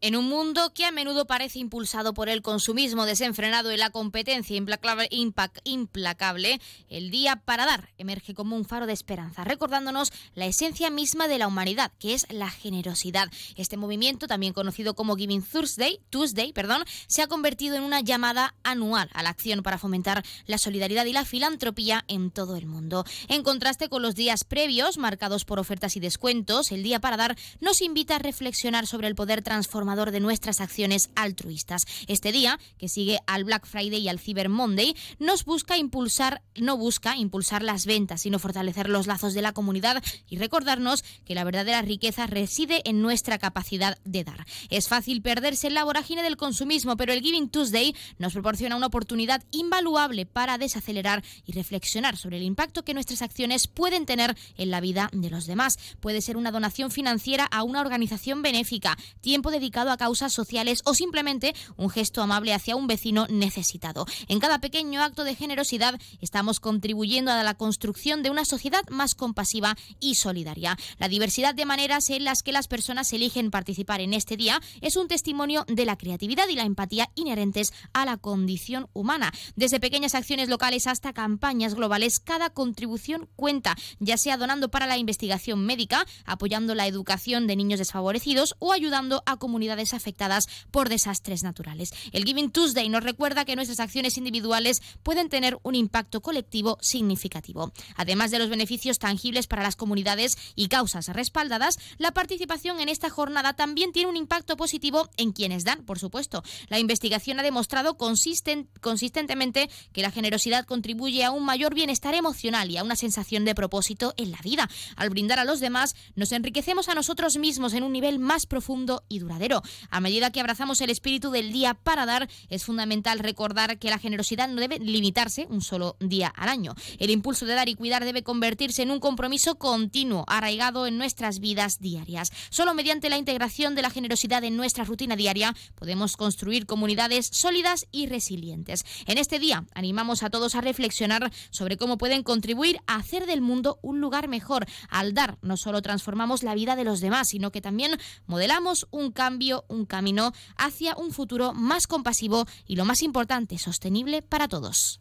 En 0.00 0.14
un 0.14 0.28
mundo 0.28 0.72
que 0.74 0.84
a 0.84 0.92
menudo 0.92 1.26
parece 1.26 1.58
impulsado 1.58 2.14
por 2.14 2.28
el 2.28 2.40
consumismo 2.40 3.04
desenfrenado 3.04 3.72
y 3.72 3.76
la 3.76 3.90
competencia 3.90 4.56
implacable, 4.56 6.60
el 6.88 7.10
día 7.10 7.42
para 7.44 7.66
dar 7.66 7.88
emerge 7.98 8.32
como 8.32 8.54
un 8.54 8.64
faro 8.64 8.86
de 8.86 8.92
esperanza, 8.92 9.42
recordándonos 9.42 10.12
la 10.36 10.46
esencia 10.46 10.88
misma 10.88 11.26
de 11.26 11.38
la 11.38 11.48
humanidad, 11.48 11.90
que 11.98 12.14
es 12.14 12.26
la 12.30 12.48
generosidad. 12.48 13.28
Este 13.56 13.76
movimiento, 13.76 14.28
también 14.28 14.52
conocido 14.52 14.94
como 14.94 15.16
Giving 15.16 15.42
Thursday, 15.42 15.98
Tuesday, 16.10 16.52
perdón, 16.52 16.84
se 17.08 17.22
ha 17.22 17.26
convertido 17.26 17.74
en 17.74 17.82
una 17.82 18.00
llamada 18.00 18.54
anual 18.62 19.10
a 19.14 19.24
la 19.24 19.30
acción 19.30 19.64
para 19.64 19.78
fomentar 19.78 20.24
la 20.46 20.58
solidaridad 20.58 21.06
y 21.06 21.12
la 21.12 21.24
filantropía 21.24 22.04
en 22.06 22.30
todo 22.30 22.54
el 22.54 22.66
mundo. 22.66 23.04
En 23.26 23.42
contraste 23.42 23.88
con 23.88 24.02
los 24.02 24.14
días 24.14 24.44
previos, 24.44 24.96
marcados 24.96 25.44
por 25.44 25.58
ofertas 25.58 25.96
y 25.96 26.00
descuentos, 26.00 26.70
el 26.70 26.84
día 26.84 27.00
para 27.00 27.16
dar 27.16 27.36
nos 27.58 27.82
invita 27.82 28.14
a 28.14 28.20
reflexionar 28.20 28.86
sobre 28.86 29.08
el 29.08 29.16
poder 29.16 29.42
de 29.88 30.20
nuestras 30.20 30.60
acciones 30.60 31.08
altruistas. 31.16 31.86
Este 32.08 32.30
día, 32.30 32.60
que 32.76 32.88
sigue 32.88 33.20
al 33.26 33.44
Black 33.44 33.66
Friday 33.66 34.02
y 34.02 34.08
al 34.08 34.20
Cyber 34.20 34.50
Monday, 34.50 34.94
nos 35.18 35.46
busca 35.46 35.78
impulsar, 35.78 36.42
no 36.56 36.76
busca 36.76 37.16
impulsar 37.16 37.62
las 37.62 37.86
ventas, 37.86 38.20
sino 38.20 38.38
fortalecer 38.38 38.90
los 38.90 39.06
lazos 39.06 39.32
de 39.32 39.40
la 39.40 39.52
comunidad 39.52 40.02
y 40.28 40.36
recordarnos 40.36 41.04
que 41.24 41.34
la 41.34 41.44
verdadera 41.44 41.80
riqueza 41.80 42.26
reside 42.26 42.82
en 42.84 43.00
nuestra 43.00 43.38
capacidad 43.38 43.98
de 44.04 44.24
dar. 44.24 44.44
Es 44.68 44.88
fácil 44.88 45.22
perderse 45.22 45.68
en 45.68 45.74
la 45.74 45.84
vorágine 45.84 46.22
del 46.22 46.36
consumismo, 46.36 46.98
pero 46.98 47.14
el 47.14 47.22
Giving 47.22 47.48
Tuesday 47.48 47.96
nos 48.18 48.34
proporciona 48.34 48.76
una 48.76 48.88
oportunidad 48.88 49.42
invaluable 49.52 50.26
para 50.26 50.58
desacelerar 50.58 51.24
y 51.46 51.52
reflexionar 51.52 52.18
sobre 52.18 52.36
el 52.36 52.42
impacto 52.42 52.84
que 52.84 52.92
nuestras 52.92 53.22
acciones 53.22 53.68
pueden 53.68 54.04
tener 54.04 54.36
en 54.58 54.70
la 54.70 54.82
vida 54.82 55.08
de 55.12 55.30
los 55.30 55.46
demás. 55.46 55.78
Puede 56.00 56.20
ser 56.20 56.36
una 56.36 56.52
donación 56.52 56.90
financiera 56.90 57.46
a 57.46 57.62
una 57.62 57.80
organización 57.80 58.42
benéfica, 58.42 58.98
tiempo 59.22 59.50
dedicado 59.50 59.77
a 59.86 59.96
causas 59.96 60.32
sociales 60.32 60.82
o 60.84 60.94
simplemente 60.94 61.54
un 61.76 61.90
gesto 61.90 62.22
amable 62.22 62.54
hacia 62.54 62.74
un 62.74 62.86
vecino 62.86 63.26
necesitado. 63.28 64.06
En 64.26 64.40
cada 64.40 64.60
pequeño 64.60 65.02
acto 65.02 65.24
de 65.24 65.36
generosidad 65.36 66.00
estamos 66.20 66.58
contribuyendo 66.58 67.30
a 67.30 67.42
la 67.42 67.54
construcción 67.54 68.22
de 68.22 68.30
una 68.30 68.44
sociedad 68.44 68.82
más 68.88 69.14
compasiva 69.14 69.76
y 70.00 70.16
solidaria. 70.16 70.76
La 70.98 71.08
diversidad 71.08 71.54
de 71.54 71.66
maneras 71.66 72.10
en 72.10 72.24
las 72.24 72.42
que 72.42 72.52
las 72.52 72.66
personas 72.66 73.12
eligen 73.12 73.50
participar 73.50 74.00
en 74.00 74.14
este 74.14 74.36
día 74.36 74.60
es 74.80 74.96
un 74.96 75.08
testimonio 75.08 75.64
de 75.68 75.84
la 75.84 75.96
creatividad 75.96 76.48
y 76.48 76.56
la 76.56 76.64
empatía 76.64 77.10
inherentes 77.14 77.72
a 77.92 78.04
la 78.04 78.16
condición 78.16 78.88
humana. 78.92 79.32
Desde 79.54 79.80
pequeñas 79.80 80.14
acciones 80.14 80.48
locales 80.48 80.86
hasta 80.86 81.12
campañas 81.12 81.74
globales, 81.74 82.18
cada 82.20 82.50
contribución 82.50 83.28
cuenta, 83.36 83.76
ya 84.00 84.16
sea 84.16 84.36
donando 84.36 84.70
para 84.70 84.86
la 84.86 84.98
investigación 84.98 85.64
médica, 85.64 86.06
apoyando 86.24 86.74
la 86.74 86.86
educación 86.86 87.46
de 87.46 87.56
niños 87.56 87.78
desfavorecidos 87.78 88.56
o 88.58 88.72
ayudando 88.72 89.22
a 89.26 89.36
comunidades 89.36 89.67
afectadas 89.76 90.48
por 90.70 90.88
desastres 90.88 91.42
naturales. 91.42 91.92
El 92.12 92.24
Giving 92.24 92.50
Tuesday 92.50 92.88
nos 92.88 93.04
recuerda 93.04 93.44
que 93.44 93.56
nuestras 93.56 93.80
acciones 93.80 94.18
individuales 94.18 94.82
pueden 95.02 95.28
tener 95.28 95.58
un 95.62 95.74
impacto 95.74 96.20
colectivo 96.20 96.78
significativo. 96.80 97.72
Además 97.96 98.30
de 98.30 98.38
los 98.38 98.48
beneficios 98.48 98.98
tangibles 98.98 99.46
para 99.46 99.62
las 99.62 99.76
comunidades 99.76 100.36
y 100.54 100.68
causas 100.68 101.08
respaldadas, 101.08 101.78
la 101.98 102.12
participación 102.12 102.80
en 102.80 102.88
esta 102.88 103.10
jornada 103.10 103.54
también 103.54 103.92
tiene 103.92 104.08
un 104.08 104.16
impacto 104.16 104.56
positivo 104.56 105.08
en 105.16 105.32
quienes 105.32 105.64
dan, 105.64 105.84
por 105.84 105.98
supuesto. 105.98 106.42
La 106.68 106.78
investigación 106.78 107.38
ha 107.40 107.42
demostrado 107.42 107.96
consistentemente 107.96 109.70
que 109.92 110.02
la 110.02 110.10
generosidad 110.10 110.64
contribuye 110.64 111.24
a 111.24 111.30
un 111.30 111.44
mayor 111.44 111.74
bienestar 111.74 112.14
emocional 112.14 112.70
y 112.70 112.76
a 112.76 112.84
una 112.84 112.96
sensación 112.96 113.44
de 113.44 113.54
propósito 113.54 114.14
en 114.16 114.30
la 114.30 114.38
vida. 114.42 114.68
Al 114.96 115.10
brindar 115.10 115.38
a 115.38 115.44
los 115.44 115.60
demás, 115.60 115.94
nos 116.14 116.32
enriquecemos 116.32 116.88
a 116.88 116.94
nosotros 116.94 117.36
mismos 117.36 117.74
en 117.74 117.82
un 117.82 117.92
nivel 117.92 118.18
más 118.18 118.46
profundo 118.46 119.04
y 119.08 119.18
duradero. 119.18 119.57
A 119.90 120.00
medida 120.00 120.30
que 120.30 120.40
abrazamos 120.40 120.80
el 120.80 120.90
espíritu 120.90 121.30
del 121.30 121.52
día 121.52 121.74
para 121.74 122.06
dar, 122.06 122.28
es 122.48 122.64
fundamental 122.64 123.18
recordar 123.18 123.78
que 123.78 123.90
la 123.90 123.98
generosidad 123.98 124.48
no 124.48 124.60
debe 124.60 124.78
limitarse 124.78 125.46
un 125.50 125.60
solo 125.60 125.96
día 126.00 126.28
al 126.28 126.48
año. 126.48 126.74
El 126.98 127.10
impulso 127.10 127.46
de 127.46 127.54
dar 127.54 127.68
y 127.68 127.74
cuidar 127.74 128.04
debe 128.04 128.22
convertirse 128.22 128.82
en 128.82 128.90
un 128.90 129.00
compromiso 129.00 129.56
continuo, 129.56 130.24
arraigado 130.26 130.86
en 130.86 130.98
nuestras 130.98 131.40
vidas 131.40 131.80
diarias. 131.80 132.30
Solo 132.50 132.74
mediante 132.74 133.08
la 133.08 133.18
integración 133.18 133.74
de 133.74 133.82
la 133.82 133.90
generosidad 133.90 134.44
en 134.44 134.56
nuestra 134.56 134.84
rutina 134.84 135.16
diaria 135.16 135.54
podemos 135.74 136.16
construir 136.16 136.66
comunidades 136.66 137.28
sólidas 137.32 137.86
y 137.90 138.06
resilientes. 138.06 138.84
En 139.06 139.18
este 139.18 139.38
día 139.38 139.64
animamos 139.74 140.22
a 140.22 140.30
todos 140.30 140.54
a 140.54 140.60
reflexionar 140.60 141.32
sobre 141.50 141.76
cómo 141.76 141.98
pueden 141.98 142.22
contribuir 142.22 142.78
a 142.86 142.96
hacer 142.96 143.26
del 143.26 143.40
mundo 143.40 143.78
un 143.82 144.00
lugar 144.00 144.28
mejor. 144.28 144.66
Al 144.90 145.14
dar, 145.14 145.38
no 145.42 145.56
solo 145.56 145.82
transformamos 145.82 146.42
la 146.42 146.54
vida 146.54 146.76
de 146.76 146.84
los 146.84 147.00
demás, 147.00 147.28
sino 147.28 147.50
que 147.50 147.60
también 147.60 147.98
modelamos 148.26 148.86
un 148.90 149.12
cambio 149.12 149.47
un 149.68 149.86
camino 149.86 150.32
hacia 150.56 150.96
un 150.96 151.12
futuro 151.12 151.52
más 151.52 151.86
compasivo 151.86 152.46
y 152.66 152.76
lo 152.76 152.84
más 152.84 153.02
importante, 153.02 153.58
sostenible 153.58 154.22
para 154.22 154.48
todos. 154.48 155.00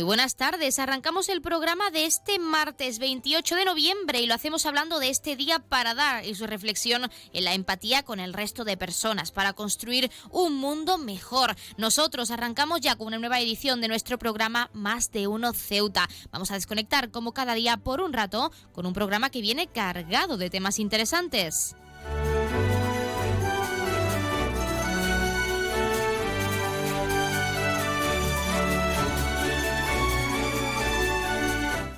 Muy 0.00 0.06
buenas 0.06 0.34
tardes. 0.34 0.78
Arrancamos 0.78 1.28
el 1.28 1.42
programa 1.42 1.90
de 1.90 2.06
este 2.06 2.38
martes 2.38 2.98
28 2.98 3.54
de 3.54 3.66
noviembre 3.66 4.22
y 4.22 4.26
lo 4.26 4.32
hacemos 4.32 4.64
hablando 4.64 4.98
de 4.98 5.10
este 5.10 5.36
día 5.36 5.58
para 5.58 5.94
dar 5.94 6.24
y 6.24 6.34
su 6.34 6.46
reflexión 6.46 7.10
en 7.34 7.44
la 7.44 7.52
empatía 7.52 8.02
con 8.02 8.18
el 8.18 8.32
resto 8.32 8.64
de 8.64 8.78
personas 8.78 9.30
para 9.30 9.52
construir 9.52 10.10
un 10.30 10.56
mundo 10.56 10.96
mejor. 10.96 11.54
Nosotros 11.76 12.30
arrancamos 12.30 12.80
ya 12.80 12.96
con 12.96 13.08
una 13.08 13.18
nueva 13.18 13.40
edición 13.40 13.82
de 13.82 13.88
nuestro 13.88 14.18
programa 14.18 14.70
Más 14.72 15.12
de 15.12 15.26
Uno 15.26 15.52
Ceuta. 15.52 16.08
Vamos 16.30 16.50
a 16.50 16.54
desconectar 16.54 17.10
como 17.10 17.34
cada 17.34 17.52
día 17.52 17.76
por 17.76 18.00
un 18.00 18.14
rato 18.14 18.52
con 18.72 18.86
un 18.86 18.94
programa 18.94 19.28
que 19.28 19.42
viene 19.42 19.66
cargado 19.66 20.38
de 20.38 20.48
temas 20.48 20.78
interesantes. 20.78 21.76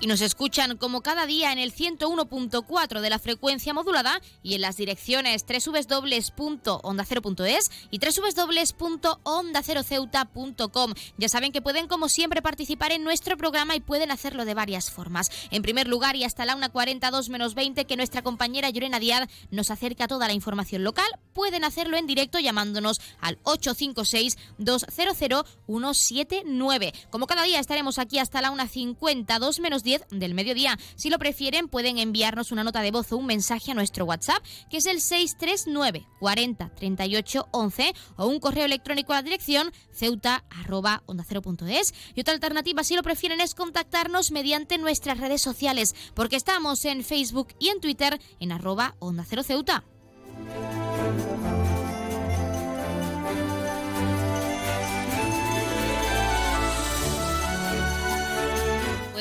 Y 0.02 0.06
nos 0.08 0.20
escuchan 0.20 0.76
como 0.76 1.00
cada 1.00 1.24
día 1.26 1.52
en 1.52 1.60
el 1.60 1.72
101.4 1.72 3.00
de 3.00 3.08
la 3.08 3.20
frecuencia 3.20 3.72
modulada 3.72 4.20
y 4.42 4.54
en 4.54 4.62
las 4.62 4.76
direcciones 4.76 5.44
www.ondacero.es 5.46 7.70
y 7.92 8.00
www.ondaceroceuta.com. 8.00 10.94
Ya 11.18 11.28
saben 11.28 11.52
que 11.52 11.62
pueden 11.62 11.86
como 11.86 12.08
siempre 12.08 12.42
participar 12.42 12.90
en 12.90 13.04
nuestro 13.04 13.36
programa 13.36 13.76
y 13.76 13.80
pueden 13.80 14.10
hacerlo 14.10 14.44
de 14.44 14.54
varias 14.54 14.90
formas. 14.90 15.30
En 15.52 15.62
primer 15.62 15.86
lugar 15.86 16.16
y 16.16 16.24
hasta 16.24 16.46
la 16.46 16.56
1.42 16.56 17.28
menos 17.28 17.54
20 17.54 17.84
que 17.84 17.96
nuestra 17.96 18.22
compañera 18.22 18.70
Llorena 18.70 18.98
Díaz 18.98 19.28
nos 19.52 19.70
acerca 19.70 20.08
toda 20.08 20.26
la 20.26 20.32
información 20.32 20.82
local, 20.82 21.06
pueden 21.32 21.62
hacerlo 21.62 21.96
en 21.96 22.08
directo 22.08 22.40
llamándonos 22.40 23.00
al 23.20 23.38
856 23.44 24.36
200 24.58 25.46
179. 25.66 26.92
Como 27.10 27.28
cada 27.28 27.44
día 27.44 27.60
estaremos 27.60 28.00
aquí 28.00 28.19
hasta 28.19 28.42
la 28.42 28.50
1.52 28.50 29.60
menos 29.60 29.84
10 29.84 29.91
del 30.10 30.34
mediodía. 30.34 30.78
Si 30.97 31.10
lo 31.10 31.19
prefieren, 31.19 31.69
pueden 31.69 31.98
enviarnos 31.98 32.53
una 32.53 32.64
nota 32.64 32.80
de 32.80 32.91
voz 32.91 33.12
o 33.12 33.16
un 33.16 33.26
mensaje 33.26 33.70
a 33.70 33.75
nuestro 33.75 34.04
WhatsApp, 34.04 34.42
que 34.70 34.78
es 34.78 34.86
el 34.86 35.00
639 35.00 36.06
40 36.19 36.69
38 36.75 37.48
11, 37.50 37.94
o 38.16 38.26
un 38.26 38.41
correo 38.41 38.64
electrónico 38.64 39.12
a 39.12 39.16
la 39.16 39.22
dirección 39.22 39.72
ceuta 39.92 40.44
Y 42.14 42.20
otra 42.20 42.34
alternativa, 42.34 42.84
si 42.84 42.96
lo 42.96 43.02
prefieren, 43.02 43.40
es 43.40 43.55
contactarnos 43.55 44.31
mediante 44.31 44.78
nuestras 44.78 45.19
redes 45.19 45.43
sociales, 45.43 45.94
porque 46.14 46.37
estamos 46.37 46.84
en 46.84 47.05
Facebook 47.05 47.49
y 47.58 47.69
en 47.69 47.81
Twitter 47.81 48.20
en 48.40 48.52
arroba 48.52 48.94
onda 48.99 49.25
cero 49.28 49.43
ceuta. 49.43 49.84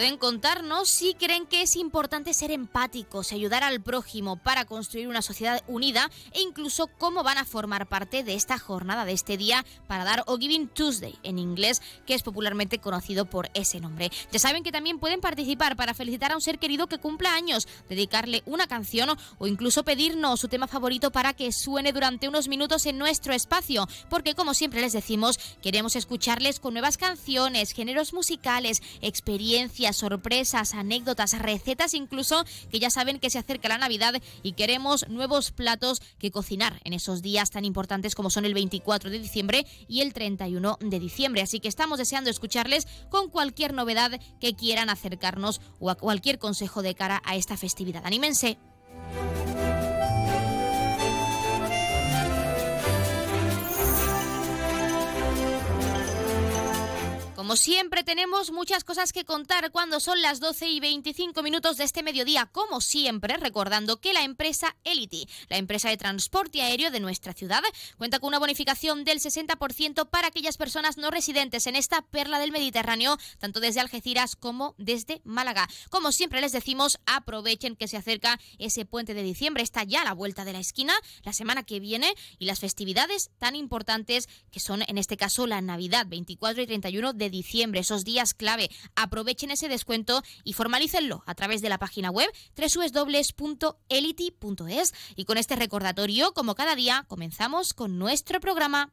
Pueden 0.01 0.17
contarnos 0.17 0.89
si 0.89 1.13
creen 1.13 1.45
que 1.45 1.61
es 1.61 1.75
importante 1.75 2.33
ser 2.33 2.49
empáticos 2.49 3.31
y 3.31 3.35
ayudar 3.35 3.63
al 3.63 3.81
prójimo 3.81 4.35
para 4.35 4.65
construir 4.65 5.07
una 5.07 5.21
sociedad 5.21 5.61
unida 5.67 6.09
e 6.31 6.41
incluso 6.41 6.87
cómo 6.87 7.21
van 7.21 7.37
a 7.37 7.45
formar 7.45 7.85
parte 7.87 8.23
de 8.23 8.33
esta 8.33 8.57
jornada, 8.57 9.05
de 9.05 9.11
este 9.11 9.37
día 9.37 9.63
para 9.85 10.03
dar 10.03 10.23
o 10.25 10.39
Giving 10.39 10.69
Tuesday 10.69 11.13
en 11.21 11.37
inglés, 11.37 11.83
que 12.07 12.15
es 12.15 12.23
popularmente 12.23 12.79
conocido 12.79 13.25
por 13.25 13.51
ese 13.53 13.79
nombre. 13.79 14.09
Ya 14.31 14.39
saben 14.39 14.63
que 14.63 14.71
también 14.71 14.97
pueden 14.97 15.21
participar 15.21 15.75
para 15.75 15.93
felicitar 15.93 16.31
a 16.31 16.35
un 16.35 16.41
ser 16.41 16.57
querido 16.57 16.87
que 16.87 16.97
cumpla 16.97 17.35
años, 17.35 17.67
dedicarle 17.87 18.41
una 18.47 18.65
canción 18.65 19.15
o 19.37 19.45
incluso 19.45 19.83
pedirnos 19.83 20.39
su 20.39 20.47
tema 20.47 20.65
favorito 20.65 21.11
para 21.11 21.35
que 21.35 21.51
suene 21.51 21.93
durante 21.93 22.27
unos 22.27 22.47
minutos 22.47 22.87
en 22.87 22.97
nuestro 22.97 23.33
espacio, 23.33 23.87
porque 24.09 24.33
como 24.33 24.55
siempre 24.55 24.81
les 24.81 24.93
decimos, 24.93 25.39
queremos 25.61 25.95
escucharles 25.95 26.59
con 26.59 26.73
nuevas 26.73 26.97
canciones, 26.97 27.73
géneros 27.73 28.13
musicales, 28.13 28.81
experiencias, 29.01 29.90
sorpresas, 29.97 30.73
anécdotas, 30.73 31.37
recetas 31.39 31.93
incluso, 31.93 32.43
que 32.71 32.79
ya 32.79 32.89
saben 32.89 33.19
que 33.19 33.29
se 33.29 33.39
acerca 33.39 33.69
la 33.69 33.77
Navidad 33.77 34.15
y 34.43 34.53
queremos 34.53 35.07
nuevos 35.09 35.51
platos 35.51 36.01
que 36.19 36.31
cocinar 36.31 36.79
en 36.83 36.93
esos 36.93 37.21
días 37.21 37.51
tan 37.51 37.65
importantes 37.65 38.15
como 38.15 38.29
son 38.29 38.45
el 38.45 38.53
24 38.53 39.09
de 39.09 39.19
diciembre 39.19 39.65
y 39.87 40.01
el 40.01 40.13
31 40.13 40.77
de 40.79 40.99
diciembre. 40.99 41.41
Así 41.41 41.59
que 41.59 41.67
estamos 41.67 41.97
deseando 41.97 42.29
escucharles 42.29 42.87
con 43.09 43.29
cualquier 43.29 43.73
novedad 43.73 44.19
que 44.39 44.55
quieran 44.55 44.89
acercarnos 44.89 45.61
o 45.79 45.89
a 45.89 45.95
cualquier 45.95 46.39
consejo 46.39 46.81
de 46.81 46.95
cara 46.95 47.21
a 47.25 47.35
esta 47.35 47.57
festividad. 47.57 48.05
Anímense. 48.05 48.57
Como 57.41 57.55
siempre 57.55 58.03
tenemos 58.03 58.51
muchas 58.51 58.83
cosas 58.83 59.11
que 59.11 59.25
contar 59.25 59.71
cuando 59.71 59.99
son 59.99 60.21
las 60.21 60.39
12 60.39 60.69
y 60.69 60.79
25 60.79 61.41
minutos 61.41 61.75
de 61.77 61.85
este 61.85 62.03
mediodía, 62.03 62.45
como 62.45 62.81
siempre 62.81 63.35
recordando 63.35 63.99
que 63.99 64.13
la 64.13 64.21
empresa 64.21 64.77
Elity, 64.83 65.27
la 65.49 65.57
empresa 65.57 65.89
de 65.89 65.97
transporte 65.97 66.61
aéreo 66.61 66.91
de 66.91 66.99
nuestra 66.99 67.33
ciudad, 67.33 67.63
cuenta 67.97 68.19
con 68.19 68.27
una 68.27 68.37
bonificación 68.37 69.05
del 69.05 69.19
60% 69.19 70.07
para 70.07 70.27
aquellas 70.27 70.57
personas 70.57 70.97
no 70.97 71.09
residentes 71.09 71.65
en 71.65 71.75
esta 71.75 72.03
perla 72.03 72.37
del 72.37 72.51
Mediterráneo, 72.51 73.17
tanto 73.39 73.59
desde 73.59 73.79
Algeciras 73.79 74.35
como 74.35 74.75
desde 74.77 75.21
Málaga. 75.23 75.67
Como 75.89 76.11
siempre 76.11 76.41
les 76.41 76.51
decimos, 76.51 76.99
aprovechen 77.07 77.75
que 77.75 77.87
se 77.87 77.97
acerca 77.97 78.39
ese 78.59 78.85
puente 78.85 79.15
de 79.15 79.23
diciembre, 79.23 79.63
está 79.63 79.83
ya 79.83 80.01
a 80.01 80.05
la 80.05 80.13
vuelta 80.13 80.45
de 80.45 80.53
la 80.53 80.59
esquina, 80.59 80.93
la 81.23 81.33
semana 81.33 81.63
que 81.63 81.79
viene 81.79 82.13
y 82.37 82.45
las 82.45 82.59
festividades 82.59 83.31
tan 83.39 83.55
importantes 83.55 84.29
que 84.51 84.59
son 84.59 84.83
en 84.87 84.99
este 84.99 85.17
caso 85.17 85.47
la 85.47 85.61
Navidad 85.61 86.05
24 86.07 86.61
y 86.61 86.67
31 86.67 87.13
de 87.13 87.30
diciembre, 87.31 87.79
esos 87.79 88.03
días 88.03 88.33
clave. 88.33 88.69
Aprovechen 88.95 89.49
ese 89.51 89.67
descuento 89.69 90.21
y 90.43 90.53
formalícenlo 90.53 91.23
a 91.25 91.33
través 91.35 91.61
de 91.61 91.69
la 91.69 91.79
página 91.79 92.11
web 92.11 92.29
www.elity.es. 92.55 93.73
Y 95.15 95.25
con 95.25 95.37
este 95.37 95.55
recordatorio, 95.55 96.33
como 96.33 96.55
cada 96.55 96.75
día, 96.75 97.05
comenzamos 97.07 97.73
con 97.73 97.97
nuestro 97.97 98.39
programa. 98.39 98.91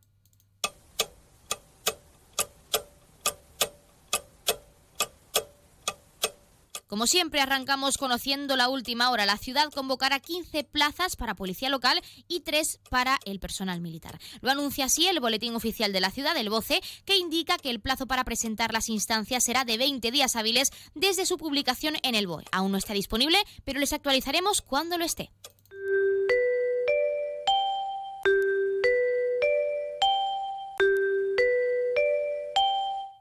Como 6.88 7.06
siempre, 7.06 7.42
arrancamos 7.42 7.98
conociendo 7.98 8.56
la 8.56 8.70
última 8.70 9.10
hora. 9.10 9.26
La 9.26 9.36
ciudad 9.36 9.70
convocará 9.70 10.20
15 10.20 10.64
plazas 10.64 11.16
para 11.16 11.36
policía 11.36 11.68
local 11.68 12.02
y 12.28 12.40
3 12.40 12.80
para 12.88 13.18
el 13.26 13.40
personal 13.40 13.82
militar. 13.82 14.18
Lo 14.40 14.50
anuncia 14.50 14.86
así 14.86 15.06
el 15.06 15.20
Boletín 15.20 15.54
Oficial 15.54 15.92
de 15.92 16.00
la 16.00 16.10
Ciudad, 16.10 16.34
el 16.38 16.48
BOCE, 16.48 16.80
que 17.04 17.18
indica 17.18 17.58
que 17.58 17.68
el 17.68 17.80
plazo 17.80 18.06
para 18.06 18.24
presentar 18.24 18.72
las 18.72 18.88
instancias 18.88 19.44
será 19.44 19.66
de 19.66 19.76
20 19.76 20.10
días 20.10 20.34
hábiles 20.34 20.70
desde 20.94 21.26
su 21.26 21.36
publicación 21.36 21.96
en 22.02 22.14
el 22.14 22.26
BOE. 22.26 22.44
Aún 22.52 22.72
no 22.72 22.78
está 22.78 22.94
disponible, 22.94 23.38
pero 23.64 23.80
les 23.80 23.92
actualizaremos 23.92 24.62
cuando 24.62 24.96
lo 24.96 25.04
esté. 25.04 25.30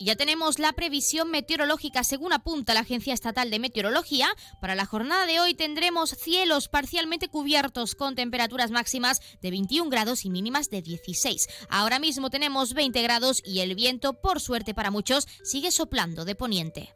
Ya 0.07 0.15
tenemos 0.15 0.57
la 0.57 0.71
previsión 0.71 1.29
meteorológica 1.31 2.01
según 2.05 2.31
apunta 2.31 2.73
la 2.73 2.79
Agencia 2.79 3.13
Estatal 3.13 3.51
de 3.51 3.59
Meteorología. 3.59 4.29
Para 4.61 4.73
la 4.73 4.85
jornada 4.85 5.25
de 5.25 5.41
hoy 5.41 5.53
tendremos 5.53 6.11
cielos 6.11 6.69
parcialmente 6.69 7.27
cubiertos 7.27 7.93
con 7.93 8.15
temperaturas 8.15 8.71
máximas 8.71 9.19
de 9.41 9.51
21 9.51 9.89
grados 9.89 10.23
y 10.23 10.29
mínimas 10.29 10.69
de 10.69 10.81
16. 10.81 11.47
Ahora 11.67 11.99
mismo 11.99 12.29
tenemos 12.29 12.73
20 12.73 13.01
grados 13.01 13.41
y 13.43 13.59
el 13.59 13.75
viento, 13.75 14.13
por 14.13 14.39
suerte 14.39 14.73
para 14.73 14.91
muchos, 14.91 15.27
sigue 15.43 15.71
soplando 15.71 16.23
de 16.23 16.35
poniente. 16.35 16.95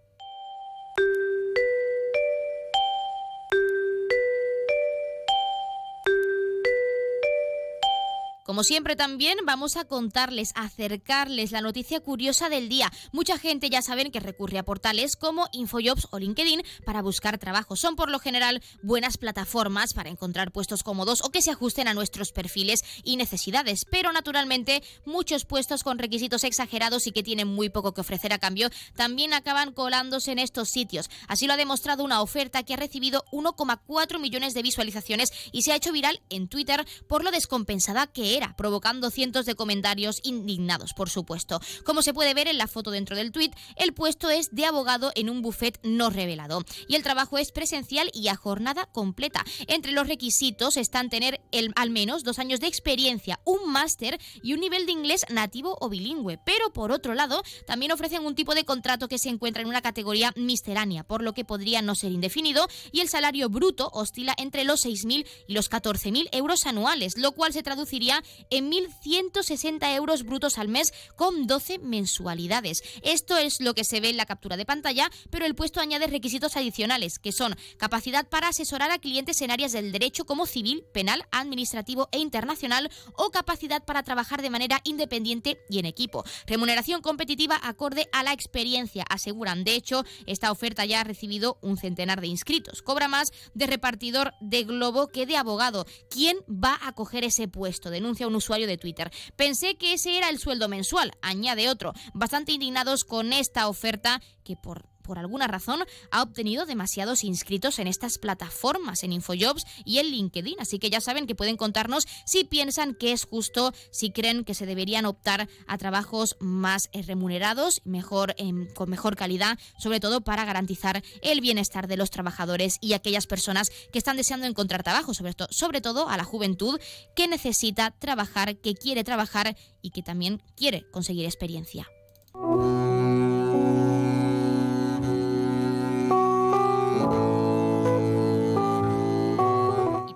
Como 8.51 8.65
siempre 8.65 8.97
también 8.97 9.37
vamos 9.45 9.77
a 9.77 9.85
contarles, 9.85 10.51
acercarles 10.55 11.53
la 11.53 11.61
noticia 11.61 12.01
curiosa 12.01 12.49
del 12.49 12.67
día. 12.67 12.91
Mucha 13.13 13.37
gente 13.37 13.69
ya 13.69 13.81
saben 13.81 14.11
que 14.11 14.19
recurre 14.19 14.57
a 14.57 14.65
portales 14.65 15.15
como 15.15 15.47
Infojobs 15.53 16.09
o 16.11 16.19
LinkedIn 16.19 16.61
para 16.85 17.01
buscar 17.01 17.37
trabajo. 17.37 17.77
Son 17.77 17.95
por 17.95 18.11
lo 18.11 18.19
general 18.19 18.61
buenas 18.83 19.15
plataformas 19.17 19.93
para 19.93 20.09
encontrar 20.09 20.51
puestos 20.51 20.83
cómodos 20.83 21.23
o 21.23 21.31
que 21.31 21.41
se 21.41 21.51
ajusten 21.51 21.87
a 21.87 21.93
nuestros 21.93 22.33
perfiles 22.33 22.83
y 23.05 23.15
necesidades. 23.15 23.85
Pero 23.89 24.11
naturalmente 24.11 24.83
muchos 25.05 25.45
puestos 25.45 25.85
con 25.85 25.97
requisitos 25.97 26.43
exagerados 26.43 27.07
y 27.07 27.13
que 27.13 27.23
tienen 27.23 27.47
muy 27.47 27.69
poco 27.69 27.93
que 27.93 28.01
ofrecer 28.01 28.33
a 28.33 28.39
cambio 28.39 28.69
también 28.97 29.33
acaban 29.33 29.71
colándose 29.71 30.33
en 30.33 30.39
estos 30.39 30.67
sitios. 30.67 31.09
Así 31.29 31.47
lo 31.47 31.53
ha 31.53 31.57
demostrado 31.57 32.03
una 32.03 32.21
oferta 32.21 32.63
que 32.63 32.73
ha 32.73 32.77
recibido 32.77 33.23
1,4 33.31 34.19
millones 34.19 34.53
de 34.53 34.61
visualizaciones 34.61 35.31
y 35.53 35.61
se 35.61 35.71
ha 35.71 35.77
hecho 35.77 35.93
viral 35.93 36.21
en 36.29 36.49
Twitter 36.49 36.85
por 37.07 37.23
lo 37.23 37.31
descompensada 37.31 38.07
que 38.07 38.35
era 38.35 38.40
provocando 38.55 39.09
cientos 39.09 39.45
de 39.45 39.55
comentarios 39.55 40.19
indignados, 40.23 40.93
por 40.93 41.09
supuesto. 41.09 41.59
Como 41.85 42.01
se 42.01 42.13
puede 42.13 42.33
ver 42.33 42.47
en 42.47 42.57
la 42.57 42.67
foto 42.67 42.91
dentro 42.91 43.15
del 43.15 43.31
tuit, 43.31 43.55
el 43.75 43.93
puesto 43.93 44.29
es 44.29 44.49
de 44.51 44.65
abogado 44.65 45.11
en 45.15 45.29
un 45.29 45.41
buffet 45.41 45.79
no 45.83 46.09
revelado 46.09 46.63
y 46.87 46.95
el 46.95 47.03
trabajo 47.03 47.37
es 47.37 47.51
presencial 47.51 48.09
y 48.13 48.27
a 48.27 48.35
jornada 48.35 48.87
completa. 48.91 49.43
Entre 49.67 49.91
los 49.91 50.07
requisitos 50.07 50.77
están 50.77 51.09
tener 51.09 51.41
el, 51.51 51.71
al 51.75 51.89
menos 51.89 52.23
dos 52.23 52.39
años 52.39 52.59
de 52.59 52.67
experiencia, 52.67 53.39
un 53.45 53.71
máster 53.71 54.19
y 54.41 54.53
un 54.53 54.59
nivel 54.59 54.85
de 54.85 54.91
inglés 54.91 55.25
nativo 55.29 55.77
o 55.79 55.89
bilingüe. 55.89 56.39
Pero 56.45 56.73
por 56.73 56.91
otro 56.91 57.13
lado, 57.13 57.43
también 57.67 57.91
ofrecen 57.91 58.25
un 58.25 58.35
tipo 58.35 58.55
de 58.55 58.65
contrato 58.65 59.07
que 59.07 59.17
se 59.17 59.29
encuentra 59.29 59.61
en 59.61 59.67
una 59.67 59.81
categoría 59.81 60.33
misteránea, 60.35 61.03
por 61.03 61.21
lo 61.21 61.33
que 61.33 61.45
podría 61.45 61.81
no 61.81 61.95
ser 61.95 62.11
indefinido 62.11 62.67
y 62.91 63.01
el 63.01 63.09
salario 63.09 63.49
bruto 63.49 63.89
oscila 63.93 64.33
entre 64.37 64.63
los 64.63 64.85
6.000 64.85 65.27
y 65.47 65.53
los 65.53 65.69
14.000 65.69 66.29
euros 66.31 66.65
anuales, 66.65 67.17
lo 67.17 67.31
cual 67.33 67.53
se 67.53 67.63
traduciría 67.63 68.23
en 68.49 68.71
1.160 68.71 69.95
euros 69.95 70.23
brutos 70.23 70.57
al 70.57 70.67
mes 70.67 70.93
con 71.15 71.47
12 71.47 71.79
mensualidades. 71.79 72.83
Esto 73.01 73.37
es 73.37 73.61
lo 73.61 73.73
que 73.73 73.83
se 73.83 73.99
ve 73.99 74.09
en 74.09 74.17
la 74.17 74.25
captura 74.25 74.57
de 74.57 74.65
pantalla, 74.65 75.09
pero 75.29 75.45
el 75.45 75.55
puesto 75.55 75.79
añade 75.79 76.07
requisitos 76.07 76.57
adicionales, 76.57 77.19
que 77.19 77.31
son 77.31 77.55
capacidad 77.77 78.27
para 78.27 78.49
asesorar 78.49 78.91
a 78.91 78.99
clientes 78.99 79.41
en 79.41 79.51
áreas 79.51 79.71
del 79.71 79.91
derecho 79.91 80.25
como 80.25 80.45
civil, 80.45 80.83
penal, 80.93 81.25
administrativo 81.31 82.09
e 82.11 82.19
internacional 82.19 82.89
o 83.15 83.31
capacidad 83.31 83.83
para 83.83 84.03
trabajar 84.03 84.41
de 84.41 84.49
manera 84.49 84.81
independiente 84.83 85.59
y 85.69 85.79
en 85.79 85.85
equipo. 85.85 86.23
Remuneración 86.47 87.01
competitiva 87.01 87.59
acorde 87.61 88.07
a 88.11 88.23
la 88.23 88.33
experiencia, 88.33 89.05
aseguran. 89.09 89.63
De 89.63 89.75
hecho, 89.75 90.03
esta 90.25 90.51
oferta 90.51 90.85
ya 90.85 91.01
ha 91.01 91.03
recibido 91.03 91.57
un 91.61 91.77
centenar 91.77 92.21
de 92.21 92.27
inscritos. 92.27 92.81
Cobra 92.81 93.07
más 93.07 93.31
de 93.53 93.67
repartidor 93.67 94.33
de 94.39 94.63
globo 94.63 95.07
que 95.07 95.25
de 95.25 95.37
abogado. 95.37 95.85
¿Quién 96.09 96.37
va 96.49 96.79
a 96.81 96.93
coger 96.93 97.23
ese 97.23 97.47
puesto? 97.47 97.89
Un 98.27 98.35
usuario 98.35 98.67
de 98.67 98.77
Twitter. 98.77 99.11
Pensé 99.35 99.75
que 99.75 99.93
ese 99.93 100.17
era 100.17 100.29
el 100.29 100.39
sueldo 100.39 100.67
mensual, 100.67 101.11
añade 101.21 101.69
otro, 101.69 101.93
bastante 102.13 102.51
indignados 102.51 103.03
con 103.03 103.33
esta 103.33 103.67
oferta 103.67 104.21
que 104.43 104.55
por 104.55 104.90
por 105.01 105.19
alguna 105.19 105.47
razón 105.47 105.83
ha 106.11 106.21
obtenido 106.21 106.65
demasiados 106.65 107.23
inscritos 107.23 107.79
en 107.79 107.87
estas 107.87 108.17
plataformas, 108.17 109.03
en 109.03 109.13
Infojobs 109.13 109.65
y 109.85 109.99
en 109.99 110.07
LinkedIn. 110.07 110.59
Así 110.59 110.79
que 110.79 110.89
ya 110.89 111.01
saben 111.01 111.27
que 111.27 111.35
pueden 111.35 111.57
contarnos 111.57 112.07
si 112.25 112.43
piensan 112.43 112.93
que 112.95 113.11
es 113.11 113.25
justo, 113.25 113.73
si 113.91 114.11
creen 114.11 114.43
que 114.43 114.53
se 114.53 114.65
deberían 114.65 115.05
optar 115.05 115.49
a 115.67 115.77
trabajos 115.77 116.35
más 116.39 116.89
eh, 116.93 117.01
remunerados, 117.01 117.81
mejor, 117.85 118.35
em, 118.37 118.67
con 118.73 118.89
mejor 118.89 119.15
calidad, 119.15 119.57
sobre 119.77 119.99
todo 119.99 120.21
para 120.21 120.45
garantizar 120.45 121.03
el 121.21 121.41
bienestar 121.41 121.87
de 121.87 121.97
los 121.97 122.09
trabajadores 122.09 122.77
y 122.81 122.93
aquellas 122.93 123.27
personas 123.27 123.71
que 123.91 123.97
están 123.97 124.17
deseando 124.17 124.47
encontrar 124.47 124.83
trabajo, 124.83 125.13
sobre, 125.13 125.33
sobre 125.49 125.81
todo 125.81 126.09
a 126.09 126.17
la 126.17 126.23
juventud 126.23 126.79
que 127.15 127.27
necesita 127.27 127.91
trabajar, 127.91 128.57
que 128.57 128.75
quiere 128.75 129.03
trabajar 129.03 129.55
y 129.81 129.91
que 129.91 130.03
también 130.03 130.41
quiere 130.55 130.89
conseguir 130.91 131.25
experiencia. 131.25 131.87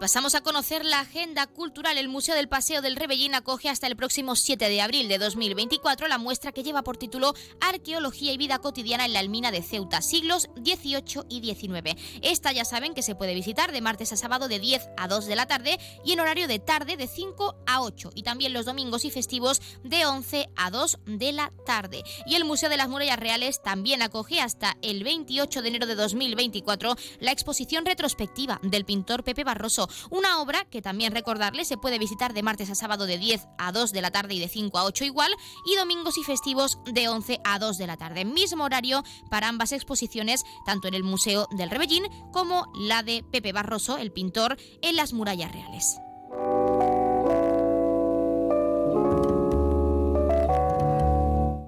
Pasamos 0.06 0.36
a 0.36 0.42
conocer 0.42 0.86
la 0.86 1.00
agenda 1.00 1.48
cultural. 1.48 1.98
El 1.98 2.10
Museo 2.10 2.36
del 2.36 2.48
Paseo 2.48 2.84
del 2.84 2.96
Rebellín 2.96 3.34
acoge 3.34 3.70
hasta 3.70 3.88
el 3.88 3.96
próximo 3.96 4.36
7 4.36 4.70
de 4.70 4.80
abril 4.80 5.08
de 5.08 5.18
2024 5.18 6.08
la 6.08 6.20
muestra 6.20 6.52
que 6.52 6.62
lleva 6.62 6.84
por 6.84 6.96
título 6.96 7.34
Arqueología 7.60 8.32
y 8.32 8.38
vida 8.38 8.60
cotidiana 8.60 9.06
en 9.06 9.14
la 9.14 9.20
Almina 9.20 9.50
de 9.50 9.64
Ceuta, 9.64 10.04
siglos 10.04 10.48
XVIII 10.64 11.24
y 11.28 11.42
XIX. 11.42 12.00
Esta 12.22 12.52
ya 12.52 12.66
saben 12.66 12.94
que 12.94 13.02
se 13.02 13.16
puede 13.16 13.34
visitar 13.34 13.72
de 13.72 13.82
martes 13.82 14.14
a 14.14 14.18
sábado 14.18 14.48
de 14.48 14.60
10 14.60 14.90
a 14.96 15.08
2 15.08 15.26
de 15.26 15.36
la 15.36 15.48
tarde 15.48 15.80
y 16.06 16.12
en 16.12 16.20
horario 16.20 16.48
de 16.48 16.60
tarde 16.60 16.98
de 16.98 17.08
5 17.08 17.64
a 17.66 17.82
8 17.82 18.12
y 18.14 18.22
también 18.22 18.54
los 18.54 18.68
domingos 18.68 19.06
y 19.06 19.10
festivos 19.10 19.60
de 19.84 20.06
11 20.06 20.50
a 20.56 20.70
2 20.70 21.00
de 21.08 21.32
la 21.32 21.52
tarde. 21.66 22.04
Y 22.28 22.36
el 22.36 22.46
Museo 22.46 22.70
de 22.70 22.78
las 22.78 22.90
Murallas 22.90 23.18
Reales 23.18 23.64
también 23.64 24.04
acoge 24.04 24.40
hasta 24.40 24.78
el 24.84 25.04
28 25.04 25.64
de 25.64 25.68
enero 25.68 25.88
de 25.88 25.96
2024 25.96 26.96
la 27.22 27.32
exposición 27.32 27.88
retrospectiva 27.88 28.60
del 28.62 28.86
pintor 28.86 29.24
Pepe 29.24 29.44
Barroso 29.44 29.90
Una 30.10 30.42
obra 30.42 30.66
que 30.66 30.82
también 30.82 31.14
recordarle 31.14 31.66
se 31.66 31.78
puede 31.78 32.00
visitar 32.00 32.34
de 32.34 32.44
martes 32.44 32.70
a 32.70 32.76
sábado 32.76 33.06
de 33.06 33.18
10 33.18 33.48
a 33.58 33.72
2 33.72 33.92
de 33.92 34.02
la 34.02 34.12
tarde 34.12 34.36
y 34.36 34.40
de 34.40 34.48
5 34.48 34.78
a 34.78 34.86
8 34.86 35.06
igual 35.06 35.32
y 35.66 35.76
domingos 35.76 36.18
y 36.18 36.24
festivos 36.24 36.80
de 36.86 37.08
11 37.08 37.42
a 37.44 37.60
2 37.60 37.78
de 37.78 37.88
la 37.88 37.98
tarde. 37.98 38.26
Mismo 38.26 38.64
horario 38.64 39.04
para 39.30 39.48
ambas 39.48 39.72
exposiciones, 39.72 40.44
tanto 40.66 40.88
en 40.88 40.94
el 40.94 41.04
Museo 41.04 41.48
del 41.52 41.70
Rebellín 41.70 42.04
como 42.32 42.72
la 42.76 43.04
de 43.04 43.24
Pepe 43.32 43.52
Barroso, 43.52 43.98
el 43.98 44.12
pintor, 44.12 44.58
en 44.82 44.96
las 44.96 45.14
murallas 45.14 45.52
reales. 45.52 45.98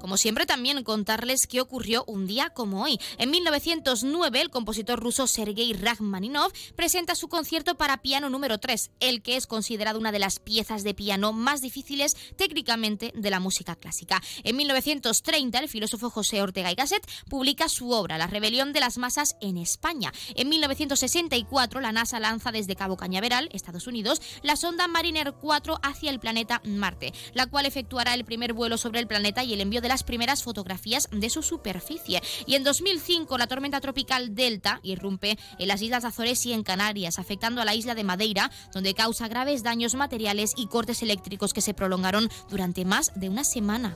Como 0.08 0.16
siempre, 0.16 0.46
también 0.46 0.86
contarles 0.86 1.48
qué 1.48 1.60
ocurrió 1.60 2.06
un 2.08 2.28
día 2.28 2.50
como 2.52 2.82
hoy. 2.82 2.98
En 3.18 3.30
1909, 3.30 4.40
el 4.40 4.50
compositor 4.50 5.02
ruso 5.02 5.28
Sergei 5.28 5.74
Rachmaninov 5.74 6.54
presenta 6.78 7.14
su 7.14 7.28
concierto 7.28 7.76
para 7.76 7.98
piano 7.98 8.30
número 8.30 8.58
3, 8.58 8.92
el 9.02 9.22
que 9.22 9.36
es 9.36 9.48
considerado 9.48 10.00
una 10.00 10.14
de 10.14 10.20
las 10.20 10.40
piezas 10.40 10.86
de 10.86 10.94
piano 10.94 11.34
más 11.34 11.60
difíciles 11.60 12.16
técnicamente 12.38 13.12
de 13.18 13.30
la 13.30 13.42
música 13.42 13.76
clásica. 13.76 14.24
En 14.46 14.56
1930, 14.56 15.60
el 15.60 15.68
filósofo 15.68 16.10
José 16.10 16.42
Ortega 16.42 16.72
y 16.72 16.76
Gasset 16.76 17.06
publica 17.28 17.68
su 17.68 17.92
obra 17.92 18.18
La 18.18 18.28
rebelión 18.28 18.72
de 18.72 18.80
las 18.80 18.98
masas 18.98 19.36
en 19.42 19.58
España. 19.58 20.14
En 20.36 20.48
1964, 20.48 21.82
la 21.82 21.92
NASA 21.92 22.22
lanza 22.22 22.54
desde 22.54 22.78
Cabo 22.78 22.96
Cañaveral, 22.96 23.50
Estados 23.52 23.88
Unidos, 23.88 24.22
la 24.42 24.56
sonda 24.56 24.88
Mariner 24.88 25.34
4 25.34 25.80
hacia 25.84 26.12
el 26.12 26.22
planeta 26.22 26.62
Marte, 26.64 27.12
la 27.34 27.48
cual 27.48 27.66
efectuará 27.66 28.14
el 28.14 28.24
primer 28.24 28.54
vuelo 28.54 28.78
sobre 28.78 29.02
el 29.02 29.08
planeta 29.08 29.44
y 29.44 29.52
el 29.52 29.60
envío 29.60 29.82
de 29.82 29.90
la 29.90 29.97
primeras 30.04 30.44
fotografías 30.44 31.08
de 31.12 31.30
su 31.30 31.42
superficie. 31.44 32.22
Y 32.46 32.56
en 32.56 32.64
2005 32.64 33.38
la 33.38 33.48
tormenta 33.48 33.82
tropical 33.82 34.36
Delta 34.36 34.80
irrumpe 34.84 35.38
en 35.60 35.68
las 35.68 35.82
Islas 35.82 36.06
Azores 36.06 36.46
y 36.46 36.54
en 36.54 36.64
Canarias, 36.64 37.20
afectando 37.20 37.62
a 37.62 37.66
la 37.66 37.76
isla 37.76 37.96
de 37.96 38.04
Madeira, 38.04 38.52
donde 38.74 38.94
causa 38.94 39.28
graves 39.28 39.64
daños 39.64 39.96
materiales 39.96 40.54
y 40.56 40.68
cortes 40.68 41.02
eléctricos 41.02 41.54
que 41.54 41.62
se 41.62 41.74
prolongaron 41.74 42.30
durante 42.50 42.86
más 42.86 43.12
de 43.16 43.30
una 43.30 43.44
semana. 43.44 43.96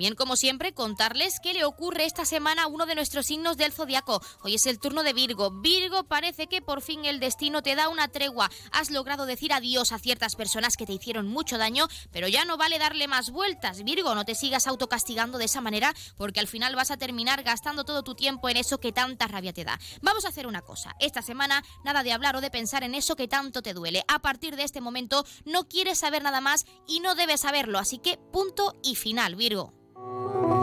También, 0.00 0.14
como 0.14 0.34
siempre, 0.34 0.72
contarles 0.72 1.40
qué 1.42 1.52
le 1.52 1.66
ocurre 1.66 2.06
esta 2.06 2.24
semana 2.24 2.62
a 2.62 2.66
uno 2.68 2.86
de 2.86 2.94
nuestros 2.94 3.26
signos 3.26 3.58
del 3.58 3.74
zodiaco. 3.74 4.22
Hoy 4.40 4.54
es 4.54 4.64
el 4.64 4.78
turno 4.78 5.02
de 5.02 5.12
Virgo. 5.12 5.50
Virgo, 5.50 6.04
parece 6.04 6.46
que 6.46 6.62
por 6.62 6.80
fin 6.80 7.04
el 7.04 7.20
destino 7.20 7.60
te 7.60 7.74
da 7.74 7.90
una 7.90 8.08
tregua. 8.08 8.50
Has 8.72 8.90
logrado 8.90 9.26
decir 9.26 9.52
adiós 9.52 9.92
a 9.92 9.98
ciertas 9.98 10.36
personas 10.36 10.78
que 10.78 10.86
te 10.86 10.94
hicieron 10.94 11.28
mucho 11.28 11.58
daño, 11.58 11.86
pero 12.12 12.28
ya 12.28 12.46
no 12.46 12.56
vale 12.56 12.78
darle 12.78 13.08
más 13.08 13.28
vueltas. 13.28 13.82
Virgo, 13.82 14.14
no 14.14 14.24
te 14.24 14.34
sigas 14.34 14.66
autocastigando 14.66 15.36
de 15.36 15.44
esa 15.44 15.60
manera, 15.60 15.94
porque 16.16 16.40
al 16.40 16.48
final 16.48 16.74
vas 16.76 16.90
a 16.90 16.96
terminar 16.96 17.42
gastando 17.42 17.84
todo 17.84 18.02
tu 18.02 18.14
tiempo 18.14 18.48
en 18.48 18.56
eso 18.56 18.80
que 18.80 18.92
tanta 18.92 19.28
rabia 19.28 19.52
te 19.52 19.64
da. 19.64 19.78
Vamos 20.00 20.24
a 20.24 20.28
hacer 20.28 20.46
una 20.46 20.62
cosa. 20.62 20.96
Esta 20.98 21.20
semana, 21.20 21.62
nada 21.84 22.02
de 22.02 22.12
hablar 22.12 22.36
o 22.36 22.40
de 22.40 22.50
pensar 22.50 22.84
en 22.84 22.94
eso 22.94 23.16
que 23.16 23.28
tanto 23.28 23.60
te 23.60 23.74
duele. 23.74 24.02
A 24.08 24.20
partir 24.20 24.56
de 24.56 24.64
este 24.64 24.80
momento, 24.80 25.26
no 25.44 25.68
quieres 25.68 25.98
saber 25.98 26.22
nada 26.22 26.40
más 26.40 26.64
y 26.88 27.00
no 27.00 27.14
debes 27.14 27.42
saberlo. 27.42 27.78
Así 27.78 27.98
que, 27.98 28.16
punto 28.32 28.80
y 28.82 28.94
final, 28.94 29.36
Virgo. 29.36 29.74
Thank 30.02 30.54
you. 30.54 30.59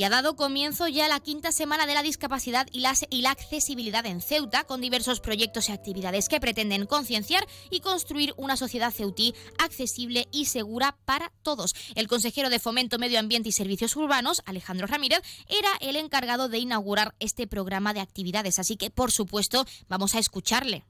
Y 0.00 0.04
ha 0.04 0.08
dado 0.08 0.34
comienzo 0.34 0.88
ya 0.88 1.08
la 1.08 1.20
quinta 1.20 1.52
semana 1.52 1.84
de 1.84 1.92
la 1.92 2.02
discapacidad 2.02 2.66
y 2.72 2.80
la, 2.80 2.94
y 3.10 3.20
la 3.20 3.32
accesibilidad 3.32 4.06
en 4.06 4.22
Ceuta, 4.22 4.64
con 4.64 4.80
diversos 4.80 5.20
proyectos 5.20 5.68
y 5.68 5.72
actividades 5.72 6.30
que 6.30 6.40
pretenden 6.40 6.86
concienciar 6.86 7.46
y 7.68 7.80
construir 7.80 8.32
una 8.38 8.56
sociedad 8.56 8.94
ceutí 8.94 9.34
accesible 9.58 10.26
y 10.32 10.46
segura 10.46 10.96
para 11.04 11.30
todos. 11.42 11.74
El 11.96 12.08
consejero 12.08 12.48
de 12.48 12.58
Fomento, 12.58 12.98
Medio 12.98 13.18
Ambiente 13.18 13.50
y 13.50 13.52
Servicios 13.52 13.94
Urbanos, 13.94 14.40
Alejandro 14.46 14.86
Ramírez, 14.86 15.20
era 15.50 15.68
el 15.80 15.96
encargado 15.96 16.48
de 16.48 16.56
inaugurar 16.56 17.14
este 17.20 17.46
programa 17.46 17.92
de 17.92 18.00
actividades, 18.00 18.58
así 18.58 18.78
que, 18.78 18.88
por 18.88 19.12
supuesto, 19.12 19.66
vamos 19.90 20.14
a 20.14 20.18
escucharle. 20.18 20.82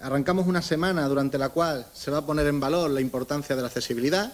Arrancamos 0.00 0.46
una 0.46 0.62
semana 0.62 1.08
durante 1.08 1.36
la 1.36 1.48
cual 1.48 1.84
se 1.92 2.12
va 2.12 2.18
a 2.18 2.26
poner 2.26 2.46
en 2.46 2.60
valor 2.60 2.92
la 2.92 3.00
importancia 3.00 3.56
de 3.56 3.62
la 3.62 3.66
accesibilidad. 3.66 4.32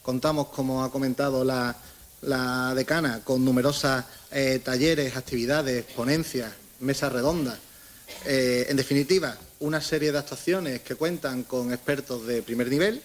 Contamos, 0.00 0.46
como 0.46 0.82
ha 0.82 0.90
comentado 0.90 1.44
la 1.44 1.76
la 2.22 2.74
decana 2.74 3.20
con 3.22 3.44
numerosos 3.44 4.04
eh, 4.30 4.60
talleres, 4.64 5.16
actividades, 5.16 5.84
ponencias, 5.84 6.52
mesas 6.80 7.12
redondas. 7.12 7.58
Eh, 8.24 8.66
en 8.68 8.76
definitiva, 8.76 9.36
una 9.60 9.80
serie 9.80 10.12
de 10.12 10.18
actuaciones 10.18 10.80
que 10.80 10.94
cuentan 10.94 11.44
con 11.44 11.72
expertos 11.72 12.26
de 12.26 12.42
primer 12.42 12.68
nivel 12.68 13.02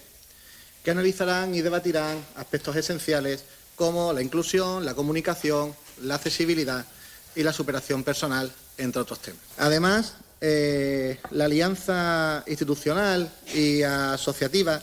que 0.84 0.92
analizarán 0.92 1.54
y 1.54 1.62
debatirán 1.62 2.24
aspectos 2.36 2.76
esenciales 2.76 3.44
como 3.76 4.14
la 4.14 4.22
inclusión, 4.22 4.86
la 4.86 4.96
comunicación, 4.96 5.76
la 6.02 6.16
accesibilidad 6.16 6.86
y 7.36 7.44
la 7.44 7.54
superación 7.54 8.04
personal, 8.04 8.52
entre 8.78 9.02
otros 9.02 9.20
temas. 9.20 9.42
Además, 9.58 10.14
eh, 10.42 11.20
la 11.32 11.46
alianza 11.46 12.44
institucional 12.48 13.32
y 13.54 13.84
asociativa 13.84 14.82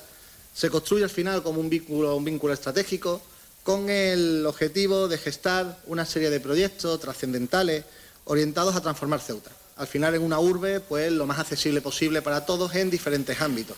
se 0.55 0.71
construye 0.71 1.05
al 1.05 1.11
final 1.11 1.43
como 1.43 1.61
un 1.61 1.69
vínculo, 1.69 2.17
un 2.17 2.25
vínculo 2.25 2.55
estratégico 2.55 3.21
con 3.69 3.91
el 3.91 4.47
objetivo 4.47 5.09
de 5.09 5.19
gestar 5.19 5.79
una 5.85 6.07
serie 6.07 6.31
de 6.31 6.41
proyectos 6.41 6.99
trascendentales 7.01 7.85
orientados 8.25 8.75
a 8.75 8.81
transformar 8.81 9.21
Ceuta. 9.21 9.51
Al 9.77 9.87
final 9.87 10.15
en 10.15 10.23
una 10.23 10.41
urbe, 10.41 10.81
pues 10.81 11.13
lo 11.13 11.27
más 11.27 11.39
accesible 11.39 11.83
posible 11.83 12.23
para 12.23 12.47
todos 12.47 12.75
en 12.75 12.89
diferentes 12.89 13.39
ámbitos. 13.43 13.77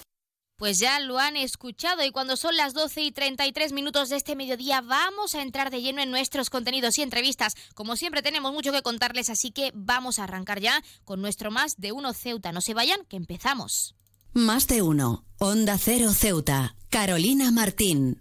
Pues 0.57 0.79
ya 0.79 1.01
lo 1.01 1.19
han 1.19 1.37
escuchado 1.37 2.05
y 2.05 2.13
cuando 2.13 2.37
son 2.37 2.57
las 2.57 2.73
12 2.73 3.03
y 3.03 3.11
33 3.11 3.73
minutos 3.73 4.11
de 4.11 4.17
este 4.17 4.37
mediodía 4.37 4.81
vamos 4.81 5.35
a 5.35 5.43
entrar 5.43 5.73
de 5.73 5.83
lleno 5.83 6.01
en 6.01 6.13
nuestros 6.13 6.51
contenidos 6.51 6.97
y 6.99 7.03
entrevistas. 7.03 7.55
Como 7.75 7.97
siempre 7.97 8.23
tenemos 8.23 8.53
mucho 8.53 8.71
que 8.71 8.83
contarles, 8.83 9.29
así 9.29 9.51
que 9.51 9.73
vamos 9.75 10.21
a 10.21 10.23
arrancar 10.23 10.61
ya 10.61 10.85
con 11.05 11.21
nuestro 11.21 11.51
Más 11.51 11.79
de 11.79 11.91
Uno 11.91 12.13
Ceuta. 12.13 12.53
No 12.53 12.61
se 12.61 12.75
vayan, 12.75 13.05
que 13.07 13.17
empezamos. 13.17 13.97
Más 14.35 14.69
de 14.69 14.83
Uno, 14.83 15.25
Onda 15.39 15.79
Cero 15.79 16.13
Ceuta, 16.13 16.77
Carolina 16.91 17.51
Martín. 17.51 18.21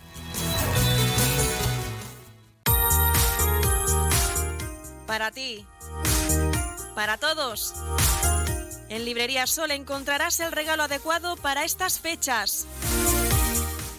Para 5.11 5.29
ti. 5.29 5.65
Para 6.95 7.17
todos. 7.17 7.73
En 8.87 9.03
Librería 9.03 9.45
Sol 9.45 9.71
encontrarás 9.71 10.39
el 10.39 10.53
regalo 10.53 10.83
adecuado 10.83 11.35
para 11.35 11.65
estas 11.65 11.99
fechas. 11.99 12.65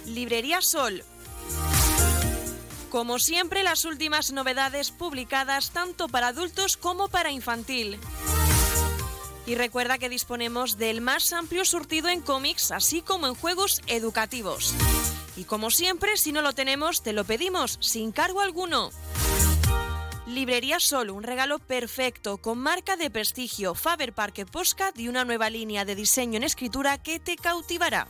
Librería 0.06 0.62
Sol. 0.62 1.04
Como 2.88 3.18
siempre, 3.18 3.62
las 3.62 3.84
últimas 3.84 4.32
novedades 4.32 4.90
publicadas 4.90 5.70
tanto 5.72 6.08
para 6.08 6.28
adultos 6.28 6.78
como 6.78 7.08
para 7.08 7.30
infantil. 7.30 8.00
Y 9.44 9.54
recuerda 9.54 9.98
que 9.98 10.08
disponemos 10.08 10.78
del 10.78 11.02
más 11.02 11.34
amplio 11.34 11.66
surtido 11.66 12.08
en 12.08 12.22
cómics, 12.22 12.70
así 12.70 13.02
como 13.02 13.26
en 13.26 13.34
juegos 13.34 13.82
educativos. 13.86 14.72
Y 15.36 15.44
como 15.44 15.70
siempre, 15.70 16.16
si 16.16 16.32
no 16.32 16.40
lo 16.40 16.54
tenemos, 16.54 17.02
te 17.02 17.12
lo 17.12 17.24
pedimos 17.24 17.76
sin 17.82 18.12
cargo 18.12 18.40
alguno. 18.40 18.92
Librería 20.32 20.80
Sol, 20.80 21.10
un 21.10 21.22
regalo 21.22 21.58
perfecto 21.58 22.38
con 22.38 22.58
marca 22.58 22.96
de 22.96 23.10
prestigio 23.10 23.74
Faber 23.74 24.14
Parque 24.14 24.46
Postcard 24.46 24.98
y 24.98 25.08
una 25.08 25.26
nueva 25.26 25.50
línea 25.50 25.84
de 25.84 25.94
diseño 25.94 26.38
en 26.38 26.42
escritura 26.42 26.96
que 27.02 27.20
te 27.20 27.36
cautivará. 27.36 28.08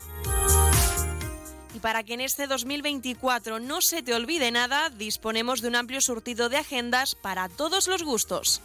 Y 1.75 1.81
para 1.81 2.05
que 2.05 2.15
en 2.15 2.21
este 2.21 2.47
2024 2.47 3.59
no 3.59 3.81
se 3.81 4.03
te 4.03 4.15
olvide 4.15 4.53
nada, 4.53 4.89
disponemos 4.91 5.63
de 5.63 5.69
un 5.69 5.75
amplio 5.75 6.01
surtido 6.01 6.49
de 6.49 6.59
agendas 6.59 7.17
para 7.17 7.49
todos 7.49 7.89
los 7.89 8.05
gustos. 8.05 8.63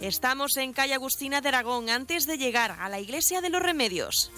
Estamos 0.00 0.56
en 0.58 0.72
calle 0.72 0.94
Agustina 0.94 1.40
de 1.40 1.48
Aragón 1.48 1.90
antes 1.90 2.26
de 2.26 2.38
llegar 2.38 2.76
a 2.78 2.88
la 2.88 3.00
Iglesia 3.00 3.40
de 3.40 3.50
los 3.50 3.60
Remedios. 3.60 4.30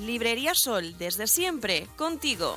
Librería 0.00 0.54
Sol, 0.54 0.96
desde 0.96 1.26
siempre, 1.26 1.86
contigo. 1.96 2.56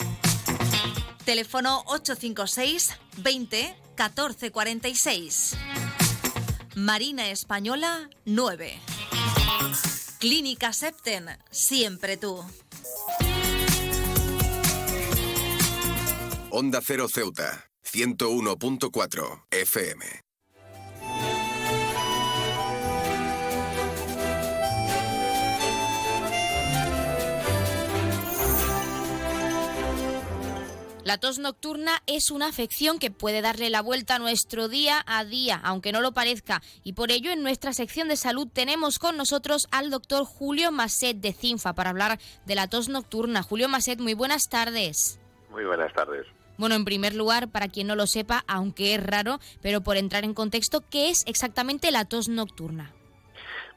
Teléfono 1.31 1.83
856 1.85 2.99
20 3.15 3.77
14 3.95 4.51
46. 4.51 5.55
Marina 6.75 7.29
Española 7.29 8.09
9. 8.25 8.81
Clínica 10.19 10.73
Septen, 10.73 11.29
siempre 11.49 12.17
tú. 12.17 12.43
Onda 16.49 16.81
Cero 16.85 17.07
Ceuta, 17.07 17.65
101.4 17.85 19.45
FM. 19.51 20.30
La 31.03 31.17
tos 31.17 31.39
nocturna 31.39 32.03
es 32.05 32.29
una 32.29 32.47
afección 32.47 32.99
que 32.99 33.09
puede 33.09 33.41
darle 33.41 33.71
la 33.71 33.81
vuelta 33.81 34.15
a 34.15 34.19
nuestro 34.19 34.67
día 34.67 35.03
a 35.07 35.25
día, 35.25 35.59
aunque 35.63 35.91
no 35.91 35.99
lo 35.99 36.11
parezca, 36.11 36.61
y 36.83 36.93
por 36.93 37.11
ello 37.11 37.31
en 37.31 37.41
nuestra 37.41 37.73
sección 37.73 38.07
de 38.07 38.15
salud 38.15 38.47
tenemos 38.53 38.99
con 38.99 39.17
nosotros 39.17 39.67
al 39.71 39.89
doctor 39.89 40.25
Julio 40.25 40.71
Maset 40.71 41.17
de 41.17 41.33
CINFA 41.33 41.73
para 41.73 41.89
hablar 41.89 42.19
de 42.45 42.53
la 42.53 42.67
tos 42.67 42.87
nocturna. 42.87 43.41
Julio 43.41 43.67
Maset, 43.67 43.99
muy 43.99 44.13
buenas 44.13 44.47
tardes. 44.47 45.19
Muy 45.49 45.65
buenas 45.65 45.91
tardes. 45.93 46.27
Bueno, 46.57 46.75
en 46.75 46.85
primer 46.85 47.15
lugar, 47.15 47.49
para 47.49 47.67
quien 47.67 47.87
no 47.87 47.95
lo 47.95 48.05
sepa, 48.05 48.43
aunque 48.47 48.93
es 48.93 49.03
raro, 49.03 49.39
pero 49.63 49.81
por 49.81 49.97
entrar 49.97 50.23
en 50.23 50.35
contexto, 50.35 50.83
¿qué 50.87 51.09
es 51.09 51.23
exactamente 51.25 51.89
la 51.89 52.05
tos 52.05 52.29
nocturna? 52.29 52.93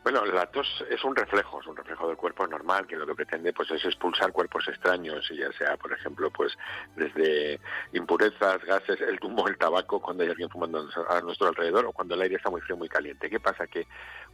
Bueno, 0.04 0.22
la 0.26 0.44
tos 0.44 0.84
es 0.90 1.02
un 1.02 1.16
reflejo, 1.16 1.62
es 1.62 1.66
un 1.66 1.74
reflejo 1.74 2.06
del 2.06 2.18
cuerpo 2.18 2.46
normal 2.46 2.86
que 2.86 2.94
lo 2.94 3.06
que 3.06 3.14
pretende 3.14 3.54
pues 3.54 3.70
es 3.70 3.82
expulsar 3.86 4.32
cuerpos 4.32 4.68
extraños, 4.68 5.26
ya 5.30 5.50
sea, 5.52 5.78
por 5.78 5.94
ejemplo, 5.94 6.30
pues 6.30 6.52
desde 6.94 7.58
impurezas, 7.94 8.62
gases, 8.66 9.00
el 9.00 9.18
humo, 9.22 9.48
el 9.48 9.56
tabaco, 9.56 10.02
cuando 10.02 10.22
hay 10.22 10.28
alguien 10.28 10.50
fumando 10.50 10.86
a 11.08 11.20
nuestro 11.22 11.48
alrededor 11.48 11.86
o 11.86 11.92
cuando 11.92 12.16
el 12.16 12.20
aire 12.20 12.36
está 12.36 12.50
muy 12.50 12.60
frío, 12.60 12.76
muy 12.76 12.90
caliente. 12.90 13.30
¿Qué 13.30 13.40
pasa? 13.40 13.66
Que 13.66 13.86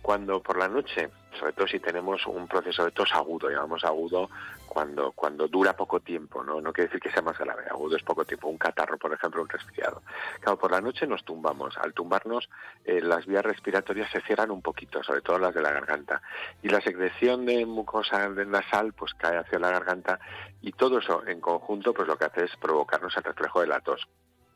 cuando 0.02 0.42
por 0.42 0.58
la 0.58 0.66
noche, 0.66 1.08
sobre 1.38 1.52
todo 1.52 1.68
si 1.68 1.78
tenemos 1.78 2.26
un 2.26 2.48
proceso 2.48 2.84
de 2.84 2.90
tos 2.90 3.14
agudo, 3.14 3.48
llamamos 3.48 3.84
agudo 3.84 4.28
cuando 4.70 5.10
cuando 5.10 5.48
dura 5.48 5.74
poco 5.76 5.98
tiempo, 5.98 6.44
no 6.44 6.60
no 6.60 6.72
quiere 6.72 6.86
decir 6.86 7.00
que 7.00 7.10
sea 7.10 7.22
más 7.22 7.36
grave, 7.36 7.64
agudo 7.68 7.96
es 7.96 8.04
poco 8.04 8.24
tiempo, 8.24 8.46
un 8.46 8.56
catarro, 8.56 8.96
por 8.98 9.12
ejemplo, 9.12 9.42
un 9.42 9.48
resfriado. 9.48 10.02
Claro, 10.38 10.56
por 10.58 10.70
la 10.70 10.80
noche 10.80 11.08
nos 11.08 11.24
tumbamos, 11.24 11.76
al 11.76 11.92
tumbarnos 11.92 12.48
eh, 12.84 13.00
las 13.02 13.26
vías 13.26 13.44
respiratorias 13.44 14.08
se 14.12 14.20
cierran 14.20 14.52
un 14.52 14.62
poquito, 14.62 15.02
sobre 15.02 15.22
todo 15.22 15.40
las 15.40 15.54
de 15.54 15.60
la 15.60 15.72
garganta. 15.72 16.22
Y 16.62 16.68
la 16.68 16.80
secreción 16.80 17.46
de 17.46 17.66
mucosa 17.66 18.28
nasal 18.28 18.92
pues 18.92 19.12
cae 19.14 19.38
hacia 19.38 19.58
la 19.58 19.72
garganta 19.72 20.20
y 20.62 20.70
todo 20.70 20.98
eso 20.98 21.26
en 21.26 21.40
conjunto 21.40 21.92
pues 21.92 22.06
lo 22.06 22.16
que 22.16 22.26
hace 22.26 22.44
es 22.44 22.56
provocarnos 22.56 23.16
el 23.16 23.24
reflejo 23.24 23.60
de 23.60 23.66
la 23.66 23.80
tos. 23.80 24.06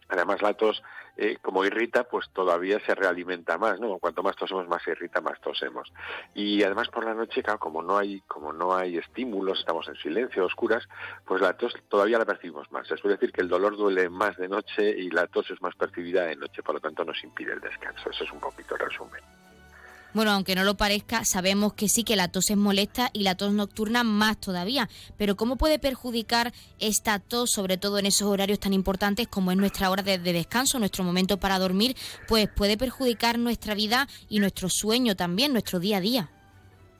Además, 0.08 0.42
la 0.42 0.54
tos, 0.54 0.82
eh, 1.16 1.38
como 1.40 1.64
irrita, 1.64 2.04
pues 2.04 2.28
todavía 2.32 2.80
se 2.84 2.94
realimenta 2.94 3.58
más, 3.58 3.80
¿no? 3.80 3.98
Cuanto 3.98 4.22
más 4.22 4.36
tosemos, 4.36 4.68
más 4.68 4.82
se 4.82 4.92
irrita, 4.92 5.20
más 5.20 5.40
tosemos. 5.40 5.92
Y 6.34 6.62
además 6.62 6.88
por 6.88 7.04
la 7.04 7.14
noche, 7.14 7.42
claro, 7.42 7.58
como 7.58 7.82
no 7.82 7.96
hay, 7.96 8.20
como 8.22 8.52
no 8.52 8.74
hay 8.76 8.98
estímulos, 8.98 9.60
estamos 9.60 9.88
en 9.88 9.96
silencio, 9.96 10.44
oscuras, 10.44 10.88
pues 11.24 11.40
la 11.40 11.56
tos 11.56 11.74
todavía 11.88 12.18
la 12.18 12.24
percibimos 12.24 12.70
más. 12.72 12.90
Es 12.90 13.02
decir 13.02 13.32
que 13.32 13.42
el 13.42 13.48
dolor 13.48 13.76
duele 13.76 14.08
más 14.08 14.36
de 14.36 14.48
noche 14.48 14.90
y 14.90 15.10
la 15.10 15.26
tos 15.26 15.50
es 15.50 15.60
más 15.62 15.74
percibida 15.74 16.24
de 16.24 16.36
noche, 16.36 16.62
por 16.62 16.74
lo 16.74 16.80
tanto 16.80 17.04
nos 17.04 17.22
impide 17.22 17.52
el 17.52 17.60
descanso. 17.60 18.10
Eso 18.10 18.24
es 18.24 18.32
un 18.32 18.40
poquito 18.40 18.74
el 18.74 18.80
resumen. 18.80 19.43
Bueno, 20.14 20.30
aunque 20.30 20.54
no 20.54 20.62
lo 20.62 20.76
parezca, 20.76 21.24
sabemos 21.24 21.72
que 21.72 21.88
sí 21.88 22.04
que 22.04 22.14
la 22.14 22.28
tos 22.28 22.48
es 22.50 22.56
molesta 22.56 23.10
y 23.12 23.24
la 23.24 23.34
tos 23.34 23.52
nocturna 23.52 24.04
más 24.04 24.40
todavía. 24.40 24.88
Pero 25.18 25.36
¿cómo 25.36 25.56
puede 25.56 25.80
perjudicar 25.80 26.54
esta 26.78 27.18
tos, 27.18 27.50
sobre 27.50 27.78
todo 27.78 27.98
en 27.98 28.06
esos 28.06 28.28
horarios 28.28 28.60
tan 28.60 28.72
importantes 28.72 29.26
como 29.26 29.50
es 29.50 29.56
nuestra 29.56 29.90
hora 29.90 30.04
de, 30.04 30.18
descanso, 30.18 30.78
nuestro 30.78 31.02
momento 31.02 31.38
para 31.38 31.58
dormir? 31.58 31.96
Pues 32.28 32.48
puede 32.48 32.76
perjudicar 32.76 33.40
nuestra 33.40 33.74
vida 33.74 34.08
y 34.28 34.38
nuestro 34.38 34.68
sueño 34.68 35.16
también, 35.16 35.52
nuestro 35.52 35.80
día 35.80 35.96
a 35.96 36.00
día. 36.00 36.30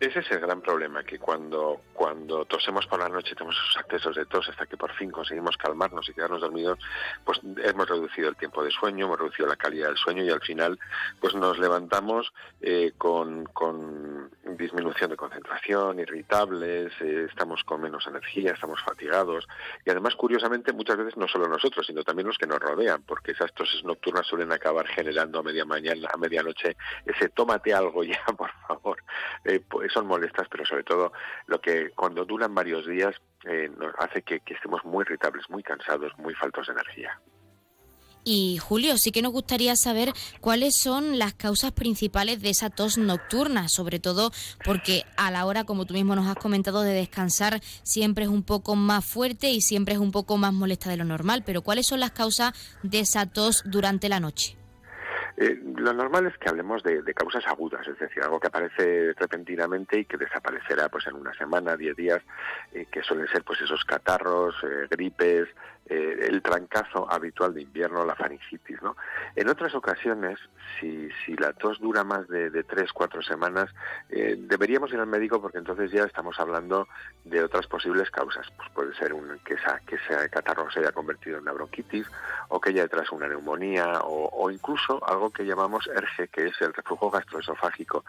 Ese 0.01 0.19
es 0.19 0.31
el 0.33 0.41
gran 0.41 0.61
problema, 0.61 1.05
que 1.05 1.19
cuando, 1.19 1.83
cuando 1.93 2.45
tosemos 2.45 2.87
por 2.87 2.99
la 2.99 3.09
noche, 3.09 3.35
tenemos 3.35 3.57
esos 3.57 3.77
accesos 3.79 4.17
de 4.17 4.27
tos 4.27 4.49
hasta 4.49 4.67
que 4.67 4.77
por 4.77 4.93
fin 4.93 5.11
conseguimos 5.11 5.57
calmarnos 5.57 6.09
y 6.09 6.13
quedarnos 6.13 6.41
dormidos, 6.41 6.79
pues 7.25 7.41
hemos 7.63 7.89
reducido 7.89 8.29
el 8.29 8.37
tiempo 8.37 8.65
de 8.65 8.71
sueño, 8.71 9.07
hemos 9.07 9.19
reducido 9.19 9.49
la 9.49 9.57
calidad 9.57 9.89
del 9.89 9.97
sueño 9.97 10.25
y 10.25 10.31
al 10.31 10.41
final 10.41 10.79
pues 11.21 11.35
nos 11.35 11.59
levantamos 11.59 12.33
eh, 12.61 12.93
con, 12.99 13.45
con, 13.47 14.31
disminución 14.57 15.11
de 15.11 15.17
concentración, 15.17 15.99
irritables, 15.99 16.93
eh, 17.01 17.27
estamos 17.29 17.63
con 17.65 17.81
menos 17.81 18.07
energía, 18.07 18.53
estamos 18.53 18.81
fatigados 18.83 19.47
y 19.85 19.91
además 19.91 20.15
curiosamente 20.17 20.73
muchas 20.73 20.97
veces 20.97 21.17
no 21.17 21.29
solo 21.29 21.49
nosotros, 21.49 21.87
sino 21.87 22.03
también 22.03 22.29
los 22.29 22.39
que 22.39 22.47
nos 22.47 22.61
rodean, 22.61 23.03
porque 23.03 23.33
esas 23.33 23.53
toses 23.53 23.83
nocturnas 23.85 24.27
suelen 24.27 24.53
acabar 24.53 24.87
generando 24.87 25.39
a 25.39 25.43
media 25.43 25.65
mañana, 25.65 26.09
a 26.13 26.17
medianoche 26.17 26.77
ese 27.07 27.29
tómate 27.29 27.73
algo 27.73 28.03
ya, 28.05 28.21
por 28.37 28.51
favor. 28.67 29.03
Pues 29.69 29.84
son 29.89 30.07
molestas, 30.07 30.47
pero 30.51 30.65
sobre 30.65 30.85
todo 30.85 31.13
lo 31.47 31.61
que 31.61 31.91
cuando 31.91 32.25
duran 32.25 32.55
varios 32.55 32.87
días 32.87 33.15
eh, 33.45 33.71
nos 33.79 33.95
hace 33.99 34.23
que, 34.23 34.41
estemos 34.47 34.85
muy 34.85 35.03
irritables, 35.03 35.49
muy 35.51 35.63
cansados, 35.63 36.13
muy 36.19 36.35
faltos 36.35 36.67
de 36.67 36.73
energía. 36.73 37.21
Y 38.27 38.57
Julio, 38.57 38.97
sí 38.97 39.13
que 39.13 39.21
nos 39.21 39.33
gustaría 39.33 39.77
saber 39.77 40.13
cuáles 40.41 40.77
son 40.79 41.19
las 41.19 41.35
causas 41.35 41.73
principales 41.73 42.41
de 42.41 42.49
esa 42.49 42.71
tos 42.71 42.97
nocturna, 42.97 43.69
sobre 43.69 43.99
todo 43.99 44.33
porque 44.65 45.05
a 45.19 45.31
la 45.31 45.45
hora, 45.45 45.65
como 45.65 45.85
tú 45.85 45.93
mismo 45.93 46.17
nos 46.17 46.27
has 46.27 46.37
comentado, 46.37 46.81
de 46.81 46.95
descansar 46.95 47.61
siempre 47.83 48.25
es 48.25 48.31
un 48.31 48.43
poco 48.43 48.77
más 48.77 49.05
fuerte 49.05 49.51
y 49.51 49.61
siempre 49.61 49.95
es 49.95 50.01
un 50.01 50.11
poco 50.11 50.39
más 50.39 50.55
molesta 50.55 50.89
de 50.89 50.97
lo 50.97 51.05
normal. 51.05 51.43
Pero 51.45 51.61
¿cuáles 51.61 51.87
son 51.87 52.01
las 52.01 52.13
causas 52.13 52.55
de 52.83 53.01
esa 53.01 53.27
tos 53.27 53.63
durante 53.67 54.09
la 54.09 54.21
noche? 54.21 54.57
Eh, 55.37 55.59
lo 55.77 55.93
normal 55.93 56.27
es 56.27 56.39
que 56.39 56.49
hablemos 56.49 56.83
de, 56.83 57.03
causas 57.15 57.45
agudas, 57.47 57.87
es 57.89 57.99
decir, 57.99 58.23
algo 58.23 58.39
que 58.39 58.47
aparece 58.47 59.13
repentinamente 59.15 59.99
y 59.99 60.05
que 60.05 60.17
desaparecerá 60.17 60.89
pues 60.89 61.07
en 61.09 61.17
una 61.17 61.35
semana, 61.35 61.77
diez 61.77 61.97
días, 61.97 62.23
eh, 62.73 62.87
que 62.91 63.03
suelen 63.03 63.27
ser 63.29 63.43
pues 63.43 63.61
esos 63.61 63.85
catarros, 63.85 64.55
eh, 64.63 64.87
gripes, 64.91 65.49
eh, 65.87 66.29
el 66.29 66.43
trancazo 66.43 67.11
habitual 67.11 67.55
de 67.55 67.63
invierno, 67.63 68.05
la 68.05 68.15
faringitis. 68.15 68.81
¿no? 68.83 68.97
En 69.37 69.49
otras 69.49 69.75
ocasiones, 69.75 70.39
si, 70.81 71.09
si 71.25 71.37
la 71.37 71.53
tos 71.53 71.79
dura 71.81 72.05
más 72.05 72.27
de, 72.29 72.65
tres, 72.65 72.93
cuatro 72.93 73.23
semanas, 73.23 73.71
eh, 74.09 74.37
deberíamos 74.39 74.93
ir 74.93 75.01
al 75.01 75.07
médico 75.07 75.41
porque 75.41 75.59
entonces 75.59 75.91
ya 75.91 76.05
estamos 76.05 76.39
hablando 76.41 76.89
de 77.25 77.43
otras 77.43 77.67
posibles 77.67 78.11
causas. 78.11 78.47
Pues 78.57 78.71
puede 78.71 78.95
ser 78.95 79.13
un, 79.13 79.39
que, 79.45 79.55
esa, 79.55 79.79
que 79.87 79.97
ese 79.97 80.29
catarro 80.31 80.71
se 80.71 80.81
haya 80.81 80.93
convertido 80.93 81.37
en 81.37 81.43
una 81.43 81.53
bronquitis 81.53 82.07
o 82.49 82.61
que 82.61 82.71
haya 82.71 82.83
detrás 82.83 83.11
una 83.13 83.29
neumonía 83.29 84.01
o, 84.05 84.31
o 84.33 84.51
incluso 84.51 85.07
algo 85.07 85.31
que 85.31 85.45
llamamos 85.45 85.87
ERGE, 85.87 86.29
que 86.29 86.47
es 86.47 86.61
el 86.63 86.73
reflujo 86.73 87.11
gastroesofágico, 87.11 88.05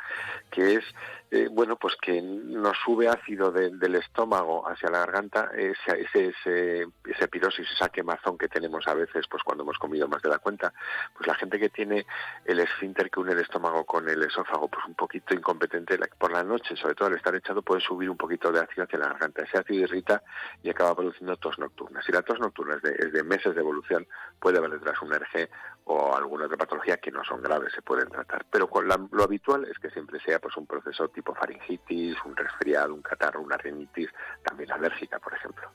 que 0.49 0.75
es 0.75 0.85
eh, 1.31 1.49
bueno, 1.51 1.75
pues 1.75 1.95
que 2.01 2.21
nos 2.21 2.77
sube 2.85 3.09
ácido 3.09 3.51
del 3.51 3.95
estómago 3.95 4.67
hacia 4.69 4.89
la 4.89 4.99
garganta, 4.99 5.49
ese, 5.53 6.01
ese, 6.01 6.87
ese, 7.03 7.27
pirosis, 7.27 7.64
esa 7.71 7.89
quemazón 7.89 8.37
que 8.37 8.47
tenemos 8.47 8.87
a 8.87 8.93
veces, 8.93 9.25
pues 9.29 9.43
cuando 9.43 9.63
hemos 9.63 9.77
comido 9.77 10.07
más 10.07 10.21
de 10.21 10.29
la 10.29 10.39
cuenta, 10.39 10.73
pues 11.13 11.27
la 11.27 11.35
gente 11.35 11.59
que 11.59 11.69
tiene 11.69 12.05
el 12.45 12.59
esfínter 12.59 13.09
que 13.09 13.19
une 13.19 13.33
el 13.33 13.39
estómago 13.39 13.85
con 13.85 14.07
el 14.09 14.21
esófago, 14.23 14.67
pues 14.67 14.85
un 14.85 14.95
poquito 14.95 15.33
incompetente 15.33 15.97
por 16.17 16.31
la 16.31 16.43
noche, 16.43 16.75
sobre 16.75 16.95
todo 16.95 17.07
al 17.07 17.15
estar 17.15 17.35
echado, 17.35 17.61
puede 17.61 17.81
subir 17.81 18.09
un 18.09 18.17
poquito 18.17 18.51
de 18.51 18.59
ácido 18.59 18.83
hacia 18.83 18.99
la 18.99 19.09
garganta. 19.09 19.43
Ese 19.43 19.57
ácido 19.57 19.83
irrita 19.83 20.23
y 20.63 20.69
acaba 20.69 20.95
produciendo 20.95 21.37
tos 21.37 21.57
nocturna. 21.59 22.01
Si 22.01 22.11
la 22.11 22.21
tos 22.21 22.39
nocturna 22.39 22.75
es 22.75 22.81
de, 22.81 22.91
es 22.91 23.25
meses 23.25 23.55
de 23.55 23.61
evolución, 23.61 24.07
puede 24.39 24.57
haber 24.57 24.71
detrás 24.71 25.01
un 25.01 25.13
RG 25.13 25.49
o 25.85 26.15
alguna 26.15 26.45
otra 26.45 26.57
patología 26.57 26.97
que 26.97 27.11
no 27.11 27.23
son 27.23 27.41
graves, 27.41 27.73
se 27.73 27.81
pueden 27.81 28.09
tratar. 28.09 28.45
Pero 28.49 28.67
con 28.67 28.87
lo 28.87 29.23
habitual 29.23 29.65
es 29.65 29.77
que 29.79 29.89
siempre 29.89 30.19
sea 30.19 30.39
pues 30.39 30.55
un 30.57 30.65
proceso 30.65 31.07
tipo 31.09 31.33
faringitis, 31.33 32.17
un 32.25 32.35
resfriado, 32.35 32.93
un 32.93 33.01
catarro, 33.01 33.41
una 33.41 33.57
rinitis, 33.57 34.09
también 34.43 34.71
alérgica, 34.71 35.19
por 35.19 35.33
ejemplo 35.33 35.71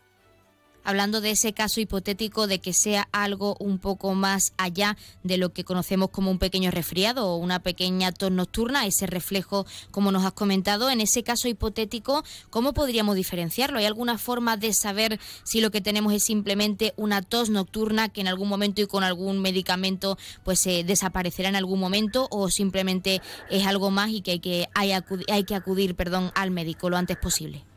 hablando 0.84 1.20
de 1.20 1.30
ese 1.30 1.52
caso 1.52 1.80
hipotético 1.80 2.46
de 2.46 2.58
que 2.58 2.72
sea 2.72 3.08
algo 3.12 3.56
un 3.58 3.78
poco 3.78 4.14
más 4.14 4.52
allá 4.56 4.96
de 5.22 5.36
lo 5.36 5.52
que 5.52 5.64
conocemos 5.64 6.10
como 6.10 6.30
un 6.30 6.38
pequeño 6.38 6.70
resfriado 6.70 7.26
o 7.26 7.36
una 7.36 7.60
pequeña 7.60 8.12
tos 8.12 8.30
nocturna, 8.30 8.86
ese 8.86 9.06
reflejo, 9.06 9.66
como 9.90 10.12
nos 10.12 10.24
has 10.24 10.32
comentado, 10.32 10.90
en 10.90 11.00
ese 11.00 11.22
caso 11.22 11.48
hipotético, 11.48 12.24
¿cómo 12.50 12.72
podríamos 12.72 13.16
diferenciarlo? 13.16 13.78
¿Hay 13.78 13.86
alguna 13.86 14.18
forma 14.18 14.56
de 14.56 14.72
saber 14.72 15.18
si 15.44 15.60
lo 15.60 15.70
que 15.70 15.80
tenemos 15.80 16.12
es 16.12 16.24
simplemente 16.24 16.94
una 16.96 17.22
tos 17.22 17.50
nocturna 17.50 18.08
que 18.08 18.20
en 18.20 18.28
algún 18.28 18.48
momento 18.48 18.82
y 18.82 18.86
con 18.86 19.04
algún 19.04 19.40
medicamento 19.40 20.18
pues 20.44 20.60
se 20.60 20.84
desaparecerá 20.84 21.48
en 21.48 21.56
algún 21.56 21.80
momento 21.80 22.28
o 22.30 22.50
simplemente 22.50 23.20
es 23.50 23.66
algo 23.66 23.90
más 23.90 24.10
y 24.10 24.20
que 24.20 24.32
hay 24.32 24.40
que, 24.40 24.68
hay, 24.74 24.92
hay 25.28 25.44
que 25.44 25.54
acudir 25.54 25.94
perdón, 25.94 26.32
al 26.34 26.50
médico 26.50 26.90
lo 26.90 26.96
antes 26.96 27.16
posible? 27.16 27.69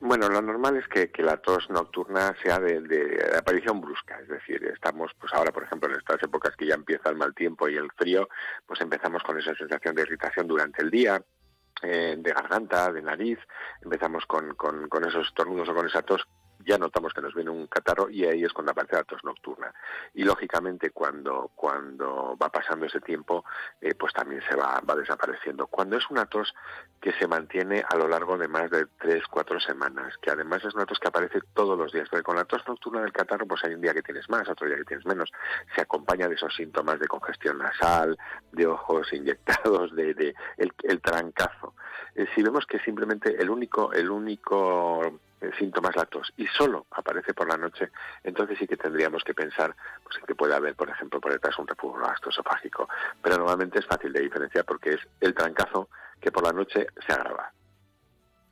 Bueno, 0.00 0.28
lo 0.28 0.40
normal 0.40 0.76
es 0.76 0.86
que, 0.86 1.10
la 1.22 1.38
tos 1.38 1.68
nocturna 1.70 2.34
sea 2.42 2.60
de, 2.60 3.18
aparición 3.36 3.80
brusca, 3.80 4.18
es 4.20 4.28
decir, 4.28 4.64
estamos, 4.64 5.10
pues 5.18 5.32
ahora, 5.34 5.50
por 5.50 5.64
ejemplo, 5.64 5.90
en 5.90 5.96
estas 5.96 6.22
épocas 6.22 6.54
que 6.56 6.66
ya 6.66 6.74
empieza 6.74 7.10
el 7.10 7.16
mal 7.16 7.34
tiempo 7.34 7.68
y 7.68 7.76
el 7.76 7.90
frío, 7.92 8.28
pues 8.64 8.80
empezamos 8.80 9.22
con 9.24 9.38
esa 9.38 9.54
sensación 9.56 9.96
de 9.96 10.02
irritación 10.02 10.46
durante 10.46 10.82
el 10.82 10.90
día, 10.90 11.20
eh, 11.82 12.16
de 12.16 12.32
garganta, 12.32 12.92
de 12.92 13.02
nariz, 13.02 13.38
empezamos 13.82 14.24
con, 14.26 14.54
con, 14.54 15.04
esos 15.04 15.32
tornudos 15.34 15.68
o 15.68 15.74
con 15.74 15.86
esa 15.86 16.02
tos 16.02 16.26
ya 16.64 16.78
notamos 16.78 17.12
que 17.12 17.20
nos 17.20 17.34
viene 17.34 17.50
un 17.50 17.66
catarro 17.66 18.10
y 18.10 18.24
ahí 18.24 18.44
es 18.44 18.52
cuando 18.52 18.72
aparece 18.72 18.96
la 18.96 19.04
tos 19.04 19.24
nocturna. 19.24 19.72
Y 20.14 20.24
lógicamente 20.24 20.90
cuando, 20.90 21.50
cuando 21.54 22.36
va 22.40 22.48
pasando 22.50 22.86
ese 22.86 23.00
tiempo, 23.00 23.44
eh, 23.80 23.94
pues 23.94 24.12
también 24.12 24.42
se 24.48 24.56
va, 24.56 24.80
va 24.80 24.94
desapareciendo. 24.96 25.66
Cuando 25.66 25.96
es 25.96 26.08
una 26.10 26.26
tos 26.26 26.54
que 27.00 27.12
se 27.12 27.26
mantiene 27.26 27.84
a 27.88 27.96
lo 27.96 28.08
largo 28.08 28.36
de 28.36 28.48
más 28.48 28.70
de 28.70 28.86
tres, 28.98 29.24
cuatro 29.30 29.60
semanas, 29.60 30.14
que 30.20 30.30
además 30.30 30.64
es 30.64 30.74
una 30.74 30.86
tos 30.86 30.98
que 30.98 31.08
aparece 31.08 31.40
todos 31.54 31.78
los 31.78 31.92
días, 31.92 32.08
porque 32.08 32.24
con 32.24 32.36
la 32.36 32.44
tos 32.44 32.66
nocturna 32.66 33.02
del 33.02 33.12
catarro, 33.12 33.46
pues 33.46 33.64
hay 33.64 33.74
un 33.74 33.80
día 33.80 33.94
que 33.94 34.02
tienes 34.02 34.28
más, 34.28 34.48
otro 34.48 34.66
día 34.66 34.76
que 34.76 34.84
tienes 34.84 35.06
menos, 35.06 35.30
se 35.74 35.80
acompaña 35.80 36.28
de 36.28 36.34
esos 36.34 36.54
síntomas 36.54 36.98
de 36.98 37.06
congestión 37.06 37.58
nasal, 37.58 38.18
de 38.52 38.66
ojos 38.66 39.12
inyectados, 39.12 39.94
de, 39.94 40.14
de 40.14 40.34
el, 40.56 41.00
trancazo. 41.00 41.74
Eh, 42.14 42.26
si 42.34 42.42
vemos 42.42 42.66
que 42.66 42.78
simplemente 42.80 43.40
el 43.40 43.50
único, 43.50 43.92
el 43.92 44.10
único 44.10 45.20
síntomas 45.58 45.94
lactos 45.96 46.32
y 46.36 46.46
solo 46.46 46.86
aparece 46.90 47.34
por 47.34 47.48
la 47.48 47.56
noche, 47.56 47.90
entonces 48.22 48.58
sí 48.58 48.66
que 48.66 48.76
tendríamos 48.76 49.22
que 49.24 49.34
pensar 49.34 49.74
pues, 50.02 50.16
que 50.26 50.34
puede 50.34 50.54
haber, 50.54 50.74
por 50.74 50.88
ejemplo, 50.88 51.20
por 51.20 51.32
detrás 51.32 51.58
un 51.58 51.66
reflujo 51.66 51.98
gastroesofágico. 51.98 52.88
Pero 53.22 53.36
normalmente 53.36 53.78
es 53.78 53.86
fácil 53.86 54.12
de 54.12 54.20
diferenciar 54.20 54.64
porque 54.64 54.90
es 54.90 55.00
el 55.20 55.34
trancazo 55.34 55.88
que 56.20 56.32
por 56.32 56.44
la 56.44 56.52
noche 56.52 56.86
se 57.06 57.12
agrava. 57.12 57.52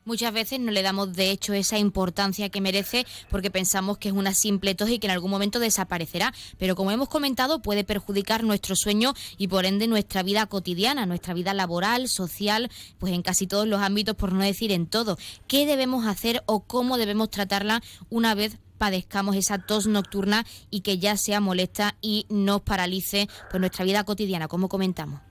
Muchas 0.06 0.32
veces 0.32 0.60
no 0.60 0.70
le 0.70 0.82
damos 0.82 1.14
de 1.14 1.32
hecho 1.32 1.52
esa 1.52 1.80
importancia 1.80 2.48
que 2.48 2.60
merece 2.60 3.04
porque 3.28 3.50
pensamos 3.50 3.98
que 3.98 4.06
es 4.06 4.14
una 4.14 4.34
simple 4.34 4.76
tos 4.76 4.88
y 4.88 5.00
que 5.00 5.08
en 5.08 5.10
algún 5.10 5.32
momento 5.32 5.58
desaparecerá, 5.58 6.32
pero 6.58 6.76
como 6.76 6.92
hemos 6.92 7.08
comentado 7.08 7.60
puede 7.60 7.82
perjudicar 7.82 8.44
nuestro 8.44 8.76
sueño 8.76 9.14
y 9.36 9.48
por 9.48 9.66
ende 9.66 9.88
nuestra 9.88 10.22
vida 10.22 10.46
cotidiana, 10.46 11.06
nuestra 11.06 11.34
vida 11.34 11.54
laboral, 11.54 12.06
social, 12.06 12.70
pues 12.98 13.12
en 13.12 13.22
casi 13.22 13.48
todos 13.48 13.66
los 13.66 13.82
ámbitos, 13.82 14.14
por 14.14 14.32
no 14.32 14.44
decir 14.44 14.70
en 14.70 14.86
todo. 14.86 15.18
¿Qué 15.48 15.66
debemos 15.66 16.06
hacer 16.06 16.44
o 16.46 16.60
cómo 16.60 16.98
debemos 16.98 17.28
tratarla 17.28 17.82
una 18.08 18.36
vez 18.36 18.58
padezcamos 18.78 19.34
esa 19.34 19.58
tos 19.58 19.88
nocturna 19.88 20.46
y 20.70 20.82
que 20.82 20.98
ya 20.98 21.16
sea 21.16 21.40
molesta 21.40 21.96
y 22.00 22.26
nos 22.28 22.60
paralice 22.60 23.28
pues 23.50 23.58
nuestra 23.58 23.84
vida 23.84 24.04
cotidiana, 24.04 24.46
como 24.46 24.68
comentamos? 24.68 25.25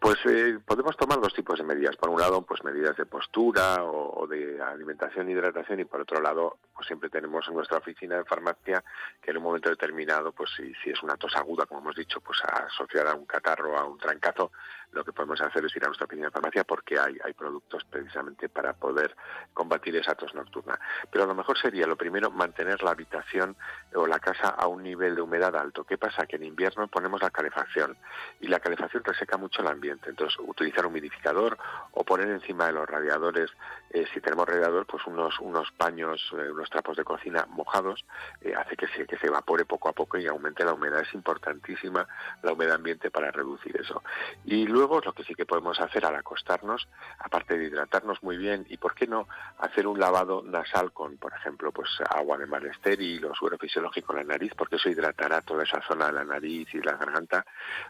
Pues 0.00 0.16
eh, 0.24 0.58
podemos 0.64 0.96
tomar 0.96 1.20
dos 1.20 1.34
tipos 1.34 1.58
de 1.58 1.64
medidas. 1.64 1.94
Por 1.96 2.08
un 2.08 2.18
lado, 2.18 2.40
pues 2.40 2.64
medidas 2.64 2.96
de 2.96 3.04
postura 3.04 3.84
o, 3.84 4.26
de 4.26 4.58
alimentación 4.58 5.28
e 5.28 5.32
hidratación 5.32 5.78
y 5.78 5.84
por 5.84 6.00
otro 6.00 6.22
lado, 6.22 6.56
pues 6.74 6.86
siempre 6.86 7.10
tenemos 7.10 7.46
en 7.46 7.54
nuestra 7.54 7.76
oficina 7.76 8.16
de 8.16 8.24
farmacia 8.24 8.82
que 9.20 9.30
en 9.30 9.36
un 9.36 9.42
momento 9.42 9.68
determinado, 9.68 10.32
pues 10.32 10.52
si, 10.56 10.72
es 10.88 11.02
una 11.02 11.16
tos 11.16 11.36
aguda, 11.36 11.66
como 11.66 11.82
hemos 11.82 11.96
dicho, 11.96 12.18
pues 12.22 12.38
asociada 12.42 13.12
a 13.12 13.14
un 13.14 13.26
catarro, 13.26 13.76
a 13.76 13.84
un 13.84 13.98
trancazo, 13.98 14.52
lo 14.92 15.04
que 15.04 15.12
podemos 15.12 15.40
hacer 15.40 15.64
es 15.64 15.74
ir 15.76 15.84
a 15.84 15.86
nuestra 15.86 16.06
de 16.06 16.30
farmacia 16.30 16.64
porque 16.64 16.98
hay, 16.98 17.16
hay 17.24 17.32
productos 17.32 17.84
precisamente 17.84 18.48
para 18.48 18.72
poder 18.72 19.14
combatir 19.54 19.96
esa 19.96 20.14
tos 20.14 20.34
nocturna. 20.34 20.78
Pero 21.10 21.26
lo 21.26 21.34
mejor 21.34 21.58
sería, 21.58 21.86
lo 21.86 21.96
primero, 21.96 22.30
mantener 22.30 22.82
la 22.82 22.90
habitación 22.90 23.56
o 23.94 24.06
la 24.06 24.18
casa 24.18 24.48
a 24.48 24.66
un 24.66 24.82
nivel 24.82 25.14
de 25.14 25.22
humedad 25.22 25.54
alto. 25.56 25.84
¿Qué 25.84 25.98
pasa? 25.98 26.26
Que 26.26 26.36
en 26.36 26.44
invierno 26.44 26.88
ponemos 26.88 27.22
la 27.22 27.30
calefacción 27.30 27.96
y 28.40 28.48
la 28.48 28.60
calefacción 28.60 29.04
reseca 29.04 29.36
mucho 29.36 29.62
el 29.62 29.68
ambiente. 29.68 30.10
Entonces, 30.10 30.38
utilizar 30.40 30.84
un 30.86 30.90
humidificador 30.90 31.56
o 31.92 32.04
poner 32.04 32.28
encima 32.28 32.66
de 32.66 32.72
los 32.72 32.88
radiadores, 32.88 33.50
eh, 33.90 34.06
si 34.12 34.20
tenemos 34.20 34.48
radiador, 34.48 34.86
pues 34.86 35.06
unos, 35.06 35.38
unos 35.40 35.70
paños, 35.72 36.20
eh, 36.32 36.50
unos 36.50 36.68
trapos 36.68 36.96
de 36.96 37.04
cocina 37.04 37.46
mojados, 37.48 38.04
eh, 38.40 38.54
hace 38.54 38.76
que 38.76 38.88
se, 38.88 39.06
que 39.06 39.16
se 39.18 39.28
evapore 39.28 39.64
poco 39.64 39.88
a 39.88 39.92
poco 39.92 40.18
y 40.18 40.26
aumente 40.26 40.64
la 40.64 40.74
humedad. 40.74 41.00
Es 41.00 41.14
importantísima 41.14 42.06
la 42.42 42.52
humedad 42.52 42.74
ambiente 42.74 43.10
para 43.10 43.30
reducir 43.30 43.76
eso. 43.80 44.02
Y 44.44 44.66
luego 44.66 44.79
lo 44.88 45.12
que 45.12 45.24
sí 45.24 45.34
que 45.34 45.44
podemos 45.44 45.78
hacer 45.78 46.06
al 46.06 46.16
acostarnos, 46.16 46.88
aparte 47.18 47.58
de 47.58 47.66
hidratarnos 47.66 48.22
muy 48.22 48.38
bien 48.38 48.64
y 48.70 48.78
por 48.78 48.94
qué 48.94 49.06
no 49.06 49.28
hacer 49.58 49.86
un 49.86 50.00
lavado 50.00 50.42
nasal 50.42 50.92
con, 50.92 51.18
por 51.18 51.34
ejemplo, 51.34 51.70
pues 51.70 51.90
agua 52.08 52.38
de 52.38 52.46
mar 52.46 52.64
estéril 52.64 53.26
o 53.26 53.34
suero 53.34 53.58
fisiológico 53.58 54.12
en 54.12 54.18
la 54.26 54.32
nariz, 54.34 54.52
porque 54.56 54.76
eso 54.76 54.88
hidratará 54.88 55.42
toda 55.42 55.64
esa 55.64 55.82
zona 55.82 56.06
de 56.06 56.12
la 56.12 56.24
nariz 56.24 56.72
y 56.72 56.80
la 56.80 56.96
garganta. 56.96 57.44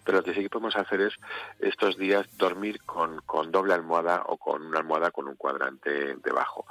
Pero 0.05 0.19
lo 0.19 0.25
que 0.25 0.35
sí 0.35 0.41
que 0.41 0.51
podemos 0.51 0.77
hacer 0.77 1.01
es 1.03 1.15
estos 1.61 1.97
días 1.97 2.27
dormir 2.37 2.81
con, 2.85 3.21
con 3.21 3.53
doble 3.53 3.75
almohada 3.75 4.25
o 4.27 4.37
con 4.37 4.67
una 4.67 4.81
almohada 4.81 5.13
con 5.13 5.29
un 5.29 5.37
cuadrante 5.37 6.17
debajo. 6.17 6.67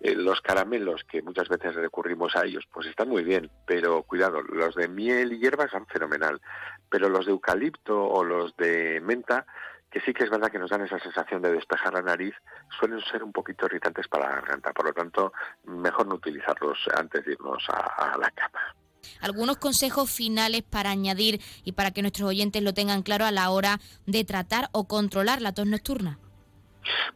Eh, 0.00 0.14
los 0.14 0.42
caramelos, 0.42 1.04
que 1.04 1.22
muchas 1.22 1.48
veces 1.48 1.74
recurrimos 1.74 2.36
a 2.36 2.44
ellos, 2.44 2.66
pues 2.70 2.86
están 2.86 3.08
muy 3.08 3.24
bien, 3.24 3.50
pero 3.66 4.02
cuidado, 4.02 4.42
los 4.42 4.74
de 4.74 4.88
miel 4.88 5.32
y 5.32 5.38
hierbas 5.38 5.70
son 5.70 5.86
fenomenal, 5.86 6.40
pero 6.90 7.08
los 7.08 7.24
de 7.24 7.32
eucalipto 7.32 8.04
o 8.04 8.22
los 8.22 8.54
de 8.56 9.00
menta 9.00 9.46
que 9.92 10.00
sí 10.00 10.14
que 10.14 10.24
es 10.24 10.30
verdad 10.30 10.50
que 10.50 10.58
nos 10.58 10.70
dan 10.70 10.80
esa 10.82 10.98
sensación 10.98 11.42
de 11.42 11.52
despejar 11.52 11.92
la 11.92 12.00
nariz, 12.00 12.34
suelen 12.80 13.00
ser 13.04 13.22
un 13.22 13.30
poquito 13.30 13.66
irritantes 13.66 14.08
para 14.08 14.28
la 14.28 14.36
garganta. 14.36 14.72
Por 14.72 14.86
lo 14.86 14.92
tanto, 14.94 15.32
mejor 15.64 16.06
no 16.06 16.14
utilizarlos 16.14 16.78
antes 16.96 17.24
de 17.24 17.32
irnos 17.32 17.62
a, 17.68 18.16
la 18.18 18.30
cama. 18.30 18.74
Algunos 19.20 19.58
consejos 19.58 20.10
finales 20.10 20.62
para 20.62 20.90
añadir 20.90 21.42
y 21.64 21.72
para 21.72 21.90
que 21.90 22.00
nuestros 22.00 22.28
oyentes 22.28 22.62
lo 22.62 22.72
tengan 22.72 23.02
claro 23.02 23.26
a 23.26 23.30
la 23.30 23.50
hora 23.50 23.80
de 24.06 24.24
tratar 24.24 24.70
o 24.72 24.88
controlar 24.88 25.42
la 25.42 25.52
tos 25.52 25.66
nocturna. 25.66 26.18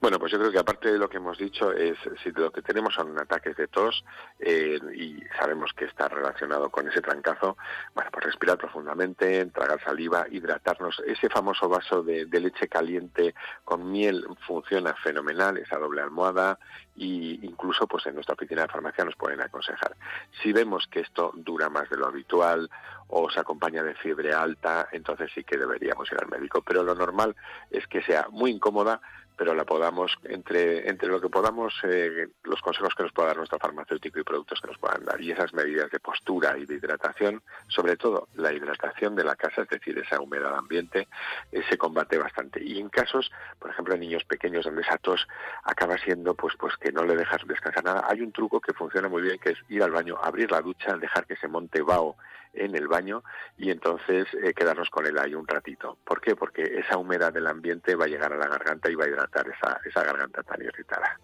Bueno, 0.01 0.19
pues 0.19 0.33
yo 0.33 0.39
creo 0.39 0.53
que 0.53 0.59
aparte 0.59 0.93
de 0.93 0.99
lo 0.99 1.09
que 1.09 1.17
hemos 1.17 1.39
dicho, 1.39 1.73
es 1.73 1.97
si 2.23 2.31
lo 2.31 2.53
que 2.53 2.63
tenemos 2.63 2.95
son 2.95 3.19
ataques 3.19 3.57
de 3.57 3.69
tos 3.69 4.05
eh, 4.39 4.79
y 4.95 5.23
sabemos 5.39 5.73
que 5.73 5.87
está 5.87 6.09
relacionado 6.09 6.71
con 6.71 6.89
ese 6.89 7.01
trancazo, 7.01 7.57
bueno, 7.95 8.11
pues 8.13 8.27
respirar 8.27 8.59
profundamente, 8.59 9.45
tragar 9.47 9.83
saliva, 9.83 10.27
hidratarnos. 10.31 11.03
Ese 11.07 11.29
famoso 11.29 11.69
vaso 11.69 12.03
de, 12.03 12.27
leche 12.37 12.69
caliente 12.69 13.35
con 13.65 13.91
miel 13.91 14.27
funciona 14.47 14.95
fenomenal, 14.95 15.57
esa 15.57 15.79
doble 15.79 16.03
almohada, 16.03 16.59
y 16.95 17.45
incluso 17.47 17.87
pues 17.87 18.07
en 18.07 18.15
nuestra 18.15 18.35
oficina 18.35 18.63
de 18.63 18.69
farmacia 18.69 19.05
nos 19.05 19.17
pueden 19.17 19.41
aconsejar. 19.41 19.97
Si 20.43 20.53
vemos 20.53 20.87
que 20.87 21.01
esto 21.01 21.33
dura 21.35 21.69
más 21.71 21.89
de 21.89 21.97
lo 21.97 22.07
habitual 22.07 22.71
o 23.09 23.31
se 23.31 23.41
acompaña 23.41 23.83
de 23.83 23.95
fiebre 23.95 24.33
alta, 24.33 24.89
entonces 24.93 25.31
sí 25.35 25.45
que 25.45 25.57
deberíamos 25.57 26.11
ir 26.13 26.19
al 26.21 26.29
médico. 26.29 26.63
Pero 26.63 26.83
lo 26.83 26.95
normal 26.95 27.37
es 27.71 27.87
que 27.87 28.03
sea 28.03 28.27
muy 28.31 28.51
incómoda, 28.51 29.01
pero 29.37 29.55
la 29.55 29.65
podamos, 29.65 30.17
entre, 30.25 30.89
entre 30.89 31.09
lo 31.09 31.21
que 31.21 31.29
podamos, 31.29 31.75
eh, 31.85 32.29
los 32.45 32.61
consejos 32.63 32.95
que 32.95 33.03
nos 33.03 33.13
pueda 33.13 33.29
dar 33.29 33.37
nuestro 33.37 33.59
farmacéutico 33.59 34.19
y 34.19 34.25
productos 34.25 34.61
que 34.61 34.69
nos 34.69 34.79
puedan 34.79 35.05
dar, 35.05 35.21
y 35.21 35.31
esas 35.31 35.53
medidas 35.53 35.91
de 35.91 36.01
postura 36.01 36.57
y 36.59 36.65
de 36.65 36.77
hidratación, 36.77 37.43
sobre 37.69 37.97
todo 37.97 38.29
la 38.35 38.53
hidratación 38.53 39.15
de 39.15 39.25
la 39.25 39.37
casa, 39.37 39.63
es 39.63 39.69
decir, 39.69 39.99
esa 39.99 40.21
humedad 40.21 40.57
ambiente, 40.57 41.09
eh, 41.53 41.63
se 41.69 41.77
combate 41.77 42.19
bastante. 42.19 42.63
Y 42.63 42.79
en 42.79 42.89
casos, 42.89 43.31
por 43.59 43.71
ejemplo, 43.71 43.95
en 43.95 44.01
niños 44.01 44.25
pequeños 44.25 44.65
donde 44.65 44.83
esa 44.83 44.99
tos 44.99 45.27
acaba 45.65 45.99
siendo 45.99 46.35
pues, 46.35 46.55
pues 46.59 46.77
que 46.77 46.93
no 46.93 47.05
le 47.05 47.17
dejas 47.17 47.47
descansar 47.47 47.85
nada, 47.85 48.07
hay 48.09 48.23
un 48.23 48.33
truco 48.33 48.61
que 48.61 48.73
funciona 48.73 49.09
muy 49.09 49.23
bien, 49.23 49.39
que 49.39 49.51
es 49.51 49.59
ir 49.69 49.83
al 49.83 49.91
baño, 49.91 50.17
abrir 50.23 50.51
la 50.51 50.61
ducha, 50.61 50.97
dejar 50.97 51.27
que 51.27 51.37
se 51.37 51.49
monte 51.49 51.83
vaho 51.83 52.17
en 52.57 52.75
el 52.75 52.89
baño 52.89 53.23
y 53.59 53.71
entonces 53.71 54.27
eh, 54.43 54.55
quedarnos 54.55 54.91
con 54.91 55.07
él 55.07 55.19
ahí 55.19 55.35
un 55.35 55.47
ratito. 55.47 55.99
¿Por 56.05 56.21
qué? 56.21 56.35
Porque 56.35 56.63
esa 56.63 56.97
humedad 56.97 57.33
del 57.33 57.47
ambiente 57.47 57.95
va 57.95 58.07
a 58.07 58.09
llegar 58.09 58.33
a 58.33 58.37
la 58.37 58.49
garganta 58.49 58.91
y 58.91 58.95
va 58.95 59.05
a 59.05 59.09
hidratar 59.09 59.26
esa, 59.27 59.81
esa 59.85 60.03
garganta 60.03 60.43
tan 60.43 60.61
irritada. 60.63 61.19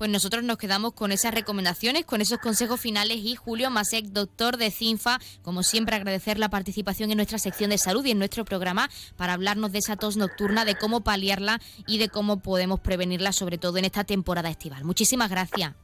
Pues 0.00 0.08
nosotros 0.08 0.42
nos 0.42 0.56
quedamos 0.56 0.94
con 0.94 1.12
esas 1.12 1.34
recomendaciones, 1.34 2.06
con 2.06 2.22
esos 2.22 2.38
consejos 2.38 2.80
finales 2.80 3.18
y 3.18 3.36
Julio 3.36 3.68
Masek, 3.68 4.06
doctor 4.06 4.56
de 4.56 4.70
CINFA, 4.70 5.18
como 5.42 5.62
siempre 5.62 5.94
agradecer 5.94 6.38
la 6.38 6.48
participación 6.48 7.10
en 7.10 7.18
nuestra 7.18 7.38
sección 7.38 7.68
de 7.68 7.76
salud 7.76 8.02
y 8.06 8.12
en 8.12 8.18
nuestro 8.18 8.46
programa 8.46 8.88
para 9.18 9.34
hablarnos 9.34 9.72
de 9.72 9.80
esa 9.80 9.96
tos 9.96 10.16
nocturna, 10.16 10.64
de 10.64 10.74
cómo 10.74 11.02
paliarla 11.02 11.60
y 11.86 11.98
de 11.98 12.08
cómo 12.08 12.40
podemos 12.40 12.80
prevenirla, 12.80 13.32
sobre 13.32 13.58
todo 13.58 13.76
en 13.76 13.84
esta 13.84 14.04
temporada 14.04 14.48
estival. 14.48 14.84
Muchísimas 14.84 15.28
gracias. 15.28 15.74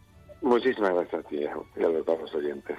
Muchísimas 0.40 0.94
gracias 0.94 1.22
a 1.22 1.29
ti 1.29 1.40
y 1.77 1.83
a 1.83 1.88
los 1.88 2.35
oyentes. 2.35 2.79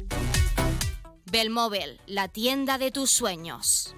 Belmóvil, 1.31 2.01
la 2.07 2.27
tienda 2.27 2.77
de 2.77 2.91
tus 2.91 3.11
sueños. 3.11 3.95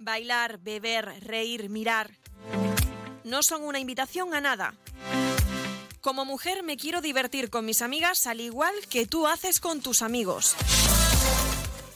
Bailar, 0.00 0.58
beber, 0.58 1.22
reír, 1.24 1.68
mirar. 1.70 2.10
No 3.22 3.44
son 3.44 3.62
una 3.62 3.78
invitación 3.78 4.34
a 4.34 4.40
nada. 4.40 4.74
Como 6.00 6.24
mujer 6.24 6.64
me 6.64 6.76
quiero 6.76 7.00
divertir 7.00 7.48
con 7.48 7.64
mis 7.64 7.80
amigas 7.80 8.26
al 8.26 8.40
igual 8.40 8.74
que 8.90 9.06
tú 9.06 9.28
haces 9.28 9.60
con 9.60 9.80
tus 9.80 10.02
amigos. 10.02 10.56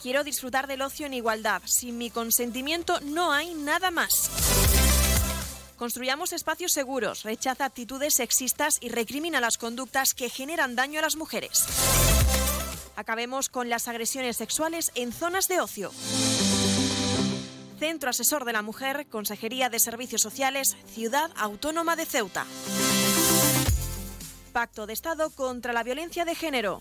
Quiero 0.01 0.23
disfrutar 0.23 0.69
del 0.69 0.83
ocio 0.83 1.07
en 1.07 1.15
igualdad. 1.15 1.61
Sin 1.65 1.99
mi 1.99 2.09
consentimiento 2.09 3.01
no 3.01 3.33
hay 3.33 3.53
nada 3.55 3.91
más. 3.91 4.31
Construyamos 5.81 6.35
espacios 6.35 6.73
seguros, 6.73 7.23
rechaza 7.23 7.65
actitudes 7.65 8.13
sexistas 8.13 8.77
y 8.83 8.91
recrimina 8.91 9.41
las 9.41 9.57
conductas 9.57 10.13
que 10.13 10.29
generan 10.29 10.77
daño 10.77 10.99
a 10.99 11.03
las 11.03 11.17
mujeres. 11.17 11.65
Acabemos 12.97 13.49
con 13.49 13.71
las 13.71 13.89
agresiones 13.89 14.37
sexuales 14.37 14.93
en 14.95 15.11
zonas 15.11 15.49
de 15.49 15.59
ocio. 15.59 15.91
Centro 17.79 18.11
Asesor 18.11 18.45
de 18.45 18.53
la 18.53 18.61
Mujer, 18.61 19.07
Consejería 19.07 19.71
de 19.71 19.79
Servicios 19.79 20.21
Sociales, 20.21 20.77
Ciudad 20.93 21.31
Autónoma 21.35 21.97
de 21.97 22.05
Ceuta. 22.05 22.45
Pacto 24.53 24.87
de 24.87 24.93
Estado 24.93 25.31
contra 25.31 25.73
la 25.73 25.83
Violencia 25.83 26.27
de 26.27 26.35
Género. 26.35 26.81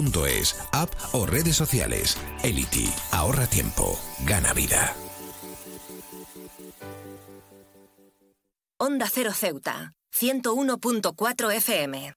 elity.es, 0.00 0.56
app 0.72 0.92
o 1.12 1.26
redes 1.26 1.56
sociales. 1.56 2.16
Elity, 2.42 2.90
ahorra 3.12 3.46
tiempo, 3.46 3.98
gana 4.26 4.52
vida. 4.54 4.94
Onda 8.78 9.06
Cero 9.12 9.32
Ceuta, 9.34 9.92
101.4 10.12 11.52
FM. 11.52 12.14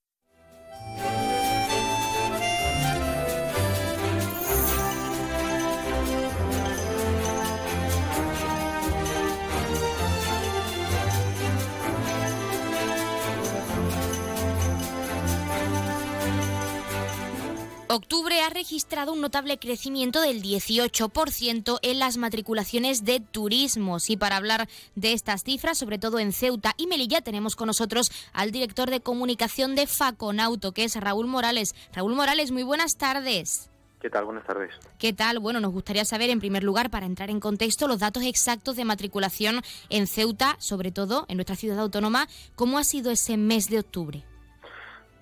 Octubre 17.96 18.42
ha 18.42 18.50
registrado 18.50 19.14
un 19.14 19.22
notable 19.22 19.60
crecimiento 19.60 20.20
del 20.20 20.42
18% 20.42 21.78
en 21.84 22.00
las 22.00 22.18
matriculaciones 22.18 23.06
de 23.06 23.20
turismos. 23.20 24.10
Y 24.10 24.18
para 24.18 24.38
hablar 24.38 24.68
de 24.96 25.14
estas 25.14 25.44
cifras, 25.44 25.78
sobre 25.78 26.00
todo 26.00 26.18
en 26.18 26.34
Ceuta 26.34 26.74
y 26.76 26.88
Melilla, 26.88 27.22
tenemos 27.22 27.56
con 27.56 27.68
nosotros 27.68 28.12
al 28.34 28.50
director 28.50 28.90
de 28.90 29.02
comunicación 29.02 29.76
de 29.76 29.86
Faconauto, 29.86 30.72
que 30.72 30.86
es 30.86 30.96
Raúl 30.96 31.28
Morales. 31.28 31.76
Raúl 31.94 32.16
Morales, 32.16 32.50
muy 32.50 32.64
buenas 32.64 32.98
tardes. 32.98 33.70
¿Qué 34.02 34.10
tal? 34.10 34.26
Buenas 34.26 34.48
tardes. 34.48 34.72
¿Qué 34.98 35.14
tal? 35.14 35.38
Bueno, 35.38 35.60
nos 35.60 35.72
gustaría 35.72 36.04
saber, 36.04 36.32
en 36.32 36.40
primer 36.40 36.64
lugar, 36.64 36.90
para 36.90 37.06
entrar 37.06 37.30
en 37.30 37.40
contexto, 37.40 37.88
los 37.88 38.00
datos 38.00 38.24
exactos 38.24 38.76
de 38.76 38.86
matriculación 38.86 39.62
en 39.90 40.08
Ceuta, 40.08 40.56
sobre 40.58 40.92
todo 40.92 41.26
en 41.28 41.38
nuestra 41.38 41.56
ciudad 41.56 41.78
autónoma. 41.78 42.28
¿Cómo 42.56 42.80
ha 42.80 42.84
sido 42.86 43.12
ese 43.12 43.38
mes 43.38 43.70
de 43.70 43.78
octubre? 43.78 44.26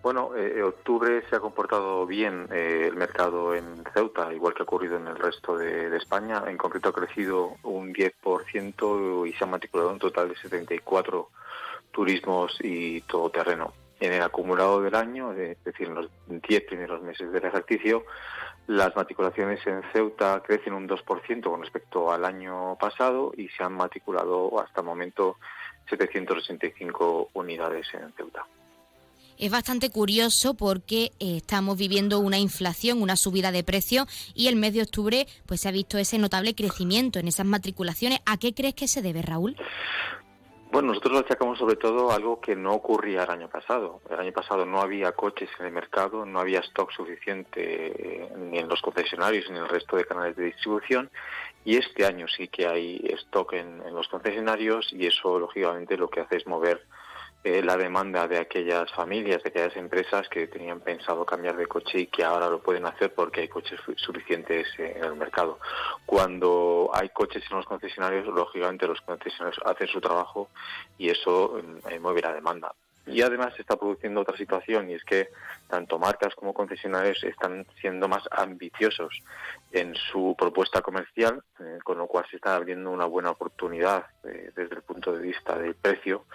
Bueno, 0.03 0.35
eh, 0.35 0.63
octubre 0.63 1.23
se 1.29 1.35
ha 1.35 1.39
comportado 1.39 2.07
bien 2.07 2.47
eh, 2.51 2.87
el 2.87 2.95
mercado 2.95 3.53
en 3.53 3.83
Ceuta, 3.93 4.33
igual 4.33 4.55
que 4.55 4.63
ha 4.63 4.63
ocurrido 4.63 4.97
en 4.97 5.07
el 5.07 5.15
resto 5.15 5.55
de, 5.55 5.95
España. 5.95 6.43
En 6.47 6.57
concreto 6.57 6.89
ha 6.89 6.93
crecido 6.93 7.57
un 7.61 7.93
10% 7.93 9.29
y 9.29 9.33
se 9.33 9.43
han 9.43 9.51
matriculado 9.51 9.91
un 9.91 9.99
total 9.99 10.29
de 10.29 10.35
74 10.37 11.29
turismos 11.91 12.57
y 12.61 13.01
todoterreno. 13.01 13.73
En 13.99 14.13
el 14.13 14.23
acumulado 14.23 14.81
del 14.81 14.95
año, 14.95 15.33
es 15.33 15.63
decir, 15.63 15.87
en 15.87 15.93
los 15.93 16.09
10 16.25 16.63
primeros 16.63 17.03
meses 17.03 17.31
del 17.31 17.45
ejercicio, 17.45 18.03
las 18.65 18.95
matriculaciones 18.95 19.59
en 19.67 19.83
Ceuta 19.93 20.41
crecen 20.43 20.73
un 20.73 20.89
2% 20.89 21.43
con 21.43 21.61
respecto 21.61 22.11
al 22.11 22.25
año 22.25 22.75
pasado 22.79 23.33
y 23.37 23.49
se 23.49 23.63
han 23.63 23.73
matriculado 23.73 24.59
hasta 24.59 24.81
el 24.81 24.87
momento 24.87 25.37
785 25.89 27.29
unidades 27.33 27.85
en 27.93 28.11
Ceuta 28.13 28.47
es 29.41 29.51
bastante 29.51 29.89
curioso 29.89 30.53
porque 30.53 31.11
eh, 31.19 31.37
estamos 31.37 31.75
viviendo 31.75 32.19
una 32.19 32.37
inflación, 32.37 33.01
una 33.01 33.15
subida 33.15 33.51
de 33.51 33.63
precio 33.63 34.05
y 34.35 34.47
el 34.47 34.55
mes 34.55 34.73
de 34.75 34.83
octubre 34.83 35.25
pues 35.47 35.61
se 35.61 35.67
ha 35.67 35.71
visto 35.71 35.97
ese 35.97 36.19
notable 36.19 36.53
crecimiento 36.53 37.17
en 37.17 37.27
esas 37.27 37.47
matriculaciones. 37.47 38.19
¿A 38.27 38.37
qué 38.37 38.53
crees 38.53 38.75
que 38.75 38.87
se 38.87 39.01
debe, 39.01 39.23
Raúl? 39.23 39.55
Bueno, 40.71 40.89
nosotros 40.89 41.13
lo 41.13 41.19
achacamos 41.19 41.57
sobre 41.57 41.75
todo 41.75 42.11
a 42.11 42.15
algo 42.15 42.39
que 42.39 42.55
no 42.55 42.71
ocurría 42.71 43.23
el 43.23 43.31
año 43.31 43.49
pasado. 43.49 43.99
El 44.11 44.19
año 44.19 44.31
pasado 44.31 44.63
no 44.63 44.79
había 44.79 45.11
coches 45.13 45.49
en 45.59 45.65
el 45.65 45.71
mercado, 45.71 46.23
no 46.23 46.39
había 46.39 46.59
stock 46.59 46.91
suficiente 46.91 48.23
eh, 48.23 48.29
ni 48.37 48.59
en 48.59 48.69
los 48.69 48.79
concesionarios 48.81 49.49
ni 49.49 49.57
en 49.57 49.63
el 49.63 49.69
resto 49.69 49.97
de 49.97 50.05
canales 50.05 50.35
de 50.35 50.45
distribución 50.45 51.09
y 51.65 51.77
este 51.77 52.05
año 52.05 52.27
sí 52.27 52.47
que 52.47 52.67
hay 52.67 53.01
stock 53.17 53.53
en, 53.53 53.81
en 53.87 53.93
los 53.95 54.07
concesionarios 54.07 54.93
y 54.93 55.07
eso 55.07 55.39
lógicamente 55.39 55.97
lo 55.97 56.09
que 56.09 56.21
hace 56.21 56.37
es 56.37 56.45
mover 56.45 56.85
eh, 57.43 57.63
la 57.63 57.75
demanda 57.75 58.27
de 58.27 58.37
aquellas 58.37 58.91
familias, 58.91 59.41
de 59.41 59.49
aquellas 59.49 59.75
empresas 59.75 60.29
que 60.29 60.47
tenían 60.47 60.79
pensado 60.79 61.25
cambiar 61.25 61.57
de 61.57 61.65
coche 61.65 62.01
y 62.01 62.07
que 62.07 62.23
ahora 62.23 62.49
lo 62.49 62.61
pueden 62.61 62.85
hacer 62.85 63.13
porque 63.15 63.41
hay 63.41 63.47
coches 63.47 63.79
suficientes 63.95 64.67
en 64.77 65.03
el 65.03 65.15
mercado. 65.15 65.59
Cuando 66.05 66.91
hay 66.93 67.09
coches 67.09 67.43
en 67.49 67.57
los 67.57 67.65
concesionarios, 67.65 68.27
lógicamente 68.27 68.85
los 68.85 69.01
concesionarios 69.01 69.59
hacen 69.65 69.87
su 69.87 69.99
trabajo 69.99 70.49
y 70.99 71.09
eso 71.09 71.59
mm, 71.63 71.99
mueve 71.99 72.21
la 72.21 72.33
demanda. 72.33 72.73
Y 73.07 73.23
además 73.23 73.55
se 73.55 73.61
está 73.61 73.75
produciendo 73.75 74.21
otra 74.21 74.37
situación 74.37 74.91
y 74.91 74.93
es 74.93 75.03
que 75.03 75.29
tanto 75.67 75.97
marcas 75.97 76.35
como 76.35 76.53
concesionarios 76.53 77.23
están 77.23 77.65
siendo 77.79 78.07
más 78.07 78.23
ambiciosos 78.29 79.19
en 79.71 79.95
su 79.95 80.35
propuesta 80.37 80.81
comercial, 80.81 81.43
eh, 81.59 81.79
con 81.83 81.97
lo 81.97 82.07
cual 82.07 82.25
se 82.29 82.35
está 82.35 82.55
abriendo 82.55 82.91
una 82.91 83.05
buena 83.05 83.31
oportunidad 83.31 84.05
eh, 84.23 84.51
desde 84.55 84.75
el 84.75 84.81
punto 84.81 85.13
de 85.13 85.21
vista 85.21 85.57
del 85.57 85.75
precio 85.75 86.25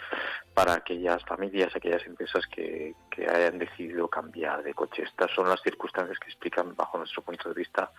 para 0.55 0.75
aquellas 0.75 1.23
familias, 1.25 1.75
aquellas 1.77 2.07
empresas 2.07 2.47
que, 2.47 2.95
que 3.11 3.29
hayan 3.29 3.59
decidido 3.59 4.09
cambiar 4.09 4.63
de 4.63 4.73
coche. 4.73 5.03
Estas 5.03 5.31
son 5.33 5.49
las 5.49 5.61
circunstancias 5.63 6.19
que 6.19 6.29
explican, 6.29 6.75
bajo 6.75 6.99
nuestro 6.99 7.23
punto 7.23 7.49
de 7.49 7.55
vista, 7.55 7.91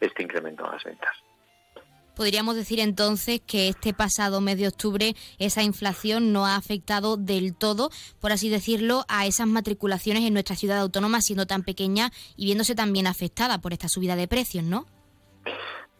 este 0.00 0.22
incremento 0.22 0.64
en 0.64 0.72
las 0.72 0.84
ventas. 0.84 1.33
Podríamos 2.14 2.54
decir 2.54 2.80
entonces 2.80 3.40
que 3.44 3.68
este 3.68 3.92
pasado 3.92 4.40
mes 4.40 4.56
de 4.58 4.68
octubre 4.68 5.14
esa 5.38 5.62
inflación 5.62 6.32
no 6.32 6.46
ha 6.46 6.56
afectado 6.56 7.16
del 7.16 7.56
todo, 7.56 7.90
por 8.20 8.30
así 8.32 8.48
decirlo, 8.48 9.04
a 9.08 9.26
esas 9.26 9.48
matriculaciones 9.48 10.22
en 10.22 10.32
nuestra 10.32 10.56
ciudad 10.56 10.78
autónoma 10.78 11.20
siendo 11.20 11.46
tan 11.46 11.64
pequeña 11.64 12.10
y 12.36 12.46
viéndose 12.46 12.74
también 12.74 13.06
afectada 13.06 13.58
por 13.58 13.72
esta 13.72 13.88
subida 13.88 14.14
de 14.16 14.28
precios, 14.28 14.64
¿no? 14.64 14.86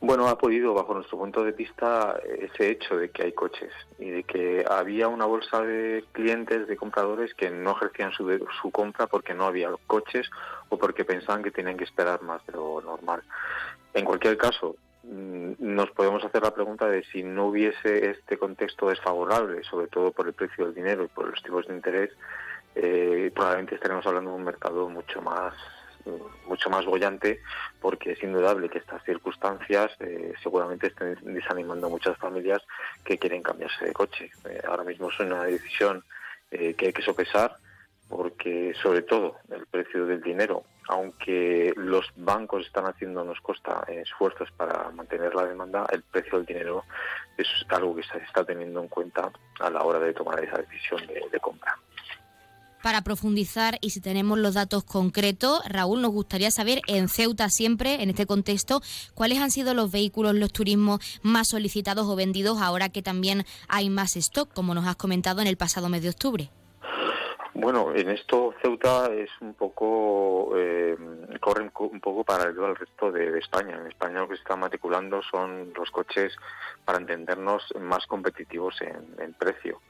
Bueno, 0.00 0.28
ha 0.28 0.36
podido, 0.36 0.74
bajo 0.74 0.92
nuestro 0.92 1.16
punto 1.16 1.42
de 1.42 1.52
vista, 1.52 2.20
ese 2.38 2.70
hecho 2.70 2.94
de 2.96 3.08
que 3.08 3.22
hay 3.22 3.32
coches 3.32 3.72
y 3.98 4.10
de 4.10 4.22
que 4.22 4.62
había 4.68 5.08
una 5.08 5.24
bolsa 5.24 5.62
de 5.62 6.04
clientes, 6.12 6.68
de 6.68 6.76
compradores 6.76 7.32
que 7.32 7.48
no 7.50 7.70
ejercían 7.70 8.12
su, 8.12 8.28
su 8.60 8.70
compra 8.70 9.06
porque 9.06 9.32
no 9.32 9.46
había 9.46 9.70
coches 9.86 10.28
o 10.68 10.76
porque 10.76 11.06
pensaban 11.06 11.42
que 11.42 11.50
tenían 11.50 11.78
que 11.78 11.84
esperar 11.84 12.20
más 12.20 12.44
de 12.46 12.52
lo 12.52 12.82
normal. 12.82 13.22
En 13.94 14.04
cualquier 14.04 14.36
caso, 14.36 14.76
nos 15.06 15.90
podemos 15.90 16.24
hacer 16.24 16.42
la 16.42 16.54
pregunta 16.54 16.88
de 16.88 17.04
si 17.04 17.22
no 17.22 17.46
hubiese 17.46 18.10
este 18.10 18.38
contexto 18.38 18.88
desfavorable, 18.88 19.62
sobre 19.64 19.86
todo 19.88 20.12
por 20.12 20.26
el 20.26 20.32
precio 20.32 20.66
del 20.66 20.74
dinero 20.74 21.04
y 21.04 21.08
por 21.08 21.28
los 21.28 21.42
tipos 21.42 21.66
de 21.66 21.74
interés, 21.74 22.10
eh, 22.74 23.30
probablemente 23.34 23.74
estaremos 23.74 24.06
hablando 24.06 24.30
de 24.30 24.36
un 24.36 24.44
mercado 24.44 24.88
mucho 24.88 25.20
más 25.22 25.54
mucho 26.46 26.68
más 26.68 26.84
bollante 26.84 27.40
porque 27.80 28.12
es 28.12 28.22
indudable 28.22 28.68
que 28.68 28.76
estas 28.76 29.02
circunstancias 29.04 29.90
eh, 30.00 30.34
seguramente 30.42 30.88
estén 30.88 31.16
desanimando 31.22 31.86
a 31.86 31.90
muchas 31.90 32.18
familias 32.18 32.60
que 33.02 33.16
quieren 33.16 33.42
cambiarse 33.42 33.86
de 33.86 33.94
coche. 33.94 34.30
Eh, 34.44 34.60
ahora 34.68 34.84
mismo 34.84 35.08
es 35.08 35.18
una 35.20 35.44
decisión 35.44 36.04
que 36.50 36.86
hay 36.86 36.92
que 36.92 37.02
sopesar 37.02 37.56
porque 38.08 38.72
sobre 38.82 39.02
todo 39.02 39.36
el 39.50 39.66
precio 39.66 40.06
del 40.06 40.20
dinero, 40.20 40.64
aunque 40.88 41.72
los 41.76 42.06
bancos 42.16 42.66
están 42.66 42.86
haciendo, 42.86 43.24
nos 43.24 43.40
costa 43.40 43.84
esfuerzos 43.88 44.50
para 44.52 44.90
mantener 44.90 45.34
la 45.34 45.46
demanda, 45.46 45.86
el 45.92 46.02
precio 46.02 46.38
del 46.38 46.46
dinero 46.46 46.84
es 47.36 47.48
algo 47.68 47.96
que 47.96 48.02
se 48.02 48.18
está 48.18 48.44
teniendo 48.44 48.80
en 48.80 48.88
cuenta 48.88 49.32
a 49.60 49.70
la 49.70 49.82
hora 49.82 49.98
de 49.98 50.12
tomar 50.12 50.42
esa 50.44 50.58
decisión 50.58 51.06
de, 51.06 51.22
de 51.30 51.40
compra. 51.40 51.78
Para 52.82 53.00
profundizar 53.00 53.78
y 53.80 53.90
si 53.90 54.02
tenemos 54.02 54.38
los 54.38 54.52
datos 54.52 54.84
concretos, 54.84 55.62
Raúl, 55.66 56.02
nos 56.02 56.10
gustaría 56.10 56.50
saber 56.50 56.82
en 56.86 57.08
Ceuta 57.08 57.48
siempre, 57.48 58.02
en 58.02 58.10
este 58.10 58.26
contexto, 58.26 58.82
cuáles 59.14 59.38
han 59.38 59.50
sido 59.50 59.72
los 59.72 59.90
vehículos, 59.90 60.34
los 60.34 60.52
turismos 60.52 61.00
más 61.22 61.48
solicitados 61.48 62.06
o 62.06 62.14
vendidos 62.14 62.60
ahora 62.60 62.90
que 62.90 63.00
también 63.00 63.46
hay 63.68 63.88
más 63.88 64.16
stock, 64.16 64.52
como 64.52 64.74
nos 64.74 64.86
has 64.86 64.96
comentado 64.96 65.40
en 65.40 65.46
el 65.46 65.56
pasado 65.56 65.88
mes 65.88 66.02
de 66.02 66.10
octubre. 66.10 66.50
Bueno, 67.64 67.94
en 67.94 68.10
esto 68.10 68.54
Ceuta 68.60 69.10
es 69.10 69.30
un 69.40 69.54
poco, 69.54 70.52
eh, 70.54 70.94
corre 71.40 71.62
un 71.62 71.98
poco 71.98 72.22
paralelo 72.22 72.66
al 72.66 72.76
resto 72.76 73.10
de, 73.10 73.38
España. 73.38 73.78
En 73.80 73.86
España 73.86 74.20
lo 74.20 74.28
que 74.28 74.34
se 74.34 74.42
está 74.42 74.54
matriculando 74.54 75.22
son 75.22 75.72
los 75.74 75.90
coches, 75.90 76.36
para 76.84 76.98
entendernos, 76.98 77.64
más 77.80 78.06
competitivos 78.06 78.78
en, 78.82 79.32
precio. 79.32 79.80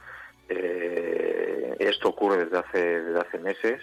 Eh, 0.48 1.74
esto 1.80 2.10
ocurre 2.10 2.44
desde 2.44 2.58
hace, 2.58 3.02
desde 3.02 3.18
hace 3.18 3.38
meses 3.40 3.82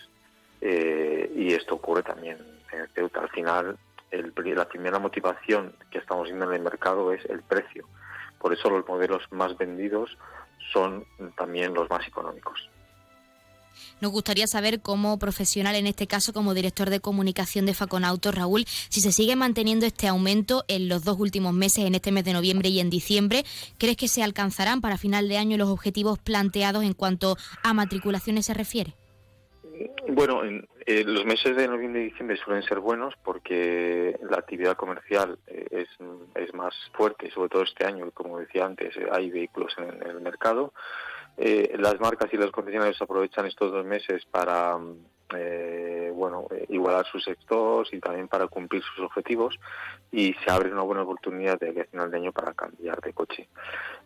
eh, 0.62 1.30
y 1.36 1.54
esto 1.54 1.76
ocurre 1.76 2.04
también 2.04 2.38
en 2.72 2.88
Ceuta. 2.96 3.20
Al 3.20 3.30
final, 3.32 3.78
la 4.10 4.70
primera 4.70 5.00
motivación 5.00 5.76
que 5.90 5.98
estamos 5.98 6.28
viendo 6.28 6.46
en 6.46 6.54
el 6.54 6.62
mercado 6.62 7.12
es 7.12 7.26
el 7.26 7.42
precio. 7.42 7.86
Por 8.40 8.54
eso 8.54 8.70
los 8.70 8.88
modelos 8.88 9.30
más 9.32 9.58
vendidos 9.58 10.18
son 10.72 11.06
también 11.36 11.74
los 11.74 11.90
más 11.90 12.08
económicos. 12.08 12.70
Nos 14.02 14.12
gustaría 14.12 14.48
saber 14.48 14.82
como 14.82 15.18
profesional, 15.20 15.76
en 15.76 15.88
este 15.88 16.08
caso 16.08 16.34
como 16.34 16.54
director 16.54 16.90
de 16.90 17.00
comunicación 17.00 17.66
de 17.66 17.74
Faconauto, 17.74 18.32
Raúl, 18.32 18.66
si 18.68 19.02
se 19.02 19.12
sigue 19.12 19.36
manteniendo 19.36 19.86
este 19.86 20.08
aumento 20.08 20.64
en 20.68 20.89
los 20.89 21.04
dos 21.04 21.20
últimos 21.20 21.54
meses, 21.54 21.86
en 21.86 21.95
este 21.95 22.12
mes 22.12 22.26
de 22.26 22.34
noviembre 22.34 22.70
y 22.70 22.80
en 22.80 22.89
diciembre. 22.89 23.43
¿Crees 23.78 23.98
que 23.98 24.08
se 24.08 24.24
alcanzarán 24.24 24.82
para 24.82 24.98
final 24.98 25.28
de 25.28 25.38
año 25.38 25.58
los 25.58 25.70
objetivos 25.70 26.20
planteados 26.20 26.84
en 26.84 26.93
cuanto 26.93 27.38
a 27.64 27.74
matriculaciones 27.74 28.45
se 28.45 28.54
refiere? 28.54 28.95
Bueno, 30.08 30.43
en, 30.43 30.68
eh, 30.86 31.04
los 31.06 31.26
meses 31.26 31.56
de 31.56 31.68
noviembre 31.68 32.02
y 32.02 32.06
diciembre 32.06 32.38
suelen 32.38 32.64
ser 32.64 32.80
buenos 32.80 33.14
porque 33.24 34.18
la 34.30 34.38
actividad 34.38 34.76
comercial 34.76 35.38
eh, 35.48 35.86
es, 36.36 36.54
más 36.54 36.76
fuerte, 36.93 37.32
sobre 37.32 37.50
todo 37.50 37.64
este 37.64 37.86
año, 37.86 38.12
como 38.12 38.39
decía 38.39 38.66
antes, 38.66 38.93
hay 39.12 39.30
vehículos 39.30 39.74
en 39.78 40.06
el 40.08 40.22
mercado. 40.22 40.74
Eh, 41.38 41.76
las 41.78 42.00
marcas 42.00 42.32
y 42.34 42.38
los 42.38 42.52
concesionarios 42.52 43.02
aprovechan 43.02 43.46
estos 43.46 43.72
dos 43.72 43.86
meses 43.86 44.26
para 44.26 44.78
eh, 45.38 46.12
bueno, 46.14 46.48
eh, 46.52 46.66
igualar 46.70 47.06
sus 47.06 47.24
sectores 47.24 47.94
y 47.94 48.00
también 48.00 48.28
para 48.28 48.48
cumplir 48.48 48.84
sus 48.84 49.06
objetivos 49.06 49.58
y 50.12 50.34
se 50.34 50.52
abre 50.52 50.72
una 50.72 50.82
buena 50.82 51.04
oportunidad 51.04 51.60
de 51.60 51.86
final 51.86 52.12
de 52.12 52.18
año 52.18 52.32
para 52.32 52.54
cambiar 52.54 53.00
de 53.02 53.14
coche. 53.14 53.48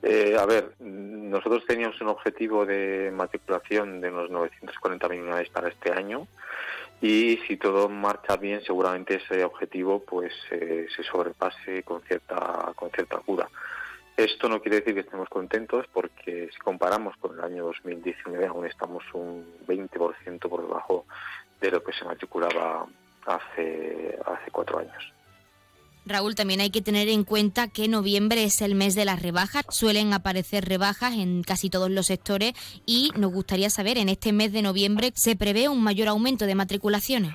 Eh, 0.04 0.38
a 0.40 0.46
ver, 0.46 0.74
nosotros 0.80 1.66
teníamos 1.66 2.00
un 2.02 2.10
objetivo 2.10 2.66
de 2.66 3.12
matriculación 3.14 4.02
de 4.02 4.10
unos 4.10 4.30
940.000 4.30 5.22
unidades 5.22 5.50
para 5.50 5.70
este 5.70 5.92
año 5.92 6.28
y 7.02 7.38
si 7.48 7.58
todo 7.58 7.90
marcha 7.90 8.38
bien 8.38 8.62
seguramente 8.64 9.16
ese 9.16 9.44
objetivo 9.44 10.04
pues 10.04 10.32
se 10.50 11.04
sobrepase 11.04 11.84
con 11.84 12.02
cierta 12.04 12.72
con 12.76 12.90
cierta 12.92 13.18
cura. 13.18 13.50
Esto 14.18 14.48
no 14.48 14.62
quiere 14.62 14.78
decir 14.78 14.94
que 14.94 15.02
estemos 15.02 15.28
contentos 15.28 15.86
porque 15.92 16.50
si 16.54 16.60
comparamos 16.60 17.18
con 17.18 17.38
el 17.38 17.44
año 17.44 17.66
2019 17.66 18.48
aún 18.48 18.66
estamos 18.66 19.04
un 19.14 19.46
20% 19.68 20.40
por 20.48 20.62
debajo 20.62 21.06
de 21.60 21.72
lo 21.72 21.84
que 21.84 21.92
se 21.92 22.06
matriculaba 22.06 22.86
hace, 23.26 24.18
hace 24.26 24.52
cuatro 24.52 24.80
años. 24.80 25.16
Raúl, 26.06 26.36
también 26.36 26.62
hay 26.62 26.70
que 26.70 26.84
tener 26.84 27.10
en 27.10 27.24
cuenta 27.24 27.68
que 27.68 27.88
noviembre 27.88 28.44
es 28.44 28.62
el 28.62 28.76
mes 28.76 28.94
de 28.94 29.06
las 29.06 29.22
rebajas. 29.22 29.66
Suelen 29.70 30.14
aparecer 30.14 30.64
rebajas 30.64 31.16
en 31.16 31.42
casi 31.42 31.72
todos 31.72 31.90
los 31.90 32.06
sectores 32.06 32.54
y 32.86 33.12
nos 33.18 33.34
gustaría 33.34 33.72
saber, 33.72 33.98
en 33.98 34.10
este 34.10 34.32
mes 34.32 34.54
de 34.54 34.62
noviembre, 34.62 35.12
¿se 35.16 35.36
prevé 35.36 35.68
un 35.68 35.82
mayor 35.82 36.08
aumento 36.08 36.46
de 36.46 36.54
matriculaciones? 36.54 37.34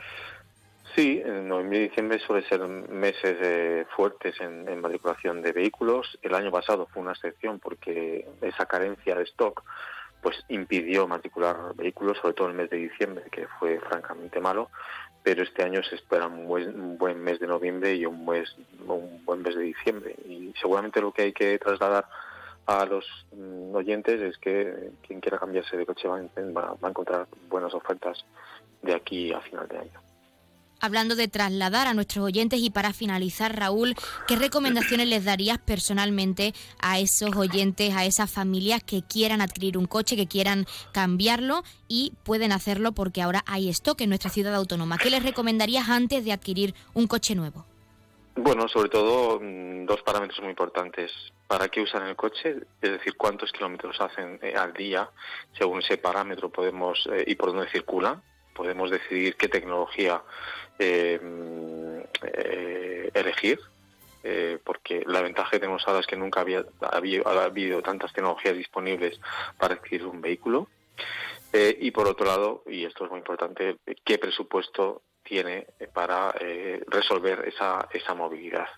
Sí, 0.96 1.22
en 1.24 1.46
noviembre 1.46 1.78
y 1.78 1.88
diciembre 1.88 2.18
suelen 2.18 2.48
ser 2.48 2.66
meses 2.66 3.36
eh, 3.40 3.86
fuertes 3.94 4.40
en, 4.40 4.80
matriculación 4.80 5.40
de 5.40 5.52
vehículos. 5.52 6.18
El 6.20 6.34
año 6.34 6.50
pasado 6.50 6.86
fue 6.86 7.02
una 7.02 7.12
excepción 7.12 7.60
porque 7.60 8.26
esa 8.40 8.66
carencia 8.66 9.14
de 9.14 9.22
stock 9.24 9.62
pues 10.20 10.44
impidió 10.48 11.06
matricular 11.06 11.74
vehículos, 11.76 12.18
sobre 12.18 12.34
todo 12.34 12.48
en 12.48 12.52
el 12.52 12.62
mes 12.62 12.70
de 12.70 12.76
diciembre, 12.78 13.24
que 13.30 13.46
fue 13.58 13.78
francamente 13.78 14.40
malo. 14.40 14.70
Pero 15.22 15.42
este 15.42 15.62
año 15.62 15.82
se 15.82 15.94
espera 15.94 16.26
un 16.26 16.98
buen, 16.98 17.22
mes 17.22 17.38
de 17.38 17.46
noviembre 17.46 17.94
y 17.94 18.04
un, 18.04 18.28
un 18.86 19.24
buen 19.24 19.42
mes 19.42 19.54
de 19.54 19.62
diciembre. 19.62 20.16
Y 20.26 20.52
seguramente 20.60 21.00
lo 21.00 21.12
que 21.12 21.22
hay 21.22 21.32
que 21.32 21.58
trasladar 21.58 22.06
a 22.66 22.84
los 22.84 23.06
mm, 23.32 23.74
oyentes 23.74 24.20
es 24.20 24.38
que 24.38 24.90
quien 25.06 25.20
quiera 25.20 25.38
cambiarse 25.38 25.76
de 25.76 25.86
coche 25.86 26.08
va 26.08 26.18
a 26.18 26.88
encontrar 26.88 27.28
buenas 27.48 27.74
ofertas 27.74 28.24
de 28.82 28.94
aquí 28.94 29.32
a 29.32 29.40
final 29.40 29.68
de 29.68 29.78
año 29.78 30.09
hablando 30.80 31.14
de 31.14 31.28
trasladar 31.28 31.86
a 31.86 31.94
nuestros 31.94 32.24
oyentes 32.24 32.60
y 32.60 32.70
para 32.70 32.92
finalizar, 32.92 33.56
Raúl, 33.56 33.94
¿qué 34.26 34.36
recomendaciones 34.36 35.08
les 35.08 35.24
darías 35.24 35.58
personalmente 35.58 36.54
a 36.80 36.98
esos 36.98 37.34
oyentes, 37.36 37.94
a 37.94 38.04
esas 38.04 38.30
familias 38.30 38.82
que 38.82 39.02
quieran 39.02 39.40
adquirir 39.40 39.78
un 39.78 39.86
coche, 39.86 40.16
que 40.16 40.26
quieran 40.26 40.66
cambiarlo 40.92 41.62
y 41.88 42.12
pueden 42.24 42.52
hacerlo 42.52 42.92
porque 42.92 43.22
ahora 43.22 43.42
hay 43.46 43.68
stock 43.68 44.00
en 44.00 44.08
nuestra 44.08 44.30
ciudad 44.30 44.54
autónoma? 44.54 44.98
¿Qué 44.98 45.10
les 45.10 45.22
recomendarías 45.22 45.88
antes 45.88 46.24
de 46.24 46.32
adquirir 46.32 46.74
un 46.94 47.06
coche 47.06 47.34
nuevo? 47.34 47.66
Bueno, 48.36 48.68
sobre 48.68 48.88
todo 48.88 49.38
mm, 49.40 49.86
dos 49.86 50.02
parámetros 50.02 50.40
muy 50.40 50.50
importantes. 50.50 51.12
¿Para 51.46 51.68
qué 51.68 51.80
usan 51.80 52.06
el 52.06 52.16
coche? 52.16 52.56
Es 52.80 52.90
decir, 52.90 53.16
cuántos 53.16 53.52
kilómetros 53.52 54.00
hacen 54.00 54.38
eh, 54.40 54.54
al 54.56 54.72
día. 54.72 55.10
Según 55.58 55.80
ese 55.80 55.98
parámetro 55.98 56.48
podemos, 56.48 57.06
eh, 57.12 57.24
y 57.26 57.34
por 57.34 57.52
dónde 57.52 57.70
circulan, 57.70 58.22
podemos 58.54 58.90
decidir 58.90 59.36
qué 59.36 59.48
tecnología 59.48 60.22
elegir, 63.14 63.60
eh, 64.22 64.58
porque 64.62 65.02
la 65.06 65.22
ventaja 65.22 65.52
que 65.52 65.60
tenemos 65.60 65.86
ahora 65.86 66.00
es 66.00 66.06
que 66.06 66.16
nunca 66.16 66.40
había, 66.40 66.64
habido 67.24 67.82
tantas 67.82 68.12
tecnologías 68.12 68.56
disponibles 68.56 69.18
para 69.58 69.74
adquirir 69.74 70.06
un 70.06 70.20
vehículo. 70.20 70.68
y 71.52 71.90
por 71.90 72.06
otro 72.06 72.26
lado, 72.26 72.62
y 72.66 72.84
esto 72.84 73.04
es 73.04 73.10
muy 73.10 73.18
importante, 73.18 73.76
qué 74.04 74.18
presupuesto 74.18 75.02
tiene 75.24 75.66
para 75.92 76.32
resolver 76.86 77.48
esa, 77.48 77.88
esa 77.92 78.14
movilidad. 78.14 78.68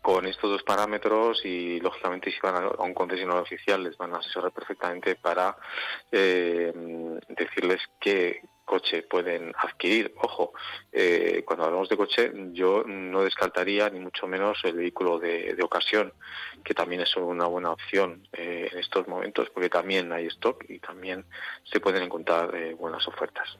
Con 0.00 0.26
estos 0.26 0.50
dos 0.50 0.64
parámetros 0.64 1.44
y, 1.44 1.78
lógicamente, 1.78 2.32
si 2.32 2.40
van 2.42 2.56
a, 2.56 2.82
un 2.82 2.92
concesionario 2.92 3.42
oficial, 3.42 3.84
les 3.84 3.96
van 3.96 4.12
a 4.14 4.18
asesorar 4.18 4.50
perfectamente 4.50 5.14
para 5.14 5.56
decirles 6.10 7.80
qué, 8.00 8.42
coche 8.64 9.02
pueden 9.02 9.52
adquirir. 9.56 10.14
Ojo, 10.16 10.52
eh, 10.90 11.42
cuando 11.44 11.64
hablamos 11.64 11.88
de 11.88 11.96
coche, 11.96 12.32
yo 12.52 12.84
no 12.86 13.22
descartaría 13.22 13.88
ni 13.90 14.00
mucho 14.00 14.26
menos 14.26 14.58
el 14.64 14.74
vehículo 14.74 15.18
de, 15.18 15.56
ocasión, 15.62 16.12
que 16.64 16.74
también 16.74 17.02
es 17.02 17.16
una 17.16 17.46
buena 17.46 17.70
opción 17.70 18.26
eh, 18.32 18.68
en 18.72 18.78
estos 18.78 19.06
momentos, 19.08 19.50
porque 19.50 19.68
también 19.68 20.12
hay 20.12 20.26
stock 20.26 20.64
y 20.68 20.78
también 20.78 21.24
se 21.64 21.80
pueden 21.80 22.02
encontrar 22.02 22.54
eh, 22.54 22.74
buenas 22.74 23.06
ofertas. 23.06 23.58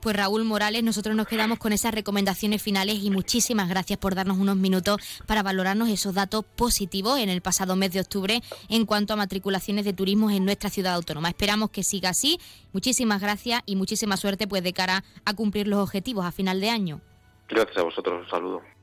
Pues 0.00 0.14
Raúl 0.14 0.44
Morales, 0.44 0.84
nosotros 0.84 1.16
nos 1.16 1.26
quedamos 1.26 1.58
con 1.58 1.72
esas 1.72 1.92
recomendaciones 1.92 2.62
finales 2.62 3.02
y 3.02 3.10
muchísimas 3.10 3.68
gracias 3.68 3.98
por 3.98 4.14
darnos 4.14 4.38
unos 4.38 4.56
minutos 4.56 4.98
para 5.26 5.42
valorarnos 5.42 5.88
esos 5.88 6.14
datos 6.14 6.44
positivos 6.44 7.18
en 7.18 7.28
el 7.28 7.40
pasado 7.40 7.76
mes 7.76 7.92
de 7.92 8.00
octubre 8.00 8.40
en 8.68 8.86
cuanto 8.86 9.14
a 9.14 9.16
matriculaciones 9.16 9.84
de 9.84 9.92
turismo 9.92 10.30
en 10.30 10.44
nuestra 10.44 10.70
ciudad 10.70 10.94
autónoma. 10.94 11.28
Esperamos 11.28 11.70
que 11.70 11.82
siga 11.82 12.10
así. 12.10 12.38
Muchísimas 12.72 13.20
gracias 13.20 13.62
y 13.66 13.76
muchísima 13.76 14.16
suerte 14.16 14.46
pues 14.46 14.62
de 14.62 14.72
cara 14.72 15.02
a 15.24 15.34
cumplir 15.34 15.66
los 15.66 15.80
objetivos 15.80 16.24
a 16.24 16.32
final 16.32 16.60
de 16.60 16.70
año. 16.70 17.00
Gracias 17.48 17.78
a 17.78 17.82
vosotros, 17.82 18.24
un 18.24 18.30
saludo. 18.30 18.75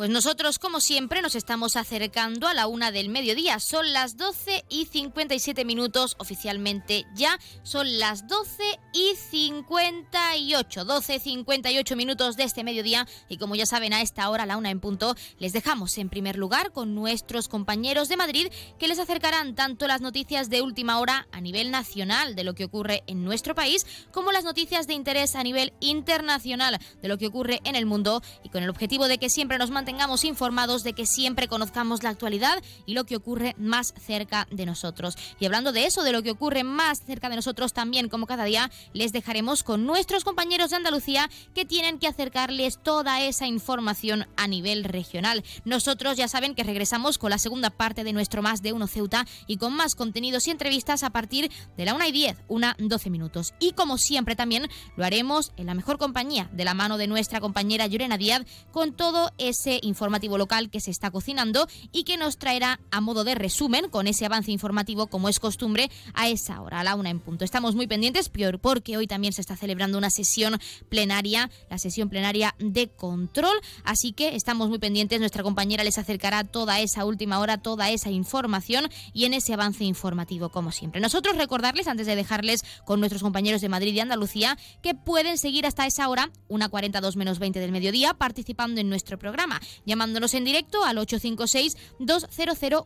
Pues 0.00 0.08
nosotros, 0.08 0.58
como 0.58 0.80
siempre, 0.80 1.20
nos 1.20 1.34
estamos 1.34 1.76
acercando 1.76 2.48
a 2.48 2.54
la 2.54 2.66
una 2.66 2.90
del 2.90 3.10
mediodía. 3.10 3.60
Son 3.60 3.92
las 3.92 4.16
12 4.16 4.64
y 4.70 4.86
57 4.86 5.66
minutos 5.66 6.16
oficialmente 6.18 7.04
ya. 7.14 7.38
Son 7.64 7.98
las 7.98 8.26
12 8.26 8.62
y 8.94 9.12
58. 9.14 10.86
12 10.86 11.16
y 11.16 11.18
58 11.18 11.96
minutos 11.96 12.38
de 12.38 12.44
este 12.44 12.64
mediodía. 12.64 13.06
Y 13.28 13.36
como 13.36 13.56
ya 13.56 13.66
saben, 13.66 13.92
a 13.92 14.00
esta 14.00 14.30
hora, 14.30 14.46
la 14.46 14.56
una 14.56 14.70
en 14.70 14.80
punto, 14.80 15.16
les 15.38 15.52
dejamos 15.52 15.98
en 15.98 16.08
primer 16.08 16.38
lugar 16.38 16.72
con 16.72 16.94
nuestros 16.94 17.48
compañeros 17.48 18.08
de 18.08 18.16
Madrid 18.16 18.46
que 18.78 18.88
les 18.88 19.00
acercarán 19.00 19.54
tanto 19.54 19.86
las 19.86 20.00
noticias 20.00 20.48
de 20.48 20.62
última 20.62 20.98
hora 20.98 21.28
a 21.30 21.42
nivel 21.42 21.70
nacional 21.70 22.34
de 22.36 22.44
lo 22.44 22.54
que 22.54 22.64
ocurre 22.64 23.02
en 23.06 23.22
nuestro 23.22 23.54
país, 23.54 23.84
como 24.12 24.32
las 24.32 24.44
noticias 24.44 24.86
de 24.86 24.94
interés 24.94 25.36
a 25.36 25.42
nivel 25.42 25.74
internacional 25.80 26.78
de 27.02 27.08
lo 27.08 27.18
que 27.18 27.26
ocurre 27.26 27.60
en 27.64 27.76
el 27.76 27.84
mundo 27.84 28.22
y 28.42 28.48
con 28.48 28.62
el 28.62 28.70
objetivo 28.70 29.06
de 29.06 29.18
que 29.18 29.28
siempre 29.28 29.58
nos 29.58 29.68
mantengamos 29.68 29.89
tengamos 29.90 30.24
informados, 30.24 30.84
de 30.84 30.92
que 30.92 31.04
siempre 31.04 31.48
conozcamos 31.48 32.04
la 32.04 32.10
actualidad 32.10 32.62
y 32.86 32.94
lo 32.94 33.06
que 33.06 33.16
ocurre 33.16 33.56
más 33.58 33.92
cerca 34.00 34.46
de 34.52 34.64
nosotros. 34.64 35.16
Y 35.40 35.46
hablando 35.46 35.72
de 35.72 35.84
eso, 35.84 36.04
de 36.04 36.12
lo 36.12 36.22
que 36.22 36.30
ocurre 36.30 36.62
más 36.62 37.04
cerca 37.04 37.28
de 37.28 37.34
nosotros, 37.34 37.72
también 37.72 38.08
como 38.08 38.28
cada 38.28 38.44
día, 38.44 38.70
les 38.92 39.12
dejaremos 39.12 39.64
con 39.64 39.86
nuestros 39.86 40.22
compañeros 40.22 40.70
de 40.70 40.76
Andalucía 40.76 41.28
que 41.56 41.64
tienen 41.64 41.98
que 41.98 42.06
acercarles 42.06 42.78
toda 42.80 43.20
esa 43.20 43.48
información 43.48 44.28
a 44.36 44.46
nivel 44.46 44.84
regional. 44.84 45.42
Nosotros 45.64 46.16
ya 46.16 46.28
saben 46.28 46.54
que 46.54 46.62
regresamos 46.62 47.18
con 47.18 47.30
la 47.30 47.38
segunda 47.38 47.70
parte 47.70 48.04
de 48.04 48.12
nuestro 48.12 48.42
Más 48.42 48.62
de 48.62 48.72
Uno 48.72 48.86
Ceuta 48.86 49.26
y 49.48 49.56
con 49.56 49.74
más 49.74 49.96
contenidos 49.96 50.46
y 50.46 50.52
entrevistas 50.52 51.02
a 51.02 51.10
partir 51.10 51.50
de 51.76 51.84
la 51.84 51.94
1 51.94 52.06
y 52.06 52.12
10, 52.12 52.36
una 52.46 52.76
12 52.78 53.10
minutos. 53.10 53.54
Y 53.58 53.72
como 53.72 53.98
siempre 53.98 54.36
también 54.36 54.68
lo 54.96 55.04
haremos 55.04 55.50
en 55.56 55.66
la 55.66 55.74
mejor 55.74 55.98
compañía, 55.98 56.48
de 56.52 56.64
la 56.64 56.74
mano 56.74 56.96
de 56.96 57.08
nuestra 57.08 57.40
compañera 57.40 57.88
Llorena 57.88 58.18
Díaz, 58.18 58.42
con 58.70 58.92
todo 58.92 59.32
ese 59.38 59.79
informativo 59.82 60.38
local 60.38 60.70
que 60.70 60.80
se 60.80 60.90
está 60.90 61.10
cocinando 61.10 61.68
y 61.92 62.04
que 62.04 62.16
nos 62.16 62.38
traerá 62.38 62.80
a 62.90 63.00
modo 63.00 63.24
de 63.24 63.34
resumen 63.34 63.88
con 63.88 64.06
ese 64.06 64.26
avance 64.26 64.50
informativo 64.50 65.06
como 65.06 65.28
es 65.28 65.40
costumbre 65.40 65.90
a 66.14 66.28
esa 66.28 66.60
hora, 66.60 66.80
a 66.80 66.84
la 66.84 66.94
una 66.94 67.10
en 67.10 67.20
punto. 67.20 67.44
Estamos 67.44 67.74
muy 67.74 67.86
pendientes 67.86 68.30
porque 68.60 68.96
hoy 68.96 69.06
también 69.06 69.32
se 69.32 69.40
está 69.40 69.56
celebrando 69.56 69.98
una 69.98 70.10
sesión 70.10 70.58
plenaria, 70.88 71.50
la 71.68 71.78
sesión 71.78 72.08
plenaria 72.08 72.54
de 72.58 72.88
control, 72.88 73.56
así 73.84 74.12
que 74.12 74.34
estamos 74.34 74.68
muy 74.68 74.78
pendientes, 74.78 75.20
nuestra 75.20 75.42
compañera 75.42 75.84
les 75.84 75.98
acercará 75.98 76.44
toda 76.44 76.80
esa 76.80 77.04
última 77.04 77.38
hora, 77.38 77.58
toda 77.58 77.90
esa 77.90 78.10
información 78.10 78.88
y 79.12 79.24
en 79.24 79.34
ese 79.34 79.54
avance 79.54 79.84
informativo 79.84 80.48
como 80.48 80.72
siempre. 80.72 81.00
Nosotros 81.00 81.36
recordarles, 81.36 81.86
antes 81.86 82.06
de 82.06 82.16
dejarles 82.16 82.64
con 82.84 83.00
nuestros 83.00 83.22
compañeros 83.22 83.60
de 83.60 83.68
Madrid 83.68 83.94
y 83.94 84.00
Andalucía, 84.00 84.58
que 84.82 84.94
pueden 84.94 85.38
seguir 85.38 85.66
hasta 85.66 85.86
esa 85.86 86.08
hora, 86.08 86.30
una 86.48 86.68
42 86.68 87.16
menos 87.16 87.38
20 87.38 87.60
del 87.60 87.72
mediodía, 87.72 88.14
participando 88.14 88.80
en 88.80 88.88
nuestro 88.88 89.18
programa 89.18 89.60
llamándonos 89.84 90.34
en 90.34 90.44
directo 90.44 90.84
al 90.84 90.98
856 90.98 91.76
200 91.98 92.30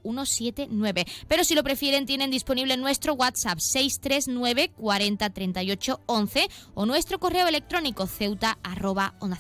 179. 0.02 1.06
Pero 1.28 1.44
si 1.44 1.54
lo 1.54 1.62
prefieren, 1.62 2.06
tienen 2.06 2.30
disponible 2.30 2.76
nuestro 2.76 3.14
WhatsApp 3.14 3.58
639 3.58 4.70
40 4.76 5.30
38 5.30 6.00
11 6.06 6.48
o 6.74 6.86
nuestro 6.86 7.18
correo 7.18 7.46
electrónico 7.48 8.06
ceuta 8.06 8.58
arroba 8.62 9.14
onda 9.20 9.38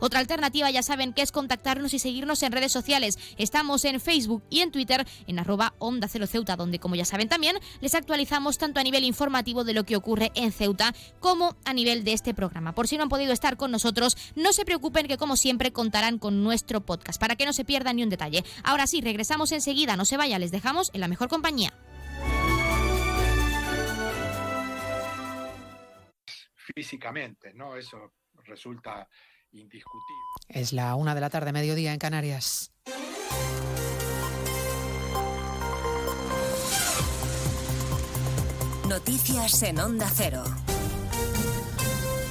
Otra 0.00 0.20
alternativa 0.20 0.70
ya 0.70 0.82
saben 0.82 1.12
que 1.12 1.22
es 1.22 1.32
contactarnos 1.32 1.94
y 1.94 1.98
seguirnos 1.98 2.42
en 2.42 2.52
redes 2.52 2.72
sociales. 2.72 3.18
Estamos 3.36 3.84
en 3.84 4.00
Facebook 4.00 4.42
y 4.50 4.60
en 4.60 4.70
Twitter 4.70 5.06
en 5.26 5.38
arroba 5.38 5.74
onda 5.78 6.08
cero 6.08 6.26
ceuta, 6.26 6.56
donde 6.56 6.78
como 6.78 6.94
ya 6.94 7.04
saben 7.04 7.28
también 7.28 7.58
les 7.80 7.94
actualizamos 7.94 8.58
tanto 8.58 8.80
a 8.80 8.82
nivel 8.82 9.04
informativo 9.04 9.64
de 9.64 9.74
lo 9.74 9.84
que 9.84 9.96
ocurre 9.96 10.32
en 10.34 10.52
Ceuta 10.52 10.94
como 11.20 11.56
a 11.64 11.72
nivel 11.72 12.04
de 12.04 12.12
este 12.12 12.34
programa. 12.34 12.74
Por 12.74 12.88
si 12.88 12.96
no 12.96 13.04
han 13.04 13.08
podido 13.08 13.32
estar 13.32 13.56
con 13.56 13.70
nosotros, 13.70 14.16
no 14.34 14.52
se 14.52 14.64
preocupen 14.64 15.06
que 15.06 15.18
como 15.18 15.36
siempre 15.36 15.72
contarán 15.72 16.18
con 16.18 16.42
nuestro 16.44 16.80
podcast 16.82 17.20
para 17.20 17.34
que 17.34 17.46
no 17.46 17.52
se 17.52 17.64
pierdan 17.64 17.96
ni 17.96 18.02
un 18.04 18.10
detalle. 18.10 18.44
Ahora 18.62 18.86
sí, 18.86 19.00
regresamos 19.00 19.50
enseguida, 19.50 19.96
no 19.96 20.04
se 20.04 20.16
vaya, 20.16 20.38
les 20.38 20.52
dejamos 20.52 20.90
en 20.94 21.00
la 21.00 21.08
mejor 21.08 21.28
compañía. 21.28 21.72
Físicamente, 26.54 27.52
¿no? 27.54 27.76
Eso 27.76 28.12
resulta 28.44 29.08
indiscutible. 29.52 30.22
Es 30.48 30.72
la 30.72 30.94
una 30.94 31.14
de 31.14 31.20
la 31.20 31.30
tarde, 31.30 31.52
mediodía 31.52 31.92
en 31.92 31.98
Canarias. 31.98 32.72
Noticias 38.88 39.62
en 39.62 39.78
Onda 39.80 40.08
Cero. 40.14 40.44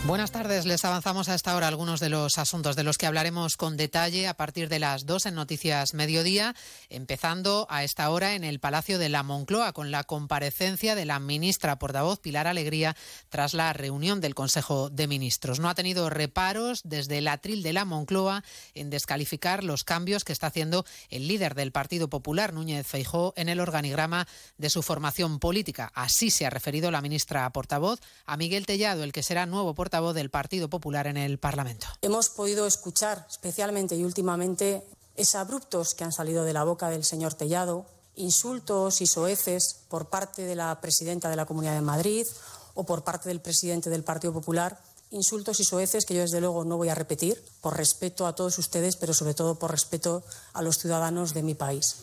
Buenas 0.06 0.32
tardes, 0.32 0.66
les 0.66 0.84
avanzamos 0.84 1.30
a 1.30 1.34
esta 1.34 1.56
hora 1.56 1.70
algunos 1.70 2.02
de 2.02 2.10
los 2.10 2.38
asuntos 2.38 2.76
de 2.76 2.84
los 2.84 2.98
que 2.98 3.06
hablaremos 3.06 3.56
con 3.56 3.78
detalle 3.78 4.28
a 4.28 4.34
partir 4.34 4.68
de 4.68 4.78
las 4.78 5.06
dos 5.06 5.26
en 5.26 5.34
Noticias 5.34 5.94
Mediodía, 5.94 6.56
empezando 6.90 7.68
a 7.70 7.86
esta 7.86 8.10
hora 8.10 8.36
en 8.36 8.44
el 8.44 8.60
Palacio 8.60 9.00
de 9.00 9.08
la 9.08 9.24
Moncloa 9.24 9.72
con 9.72 9.92
la 9.92 10.04
comparecencia 10.04 10.96
de 10.96 11.06
la 11.06 11.22
ministra 11.22 11.80
portavoz 11.80 12.20
Pilar 12.20 12.48
Alegría 12.48 12.98
tras 13.30 13.54
la 13.54 13.72
reunión 13.72 14.20
del 14.20 14.36
Consejo 14.36 14.90
de 14.90 15.08
Ministros. 15.08 15.62
No 15.62 15.70
ha 15.70 15.76
tenido 15.76 16.10
reparos 16.10 16.82
desde 16.84 17.20
el 17.20 17.30
atril 17.30 17.64
de 17.64 17.72
la 17.72 17.86
Moncloa 17.86 18.44
en 18.74 18.90
descalificar 18.90 19.64
los 19.64 19.86
cambios 19.86 20.26
que 20.26 20.34
está 20.34 20.48
haciendo 20.48 20.84
el 21.12 21.30
líder 21.30 21.56
del 21.56 21.72
Partido 21.72 22.10
Popular, 22.10 22.52
Núñez 22.52 22.86
Feijó, 22.86 23.34
en 23.38 23.48
el 23.48 23.62
organigrama 23.62 24.28
de 24.58 24.70
su 24.70 24.82
formación 24.82 25.40
política. 25.40 25.94
Así 25.96 26.30
se 26.30 26.46
ha 26.46 26.50
referido 26.50 26.92
la 26.92 27.02
ministra 27.02 27.50
portavoz 27.54 28.02
a 28.26 28.36
Miguel 28.36 28.66
Tellado, 28.66 29.06
el 29.06 29.14
que 29.14 29.24
será 29.24 29.46
nuevo 29.46 29.74
portavoz 29.74 29.93
del 29.94 30.32
Partido 30.32 30.70
Popular 30.70 31.06
en 31.06 31.18
el 31.18 31.38
Parlamento. 31.38 31.86
Hemos 32.02 32.30
podido 32.30 32.66
escuchar 32.66 33.28
especialmente 33.30 33.96
y 33.96 34.04
últimamente 34.04 34.84
esos 35.16 35.36
abruptos 35.36 35.94
que 35.94 36.04
han 36.04 36.12
salido 36.12 36.44
de 36.44 36.54
la 36.54 36.64
boca 36.64 36.90
del 36.90 37.04
señor 37.04 37.36
Tellado, 37.36 37.86
insultos 38.16 39.02
y 39.02 39.06
soeces 39.06 39.82
por 39.90 40.10
parte 40.10 40.46
de 40.46 40.56
la 40.56 40.82
presidenta 40.82 41.30
de 41.30 41.36
la 41.36 41.46
Comunidad 41.46 41.76
de 41.76 41.82
Madrid 41.82 42.26
o 42.74 42.86
por 42.86 43.04
parte 43.04 43.30
del 43.30 43.40
presidente 43.40 43.92
del 43.92 44.04
Partido 44.04 44.34
Popular, 44.34 44.82
insultos 45.12 45.60
y 45.60 45.64
soeces 45.64 46.08
que 46.08 46.16
yo 46.16 46.22
desde 46.22 46.42
luego 46.42 46.66
no 46.66 46.78
voy 46.78 46.90
a 46.90 46.96
repetir 46.96 47.40
por 47.62 47.78
respeto 47.78 48.26
a 48.26 48.34
todos 48.34 48.58
ustedes, 48.58 48.96
pero 48.96 49.14
sobre 49.14 49.36
todo 49.36 49.60
por 49.60 49.70
respeto 49.70 50.24
a 50.54 50.64
los 50.64 50.80
ciudadanos 50.80 51.36
de 51.36 51.44
mi 51.44 51.54
país. 51.54 51.98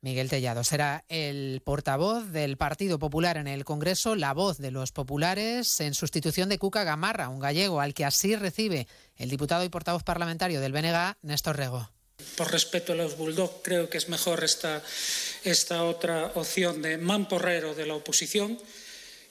Miguel 0.00 0.28
Tellado 0.28 0.62
será 0.62 1.04
el 1.08 1.60
portavoz 1.64 2.30
del 2.30 2.56
Partido 2.56 3.00
Popular 3.00 3.36
en 3.36 3.48
el 3.48 3.64
Congreso, 3.64 4.14
la 4.14 4.32
voz 4.32 4.58
de 4.58 4.70
los 4.70 4.92
populares, 4.92 5.80
en 5.80 5.94
sustitución 5.94 6.48
de 6.48 6.58
Cuca 6.58 6.84
Gamarra, 6.84 7.28
un 7.28 7.40
gallego 7.40 7.80
al 7.80 7.94
que 7.94 8.04
así 8.04 8.36
recibe 8.36 8.86
el 9.16 9.28
diputado 9.28 9.64
y 9.64 9.68
portavoz 9.68 10.04
parlamentario 10.04 10.60
del 10.60 10.72
BNG, 10.72 11.16
Néstor 11.22 11.56
Rego. 11.56 11.90
Por 12.36 12.52
respeto 12.52 12.92
a 12.92 12.96
los 12.96 13.16
Bulldog, 13.16 13.62
creo 13.62 13.90
que 13.90 13.98
es 13.98 14.08
mejor 14.08 14.44
esta, 14.44 14.82
esta 15.42 15.82
otra 15.82 16.32
opción 16.36 16.80
de 16.80 16.96
mamporrero 16.96 17.74
de 17.74 17.86
la 17.86 17.94
oposición. 17.94 18.56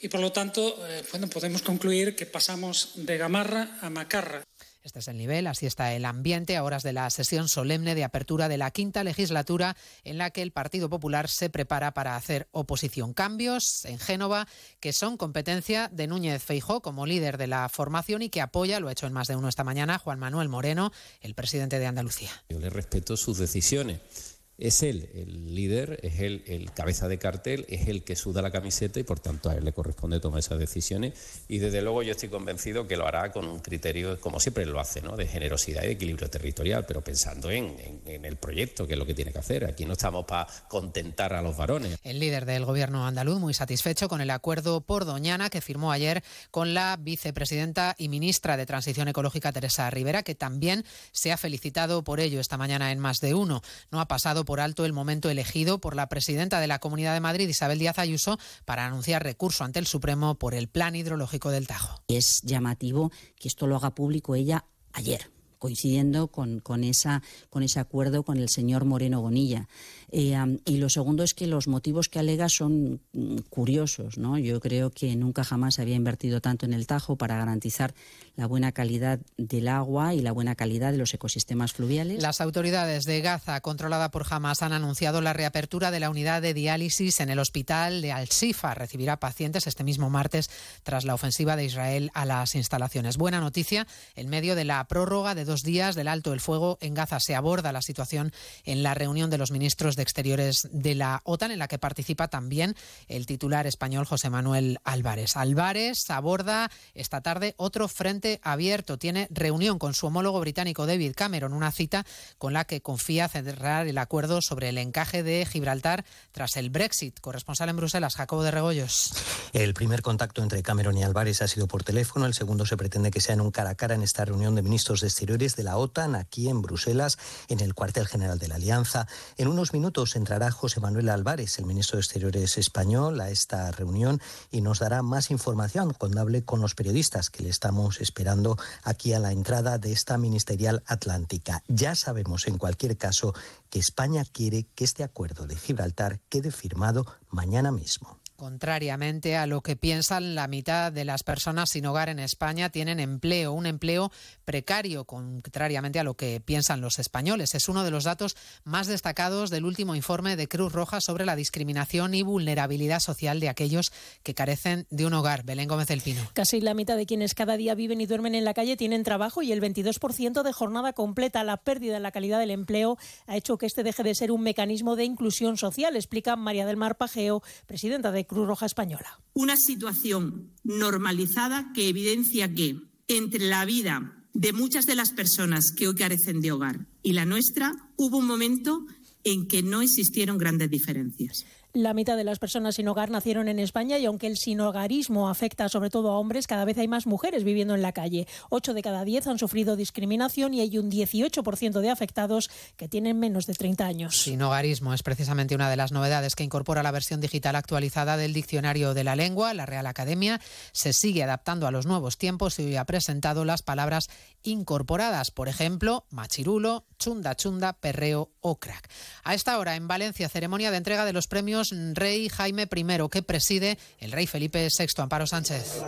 Y 0.01 0.09
por 0.09 0.19
lo 0.19 0.31
tanto, 0.31 0.85
eh, 0.87 1.03
bueno, 1.11 1.27
podemos 1.27 1.61
concluir 1.61 2.15
que 2.15 2.25
pasamos 2.25 2.91
de 2.95 3.17
Gamarra 3.17 3.79
a 3.81 3.89
Macarra. 3.89 4.43
Este 4.87 4.99
es 4.99 5.09
el 5.09 5.17
nivel, 5.17 5.47
así 5.47 5.65
está 5.65 5.93
el 5.93 6.05
ambiente 6.05 6.55
a 6.55 6.63
horas 6.63 6.81
de 6.81 6.93
la 6.93 7.09
sesión 7.09 7.49
solemne 7.49 7.93
de 7.93 8.05
apertura 8.05 8.47
de 8.47 8.57
la 8.57 8.71
quinta 8.71 9.03
legislatura 9.03 9.75
en 10.05 10.17
la 10.17 10.29
que 10.29 10.41
el 10.41 10.53
Partido 10.53 10.89
Popular 10.89 11.27
se 11.27 11.49
prepara 11.49 11.93
para 11.93 12.15
hacer 12.15 12.47
oposición. 12.51 13.13
Cambios 13.13 13.83
en 13.83 13.99
Génova 13.99 14.47
que 14.79 14.93
son 14.93 15.17
competencia 15.17 15.89
de 15.91 16.07
Núñez 16.07 16.41
Feijó 16.41 16.81
como 16.81 17.05
líder 17.05 17.37
de 17.37 17.47
la 17.47 17.67
formación 17.67 18.21
y 18.21 18.29
que 18.29 18.39
apoya, 18.39 18.79
lo 18.79 18.87
ha 18.87 18.93
hecho 18.93 19.07
en 19.07 19.11
más 19.11 19.27
de 19.27 19.35
uno 19.35 19.49
esta 19.49 19.65
mañana, 19.65 19.97
Juan 19.99 20.19
Manuel 20.19 20.47
Moreno, 20.47 20.93
el 21.19 21.35
presidente 21.35 21.79
de 21.79 21.85
Andalucía. 21.85 22.31
Yo 22.47 22.57
le 22.57 22.69
respeto 22.69 23.17
sus 23.17 23.37
decisiones 23.37 24.36
es 24.57 24.83
él 24.83 25.09
el 25.13 25.55
líder, 25.55 25.99
es 26.03 26.19
él 26.19 26.43
el 26.47 26.71
cabeza 26.71 27.07
de 27.07 27.19
cartel, 27.19 27.65
es 27.69 27.87
él 27.87 28.03
que 28.03 28.15
suda 28.15 28.41
la 28.41 28.51
camiseta 28.51 28.99
y 28.99 29.03
por 29.03 29.19
tanto 29.19 29.49
a 29.49 29.55
él 29.55 29.65
le 29.65 29.73
corresponde 29.73 30.19
tomar 30.19 30.39
esas 30.39 30.59
decisiones 30.59 31.13
y 31.47 31.59
desde 31.59 31.81
luego 31.81 32.03
yo 32.03 32.11
estoy 32.11 32.29
convencido 32.29 32.87
que 32.87 32.97
lo 32.97 33.07
hará 33.07 33.31
con 33.31 33.47
un 33.47 33.59
criterio, 33.59 34.19
como 34.19 34.39
siempre 34.39 34.65
lo 34.65 34.79
hace, 34.79 35.01
¿no? 35.01 35.15
de 35.15 35.27
generosidad 35.27 35.83
y 35.83 35.87
equilibrio 35.87 36.29
territorial, 36.29 36.85
pero 36.87 37.03
pensando 37.03 37.51
en, 37.51 37.77
el 38.05 38.35
proyecto, 38.37 38.87
que 38.87 38.93
es 38.93 38.99
lo 38.99 39.05
que 39.05 39.13
tiene 39.13 39.31
que 39.31 39.39
hacer. 39.39 39.65
Aquí 39.65 39.85
no 39.85 39.93
estamos 39.93 40.25
para 40.25 40.47
contentar 40.67 41.33
a 41.33 41.41
los 41.41 41.55
varones. 41.55 41.97
El 42.03 42.19
líder 42.19 42.45
del 42.45 42.65
gobierno 42.65 43.05
andaluz 43.05 43.39
muy 43.39 43.53
satisfecho 43.53 44.07
con 44.07 44.21
el 44.21 44.29
acuerdo 44.29 44.81
por 44.81 45.05
Doñana 45.05 45.49
que 45.49 45.61
firmó 45.61 45.91
ayer 45.91 46.23
con 46.51 46.73
la 46.73 46.97
vicepresidenta 46.97 47.95
y 47.97 48.09
ministra 48.09 48.57
de 48.57 48.65
Transición 48.65 49.07
Ecológica 49.07 49.51
Teresa 49.51 49.89
Rivera, 49.89 50.23
que 50.23 50.35
también 50.35 50.83
se 51.11 51.31
ha 51.31 51.37
felicitado 51.37 52.03
por 52.03 52.19
ello 52.19 52.39
esta 52.39 52.57
mañana 52.57 52.91
en 52.91 52.99
más 52.99 53.19
de 53.19 53.33
uno. 53.33 53.61
No 53.91 53.99
ha 53.99 54.07
pasado 54.07 54.45
por 54.47 54.61
alto 54.61 54.85
el 54.85 54.93
momento 54.93 55.29
elegido 55.29 55.79
por 55.79 55.93
la 55.93 56.07
presidenta 56.07 56.61
de 56.61 56.67
la 56.67 56.79
Comunidad 56.79 57.13
de 57.13 57.19
Madrid, 57.19 57.49
Isabel 57.49 57.79
Díaz 57.79 57.99
Ayuso, 57.99 58.39
para 58.63 58.85
anunciar 58.85 59.21
recurso 59.21 59.65
ante 59.65 59.77
el 59.77 59.85
Supremo 59.85 60.35
por 60.35 60.55
el 60.55 60.69
plan 60.69 60.95
hidrológico 60.95 61.51
del 61.51 61.67
Tajo. 61.67 62.01
Es 62.07 62.41
llamativo 62.43 63.11
que 63.37 63.49
esto 63.49 63.67
lo 63.67 63.75
haga 63.75 63.93
público 63.93 64.35
ella 64.35 64.63
ayer 64.93 65.29
coincidiendo 65.59 66.27
con, 66.27 66.59
con, 66.59 66.83
esa, 66.83 67.23
con 67.49 67.63
ese 67.63 67.79
acuerdo 67.79 68.23
con 68.23 68.37
el 68.37 68.47
señor 68.47 68.85
Moreno 68.85 69.21
Bonilla. 69.21 69.67
Eh, 70.11 70.37
y 70.65 70.77
lo 70.77 70.89
segundo 70.89 71.23
es 71.23 71.33
que 71.33 71.47
los 71.47 71.67
motivos 71.67 72.07
que 72.07 72.19
alega 72.19 72.47
son 72.49 73.01
mm, 73.13 73.37
curiosos. 73.49 74.17
¿no? 74.17 74.37
Yo 74.37 74.59
creo 74.59 74.89
que 74.89 75.15
nunca 75.15 75.43
jamás 75.43 75.79
había 75.79 75.95
invertido 75.95 76.41
tanto 76.41 76.65
en 76.65 76.73
el 76.73 76.87
Tajo 76.87 77.17
para 77.17 77.37
garantizar 77.37 77.93
la 78.35 78.45
buena 78.45 78.71
calidad 78.71 79.19
del 79.37 79.67
agua 79.67 80.13
y 80.13 80.21
la 80.21 80.31
buena 80.31 80.55
calidad 80.55 80.91
de 80.91 80.97
los 80.97 81.13
ecosistemas 81.13 81.73
fluviales. 81.73 82.21
Las 82.21 82.39
autoridades 82.39 83.05
de 83.05 83.21
Gaza, 83.21 83.59
controlada 83.61 84.11
por 84.11 84.25
Hamas, 84.29 84.61
han 84.61 84.73
anunciado 84.73 85.21
la 85.21 85.33
reapertura 85.33 85.91
de 85.91 85.99
la 85.99 86.09
unidad 86.09 86.41
de 86.41 86.53
diálisis 86.53 87.19
en 87.19 87.29
el 87.29 87.39
hospital 87.39 88.01
de 88.01 88.11
Al-Shifa. 88.11 88.75
Recibirá 88.75 89.19
pacientes 89.19 89.67
este 89.67 89.83
mismo 89.83 90.09
martes 90.09 90.49
tras 90.83 91.03
la 91.03 91.15
ofensiva 91.15 91.55
de 91.55 91.65
Israel 91.65 92.11
a 92.13 92.25
las 92.25 92.55
instalaciones. 92.55 93.17
Buena 93.17 93.41
noticia, 93.41 93.87
en 94.15 94.29
medio 94.29 94.55
de 94.55 94.63
la 94.63 94.87
prórroga 94.87 95.35
de 95.35 95.43
dos 95.43 95.63
días 95.63 95.95
del 95.95 96.07
alto 96.07 96.31
el 96.33 96.39
fuego 96.39 96.77
en 96.79 96.93
Gaza 96.93 97.19
se 97.19 97.35
aborda 97.35 97.71
la 97.71 97.81
situación 97.81 98.31
en 98.63 98.83
la 98.83 98.93
reunión 98.93 99.29
de 99.29 99.37
los 99.37 99.51
ministros 99.51 99.96
de 99.97 100.03
Exteriores 100.03 100.69
de 100.71 100.95
la 100.95 101.19
OTAN, 101.25 101.51
en 101.51 101.59
la 101.59 101.67
que 101.67 101.77
participa 101.77 102.29
también 102.29 102.75
el 103.09 103.25
titular 103.25 103.67
español 103.67 104.05
José 104.05 104.29
Manuel 104.29 104.79
Álvarez. 104.85 105.35
Álvarez 105.35 106.09
aborda 106.09 106.71
esta 106.93 107.19
tarde 107.19 107.53
otro 107.57 107.89
frente 107.89 108.39
abierto. 108.43 108.97
Tiene 108.97 109.27
reunión 109.31 109.79
con 109.79 109.93
su 109.93 110.07
homólogo 110.07 110.39
británico 110.39 110.85
David 110.85 111.13
Cameron, 111.15 111.51
una 111.51 111.71
cita 111.71 112.05
con 112.37 112.53
la 112.53 112.63
que 112.63 112.81
confía 112.81 113.27
cerrar 113.27 113.87
el 113.87 113.97
acuerdo 113.97 114.41
sobre 114.41 114.69
el 114.69 114.77
encaje 114.77 115.23
de 115.23 115.45
Gibraltar 115.45 116.05
tras 116.31 116.55
el 116.55 116.69
Brexit. 116.69 117.19
Corresponsal 117.19 117.69
en 117.69 117.77
Bruselas, 117.77 118.15
Jacobo 118.15 118.43
de 118.43 118.51
Regoyos. 118.51 119.13
El 119.53 119.73
primer 119.73 120.01
contacto 120.01 120.43
entre 120.43 120.63
Cameron 120.63 120.97
y 120.97 121.03
Álvarez 121.03 121.41
ha 121.41 121.47
sido 121.47 121.67
por 121.67 121.83
teléfono. 121.83 122.25
El 122.25 122.33
segundo 122.33 122.65
se 122.65 122.77
pretende 122.77 123.11
que 123.11 123.21
sea 123.21 123.33
en 123.33 123.41
un 123.41 123.51
cara 123.51 123.71
a 123.71 123.75
cara 123.75 123.95
en 123.95 124.03
esta 124.03 124.25
reunión 124.25 124.55
de 124.55 124.61
ministros 124.61 125.01
de 125.01 125.07
Exteriores 125.07 125.55
de 125.55 125.63
la 125.63 125.77
OTAN 125.77 126.15
aquí 126.15 126.49
en 126.49 126.61
Bruselas, 126.61 127.17
en 127.47 127.59
el 127.59 127.73
cuartel 127.73 128.07
general 128.07 128.39
de 128.39 128.47
la 128.47 128.55
Alianza. 128.55 129.07
En 129.37 129.47
unos 129.47 129.73
minutos 129.73 129.86
entrará 130.15 130.51
José 130.51 130.81
Manuel 130.81 131.09
Álvarez, 131.09 131.59
el 131.59 131.65
ministro 131.65 131.97
de 131.97 132.01
Exteriores 132.01 132.57
español, 132.57 133.21
a 133.21 133.29
esta 133.29 133.71
reunión 133.71 134.21
y 134.51 134.61
nos 134.61 134.79
dará 134.79 135.01
más 135.01 135.31
información 135.31 135.93
cuando 135.97 136.19
hable 136.19 136.43
con 136.43 136.59
los 136.59 136.75
periodistas 136.75 137.29
que 137.29 137.43
le 137.43 137.49
estamos 137.49 138.01
esperando 138.01 138.57
aquí 138.83 139.13
a 139.13 139.19
la 139.19 139.31
entrada 139.31 139.77
de 139.77 139.93
esta 139.93 140.17
ministerial 140.17 140.83
atlántica. 140.85 141.63
Ya 141.67 141.95
sabemos, 141.95 142.47
en 142.47 142.57
cualquier 142.57 142.97
caso, 142.97 143.33
que 143.69 143.79
España 143.79 144.23
quiere 144.25 144.65
que 144.75 144.83
este 144.83 145.03
acuerdo 145.03 145.47
de 145.47 145.55
Gibraltar 145.55 146.19
quede 146.29 146.51
firmado 146.51 147.05
mañana 147.29 147.71
mismo. 147.71 148.19
Contrariamente 148.37 149.35
a 149.35 149.47
lo 149.47 149.61
que 149.61 149.75
piensan, 149.75 150.35
la 150.35 150.47
mitad 150.47 150.91
de 150.91 151.05
las 151.05 151.23
personas 151.23 151.71
sin 151.71 151.87
hogar 151.87 152.07
en 152.07 152.19
España 152.19 152.69
tienen 152.69 152.99
empleo, 152.99 153.51
un 153.51 153.65
empleo 153.65 154.11
precario, 154.47 155.03
contrariamente 155.03 155.99
a 155.99 156.05
lo 156.05 156.13
que 156.13 156.39
piensan 156.39 156.79
los 156.79 156.99
españoles. 156.99 157.53
Es 157.53 157.67
uno 157.67 157.83
de 157.83 157.91
los 157.91 158.05
datos 158.05 158.37
más 158.63 158.87
destacados 158.87 159.49
del 159.49 159.65
último 159.65 159.93
informe 159.93 160.37
de 160.37 160.47
Cruz 160.47 160.71
Roja 160.71 161.01
sobre 161.01 161.25
la 161.25 161.35
discriminación 161.35 162.13
y 162.13 162.21
vulnerabilidad 162.21 163.01
social 163.01 163.41
de 163.41 163.49
aquellos 163.49 163.91
que 164.23 164.33
carecen 164.33 164.87
de 164.89 165.05
un 165.05 165.13
hogar. 165.15 165.43
Belén 165.43 165.67
Gómez 165.67 165.89
del 165.89 165.99
Pino. 165.99 166.21
Casi 166.33 166.61
la 166.61 166.73
mitad 166.73 166.95
de 166.95 167.05
quienes 167.05 167.33
cada 167.33 167.57
día 167.57 167.75
viven 167.75 167.99
y 167.99 168.05
duermen 168.05 168.35
en 168.35 168.45
la 168.45 168.53
calle 168.53 168.77
tienen 168.77 169.03
trabajo 169.03 169.41
y 169.41 169.51
el 169.51 169.59
22% 169.61 170.41
de 170.41 170.53
jornada 170.53 170.93
completa. 170.93 171.43
La 171.43 171.57
pérdida 171.57 171.97
en 171.97 172.03
la 172.03 172.13
calidad 172.13 172.39
del 172.39 172.51
empleo 172.51 172.97
ha 173.25 173.35
hecho 173.35 173.57
que 173.57 173.65
este 173.65 173.83
deje 173.83 174.03
de 174.03 174.15
ser 174.15 174.31
un 174.31 174.43
mecanismo 174.43 174.95
de 174.95 175.03
inclusión 175.03 175.57
social, 175.57 175.97
explica 175.97 176.37
María 176.37 176.65
del 176.65 176.77
Mar 176.77 176.95
Pajeo, 176.95 177.43
presidenta 177.65 178.11
de 178.11 178.25
Cruz 178.25 178.47
Roja 178.47 178.65
Española. 178.65 179.19
Una 179.33 179.57
situación 179.57 180.53
normalizada 180.63 181.73
que 181.75 181.89
evidencia 181.89 182.53
que 182.53 182.77
entre 183.09 183.41
la 183.41 183.65
vida 183.65 184.13
de 184.37 184.53
muchas 184.53 184.85
de 184.85 184.93
las 184.93 185.13
personas 185.13 185.71
que 185.75 185.87
hoy 185.87 185.95
carecen 185.95 186.41
de 186.41 186.51
hogar 186.51 186.85
y 187.01 187.13
la 187.13 187.25
nuestra, 187.25 187.73
hubo 187.95 188.19
un 188.19 188.27
momento 188.27 188.85
en 189.23 189.47
que 189.47 189.63
no 189.63 189.81
existieron 189.81 190.37
grandes 190.37 190.69
diferencias. 190.69 191.43
La 191.73 191.93
mitad 191.93 192.17
de 192.17 192.23
las 192.23 192.39
personas 192.39 192.75
sin 192.75 192.87
hogar 192.87 193.09
nacieron 193.09 193.47
en 193.49 193.59
España 193.59 193.97
y 193.97 194.05
aunque 194.05 194.27
el 194.27 194.37
sinhogarismo 194.37 195.29
afecta 195.29 195.69
sobre 195.69 195.89
todo 195.89 196.11
a 196.11 196.17
hombres, 196.17 196.47
cada 196.47 196.65
vez 196.65 196.77
hay 196.77 196.87
más 196.87 197.05
mujeres 197.05 197.43
viviendo 197.43 197.75
en 197.75 197.81
la 197.81 197.91
calle. 197.91 198.27
Ocho 198.49 198.73
de 198.73 198.81
cada 198.81 199.03
diez 199.03 199.27
han 199.27 199.37
sufrido 199.37 199.75
discriminación 199.75 200.53
y 200.53 200.61
hay 200.61 200.77
un 200.77 200.89
18% 200.89 201.79
de 201.79 201.89
afectados 201.89 202.49
que 202.77 202.87
tienen 202.87 203.19
menos 203.19 203.45
de 203.45 203.53
30 203.53 203.85
años. 203.85 204.17
Sinhogarismo 204.17 204.93
es 204.93 205.03
precisamente 205.03 205.55
una 205.55 205.69
de 205.69 205.75
las 205.75 205.91
novedades 205.91 206.35
que 206.35 206.43
incorpora 206.43 206.83
la 206.83 206.91
versión 206.91 207.21
digital 207.21 207.55
actualizada 207.55 208.17
del 208.17 208.33
Diccionario 208.33 208.93
de 208.93 209.03
la 209.03 209.15
Lengua. 209.15 209.53
La 209.53 209.65
Real 209.65 209.87
Academia 209.87 210.39
se 210.71 210.93
sigue 210.93 211.23
adaptando 211.23 211.67
a 211.67 211.71
los 211.71 211.85
nuevos 211.85 212.17
tiempos 212.17 212.57
y 212.59 212.65
hoy 212.65 212.75
ha 212.77 212.85
presentado 212.85 213.45
las 213.45 213.61
palabras 213.61 214.09
incorporadas, 214.47 215.29
por 215.29 215.49
ejemplo, 215.49 216.05
machirulo, 216.09 216.85
chunda 216.97 217.35
chunda, 217.35 217.73
perreo 217.73 218.31
o 218.39 218.59
crack. 218.59 218.89
A 219.23 219.33
esta 219.33 219.57
hora 219.59 219.75
en 219.75 219.87
Valencia, 219.87 220.29
ceremonia 220.29 220.71
de 220.71 220.77
entrega 220.77 221.05
de 221.05 221.13
los 221.13 221.27
premios 221.27 221.73
Rey 221.93 222.29
Jaime 222.29 222.67
I, 222.73 223.09
que 223.11 223.21
preside 223.21 223.77
el 223.99 224.11
rey 224.13 224.25
Felipe 224.25 224.65
VI. 224.65 225.01
Amparo 225.01 225.27
Sánchez. 225.27 225.81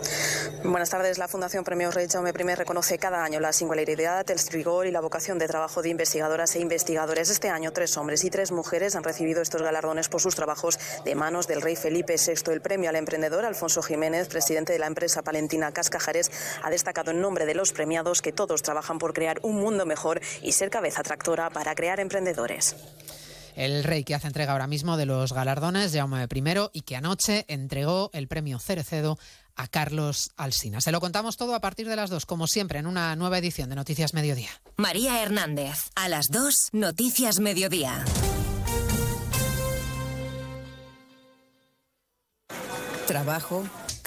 Buenas 0.64 0.89
tardes. 0.89 1.18
La 1.18 1.30
Fundación 1.30 1.64
Premios 1.64 1.95
Rey 1.95 2.07
Jaime 2.10 2.32
I 2.32 2.55
reconoce 2.55 2.97
cada 2.97 3.24
año 3.24 3.39
la 3.39 3.53
singularidad, 3.53 4.30
el 4.30 4.39
rigor 4.51 4.88
y 4.88 4.91
la 4.91 4.99
vocación 4.99 5.39
de 5.39 5.47
trabajo 5.47 5.82
de 5.82 5.89
investigadoras 5.89 6.55
e 6.55 6.60
investigadores. 6.60 7.30
Este 7.30 7.49
año, 7.49 7.72
tres 7.72 7.95
hombres 7.95 8.26
y 8.26 8.30
tres 8.30 8.51
mujeres 8.51 8.95
han 8.95 9.03
recibido 9.03 9.41
estos 9.41 9.62
galardones 9.62 10.10
por 10.10 10.20
sus 10.20 10.36
trabajos 10.36 10.78
de 11.05 11.16
manos 11.16 11.47
del 11.47 11.62
rey 11.62 11.78
Felipe 11.78 12.16
VI. 12.18 12.51
El 12.51 12.62
premio 12.62 12.89
al 12.89 12.97
emprendedor 12.97 13.45
Alfonso 13.45 13.82
Jiménez, 13.82 14.28
presidente 14.28 14.74
de 14.74 14.80
la 14.80 14.88
empresa 14.88 15.22
palentina 15.22 15.72
Cascajares, 15.72 16.30
ha 16.62 16.70
destacado 16.70 17.12
en 17.12 17.22
nombre 17.22 17.45
de 17.45 17.55
los 17.55 17.72
premiados 17.72 18.22
que 18.22 18.34
todos 18.49 18.63
trabajan 18.63 18.97
por 18.97 19.13
crear 19.13 19.39
un 19.43 19.57
mundo 19.57 19.85
mejor 19.85 20.21
y 20.41 20.53
ser 20.53 20.71
cabeza 20.71 21.03
tractora 21.03 21.51
para 21.51 21.75
crear 21.75 21.99
emprendedores 21.99 22.75
el 23.55 23.83
rey 23.83 24.05
que 24.05 24.15
hace 24.15 24.27
entrega 24.27 24.53
ahora 24.53 24.67
mismo 24.67 24.95
de 24.95 25.05
los 25.05 25.33
galardones, 25.33 25.93
Jaume 25.93 26.23
I, 26.23 26.53
y 26.71 26.81
que 26.81 26.95
anoche 26.95 27.43
entregó 27.49 28.09
el 28.13 28.29
premio 28.29 28.57
Cerecedo 28.57 29.19
a 29.57 29.67
Carlos 29.67 30.31
Alsina. 30.37 30.79
Se 30.79 30.93
lo 30.93 31.01
contamos 31.01 31.35
todo 31.35 31.53
a 31.55 31.59
partir 31.59 31.85
de 31.89 31.97
las 31.97 32.09
dos, 32.09 32.25
como 32.25 32.47
siempre, 32.47 32.79
en 32.79 32.87
una 32.87 33.13
nueva 33.17 33.37
edición 33.37 33.69
de 33.69 33.75
Noticias 33.75 34.13
Mediodía. 34.13 34.49
María 34.77 35.21
Hernández, 35.21 35.89
a 35.95 36.07
las 36.07 36.29
dos, 36.29 36.69
Noticias 36.71 37.41
Mediodía. 37.41 38.05
Trabajo, 43.05 43.65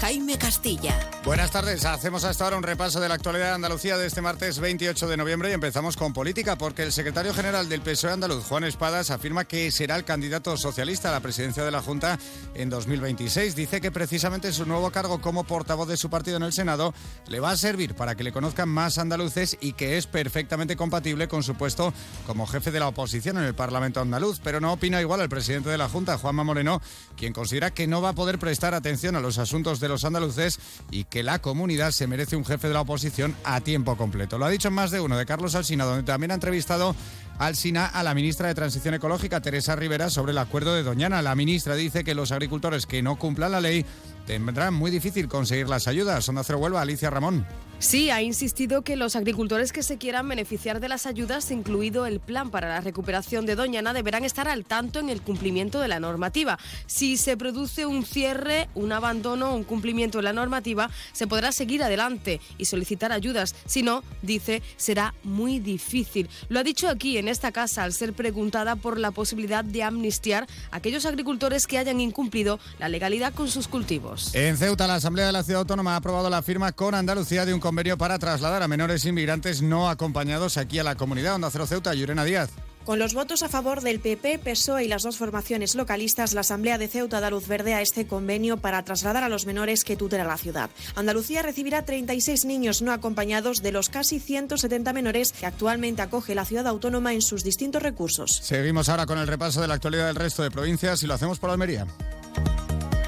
Jaime 0.00 0.38
Castilla. 0.38 0.94
Buenas 1.24 1.50
tardes. 1.50 1.84
Hacemos 1.84 2.24
hasta 2.24 2.44
ahora 2.44 2.56
un 2.56 2.62
repaso 2.62 3.00
de 3.00 3.08
la 3.08 3.16
actualidad 3.16 3.46
de 3.46 3.54
Andalucía 3.54 3.98
de 3.98 4.06
este 4.06 4.22
martes 4.22 4.60
28 4.60 5.08
de 5.08 5.16
noviembre 5.16 5.50
y 5.50 5.52
empezamos 5.52 5.96
con 5.96 6.12
política 6.12 6.56
porque 6.56 6.84
el 6.84 6.92
secretario 6.92 7.34
general 7.34 7.68
del 7.68 7.82
PSOE 7.82 8.12
andaluz, 8.12 8.44
Juan 8.44 8.64
Espadas, 8.64 9.10
afirma 9.10 9.44
que 9.44 9.70
será 9.72 9.96
el 9.96 10.04
candidato 10.04 10.56
socialista 10.56 11.08
a 11.08 11.12
la 11.12 11.20
presidencia 11.20 11.64
de 11.64 11.70
la 11.70 11.82
Junta 11.82 12.18
en 12.54 12.70
2026. 12.70 13.56
Dice 13.56 13.80
que 13.80 13.90
precisamente 13.90 14.52
su 14.52 14.64
nuevo 14.66 14.90
cargo 14.90 15.20
como 15.20 15.44
portavoz 15.44 15.88
de 15.88 15.96
su 15.96 16.08
partido 16.08 16.36
en 16.36 16.44
el 16.44 16.52
Senado 16.52 16.94
le 17.26 17.40
va 17.40 17.50
a 17.50 17.56
servir 17.56 17.94
para 17.94 18.14
que 18.14 18.24
le 18.24 18.32
conozcan 18.32 18.68
más 18.68 18.98
andaluces 18.98 19.58
y 19.60 19.72
que 19.72 19.98
es 19.98 20.06
perfectamente 20.06 20.76
compatible 20.76 21.28
con 21.28 21.42
su 21.42 21.56
puesto 21.56 21.92
como 22.26 22.46
jefe 22.46 22.70
de 22.70 22.80
la 22.80 22.88
oposición 22.88 23.38
en 23.38 23.44
el 23.44 23.54
Parlamento 23.54 24.00
andaluz. 24.00 24.40
Pero 24.44 24.60
no 24.60 24.72
opina 24.72 25.00
igual 25.00 25.20
el 25.20 25.28
presidente 25.28 25.70
de 25.70 25.78
la 25.78 25.88
Junta, 25.88 26.16
Juanma 26.16 26.44
Moreno, 26.44 26.80
quien 27.16 27.32
considera 27.32 27.72
que 27.72 27.88
no 27.88 28.00
va 28.00 28.10
a 28.10 28.14
poder 28.14 28.38
prestar 28.38 28.74
atención 28.74 29.16
a 29.16 29.20
los 29.20 29.38
asuntos 29.38 29.80
de 29.80 29.87
los 29.88 30.04
andaluces 30.04 30.58
y 30.90 31.04
que 31.04 31.22
la 31.22 31.40
comunidad 31.40 31.90
se 31.90 32.06
merece 32.06 32.36
un 32.36 32.44
jefe 32.44 32.68
de 32.68 32.74
la 32.74 32.82
oposición 32.82 33.34
a 33.44 33.60
tiempo 33.60 33.96
completo. 33.96 34.38
Lo 34.38 34.46
ha 34.46 34.50
dicho 34.50 34.70
más 34.70 34.90
de 34.90 35.00
uno 35.00 35.16
de 35.16 35.26
Carlos 35.26 35.54
Alsina, 35.54 35.84
donde 35.84 36.02
también 36.02 36.30
ha 36.30 36.34
entrevistado 36.34 36.94
Alsina 37.38 37.86
a 37.86 38.02
la 38.02 38.14
ministra 38.14 38.48
de 38.48 38.54
Transición 38.54 38.94
Ecológica, 38.94 39.40
Teresa 39.40 39.76
Rivera, 39.76 40.10
sobre 40.10 40.32
el 40.32 40.38
acuerdo 40.38 40.74
de 40.74 40.82
Doñana. 40.82 41.22
La 41.22 41.34
ministra 41.34 41.76
dice 41.76 42.04
que 42.04 42.14
los 42.14 42.32
agricultores 42.32 42.86
que 42.86 43.02
no 43.02 43.16
cumplan 43.16 43.52
la 43.52 43.60
ley 43.60 43.86
tendrán 44.28 44.74
muy 44.74 44.90
difícil 44.90 45.26
conseguir 45.26 45.70
las 45.70 45.88
ayudas. 45.88 46.28
Onda 46.28 46.44
Cero 46.44 46.58
Huelva, 46.58 46.82
Alicia 46.82 47.08
Ramón. 47.08 47.46
Sí, 47.80 48.10
ha 48.10 48.22
insistido 48.22 48.82
que 48.82 48.96
los 48.96 49.14
agricultores 49.14 49.72
que 49.72 49.84
se 49.84 49.98
quieran 49.98 50.28
beneficiar 50.28 50.80
de 50.80 50.88
las 50.88 51.06
ayudas, 51.06 51.52
incluido 51.52 52.06
el 52.06 52.18
plan 52.18 52.50
para 52.50 52.68
la 52.68 52.80
recuperación 52.80 53.46
de 53.46 53.54
Doñana, 53.54 53.92
deberán 53.92 54.24
estar 54.24 54.48
al 54.48 54.64
tanto 54.64 54.98
en 54.98 55.08
el 55.08 55.22
cumplimiento 55.22 55.78
de 55.80 55.86
la 55.86 56.00
normativa. 56.00 56.58
Si 56.86 57.16
se 57.16 57.36
produce 57.36 57.86
un 57.86 58.04
cierre, 58.04 58.68
un 58.74 58.90
abandono 58.90 59.54
un 59.54 59.62
cumplimiento 59.62 60.18
de 60.18 60.24
la 60.24 60.32
normativa, 60.32 60.90
se 61.12 61.28
podrá 61.28 61.52
seguir 61.52 61.84
adelante 61.84 62.40
y 62.58 62.64
solicitar 62.64 63.12
ayudas. 63.12 63.54
Si 63.64 63.84
no, 63.84 64.02
dice, 64.22 64.60
será 64.76 65.14
muy 65.22 65.60
difícil. 65.60 66.28
Lo 66.48 66.58
ha 66.58 66.64
dicho 66.64 66.88
aquí, 66.88 67.16
en 67.16 67.28
esta 67.28 67.52
casa, 67.52 67.84
al 67.84 67.92
ser 67.92 68.12
preguntada 68.12 68.74
por 68.74 68.98
la 68.98 69.12
posibilidad 69.12 69.64
de 69.64 69.84
amnistiar 69.84 70.48
a 70.72 70.78
aquellos 70.78 71.06
agricultores 71.06 71.68
que 71.68 71.78
hayan 71.78 72.00
incumplido 72.00 72.58
la 72.80 72.88
legalidad 72.88 73.32
con 73.32 73.48
sus 73.48 73.68
cultivos. 73.68 74.17
En 74.32 74.56
Ceuta, 74.56 74.86
la 74.86 74.96
Asamblea 74.96 75.26
de 75.26 75.32
la 75.32 75.42
Ciudad 75.42 75.60
Autónoma 75.60 75.94
ha 75.94 75.96
aprobado 75.96 76.28
la 76.30 76.42
firma 76.42 76.72
con 76.72 76.94
Andalucía 76.94 77.46
de 77.46 77.54
un 77.54 77.60
convenio 77.60 77.96
para 77.98 78.18
trasladar 78.18 78.62
a 78.62 78.68
menores 78.68 79.04
inmigrantes 79.04 79.62
no 79.62 79.88
acompañados 79.88 80.56
aquí 80.56 80.78
a 80.78 80.84
la 80.84 80.96
comunidad. 80.96 81.34
Onda 81.34 81.50
Cero 81.50 81.66
Ceuta, 81.66 81.94
Llurena 81.94 82.24
Díaz. 82.24 82.50
Con 82.88 82.98
los 82.98 83.12
votos 83.12 83.42
a 83.42 83.50
favor 83.50 83.82
del 83.82 84.00
PP, 84.00 84.38
PSOE 84.38 84.84
y 84.84 84.88
las 84.88 85.02
dos 85.02 85.18
formaciones 85.18 85.74
localistas, 85.74 86.32
la 86.32 86.40
Asamblea 86.40 86.78
de 86.78 86.88
Ceuta 86.88 87.20
da 87.20 87.28
luz 87.28 87.46
verde 87.46 87.74
a 87.74 87.82
este 87.82 88.06
convenio 88.06 88.56
para 88.56 88.82
trasladar 88.82 89.24
a 89.24 89.28
los 89.28 89.44
menores 89.44 89.84
que 89.84 89.94
tutela 89.94 90.24
la 90.24 90.38
ciudad. 90.38 90.70
Andalucía 90.94 91.42
recibirá 91.42 91.84
36 91.84 92.46
niños 92.46 92.80
no 92.80 92.92
acompañados 92.92 93.62
de 93.62 93.72
los 93.72 93.90
casi 93.90 94.20
170 94.20 94.94
menores 94.94 95.32
que 95.32 95.44
actualmente 95.44 96.00
acoge 96.00 96.34
la 96.34 96.46
ciudad 96.46 96.66
autónoma 96.66 97.12
en 97.12 97.20
sus 97.20 97.44
distintos 97.44 97.82
recursos. 97.82 98.40
Seguimos 98.42 98.88
ahora 98.88 99.04
con 99.04 99.18
el 99.18 99.26
repaso 99.26 99.60
de 99.60 99.68
la 99.68 99.74
actualidad 99.74 100.06
del 100.06 100.16
resto 100.16 100.42
de 100.42 100.50
provincias 100.50 101.02
y 101.02 101.06
lo 101.06 101.12
hacemos 101.12 101.38
por 101.38 101.50
Almería. 101.50 101.86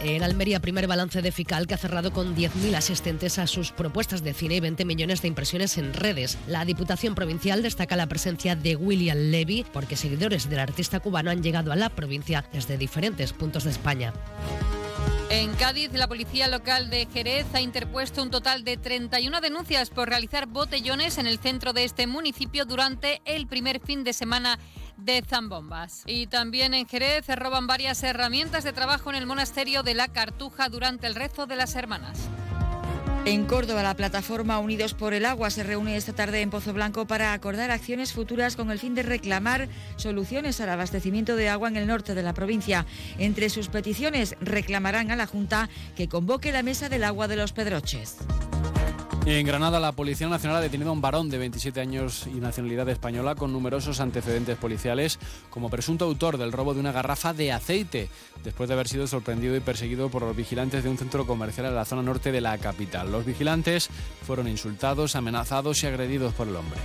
En 0.02 0.22
Almería, 0.22 0.60
primer 0.60 0.86
balance 0.86 1.20
de 1.20 1.30
FICAL 1.30 1.66
que 1.66 1.74
ha 1.74 1.78
cerrado 1.78 2.10
con 2.10 2.34
10.000 2.34 2.74
asistentes 2.74 3.38
a 3.38 3.46
sus 3.46 3.70
propuestas 3.70 4.24
de 4.24 4.32
cine 4.32 4.56
y 4.56 4.60
20 4.60 4.86
millones 4.86 5.20
de 5.20 5.28
impresiones 5.28 5.76
en 5.76 5.92
redes. 5.92 6.38
La 6.46 6.64
Diputación 6.64 7.14
Provincial 7.14 7.62
destaca 7.62 7.96
la 7.96 8.06
presencia 8.06 8.56
de 8.56 8.76
William 8.76 9.18
Levy 9.18 9.66
porque 9.74 9.96
seguidores 9.96 10.48
del 10.48 10.60
artista 10.60 11.00
cubano 11.00 11.30
han 11.30 11.42
llegado 11.42 11.70
a 11.70 11.76
la 11.76 11.90
provincia 11.90 12.46
desde 12.50 12.78
diferentes 12.78 13.34
puntos 13.34 13.64
de 13.64 13.72
España. 13.72 14.14
En 15.28 15.52
Cádiz, 15.54 15.92
la 15.92 16.08
policía 16.08 16.48
local 16.48 16.90
de 16.90 17.06
Jerez 17.06 17.46
ha 17.52 17.60
interpuesto 17.60 18.20
un 18.20 18.30
total 18.30 18.64
de 18.64 18.76
31 18.76 19.40
denuncias 19.40 19.90
por 19.90 20.08
realizar 20.08 20.46
botellones 20.46 21.18
en 21.18 21.28
el 21.28 21.38
centro 21.38 21.72
de 21.72 21.84
este 21.84 22.08
municipio 22.08 22.64
durante 22.64 23.22
el 23.26 23.46
primer 23.46 23.80
fin 23.80 24.02
de 24.02 24.12
semana 24.12 24.58
de 25.02 25.22
zambombas. 25.22 26.02
Y 26.06 26.26
también 26.26 26.74
en 26.74 26.86
Jerez 26.86 27.26
se 27.26 27.36
roban 27.36 27.66
varias 27.66 28.02
herramientas 28.02 28.64
de 28.64 28.72
trabajo 28.72 29.10
en 29.10 29.16
el 29.16 29.26
monasterio 29.26 29.82
de 29.82 29.94
la 29.94 30.08
Cartuja 30.08 30.68
durante 30.68 31.06
el 31.06 31.14
rezo 31.14 31.46
de 31.46 31.56
las 31.56 31.74
hermanas. 31.74 32.28
En 33.26 33.44
Córdoba, 33.44 33.82
la 33.82 33.94
plataforma 33.94 34.58
Unidos 34.58 34.94
por 34.94 35.12
el 35.12 35.26
Agua 35.26 35.50
se 35.50 35.62
reúne 35.62 35.96
esta 35.96 36.14
tarde 36.14 36.40
en 36.40 36.48
Pozo 36.48 36.72
Blanco 36.72 37.06
para 37.06 37.34
acordar 37.34 37.70
acciones 37.70 38.14
futuras 38.14 38.56
con 38.56 38.70
el 38.70 38.78
fin 38.78 38.94
de 38.94 39.02
reclamar 39.02 39.68
soluciones 39.96 40.58
al 40.62 40.70
abastecimiento 40.70 41.36
de 41.36 41.50
agua 41.50 41.68
en 41.68 41.76
el 41.76 41.86
norte 41.86 42.14
de 42.14 42.22
la 42.22 42.32
provincia. 42.32 42.86
Entre 43.18 43.50
sus 43.50 43.68
peticiones 43.68 44.36
reclamarán 44.40 45.10
a 45.10 45.16
la 45.16 45.26
Junta 45.26 45.68
que 45.96 46.08
convoque 46.08 46.50
la 46.50 46.62
Mesa 46.62 46.88
del 46.88 47.04
Agua 47.04 47.28
de 47.28 47.36
los 47.36 47.52
Pedroches. 47.52 48.16
En 49.26 49.46
Granada, 49.46 49.78
la 49.78 49.92
Policía 49.92 50.28
Nacional 50.28 50.56
ha 50.56 50.60
detenido 50.62 50.90
a 50.90 50.94
un 50.94 51.02
varón 51.02 51.28
de 51.28 51.36
27 51.36 51.78
años 51.80 52.26
y 52.26 52.40
nacionalidad 52.40 52.88
española 52.88 53.34
con 53.34 53.52
numerosos 53.52 54.00
antecedentes 54.00 54.56
policiales 54.56 55.18
como 55.50 55.68
presunto 55.68 56.06
autor 56.06 56.38
del 56.38 56.52
robo 56.52 56.72
de 56.72 56.80
una 56.80 56.90
garrafa 56.90 57.34
de 57.34 57.52
aceite, 57.52 58.08
después 58.42 58.68
de 58.68 58.74
haber 58.74 58.88
sido 58.88 59.06
sorprendido 59.06 59.54
y 59.54 59.60
perseguido 59.60 60.08
por 60.08 60.22
los 60.22 60.34
vigilantes 60.34 60.84
de 60.84 60.90
un 60.90 60.98
centro 60.98 61.26
comercial 61.26 61.66
en 61.66 61.74
la 61.74 61.84
zona 61.84 62.02
norte 62.02 62.32
de 62.32 62.40
la 62.40 62.56
capital. 62.58 63.12
Los 63.12 63.26
vigilantes 63.26 63.90
fueron 64.26 64.48
insultados, 64.48 65.14
amenazados 65.14 65.82
y 65.82 65.86
agredidos 65.86 66.32
por 66.32 66.48
el 66.48 66.56
hombre. 66.56 66.80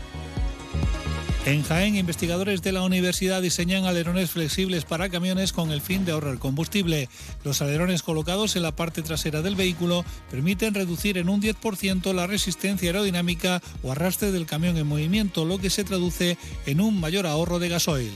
En 1.45 1.61
Jaén, 1.61 1.95
investigadores 1.95 2.63
de 2.63 2.71
la 2.71 2.81
universidad 2.81 3.39
diseñan 3.39 3.85
alerones 3.85 4.31
flexibles 4.31 4.83
para 4.83 5.09
camiones 5.09 5.53
con 5.53 5.69
el 5.69 5.79
fin 5.79 6.03
de 6.03 6.11
ahorrar 6.11 6.39
combustible. 6.39 7.07
Los 7.43 7.61
alerones 7.61 8.01
colocados 8.01 8.55
en 8.55 8.63
la 8.63 8.75
parte 8.75 9.03
trasera 9.03 9.43
del 9.43 9.55
vehículo 9.55 10.03
permiten 10.31 10.73
reducir 10.73 11.19
en 11.19 11.29
un 11.29 11.43
10% 11.43 12.13
la 12.13 12.25
resistencia 12.25 12.89
aerodinámica 12.89 13.61
o 13.83 13.91
arrastre 13.91 14.31
del 14.31 14.47
camión 14.47 14.75
en 14.77 14.87
movimiento, 14.87 15.45
lo 15.45 15.59
que 15.59 15.69
se 15.69 15.83
traduce 15.83 16.39
en 16.65 16.81
un 16.81 16.99
mayor 16.99 17.27
ahorro 17.27 17.59
de 17.59 17.69
gasoil. 17.69 18.11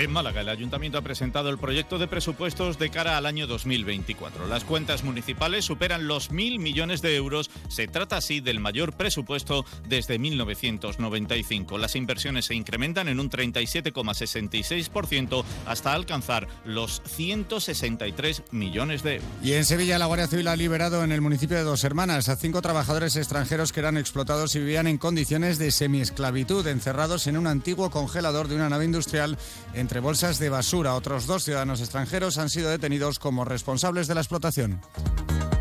En 0.00 0.10
Málaga, 0.10 0.40
el 0.40 0.48
ayuntamiento 0.48 0.96
ha 0.96 1.02
presentado 1.02 1.50
el 1.50 1.58
proyecto 1.58 1.98
de 1.98 2.08
presupuestos 2.08 2.78
de 2.78 2.88
cara 2.88 3.18
al 3.18 3.26
año 3.26 3.46
2024. 3.46 4.46
Las 4.46 4.64
cuentas 4.64 5.04
municipales 5.04 5.66
superan 5.66 6.08
los 6.08 6.30
mil 6.30 6.58
millones 6.58 7.02
de 7.02 7.14
euros. 7.16 7.50
Se 7.68 7.86
trata 7.86 8.16
así 8.16 8.40
del 8.40 8.60
mayor 8.60 8.94
presupuesto 8.94 9.66
desde 9.86 10.18
1995. 10.18 11.76
Las 11.76 11.96
inversiones 11.96 12.46
se 12.46 12.54
incrementan 12.54 13.08
en 13.08 13.20
un 13.20 13.28
37,66% 13.28 15.44
hasta 15.66 15.92
alcanzar 15.92 16.48
los 16.64 17.02
163 17.04 18.44
millones 18.52 19.02
de 19.02 19.16
euros. 19.16 19.28
Y 19.42 19.52
en 19.52 19.66
Sevilla, 19.66 19.98
la 19.98 20.06
Guardia 20.06 20.28
Civil 20.28 20.48
ha 20.48 20.56
liberado 20.56 21.04
en 21.04 21.12
el 21.12 21.20
municipio 21.20 21.58
de 21.58 21.62
Dos 21.62 21.84
Hermanas 21.84 22.30
a 22.30 22.36
cinco 22.36 22.62
trabajadores 22.62 23.16
extranjeros 23.16 23.74
que 23.74 23.80
eran 23.80 23.98
explotados 23.98 24.56
y 24.56 24.60
vivían 24.60 24.86
en 24.86 24.96
condiciones 24.96 25.58
de 25.58 25.70
semiesclavitud, 25.70 26.66
encerrados 26.68 27.26
en 27.26 27.36
un 27.36 27.46
antiguo 27.46 27.90
congelador 27.90 28.48
de 28.48 28.54
una 28.54 28.70
nave 28.70 28.86
industrial 28.86 29.36
entre 29.74 29.89
bolsas 29.98 30.38
de 30.38 30.48
basura. 30.48 30.94
Otros 30.94 31.26
dos 31.26 31.42
ciudadanos 31.42 31.80
extranjeros 31.80 32.38
han 32.38 32.48
sido 32.48 32.70
detenidos 32.70 33.18
como 33.18 33.44
responsables 33.44 34.06
de 34.06 34.14
la 34.14 34.20
explotación. 34.20 34.80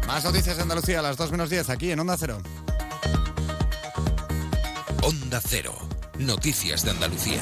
Más 0.06 0.24
noticias 0.24 0.58
de 0.58 0.62
Andalucía 0.62 1.00
a 1.00 1.02
las 1.02 1.18
2 1.18 1.32
menos 1.32 1.50
10 1.50 1.72
aquí 1.72 1.92
en 1.92 2.00
Onda 2.00 2.16
Cero. 2.18 2.38
Onda 5.02 5.42
Cero. 5.44 5.74
Noticias 6.20 6.84
de 6.84 6.92
Andalucía. 6.92 7.42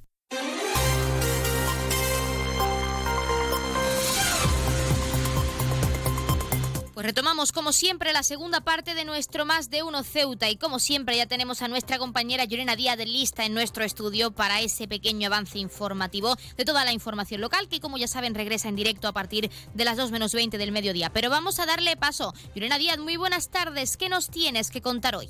Pues 7.01 7.15
retomamos 7.15 7.51
como 7.51 7.73
siempre 7.73 8.13
la 8.13 8.21
segunda 8.21 8.61
parte 8.61 8.93
de 8.93 9.05
nuestro 9.05 9.43
Más 9.43 9.71
de 9.71 9.81
Uno 9.81 10.03
Ceuta 10.03 10.51
y 10.51 10.55
como 10.55 10.77
siempre 10.77 11.17
ya 11.17 11.25
tenemos 11.25 11.63
a 11.63 11.67
nuestra 11.67 11.97
compañera 11.97 12.45
Llorena 12.45 12.75
Díaz 12.75 12.95
de 12.95 13.07
lista 13.07 13.43
en 13.43 13.55
nuestro 13.55 13.83
estudio 13.83 14.29
para 14.29 14.61
ese 14.61 14.87
pequeño 14.87 15.25
avance 15.25 15.57
informativo 15.57 16.35
de 16.57 16.63
toda 16.63 16.85
la 16.85 16.93
información 16.93 17.41
local 17.41 17.67
que 17.69 17.79
como 17.79 17.97
ya 17.97 18.07
saben 18.07 18.35
regresa 18.35 18.69
en 18.69 18.75
directo 18.75 19.07
a 19.07 19.13
partir 19.13 19.49
de 19.73 19.83
las 19.83 19.97
2 19.97 20.11
menos 20.11 20.31
20 20.35 20.59
del 20.59 20.71
mediodía. 20.71 21.09
Pero 21.11 21.31
vamos 21.31 21.59
a 21.59 21.65
darle 21.65 21.97
paso. 21.97 22.35
Llorena 22.53 22.77
Díaz, 22.77 22.99
muy 22.99 23.17
buenas 23.17 23.49
tardes. 23.49 23.97
¿Qué 23.97 24.07
nos 24.07 24.29
tienes 24.29 24.69
que 24.69 24.83
contar 24.83 25.15
hoy? 25.15 25.27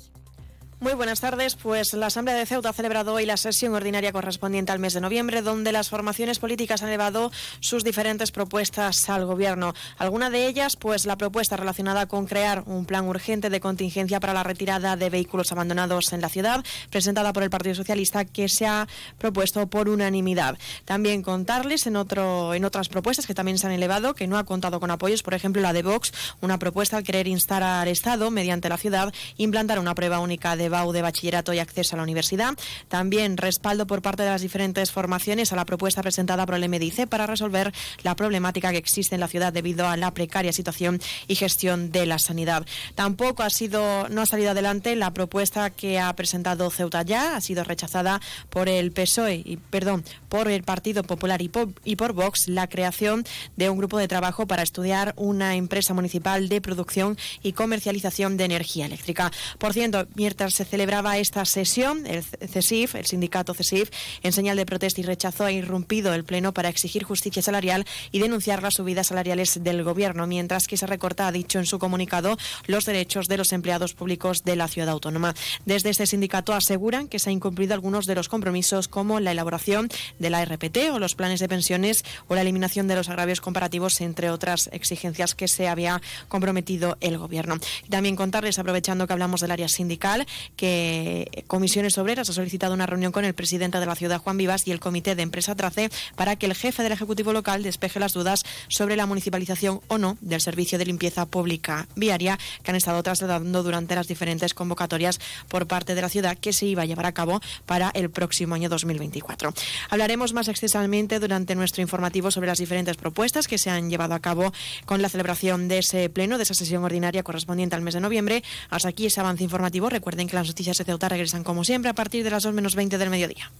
Muy 0.82 0.94
buenas 0.94 1.20
tardes. 1.20 1.54
Pues 1.54 1.92
la 1.92 2.06
Asamblea 2.06 2.36
de 2.36 2.44
Ceuta 2.44 2.70
ha 2.70 2.72
celebrado 2.72 3.14
hoy 3.14 3.24
la 3.24 3.36
sesión 3.36 3.72
ordinaria 3.72 4.10
correspondiente 4.10 4.72
al 4.72 4.80
mes 4.80 4.94
de 4.94 5.00
noviembre, 5.00 5.40
donde 5.40 5.70
las 5.70 5.88
formaciones 5.88 6.40
políticas 6.40 6.82
han 6.82 6.88
elevado 6.88 7.30
sus 7.60 7.84
diferentes 7.84 8.32
propuestas 8.32 9.08
al 9.08 9.24
Gobierno. 9.24 9.74
Alguna 9.96 10.28
de 10.28 10.48
ellas, 10.48 10.74
pues 10.74 11.06
la 11.06 11.16
propuesta 11.16 11.56
relacionada 11.56 12.06
con 12.06 12.26
crear 12.26 12.64
un 12.66 12.84
plan 12.84 13.06
urgente 13.06 13.48
de 13.48 13.60
contingencia 13.60 14.18
para 14.18 14.34
la 14.34 14.42
retirada 14.42 14.96
de 14.96 15.08
vehículos 15.08 15.52
abandonados 15.52 16.12
en 16.12 16.20
la 16.20 16.28
ciudad, 16.28 16.64
presentada 16.90 17.32
por 17.32 17.44
el 17.44 17.50
Partido 17.50 17.76
Socialista, 17.76 18.24
que 18.24 18.48
se 18.48 18.66
ha 18.66 18.88
propuesto 19.18 19.64
por 19.68 19.88
unanimidad. 19.88 20.58
También 20.84 21.22
contarles 21.22 21.86
en, 21.86 21.94
otro, 21.94 22.54
en 22.54 22.64
otras 22.64 22.88
propuestas 22.88 23.28
que 23.28 23.34
también 23.34 23.58
se 23.58 23.68
han 23.68 23.72
elevado, 23.72 24.14
que 24.14 24.26
no 24.26 24.36
ha 24.36 24.42
contado 24.42 24.80
con 24.80 24.90
apoyos, 24.90 25.22
por 25.22 25.34
ejemplo 25.34 25.62
la 25.62 25.72
de 25.72 25.84
Vox, 25.84 26.12
una 26.40 26.58
propuesta 26.58 26.96
al 26.96 27.04
querer 27.04 27.28
instar 27.28 27.62
al 27.62 27.86
Estado, 27.86 28.32
mediante 28.32 28.68
la 28.68 28.78
ciudad, 28.78 29.14
implantar 29.36 29.78
una 29.78 29.94
prueba 29.94 30.18
única 30.18 30.56
de 30.56 30.71
BAU 30.72 30.90
de 30.90 31.02
bachillerato 31.02 31.52
y 31.52 31.60
acceso 31.60 31.94
a 31.94 31.98
la 31.98 32.02
universidad. 32.02 32.54
También 32.88 33.36
respaldo 33.36 33.86
por 33.86 34.02
parte 34.02 34.24
de 34.24 34.30
las 34.30 34.42
diferentes 34.42 34.90
formaciones 34.90 35.52
a 35.52 35.56
la 35.56 35.64
propuesta 35.64 36.02
presentada 36.02 36.44
por 36.44 36.56
el 36.56 36.68
MDIC 36.68 37.06
para 37.06 37.26
resolver 37.26 37.72
la 38.02 38.16
problemática 38.16 38.72
que 38.72 38.78
existe 38.78 39.14
en 39.14 39.20
la 39.20 39.28
ciudad 39.28 39.52
debido 39.52 39.86
a 39.86 39.96
la 39.96 40.12
precaria 40.12 40.52
situación 40.52 41.00
y 41.28 41.36
gestión 41.36 41.92
de 41.92 42.06
la 42.06 42.18
sanidad. 42.18 42.66
Tampoco 42.96 43.44
ha 43.44 43.50
sido, 43.50 44.08
no 44.08 44.22
ha 44.22 44.26
salido 44.26 44.50
adelante 44.50 44.96
la 44.96 45.14
propuesta 45.14 45.70
que 45.70 46.00
ha 46.00 46.12
presentado 46.16 46.70
Ceuta 46.70 47.02
ya, 47.02 47.36
ha 47.36 47.40
sido 47.40 47.64
rechazada 47.64 48.20
por 48.50 48.68
el 48.68 48.92
PSOE 48.92 49.42
y 49.44 49.56
perdón, 49.56 50.04
por 50.28 50.48
el 50.48 50.62
Partido 50.62 51.04
Popular 51.04 51.42
y 51.42 51.48
por, 51.48 51.68
y 51.84 51.96
por 51.96 52.12
Vox 52.12 52.48
la 52.48 52.68
creación 52.68 53.24
de 53.56 53.70
un 53.70 53.78
grupo 53.78 53.98
de 53.98 54.08
trabajo 54.08 54.46
para 54.46 54.62
estudiar 54.62 55.14
una 55.16 55.56
empresa 55.56 55.94
municipal 55.94 56.48
de 56.48 56.60
producción 56.60 57.18
y 57.42 57.52
comercialización 57.52 58.36
de 58.36 58.44
energía 58.44 58.86
eléctrica. 58.86 59.30
Por 59.58 59.72
cierto, 59.72 60.06
mientras 60.14 60.54
celebraba 60.64 61.18
esta 61.18 61.44
sesión, 61.44 62.06
el 62.06 62.22
CESIF, 62.22 62.94
el 62.94 63.06
sindicato 63.06 63.54
CESIF, 63.54 63.90
en 64.22 64.32
señal 64.32 64.56
de 64.56 64.66
protesta 64.66 65.00
y 65.00 65.04
rechazo, 65.04 65.44
ha 65.44 65.52
irrumpido 65.52 66.14
el 66.14 66.24
Pleno 66.24 66.52
para 66.52 66.68
exigir 66.68 67.04
justicia 67.04 67.42
salarial 67.42 67.84
y 68.10 68.18
denunciar 68.18 68.62
las 68.62 68.74
subidas 68.74 69.08
salariales 69.08 69.62
del 69.62 69.82
Gobierno, 69.84 70.26
mientras 70.26 70.66
que 70.66 70.76
se 70.76 70.86
recorta, 70.86 71.26
ha 71.26 71.32
dicho 71.32 71.58
en 71.58 71.66
su 71.66 71.78
comunicado, 71.78 72.36
los 72.66 72.84
derechos 72.84 73.28
de 73.28 73.36
los 73.36 73.52
empleados 73.52 73.94
públicos 73.94 74.44
de 74.44 74.56
la 74.56 74.68
ciudad 74.68 74.88
autónoma. 74.88 75.34
Desde 75.64 75.90
este 75.90 76.06
sindicato 76.06 76.52
aseguran 76.52 77.08
que 77.08 77.18
se 77.18 77.30
han 77.30 77.36
incumplido 77.36 77.74
algunos 77.74 78.06
de 78.06 78.14
los 78.14 78.28
compromisos, 78.28 78.88
como 78.88 79.20
la 79.20 79.32
elaboración 79.32 79.88
de 80.18 80.30
la 80.30 80.44
RPT 80.44 80.90
o 80.92 80.98
los 80.98 81.14
planes 81.14 81.40
de 81.40 81.48
pensiones 81.48 82.04
o 82.28 82.34
la 82.34 82.42
eliminación 82.42 82.88
de 82.88 82.96
los 82.96 83.08
agravios 83.08 83.40
comparativos, 83.40 84.00
entre 84.00 84.30
otras 84.30 84.68
exigencias 84.72 85.34
que 85.34 85.48
se 85.48 85.68
había 85.68 86.00
comprometido 86.28 86.96
el 87.00 87.18
Gobierno. 87.18 87.58
También 87.88 88.16
contarles, 88.16 88.58
aprovechando 88.58 89.06
que 89.06 89.12
hablamos 89.12 89.40
del 89.40 89.50
área 89.50 89.68
sindical, 89.68 90.26
que 90.56 91.44
Comisiones 91.46 91.98
Obreras 91.98 92.28
ha 92.30 92.32
solicitado 92.32 92.74
una 92.74 92.86
reunión 92.86 93.12
con 93.12 93.24
el 93.24 93.34
presidente 93.34 93.78
de 93.80 93.86
la 93.86 93.94
ciudad, 93.94 94.20
Juan 94.20 94.36
Vivas, 94.36 94.66
y 94.66 94.72
el 94.72 94.80
comité 94.80 95.14
de 95.14 95.22
empresa 95.22 95.54
Trace 95.54 95.90
para 96.16 96.36
que 96.36 96.46
el 96.46 96.54
jefe 96.54 96.82
del 96.82 96.92
Ejecutivo 96.92 97.32
local 97.32 97.62
despeje 97.62 98.00
las 98.00 98.12
dudas 98.12 98.44
sobre 98.68 98.96
la 98.96 99.06
municipalización 99.06 99.80
o 99.88 99.98
no 99.98 100.16
del 100.20 100.40
servicio 100.40 100.78
de 100.78 100.86
limpieza 100.86 101.26
pública 101.26 101.86
viaria 101.96 102.38
que 102.62 102.70
han 102.70 102.76
estado 102.76 103.02
trasladando 103.02 103.62
durante 103.62 103.94
las 103.94 104.08
diferentes 104.08 104.54
convocatorias 104.54 105.20
por 105.48 105.66
parte 105.66 105.94
de 105.94 106.02
la 106.02 106.08
ciudad 106.08 106.38
que 106.38 106.52
se 106.52 106.66
iba 106.66 106.82
a 106.82 106.86
llevar 106.86 107.06
a 107.06 107.12
cabo 107.12 107.40
para 107.66 107.90
el 107.94 108.10
próximo 108.10 108.54
año 108.54 108.68
2024. 108.68 109.52
Hablaremos 109.90 110.32
más 110.32 110.48
extensamente 110.48 111.18
durante 111.18 111.54
nuestro 111.54 111.82
informativo 111.82 112.30
sobre 112.30 112.46
las 112.46 112.58
diferentes 112.58 112.96
propuestas 112.96 113.48
que 113.48 113.58
se 113.58 113.70
han 113.70 113.90
llevado 113.90 114.14
a 114.14 114.20
cabo 114.20 114.52
con 114.84 115.02
la 115.02 115.08
celebración 115.08 115.68
de 115.68 115.78
ese 115.78 116.08
pleno, 116.08 116.36
de 116.36 116.44
esa 116.44 116.54
sesión 116.54 116.84
ordinaria 116.84 117.22
correspondiente 117.22 117.76
al 117.76 117.82
mes 117.82 117.94
de 117.94 118.00
noviembre. 118.00 118.42
Hasta 118.70 118.88
aquí 118.88 119.06
ese 119.06 119.20
avance 119.20 119.44
informativo. 119.44 119.88
Recuerden 119.88 120.28
que 120.28 120.31
las 120.36 120.46
noticias 120.46 120.78
de 120.78 120.84
Ceuta 120.84 121.08
regresan 121.08 121.44
como 121.44 121.64
siempre 121.64 121.90
a 121.90 121.94
partir 121.94 122.24
de 122.24 122.30
las 122.30 122.42
2 122.42 122.54
menos 122.54 122.74
20 122.74 122.98
del 122.98 123.10
mediodía. 123.10 123.50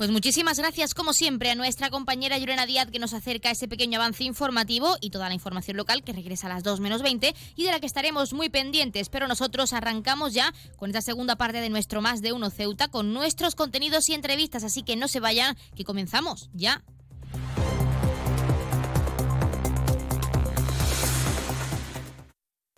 Pues 0.00 0.10
muchísimas 0.10 0.58
gracias, 0.58 0.94
como 0.94 1.12
siempre, 1.12 1.50
a 1.50 1.54
nuestra 1.54 1.90
compañera 1.90 2.38
Yurena 2.38 2.64
Díaz 2.64 2.90
que 2.90 2.98
nos 2.98 3.12
acerca 3.12 3.50
ese 3.50 3.68
pequeño 3.68 3.98
avance 3.98 4.24
informativo 4.24 4.96
y 5.02 5.10
toda 5.10 5.28
la 5.28 5.34
información 5.34 5.76
local 5.76 6.02
que 6.02 6.14
regresa 6.14 6.46
a 6.46 6.54
las 6.54 6.62
2 6.62 6.80
menos 6.80 7.02
20 7.02 7.34
y 7.54 7.64
de 7.64 7.70
la 7.70 7.80
que 7.80 7.86
estaremos 7.86 8.32
muy 8.32 8.48
pendientes. 8.48 9.10
Pero 9.10 9.28
nosotros 9.28 9.74
arrancamos 9.74 10.32
ya 10.32 10.54
con 10.76 10.88
esta 10.88 11.02
segunda 11.02 11.36
parte 11.36 11.60
de 11.60 11.68
nuestro 11.68 12.00
Más 12.00 12.22
de 12.22 12.32
Uno 12.32 12.48
Ceuta 12.48 12.88
con 12.88 13.12
nuestros 13.12 13.54
contenidos 13.54 14.08
y 14.08 14.14
entrevistas. 14.14 14.64
Así 14.64 14.82
que 14.82 14.96
no 14.96 15.06
se 15.06 15.20
vayan, 15.20 15.54
que 15.76 15.84
comenzamos 15.84 16.48
ya. 16.54 16.82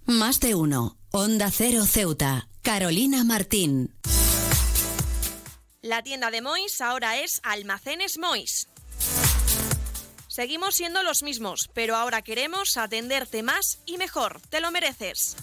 Más 0.07 0.41
de 0.41 0.57
Uno. 0.57 0.99
Onda 1.13 1.53
Cero 1.53 1.85
Ceuta. 1.87 2.49
Carolina 2.63 3.25
Martín. 3.25 3.93
La 5.81 6.01
tienda 6.05 6.31
de 6.31 6.41
Mois 6.43 6.81
ahora 6.81 7.19
es 7.19 7.41
Almacenes 7.43 8.19
Mois. 8.19 8.69
Seguimos 10.29 10.77
siendo 10.77 11.03
los 11.03 11.25
mismos, 11.25 11.69
pero 11.75 11.97
ahora 11.97 12.23
queremos 12.23 12.77
atenderte 12.77 13.43
más 13.43 13.81
y 13.85 13.99
mejor. 13.99 14.41
Te 14.49 14.61
lo 14.61 14.71
mereces. 14.71 15.37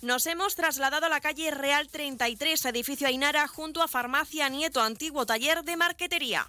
Nos 0.00 0.26
hemos 0.26 0.54
trasladado 0.54 1.06
a 1.06 1.08
la 1.08 1.20
calle 1.20 1.50
Real 1.50 1.88
33, 1.88 2.64
edificio 2.66 3.08
Ainara, 3.08 3.48
junto 3.48 3.82
a 3.82 3.88
Farmacia 3.88 4.48
Nieto, 4.48 4.80
antiguo 4.80 5.26
taller 5.26 5.64
de 5.64 5.76
marquetería. 5.76 6.48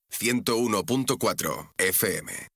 101.4 0.11 1.71
FM. 1.77 2.51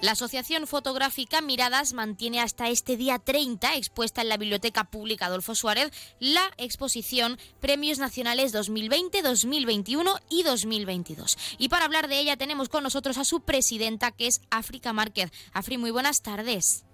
La 0.00 0.12
Asociación 0.12 0.68
Fotográfica 0.68 1.40
Miradas 1.40 1.92
mantiene 1.92 2.40
hasta 2.40 2.68
este 2.68 2.96
día 2.96 3.18
30 3.18 3.74
expuesta 3.74 4.22
en 4.22 4.28
la 4.28 4.36
Biblioteca 4.36 4.84
Pública 4.84 5.26
Adolfo 5.26 5.56
Suárez 5.56 5.90
la 6.20 6.52
exposición 6.56 7.36
Premios 7.60 7.98
Nacionales 7.98 8.52
2020, 8.52 9.22
2021 9.22 10.14
y 10.30 10.44
2022. 10.44 11.36
Y 11.58 11.68
para 11.68 11.84
hablar 11.84 12.06
de 12.06 12.20
ella 12.20 12.36
tenemos 12.36 12.68
con 12.68 12.84
nosotros 12.84 13.18
a 13.18 13.24
su 13.24 13.40
presidenta 13.40 14.12
que 14.12 14.28
es 14.28 14.40
África 14.50 14.92
Márquez. 14.92 15.32
Afri, 15.52 15.78
muy 15.78 15.90
buenas 15.90 16.22
tardes. 16.22 16.84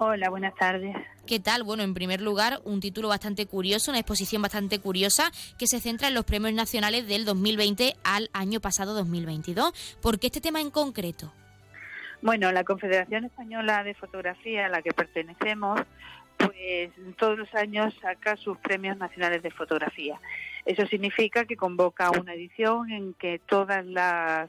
Hola, 0.00 0.30
buenas 0.30 0.54
tardes. 0.54 0.94
¿Qué 1.26 1.40
tal? 1.40 1.64
Bueno, 1.64 1.82
en 1.82 1.92
primer 1.92 2.20
lugar, 2.20 2.60
un 2.62 2.78
título 2.78 3.08
bastante 3.08 3.46
curioso, 3.46 3.90
una 3.90 3.98
exposición 3.98 4.40
bastante 4.40 4.78
curiosa 4.78 5.32
que 5.58 5.66
se 5.66 5.80
centra 5.80 6.06
en 6.06 6.14
los 6.14 6.24
premios 6.24 6.54
nacionales 6.54 7.08
del 7.08 7.24
2020 7.24 7.94
al 8.04 8.30
año 8.32 8.60
pasado 8.60 8.94
2022. 8.94 9.98
¿Por 10.00 10.20
qué 10.20 10.28
este 10.28 10.40
tema 10.40 10.60
en 10.60 10.70
concreto? 10.70 11.32
Bueno, 12.22 12.52
la 12.52 12.62
Confederación 12.62 13.24
Española 13.24 13.82
de 13.82 13.94
Fotografía, 13.94 14.66
a 14.66 14.68
la 14.68 14.82
que 14.82 14.92
pertenecemos, 14.92 15.80
pues 16.36 16.92
todos 17.16 17.36
los 17.36 17.52
años 17.56 17.92
saca 18.00 18.36
sus 18.36 18.56
premios 18.58 18.96
nacionales 18.98 19.42
de 19.42 19.50
fotografía. 19.50 20.20
Eso 20.64 20.86
significa 20.86 21.44
que 21.44 21.56
convoca 21.56 22.12
una 22.12 22.34
edición 22.34 22.88
en 22.92 23.14
que 23.14 23.40
todas 23.40 23.84
las 23.84 24.48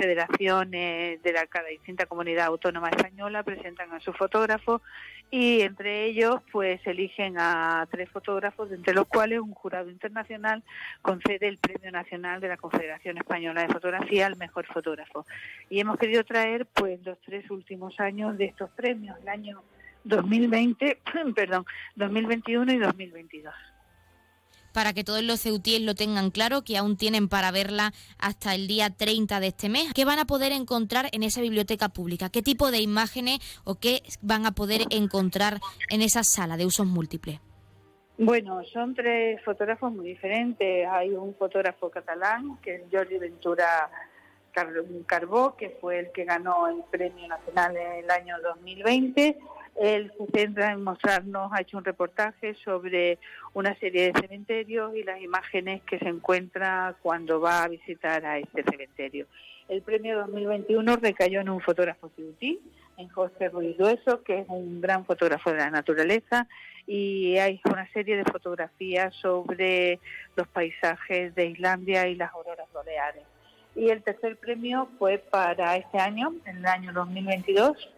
federaciones 0.00 1.22
de 1.22 1.32
la, 1.32 1.46
cada 1.46 1.68
distinta 1.68 2.06
comunidad 2.06 2.46
autónoma 2.46 2.88
española 2.88 3.42
presentan 3.42 3.92
a 3.92 4.00
su 4.00 4.12
fotógrafo 4.12 4.80
y 5.30 5.60
entre 5.60 6.06
ellos 6.06 6.40
pues 6.50 6.80
eligen 6.86 7.36
a 7.38 7.86
tres 7.90 8.08
fotógrafos 8.08 8.72
entre 8.72 8.94
los 8.94 9.06
cuales 9.06 9.40
un 9.40 9.52
jurado 9.52 9.90
internacional 9.90 10.62
concede 11.02 11.48
el 11.48 11.58
premio 11.58 11.92
nacional 11.92 12.40
de 12.40 12.48
la 12.48 12.56
Confederación 12.56 13.18
Española 13.18 13.62
de 13.62 13.68
Fotografía 13.68 14.26
al 14.26 14.36
mejor 14.36 14.66
fotógrafo. 14.66 15.26
Y 15.68 15.80
hemos 15.80 15.98
querido 15.98 16.24
traer 16.24 16.66
pues 16.66 17.04
los 17.04 17.18
tres 17.20 17.50
últimos 17.50 18.00
años 18.00 18.38
de 18.38 18.46
estos 18.46 18.70
premios 18.70 19.18
el 19.20 19.28
año 19.28 19.62
2020 20.04 20.98
perdón 21.34 21.66
2021 21.96 22.72
y 22.72 22.78
2022 22.78 23.54
para 24.72 24.92
que 24.92 25.04
todos 25.04 25.22
los 25.22 25.40
ceutíes 25.40 25.80
lo 25.82 25.94
tengan 25.94 26.30
claro, 26.30 26.62
que 26.62 26.76
aún 26.76 26.96
tienen 26.96 27.28
para 27.28 27.50
verla 27.50 27.92
hasta 28.18 28.54
el 28.54 28.66
día 28.66 28.90
30 28.90 29.40
de 29.40 29.46
este 29.48 29.68
mes. 29.68 29.92
¿Qué 29.94 30.04
van 30.04 30.18
a 30.18 30.24
poder 30.24 30.52
encontrar 30.52 31.08
en 31.12 31.22
esa 31.22 31.40
biblioteca 31.40 31.88
pública? 31.88 32.30
¿Qué 32.30 32.42
tipo 32.42 32.70
de 32.70 32.80
imágenes 32.80 33.38
o 33.64 33.76
qué 33.76 34.02
van 34.20 34.46
a 34.46 34.52
poder 34.52 34.82
encontrar 34.90 35.60
en 35.88 36.02
esa 36.02 36.22
sala 36.24 36.56
de 36.56 36.66
usos 36.66 36.86
múltiples? 36.86 37.40
Bueno, 38.22 38.62
son 38.64 38.94
tres 38.94 39.42
fotógrafos 39.42 39.90
muy 39.92 40.08
diferentes. 40.08 40.86
Hay 40.90 41.10
un 41.10 41.34
fotógrafo 41.34 41.88
catalán, 41.90 42.58
que 42.60 42.74
es 42.74 42.82
Jordi 42.92 43.16
Ventura 43.16 43.90
Carbó, 45.06 45.56
que 45.56 45.70
fue 45.80 46.00
el 46.00 46.12
que 46.12 46.24
ganó 46.24 46.68
el 46.68 46.82
Premio 46.90 47.26
Nacional 47.28 47.76
en 47.76 48.04
el 48.04 48.10
año 48.10 48.36
2020. 48.42 49.38
Él 49.80 50.12
se 50.18 50.26
centra 50.38 50.72
en 50.72 50.84
mostrarnos, 50.84 51.50
ha 51.54 51.62
hecho 51.62 51.78
un 51.78 51.84
reportaje 51.84 52.54
sobre 52.62 53.18
una 53.54 53.74
serie 53.78 54.12
de 54.12 54.20
cementerios 54.20 54.94
y 54.94 55.02
las 55.02 55.22
imágenes 55.22 55.80
que 55.84 55.98
se 55.98 56.06
encuentra 56.06 56.96
cuando 57.00 57.40
va 57.40 57.62
a 57.62 57.68
visitar 57.68 58.26
a 58.26 58.36
este 58.38 58.62
cementerio. 58.62 59.26
El 59.70 59.80
premio 59.80 60.18
2021 60.18 60.96
recayó 60.96 61.40
en 61.40 61.48
un 61.48 61.60
fotógrafo 61.60 62.10
ciutí, 62.14 62.60
en 62.98 63.08
José 63.08 63.48
Ruiz 63.48 63.78
Dueso, 63.78 64.22
que 64.22 64.40
es 64.40 64.48
un 64.48 64.82
gran 64.82 65.06
fotógrafo 65.06 65.50
de 65.50 65.56
la 65.56 65.70
naturaleza, 65.70 66.46
y 66.86 67.38
hay 67.38 67.58
una 67.64 67.90
serie 67.92 68.18
de 68.18 68.24
fotografías 68.24 69.14
sobre 69.14 69.98
los 70.36 70.46
paisajes 70.48 71.34
de 71.34 71.46
Islandia 71.46 72.06
y 72.06 72.16
las 72.16 72.34
auroras 72.34 72.70
boreales. 72.74 73.24
Y 73.74 73.88
el 73.88 74.02
tercer 74.02 74.36
premio 74.36 74.90
fue 74.98 75.16
para 75.16 75.76
este 75.76 75.98
año, 75.98 76.34
en 76.44 76.58
el 76.58 76.66
año 76.66 76.92
2022, 76.92 77.88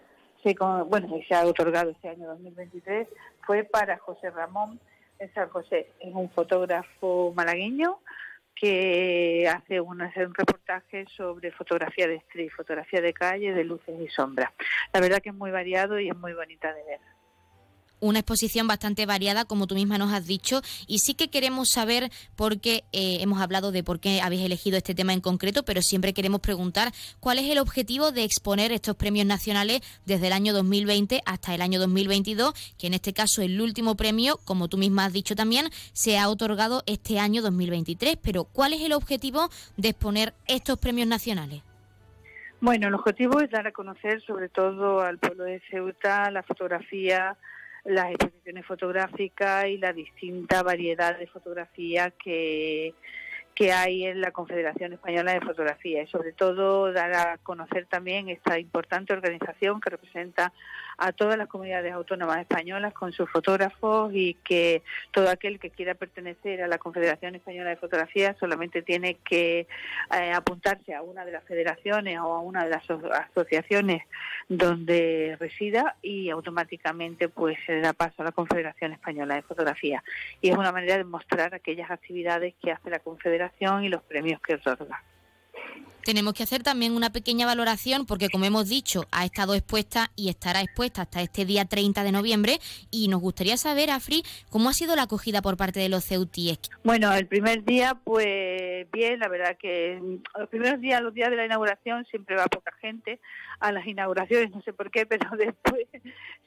se, 0.43 0.55
bueno, 0.86 1.09
se 1.26 1.34
ha 1.34 1.45
otorgado 1.47 1.90
este 1.90 2.09
año 2.09 2.26
2023, 2.28 3.09
fue 3.47 3.64
para 3.64 3.99
José 3.99 4.30
Ramón 4.30 4.80
San 5.34 5.49
José. 5.49 5.88
Es 6.01 6.14
un 6.14 6.30
fotógrafo 6.30 7.32
malagueño 7.36 7.99
que 8.55 9.49
hace 9.49 9.80
un, 9.80 10.03
un 10.03 10.34
reportaje 10.34 11.07
sobre 11.16 11.51
fotografía 11.53 12.07
de 12.07 12.16
street, 12.16 12.51
fotografía 12.55 13.01
de 13.01 13.12
calle, 13.12 13.53
de 13.53 13.64
luces 13.64 13.95
y 14.01 14.09
sombras. 14.09 14.51
La 14.93 15.01
verdad 15.01 15.18
que 15.18 15.30
es 15.30 15.34
muy 15.34 15.51
variado 15.51 15.99
y 15.99 16.09
es 16.09 16.16
muy 16.16 16.34
bonita 16.34 16.72
de 16.72 16.84
ver 16.84 17.01
una 18.03 18.18
exposición 18.18 18.66
bastante 18.66 19.07
variada, 19.07 19.46
como 19.46 19.66
tú 19.66 19.74
misma 19.74 19.96
nos 19.96 20.12
has 20.12 20.26
dicho, 20.26 20.61
y 20.86 20.98
sí 20.98 21.14
que 21.14 21.30
queremos 21.30 21.70
saber 21.70 22.11
por 22.36 22.61
qué 22.61 22.84
eh, 22.92 23.18
hemos 23.20 23.40
hablado 23.40 23.72
de 23.72 23.82
por 23.82 24.00
qué 24.00 24.20
habéis 24.20 24.42
elegido 24.42 24.76
este 24.76 24.94
tema 24.94 25.12
en 25.12 25.20
concreto, 25.20 25.62
pero 25.64 25.80
siempre 25.80 26.12
queremos 26.12 26.40
preguntar 26.40 26.92
cuál 27.20 27.38
es 27.38 27.48
el 27.48 27.59
objetivo 27.59 28.12
de 28.12 28.24
exponer 28.24 28.72
estos 28.72 28.96
premios 28.96 29.26
nacionales 29.26 29.80
desde 30.05 30.26
el 30.26 30.32
año 30.32 30.53
2020 30.53 31.22
hasta 31.24 31.55
el 31.55 31.62
año 31.62 31.78
2022, 31.78 32.53
que 32.76 32.88
en 32.88 32.94
este 32.94 33.12
caso 33.12 33.40
el 33.40 33.61
último 33.61 33.96
premio, 33.96 34.38
como 34.44 34.68
tú 34.68 34.76
misma 34.76 35.05
has 35.05 35.12
dicho 35.12 35.36
también, 35.36 35.70
se 35.92 36.18
ha 36.18 36.28
otorgado 36.28 36.82
este 36.86 37.18
año 37.20 37.40
2023. 37.40 38.18
Pero 38.20 38.44
¿cuál 38.44 38.72
es 38.72 38.82
el 38.82 38.92
objetivo 38.92 39.48
de 39.76 39.90
exponer 39.90 40.34
estos 40.46 40.78
premios 40.78 41.07
nacionales? 41.07 41.62
Bueno, 42.61 42.88
el 42.88 42.94
objetivo 42.94 43.40
es 43.40 43.50
dar 43.50 43.66
a 43.66 43.72
conocer 43.72 44.22
sobre 44.22 44.48
todo 44.48 45.00
al 45.00 45.18
pueblo 45.18 45.44
de 45.44 45.61
Ceuta 45.68 46.30
la 46.30 46.44
fotografía, 46.44 47.36
las 47.85 48.12
exposiciones 48.12 48.66
fotográficas 48.66 49.66
y 49.66 49.78
la 49.78 49.93
distinta 49.93 50.62
variedad 50.62 51.18
de 51.18 51.26
fotografía 51.26 52.11
que, 52.11 52.95
que 53.55 53.72
hay 53.72 54.05
en 54.05 54.20
la 54.20 54.30
Confederación 54.30 54.93
Española 54.93 55.33
de 55.33 55.41
Fotografía. 55.41 56.03
Y 56.03 56.07
sobre 56.07 56.33
todo 56.33 56.93
dar 56.93 57.12
a 57.14 57.39
conocer 57.39 57.87
también 57.87 58.28
esta 58.28 58.59
importante 58.59 59.12
organización 59.12 59.80
que 59.80 59.91
representa 59.91 60.53
a 61.03 61.11
todas 61.11 61.36
las 61.36 61.48
comunidades 61.48 61.92
autónomas 61.92 62.38
españolas 62.38 62.94
con 62.94 63.12
sus 63.12 63.28
fotógrafos 63.28 64.12
y 64.14 64.34
que 64.44 64.82
todo 65.11 65.28
aquel 65.28 65.59
que 65.59 65.70
quiera 65.70 65.94
pertenecer 65.94 66.62
a 66.62 66.68
la 66.68 66.78
Confederación 66.78 67.34
Española 67.34 67.70
de 67.70 67.76
Fotografía 67.76 68.36
solamente 68.38 68.82
tiene 68.82 69.16
que 69.24 69.66
eh, 70.14 70.32
apuntarse 70.32 70.94
a 70.94 71.03
una 71.03 71.24
de 71.24 71.32
las 71.32 71.42
federaciones 71.44 72.20
o 72.20 72.32
a 72.32 72.40
una 72.40 72.64
de 72.64 72.70
las 72.70 72.84
asociaciones 72.88 74.03
donde 74.48 75.36
resida 75.40 75.96
y 76.03 76.30
automáticamente 76.30 77.28
pues 77.28 77.59
se 77.66 77.80
da 77.80 77.92
paso 77.92 78.22
a 78.22 78.26
la 78.26 78.32
Confederación 78.32 78.92
Española 78.92 79.34
de 79.34 79.42
Fotografía. 79.42 80.05
Y 80.40 80.50
es 80.50 80.57
una 80.57 80.70
manera 80.70 80.98
de 80.98 81.05
mostrar 81.05 81.53
aquellas 81.53 81.90
actividades 81.90 82.55
que 82.62 82.70
hace 82.70 82.90
la 82.90 83.00
Confederación 83.00 83.82
y 83.82 83.88
los 83.88 84.03
premios 84.05 84.40
que 84.40 84.55
otorga 84.55 85.03
tenemos 86.05 86.34
que 86.34 86.42
hacer 86.42 86.62
también 86.62 86.92
una 86.92 87.11
pequeña 87.11 87.46
valoración 87.46 88.07
porque, 88.07 88.28
como 88.28 88.44
hemos 88.44 88.68
dicho, 88.68 89.07
ha 89.11 89.24
estado 89.24 89.55
expuesta 89.55 90.11
y 90.16 90.28
estará 90.28 90.61
expuesta 90.61 91.03
hasta 91.03 91.20
este 91.22 91.44
día 91.44 91.64
30 91.64 92.05
de 92.05 92.12
noviembre 92.12 92.59
y 92.90 93.09
nos 93.09 93.20
gustaría 93.20 93.57
saber, 93.57 93.90
Afri, 93.90 94.22
cómo 94.50 94.68
ha 94.68 94.72
sido 94.72 94.96
la 94.96 95.03
acogida 95.03 95.42
por 95.42 95.57
parte 95.57 95.80
de 95.80 95.88
los 95.88 96.05
ceutíes. 96.05 96.59
Bueno, 96.84 97.12
el 97.12 97.26
primer 97.26 97.64
día, 97.64 97.96
pues 98.05 98.90
bien, 98.92 99.18
la 99.18 99.28
verdad 99.28 99.57
que 99.59 100.00
los 100.38 100.48
primeros 100.48 100.80
días, 100.80 101.00
los 101.00 101.14
días 101.14 101.30
de 101.30 101.36
la 101.36 101.46
inauguración, 101.46 102.05
siempre 102.07 102.36
va 102.36 102.46
poca 102.46 102.72
gente 102.80 103.20
a 103.61 103.72
las 103.72 103.86
inauguraciones, 103.86 104.50
no 104.50 104.61
sé 104.62 104.72
por 104.72 104.90
qué, 104.90 105.07
pero 105.07 105.30
después 105.36 105.86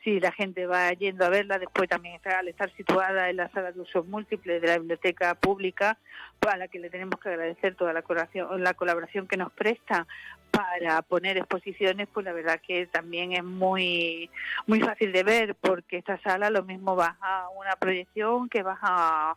sí, 0.04 0.20
la 0.20 0.32
gente 0.32 0.66
va 0.68 0.92
yendo 0.92 1.26
a 1.26 1.30
verla, 1.30 1.58
después 1.58 1.90
también 1.90 2.20
al 2.26 2.48
estar 2.48 2.72
situada 2.76 3.30
en 3.30 3.38
la 3.38 3.50
sala 3.52 3.72
de 3.72 3.80
usos 3.80 4.06
múltiples 4.06 4.62
de 4.62 4.68
la 4.68 4.78
biblioteca 4.78 5.36
pública, 5.36 5.98
pues, 6.40 6.54
a 6.54 6.58
la 6.58 6.68
que 6.68 6.80
le 6.80 6.90
tenemos 6.90 7.20
que 7.20 7.30
agradecer 7.30 7.76
toda 7.76 7.94
la 7.94 8.02
colaboración, 8.02 8.64
la 8.64 8.74
colaboración 8.74 9.28
que 9.28 9.38
nos 9.38 9.45
presta 9.52 10.08
para 10.52 11.02
poner 11.02 11.38
exposiciones, 11.38 12.08
pues 12.14 12.26
la 12.26 12.32
verdad 12.32 12.62
que 12.66 12.88
también 12.88 13.34
es 13.34 13.44
muy 13.44 14.30
muy 14.68 14.80
fácil 14.80 15.12
de 15.12 15.24
ver, 15.24 15.56
porque 15.56 15.98
esta 15.98 16.18
sala 16.22 16.50
lo 16.50 16.64
mismo 16.64 16.96
va 16.96 17.18
a 17.20 17.50
una 17.50 17.76
proyección 17.76 18.48
que 18.50 18.64
va 18.64 18.78
a 18.82 19.36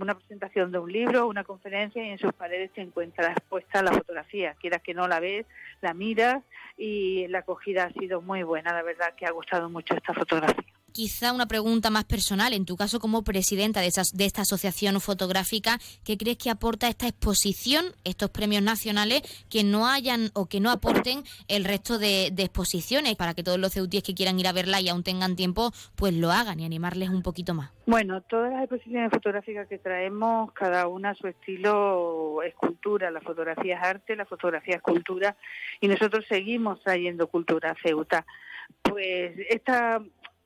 una 0.00 0.14
presentación 0.14 0.72
de 0.72 0.78
un 0.78 0.90
libro, 0.90 1.26
una 1.26 1.44
conferencia 1.44 2.02
y 2.02 2.08
en 2.08 2.18
sus 2.18 2.32
paredes 2.32 2.70
se 2.74 2.80
encuentra 2.80 3.32
expuesta 3.32 3.82
la 3.82 3.92
fotografía. 3.92 4.54
Quieras 4.54 4.80
que 4.82 4.94
no 4.94 5.06
la 5.06 5.20
ves, 5.20 5.44
la 5.82 5.92
miras 5.92 6.42
y 6.78 7.26
la 7.28 7.40
acogida 7.40 7.84
ha 7.84 7.92
sido 7.92 8.22
muy 8.22 8.42
buena. 8.42 8.72
La 8.72 8.82
verdad 8.82 9.14
que 9.14 9.26
ha 9.26 9.30
gustado 9.30 9.68
mucho 9.68 9.94
esta 9.94 10.14
fotografía 10.14 10.77
quizá 10.98 11.32
una 11.32 11.46
pregunta 11.46 11.90
más 11.90 12.06
personal, 12.06 12.52
en 12.52 12.64
tu 12.64 12.76
caso 12.76 12.98
como 12.98 13.22
presidenta 13.22 13.80
de, 13.80 13.86
esas, 13.86 14.10
de 14.16 14.24
esta 14.24 14.42
asociación 14.42 15.00
fotográfica, 15.00 15.78
¿qué 16.04 16.18
crees 16.18 16.38
que 16.38 16.50
aporta 16.50 16.88
esta 16.88 17.06
exposición, 17.06 17.84
estos 18.02 18.30
premios 18.30 18.64
nacionales, 18.64 19.22
que 19.48 19.62
no 19.62 19.86
hayan 19.86 20.30
o 20.34 20.46
que 20.46 20.58
no 20.58 20.72
aporten 20.72 21.22
el 21.46 21.64
resto 21.64 22.00
de, 22.00 22.26
exposiciones 22.36 23.14
para 23.14 23.34
que 23.34 23.44
todos 23.44 23.60
los 23.60 23.72
ceutíes 23.72 24.02
que 24.02 24.12
quieran 24.12 24.40
ir 24.40 24.48
a 24.48 24.52
verla 24.52 24.80
y 24.80 24.88
aún 24.88 25.04
tengan 25.04 25.36
tiempo, 25.36 25.70
pues 25.94 26.14
lo 26.14 26.32
hagan 26.32 26.58
y 26.58 26.64
animarles 26.64 27.10
un 27.10 27.22
poquito 27.22 27.54
más? 27.54 27.70
Bueno, 27.86 28.20
todas 28.22 28.50
las 28.50 28.62
exposiciones 28.64 29.12
fotográficas 29.12 29.68
que 29.68 29.78
traemos, 29.78 30.50
cada 30.50 30.88
una 30.88 31.14
su 31.14 31.28
estilo 31.28 32.42
es 32.42 32.56
cultura, 32.56 33.12
la 33.12 33.20
fotografía 33.20 33.76
es 33.76 33.82
arte, 33.84 34.16
la 34.16 34.26
fotografía 34.26 34.74
es 34.74 34.82
cultura 34.82 35.36
y 35.80 35.86
nosotros 35.86 36.24
seguimos 36.28 36.82
trayendo 36.82 37.28
cultura 37.28 37.70
a 37.70 37.76
Ceuta. 37.80 38.26
Pues 38.82 39.38
esta 39.48 40.02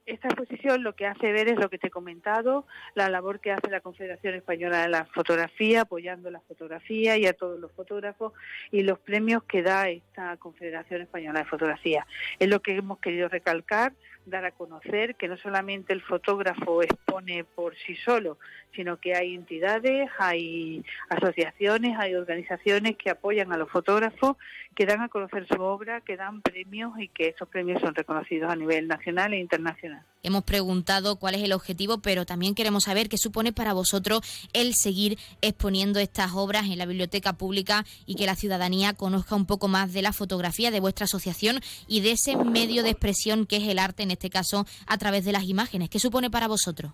esta 0.07 0.29
exposición 0.29 0.83
lo 0.83 0.95
que 0.95 1.07
hace 1.07 1.33
ver 1.33 1.49
es 1.49 1.57
lo 1.59 1.71
que 1.71 1.79
te 1.79 1.87
he 1.87 1.91
comentado, 1.91 2.67
la 2.95 3.09
labor 3.09 3.41
que 3.41 3.53
hace 3.53 3.71
la 3.71 3.81
Confederación 3.81 4.35
Española 4.35 4.83
de 4.83 4.89
la 4.89 5.05
Fotografía, 5.07 5.83
apoyando 5.83 6.31
la 6.31 6.41
fotografía 6.41 7.17
y 7.17 7.27
a 7.27 7.33
todos 7.33 7.61
los 7.61 7.71
fotógrafos 7.73 8.33
y 8.71 8.83
los 8.83 8.99
premios 8.99 9.45
que 9.45 9.63
da 9.63 9.89
esta 9.89 10.37
Confederación 10.39 11.03
Española 11.03 11.41
de 11.41 11.45
Fotografía. 11.45 12.07
Es 12.39 12.49
lo 12.49 12.61
que 12.61 12.77
hemos 12.77 12.99
querido 12.99 13.29
recalcar, 13.29 13.93
dar 14.27 14.45
a 14.45 14.53
conocer 14.53 15.15
que 15.17 15.29
no 15.29 15.37
solamente 15.37 15.93
el 15.93 16.03
fotógrafo 16.03 16.83
expone 16.83 17.45
por 17.45 17.75
sí 17.77 17.97
solo, 17.97 18.39
sino 18.75 18.99
que 18.99 19.15
hay 19.15 19.35
entidades, 19.35 20.09
hay 20.19 20.85
asociaciones, 21.09 21.99
hay 21.99 22.15
organizaciones 22.15 22.97
que 22.97 23.11
apoyan 23.11 23.53
a 23.53 23.57
los 23.57 23.71
fotógrafos, 23.71 24.37
que 24.75 24.87
dan 24.87 25.03
a 25.03 25.09
conocer 25.09 25.47
su 25.47 25.61
obra, 25.61 26.01
que 26.01 26.17
dan 26.17 26.43
premios 26.43 26.99
y 26.99 27.09
que 27.09 27.29
esos 27.29 27.49
premios 27.49 27.81
son 27.81 27.95
reconocidos 27.95 28.51
a 28.51 28.57
nivel 28.57 28.89
nacional 28.89 29.35
e 29.35 29.39
internacional. 29.39 30.05
Hemos 30.25 30.45
preguntado 30.45 31.17
cuál 31.17 31.35
es 31.35 31.43
el 31.43 31.53
objetivo, 31.53 31.99
pero 31.99 32.25
también 32.25 32.55
queremos 32.55 32.85
saber 32.85 33.09
qué 33.09 33.19
supone 33.19 33.53
para 33.53 33.73
vosotros 33.73 34.21
el 34.53 34.73
seguir 34.75 35.19
exponiendo 35.41 35.99
estas 35.99 36.33
obras 36.35 36.67
en 36.67 36.79
la 36.79 36.87
biblioteca 36.87 37.33
pública 37.33 37.85
y 38.07 38.15
que 38.15 38.27
la 38.27 38.37
ciudadanía 38.37 38.93
conozca 38.95 39.35
un 39.35 39.47
poco 39.47 39.67
más 39.67 39.93
de 39.93 40.01
la 40.01 40.13
fotografía 40.13 40.71
de 40.71 40.79
vuestra 40.79 41.07
asociación 41.07 41.59
y 41.89 42.03
de 42.03 42.13
ese 42.13 42.37
medio 42.37 42.85
de 42.85 42.91
expresión 42.91 43.47
que 43.47 43.57
es 43.57 43.65
el 43.65 43.81
arte, 43.81 44.05
en 44.05 44.13
este 44.13 44.31
caso 44.31 44.65
a 44.87 44.97
través 44.97 45.25
de 45.25 45.33
las 45.33 45.43
imágenes. 45.43 45.91
¿Qué 45.91 45.99
supone 45.99 46.31
para 46.31 46.47
vosotros? 46.47 46.93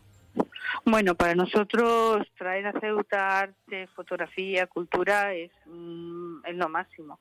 Bueno, 0.87 1.14
para 1.14 1.35
nosotros 1.35 2.26
traer 2.39 2.66
a 2.66 2.81
Ceuta 2.81 3.41
arte, 3.41 3.89
fotografía, 3.89 4.66
cultura 4.66 5.35
es, 5.35 5.51
mm, 5.66 6.47
es 6.47 6.57
lo 6.57 6.70
máximo. 6.70 7.18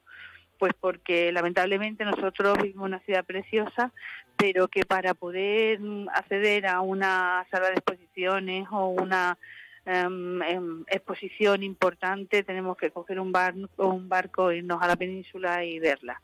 Pues 0.58 0.74
porque 0.80 1.32
lamentablemente 1.32 2.04
nosotros 2.04 2.58
vivimos 2.58 2.86
una 2.86 3.00
ciudad 3.00 3.24
preciosa, 3.26 3.92
pero 4.38 4.68
que 4.68 4.86
para 4.86 5.14
poder 5.14 5.80
mm, 5.80 6.10
acceder 6.10 6.68
a 6.68 6.82
una 6.82 7.46
sala 7.52 7.68
de 7.68 7.76
exposiciones 7.76 8.68
o 8.72 8.88
una 8.88 9.38
em, 9.86 10.84
exposición 10.88 11.64
importante 11.64 12.44
tenemos 12.44 12.78
que 12.78 12.92
coger 12.92 13.20
un, 13.20 13.32
bar, 13.32 13.56
un 13.78 14.10
barco, 14.10 14.52
irnos 14.52 14.82
a 14.82 14.88
la 14.88 14.96
península 14.96 15.64
y 15.64 15.80
verla. 15.80 16.22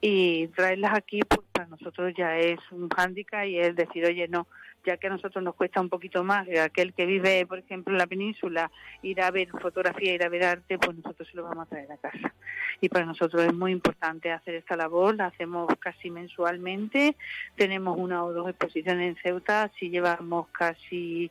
Y 0.00 0.48
traerlas 0.48 0.94
aquí 0.94 1.20
pues, 1.22 1.40
para 1.52 1.66
nosotros 1.68 2.12
ya 2.16 2.38
es 2.38 2.58
un 2.70 2.88
hándicap 2.88 3.46
y 3.46 3.58
es 3.58 3.74
decir, 3.74 4.04
oye, 4.04 4.28
no, 4.28 4.46
ya 4.84 4.96
que 4.96 5.06
a 5.06 5.10
nosotros 5.10 5.42
nos 5.42 5.54
cuesta 5.54 5.80
un 5.80 5.88
poquito 5.88 6.24
más, 6.24 6.46
que 6.46 6.60
aquel 6.60 6.92
que 6.94 7.06
vive, 7.06 7.46
por 7.46 7.58
ejemplo, 7.58 7.92
en 7.92 7.98
la 7.98 8.06
península, 8.06 8.70
ir 9.02 9.20
a 9.20 9.30
ver 9.30 9.48
fotografía, 9.48 10.14
ir 10.14 10.24
a 10.24 10.28
ver 10.28 10.44
arte, 10.44 10.78
pues 10.78 10.96
nosotros 10.96 11.28
se 11.28 11.36
lo 11.36 11.44
vamos 11.44 11.66
a 11.66 11.70
traer 11.70 11.92
a 11.92 11.96
casa. 11.96 12.32
Y 12.80 12.88
para 12.88 13.04
nosotros 13.04 13.44
es 13.44 13.54
muy 13.54 13.72
importante 13.72 14.32
hacer 14.32 14.54
esta 14.54 14.76
labor, 14.76 15.16
la 15.16 15.26
hacemos 15.26 15.68
casi 15.78 16.10
mensualmente, 16.10 17.16
tenemos 17.56 17.98
una 17.98 18.24
o 18.24 18.32
dos 18.32 18.48
exposiciones 18.48 19.08
en 19.08 19.22
Ceuta, 19.22 19.64
así 19.64 19.90
llevamos 19.90 20.48
casi 20.48 21.30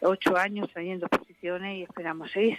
ocho 0.00 0.36
años 0.36 0.68
trayendo 0.72 1.06
exposiciones 1.06 1.78
y 1.78 1.82
esperamos 1.84 2.30
seis. 2.32 2.58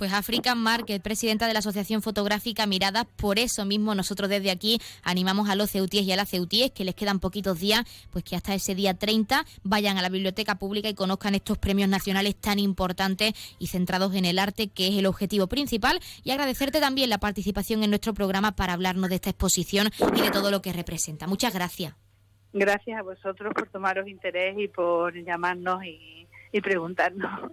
Pues 0.00 0.14
African 0.14 0.56
Market, 0.56 1.02
presidenta 1.02 1.46
de 1.46 1.52
la 1.52 1.58
Asociación 1.58 2.00
Fotográfica 2.00 2.64
Mirada, 2.64 3.04
por 3.04 3.38
eso 3.38 3.66
mismo 3.66 3.94
nosotros 3.94 4.30
desde 4.30 4.50
aquí 4.50 4.80
animamos 5.02 5.50
a 5.50 5.56
los 5.56 5.70
ceutíes 5.70 6.06
y 6.06 6.12
a 6.12 6.16
las 6.16 6.30
ceutíes 6.30 6.70
que 6.70 6.84
les 6.84 6.94
quedan 6.94 7.20
poquitos 7.20 7.60
días, 7.60 7.84
pues 8.10 8.24
que 8.24 8.34
hasta 8.34 8.54
ese 8.54 8.74
día 8.74 8.94
30 8.94 9.44
vayan 9.62 9.98
a 9.98 10.02
la 10.02 10.08
biblioteca 10.08 10.54
pública 10.54 10.88
y 10.88 10.94
conozcan 10.94 11.34
estos 11.34 11.58
premios 11.58 11.90
nacionales 11.90 12.34
tan 12.34 12.58
importantes 12.58 13.34
y 13.58 13.66
centrados 13.66 14.14
en 14.14 14.24
el 14.24 14.38
arte, 14.38 14.68
que 14.68 14.88
es 14.88 14.96
el 14.96 15.04
objetivo 15.04 15.48
principal, 15.48 16.00
y 16.24 16.30
agradecerte 16.30 16.80
también 16.80 17.10
la 17.10 17.18
participación 17.18 17.84
en 17.84 17.90
nuestro 17.90 18.14
programa 18.14 18.52
para 18.52 18.72
hablarnos 18.72 19.10
de 19.10 19.16
esta 19.16 19.28
exposición 19.28 19.90
y 20.16 20.22
de 20.22 20.30
todo 20.30 20.50
lo 20.50 20.62
que 20.62 20.72
representa. 20.72 21.26
Muchas 21.26 21.52
gracias. 21.52 21.94
Gracias 22.54 22.98
a 22.98 23.02
vosotros 23.02 23.52
por 23.52 23.68
tomaros 23.68 24.08
interés 24.08 24.56
y 24.58 24.66
por 24.66 25.12
llamarnos 25.12 25.82
y 25.84 26.60
preguntarnos. 26.62 27.52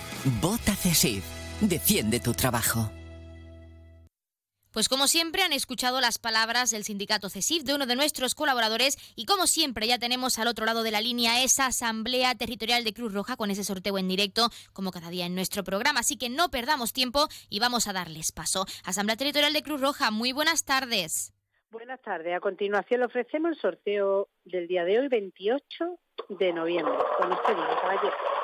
Vota 0.23 0.75
CESIF. 0.75 1.23
Defiende 1.61 2.19
tu 2.19 2.33
trabajo. 2.33 2.91
Pues 4.71 4.87
como 4.87 5.07
siempre 5.07 5.41
han 5.41 5.51
escuchado 5.51 5.99
las 5.99 6.19
palabras 6.19 6.69
del 6.69 6.83
sindicato 6.83 7.29
CESIF 7.29 7.63
de 7.63 7.73
uno 7.73 7.87
de 7.87 7.95
nuestros 7.95 8.35
colaboradores 8.35 8.97
y 9.15 9.25
como 9.25 9.47
siempre 9.47 9.87
ya 9.87 9.97
tenemos 9.97 10.37
al 10.37 10.47
otro 10.47 10.65
lado 10.65 10.83
de 10.83 10.91
la 10.91 11.01
línea 11.01 11.43
esa 11.43 11.65
asamblea 11.65 12.35
territorial 12.35 12.83
de 12.83 12.93
Cruz 12.93 13.13
Roja 13.13 13.35
con 13.35 13.49
ese 13.49 13.63
sorteo 13.63 13.97
en 13.97 14.07
directo 14.07 14.49
como 14.73 14.91
cada 14.91 15.09
día 15.09 15.25
en 15.25 15.33
nuestro 15.33 15.63
programa. 15.63 16.01
Así 16.01 16.17
que 16.17 16.29
no 16.29 16.49
perdamos 16.49 16.93
tiempo 16.93 17.27
y 17.49 17.59
vamos 17.59 17.87
a 17.87 17.93
darles 17.93 18.31
paso. 18.31 18.65
Asamblea 18.85 19.17
Territorial 19.17 19.53
de 19.53 19.63
Cruz 19.63 19.81
Roja, 19.81 20.11
muy 20.11 20.33
buenas 20.33 20.63
tardes. 20.65 21.33
Buenas 21.71 22.01
tardes. 22.01 22.35
A 22.35 22.39
continuación 22.39 22.99
le 22.99 23.07
ofrecemos 23.07 23.53
el 23.53 23.59
sorteo 23.59 24.29
del 24.45 24.67
día 24.67 24.85
de 24.85 24.99
hoy, 24.99 25.07
28 25.07 25.99
de 26.29 26.53
noviembre. 26.53 26.93
Con 27.17 27.31
usted, 27.31 27.55
caballero. 27.81 28.40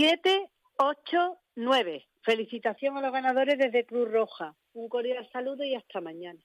Siete, 0.00 0.48
ocho, 0.78 1.40
nueve. 1.56 2.08
Felicitación 2.22 2.96
a 2.96 3.02
los 3.02 3.12
ganadores 3.12 3.58
desde 3.58 3.84
Cruz 3.84 4.10
Roja. 4.10 4.56
Un 4.72 4.88
cordial 4.88 5.28
saludo 5.30 5.62
y 5.62 5.74
hasta 5.74 6.00
mañana. 6.00 6.40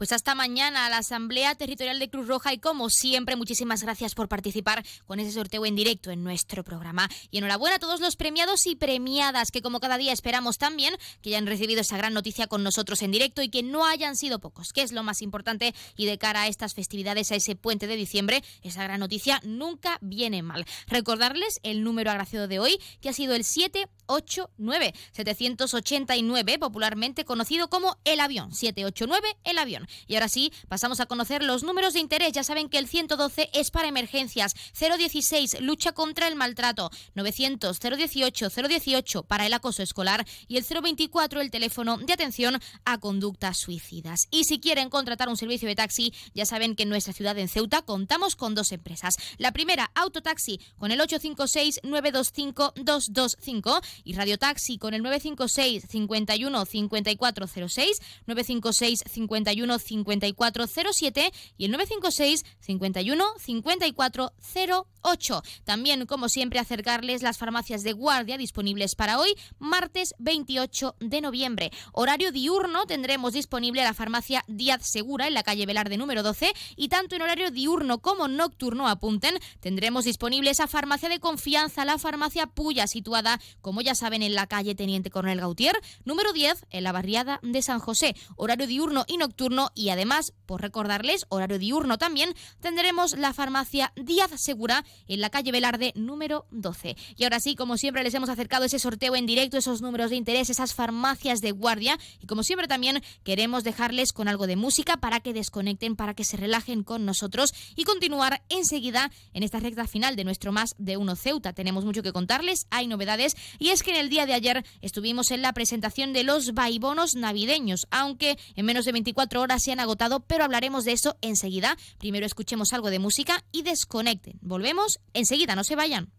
Pues 0.00 0.12
hasta 0.12 0.34
mañana 0.34 0.86
a 0.86 0.88
la 0.88 0.96
Asamblea 0.96 1.54
Territorial 1.56 1.98
de 1.98 2.08
Cruz 2.08 2.26
Roja 2.26 2.54
y 2.54 2.58
como 2.58 2.88
siempre 2.88 3.36
muchísimas 3.36 3.82
gracias 3.82 4.14
por 4.14 4.28
participar 4.28 4.82
con 5.04 5.20
ese 5.20 5.30
sorteo 5.30 5.66
en 5.66 5.76
directo 5.76 6.10
en 6.10 6.24
nuestro 6.24 6.64
programa. 6.64 7.06
Y 7.30 7.36
enhorabuena 7.36 7.76
a 7.76 7.78
todos 7.78 8.00
los 8.00 8.16
premiados 8.16 8.66
y 8.66 8.76
premiadas 8.76 9.50
que 9.50 9.60
como 9.60 9.78
cada 9.78 9.98
día 9.98 10.14
esperamos 10.14 10.56
también 10.56 10.96
que 11.20 11.28
hayan 11.28 11.46
recibido 11.46 11.82
esa 11.82 11.98
gran 11.98 12.14
noticia 12.14 12.46
con 12.46 12.62
nosotros 12.62 13.02
en 13.02 13.10
directo 13.10 13.42
y 13.42 13.50
que 13.50 13.62
no 13.62 13.84
hayan 13.84 14.16
sido 14.16 14.38
pocos, 14.38 14.72
que 14.72 14.80
es 14.80 14.92
lo 14.92 15.02
más 15.02 15.20
importante 15.20 15.74
y 15.98 16.06
de 16.06 16.16
cara 16.16 16.44
a 16.44 16.48
estas 16.48 16.72
festividades, 16.72 17.30
a 17.30 17.34
ese 17.34 17.54
puente 17.54 17.86
de 17.86 17.96
diciembre, 17.96 18.42
esa 18.62 18.82
gran 18.84 19.00
noticia 19.00 19.38
nunca 19.44 19.98
viene 20.00 20.42
mal. 20.42 20.64
Recordarles 20.86 21.60
el 21.62 21.84
número 21.84 22.10
agraciado 22.10 22.48
de 22.48 22.58
hoy 22.58 22.80
que 23.02 23.10
ha 23.10 23.12
sido 23.12 23.34
el 23.34 23.44
789 23.44 24.94
789, 25.12 26.58
popularmente 26.58 27.26
conocido 27.26 27.68
como 27.68 27.98
el 28.04 28.20
avión, 28.20 28.54
789 28.54 29.36
el 29.44 29.58
avión. 29.58 29.89
Y 30.06 30.14
ahora 30.14 30.28
sí, 30.28 30.52
pasamos 30.68 31.00
a 31.00 31.06
conocer 31.06 31.42
los 31.42 31.62
números 31.62 31.94
de 31.94 32.00
interés. 32.00 32.32
Ya 32.32 32.44
saben 32.44 32.68
que 32.68 32.78
el 32.78 32.88
112 32.88 33.50
es 33.52 33.70
para 33.70 33.88
emergencias, 33.88 34.54
016 34.78 35.60
lucha 35.60 35.92
contra 35.92 36.28
el 36.28 36.36
maltrato, 36.36 36.90
900 37.14 37.78
018 37.80 38.48
018 38.50 39.22
para 39.24 39.46
el 39.46 39.54
acoso 39.54 39.82
escolar 39.82 40.26
y 40.48 40.56
el 40.56 40.64
024 40.64 41.40
el 41.40 41.50
teléfono 41.50 41.98
de 41.98 42.12
atención 42.12 42.58
a 42.84 42.98
conductas 42.98 43.58
suicidas. 43.58 44.28
Y 44.30 44.44
si 44.44 44.60
quieren 44.60 44.90
contratar 44.90 45.28
un 45.28 45.36
servicio 45.36 45.68
de 45.68 45.74
taxi, 45.74 46.12
ya 46.34 46.46
saben 46.46 46.76
que 46.76 46.84
en 46.84 46.88
nuestra 46.88 47.12
ciudad 47.12 47.38
en 47.38 47.48
Ceuta 47.48 47.82
contamos 47.82 48.36
con 48.36 48.54
dos 48.54 48.72
empresas. 48.72 49.16
La 49.38 49.52
primera, 49.52 49.90
Autotaxi, 49.94 50.60
con 50.78 50.92
el 50.92 51.00
856 51.00 51.80
925 51.84 52.74
225 52.76 53.80
y 54.04 54.14
Radio 54.14 54.38
Taxi 54.38 54.78
con 54.78 54.94
el 54.94 55.02
956 55.02 55.84
51 55.88 56.66
5406 56.66 58.00
956 58.26 59.04
51 59.06 59.78
5407 59.80 61.32
y 61.56 61.64
el 61.64 61.70
956 61.72 62.44
51 62.60 63.24
5408. 63.38 65.42
También, 65.64 66.06
como 66.06 66.28
siempre, 66.28 66.58
acercarles 66.58 67.22
las 67.22 67.38
farmacias 67.38 67.82
de 67.82 67.92
guardia 67.92 68.38
disponibles 68.38 68.94
para 68.94 69.18
hoy, 69.18 69.34
martes 69.58 70.14
28 70.18 70.96
de 71.00 71.20
noviembre. 71.20 71.70
Horario 71.92 72.32
diurno 72.32 72.86
tendremos 72.86 73.32
disponible 73.32 73.82
la 73.82 73.94
farmacia 73.94 74.44
Díaz 74.46 74.86
Segura 74.86 75.26
en 75.26 75.34
la 75.34 75.42
calle 75.42 75.66
Velarde 75.66 75.96
número 75.96 76.22
12 76.22 76.52
y 76.76 76.88
tanto 76.88 77.16
en 77.16 77.22
horario 77.22 77.50
diurno 77.50 77.98
como 77.98 78.28
nocturno, 78.28 78.88
apunten, 78.88 79.38
tendremos 79.60 80.04
disponible 80.04 80.50
esa 80.50 80.66
farmacia 80.66 81.08
de 81.08 81.20
confianza, 81.20 81.84
la 81.84 81.98
farmacia 81.98 82.46
Puya, 82.46 82.86
situada, 82.86 83.40
como 83.60 83.80
ya 83.80 83.94
saben, 83.94 84.22
en 84.22 84.34
la 84.34 84.46
calle 84.46 84.74
Teniente 84.74 85.10
Coronel 85.10 85.40
Gautier, 85.40 85.78
número 86.04 86.32
10, 86.32 86.66
en 86.70 86.84
la 86.84 86.92
barriada 86.92 87.40
de 87.42 87.62
San 87.62 87.78
José. 87.78 88.14
Horario 88.36 88.66
diurno 88.66 89.04
y 89.06 89.16
nocturno 89.16 89.69
y 89.74 89.90
además, 89.90 90.32
por 90.46 90.62
recordarles, 90.62 91.26
horario 91.28 91.58
diurno 91.58 91.98
también, 91.98 92.34
tendremos 92.60 93.16
la 93.16 93.32
farmacia 93.32 93.92
Díaz 93.96 94.30
Segura 94.36 94.84
en 95.08 95.20
la 95.20 95.30
calle 95.30 95.52
Velarde 95.52 95.92
número 95.94 96.46
12. 96.50 96.96
Y 97.16 97.24
ahora 97.24 97.40
sí, 97.40 97.54
como 97.54 97.76
siempre, 97.76 98.02
les 98.02 98.14
hemos 98.14 98.28
acercado 98.28 98.64
ese 98.64 98.78
sorteo 98.78 99.16
en 99.16 99.26
directo, 99.26 99.58
esos 99.58 99.82
números 99.82 100.10
de 100.10 100.16
interés, 100.16 100.50
esas 100.50 100.74
farmacias 100.74 101.40
de 101.40 101.52
guardia 101.52 101.98
y 102.20 102.26
como 102.26 102.42
siempre 102.42 102.68
también 102.68 103.02
queremos 103.24 103.64
dejarles 103.64 104.12
con 104.12 104.28
algo 104.28 104.46
de 104.46 104.56
música 104.56 104.96
para 104.98 105.20
que 105.20 105.32
desconecten, 105.32 105.96
para 105.96 106.14
que 106.14 106.24
se 106.24 106.36
relajen 106.36 106.82
con 106.82 107.04
nosotros 107.04 107.54
y 107.76 107.84
continuar 107.84 108.42
enseguida 108.48 109.10
en 109.32 109.42
esta 109.42 109.60
recta 109.60 109.86
final 109.86 110.16
de 110.16 110.24
nuestro 110.24 110.52
Más 110.52 110.74
de 110.78 110.96
Uno 110.96 111.16
Ceuta. 111.16 111.52
Tenemos 111.52 111.84
mucho 111.84 112.02
que 112.02 112.12
contarles, 112.12 112.66
hay 112.70 112.86
novedades 112.86 113.36
y 113.58 113.70
es 113.70 113.82
que 113.82 113.90
en 113.90 113.96
el 113.96 114.08
día 114.08 114.26
de 114.26 114.34
ayer 114.34 114.64
estuvimos 114.80 115.30
en 115.30 115.42
la 115.42 115.52
presentación 115.52 116.12
de 116.12 116.24
los 116.24 116.54
vaibonos 116.54 117.14
navideños, 117.14 117.86
aunque 117.90 118.38
en 118.56 118.66
menos 118.66 118.84
de 118.84 118.92
24 118.92 119.40
horas 119.40 119.59
se 119.60 119.72
han 119.72 119.80
agotado, 119.80 120.20
pero 120.20 120.44
hablaremos 120.44 120.84
de 120.84 120.92
eso 120.92 121.16
enseguida. 121.20 121.76
Primero 121.98 122.26
escuchemos 122.26 122.72
algo 122.72 122.90
de 122.90 122.98
música 122.98 123.44
y 123.52 123.62
desconecten. 123.62 124.38
Volvemos 124.40 125.00
enseguida, 125.14 125.54
no 125.54 125.64
se 125.64 125.76
vayan. 125.76 126.12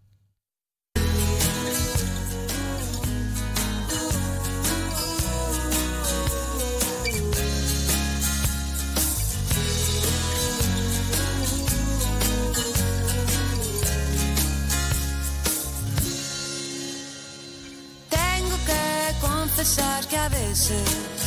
confesar 19.62 20.08
que 20.08 20.18
a 20.18 20.30
veces 20.30 21.21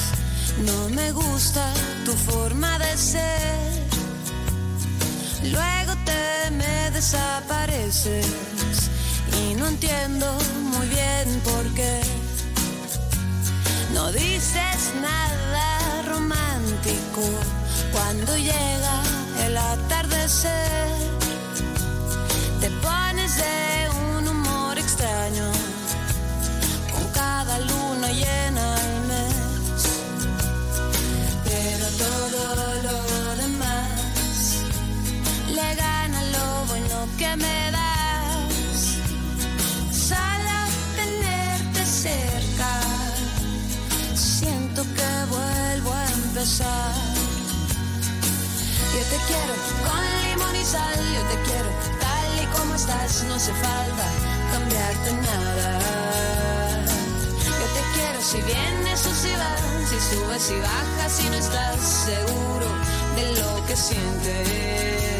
no 0.58 0.88
me 0.90 1.12
gusta 1.12 1.72
tu 2.04 2.12
forma 2.12 2.78
de 2.78 2.96
ser. 2.96 3.84
Luego 5.42 5.92
te 6.04 6.50
me 6.52 6.90
desapareces 6.90 8.26
y 9.40 9.54
no 9.54 9.66
entiendo 9.66 10.26
muy 10.72 10.86
bien 10.88 11.40
por 11.44 11.64
qué. 11.74 12.00
No 13.92 14.10
dices 14.12 14.92
nada 15.00 16.02
romántico 16.08 17.22
cuando 17.92 18.36
llega 18.36 19.02
el 19.44 19.56
atardecer. 19.56 20.88
Te 22.60 22.70
pones 22.70 23.36
de 23.36 23.83
Yo 48.94 49.00
te 49.00 49.16
quiero 49.26 49.54
con 49.82 50.04
limón 50.22 50.54
y 50.54 50.64
sal, 50.64 50.98
yo 51.14 51.22
te 51.22 51.42
quiero 51.42 51.68
tal 51.98 52.42
y 52.42 52.46
como 52.56 52.74
estás, 52.74 53.24
no 53.24 53.34
hace 53.34 53.52
falta 53.54 54.06
cambiarte 54.52 55.12
nada. 55.14 55.78
Yo 57.44 57.66
te 57.74 57.82
quiero 57.94 58.22
si 58.22 58.42
vienes 58.42 59.06
o 59.06 59.14
si 59.14 59.32
vas, 59.32 59.60
si 59.88 59.98
subes 60.14 60.50
y 60.50 60.60
bajas, 60.60 61.12
si 61.12 61.28
no 61.28 61.34
estás 61.34 61.80
seguro 61.80 62.66
de 63.16 63.32
lo 63.40 63.66
que 63.66 63.74
sientes. 63.74 65.13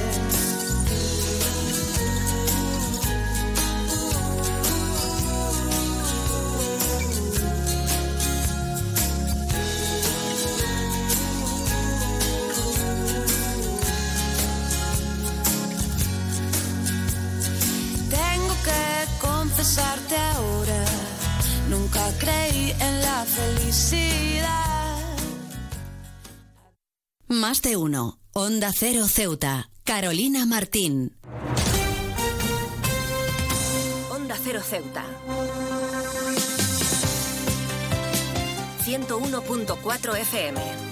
Más 27.28 27.62
de 27.62 27.76
uno. 27.76 28.18
Onda 28.32 28.72
Cero 28.72 29.06
Ceuta. 29.09 29.70
Carolina 29.84 30.46
Martín. 30.46 31.16
Onda 34.10 34.36
Cero 34.42 34.60
Ceuta. 34.62 35.05
101.4 38.84 40.16
FM. 40.18 40.84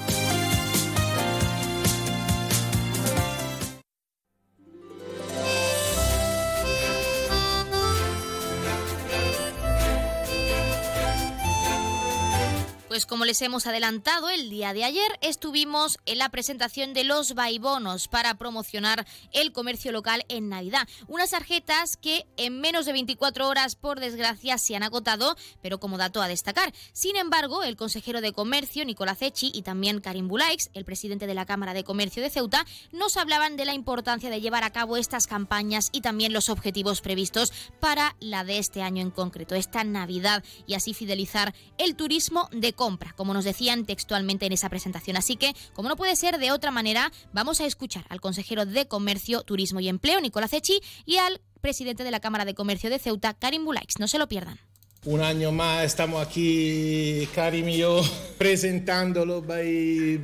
Hemos 13.40 13.66
adelantado, 13.66 14.28
el 14.28 14.50
día 14.50 14.74
de 14.74 14.84
ayer 14.84 15.18
estuvimos 15.22 15.98
en 16.04 16.18
la 16.18 16.28
presentación 16.28 16.92
de 16.92 17.04
los 17.04 17.34
Baibonos 17.34 18.08
para 18.08 18.34
promocionar 18.34 19.06
el 19.32 19.52
comercio 19.52 19.92
local 19.92 20.24
en 20.28 20.48
Navidad. 20.48 20.86
Unas 21.06 21.30
tarjetas 21.30 21.96
que 21.96 22.26
en 22.36 22.60
menos 22.60 22.84
de 22.84 22.92
24 22.92 23.48
horas, 23.48 23.76
por 23.76 24.00
desgracia, 24.00 24.58
se 24.58 24.76
han 24.76 24.82
agotado, 24.82 25.36
pero 25.62 25.80
como 25.80 25.96
dato 25.96 26.20
a 26.20 26.28
destacar. 26.28 26.74
Sin 26.92 27.16
embargo, 27.16 27.62
el 27.62 27.76
consejero 27.76 28.20
de 28.20 28.32
Comercio, 28.32 28.84
Nicolás 28.84 29.22
Echi, 29.22 29.50
y 29.54 29.62
también 29.62 30.00
Karim 30.00 30.28
Bulaix, 30.28 30.68
el 30.74 30.84
presidente 30.84 31.26
de 31.26 31.34
la 31.34 31.46
Cámara 31.46 31.72
de 31.72 31.84
Comercio 31.84 32.22
de 32.22 32.30
Ceuta, 32.30 32.66
nos 32.90 33.16
hablaban 33.16 33.56
de 33.56 33.64
la 33.64 33.72
importancia 33.72 34.30
de 34.30 34.40
llevar 34.40 34.64
a 34.64 34.72
cabo 34.72 34.96
estas 34.96 35.26
campañas 35.26 35.88
y 35.92 36.00
también 36.00 36.32
los 36.32 36.48
objetivos 36.48 37.00
previstos 37.00 37.52
para 37.80 38.16
la 38.18 38.44
de 38.44 38.58
este 38.58 38.82
año 38.82 39.00
en 39.00 39.10
concreto, 39.10 39.54
esta 39.54 39.84
Navidad, 39.84 40.44
y 40.66 40.74
así 40.74 40.92
fidelizar 40.92 41.54
el 41.78 41.94
turismo 41.94 42.48
de 42.50 42.72
compra, 42.72 43.12
como 43.22 43.34
nos 43.34 43.44
decían 43.44 43.84
textualmente 43.84 44.46
en 44.46 44.52
esa 44.52 44.68
presentación. 44.68 45.16
Así 45.16 45.36
que, 45.36 45.54
como 45.74 45.88
no 45.88 45.94
puede 45.94 46.16
ser 46.16 46.38
de 46.38 46.50
otra 46.50 46.72
manera, 46.72 47.12
vamos 47.32 47.60
a 47.60 47.66
escuchar 47.66 48.04
al 48.08 48.20
consejero 48.20 48.66
de 48.66 48.88
Comercio, 48.88 49.42
Turismo 49.42 49.78
y 49.78 49.88
Empleo, 49.88 50.20
Nicolás 50.20 50.52
Echi, 50.52 50.80
y 51.06 51.18
al 51.18 51.40
presidente 51.60 52.02
de 52.02 52.10
la 52.10 52.18
Cámara 52.18 52.44
de 52.44 52.56
Comercio 52.56 52.90
de 52.90 52.98
Ceuta, 52.98 53.32
Karim 53.34 53.64
Bulaix. 53.64 54.00
No 54.00 54.08
se 54.08 54.18
lo 54.18 54.26
pierdan. 54.26 54.58
Un 55.04 55.20
año 55.20 55.52
más 55.52 55.84
estamos 55.84 56.20
aquí, 56.20 57.28
Karim 57.32 57.68
y 57.68 57.76
yo, 57.76 58.02
presentando 58.38 59.24
los 59.24 59.44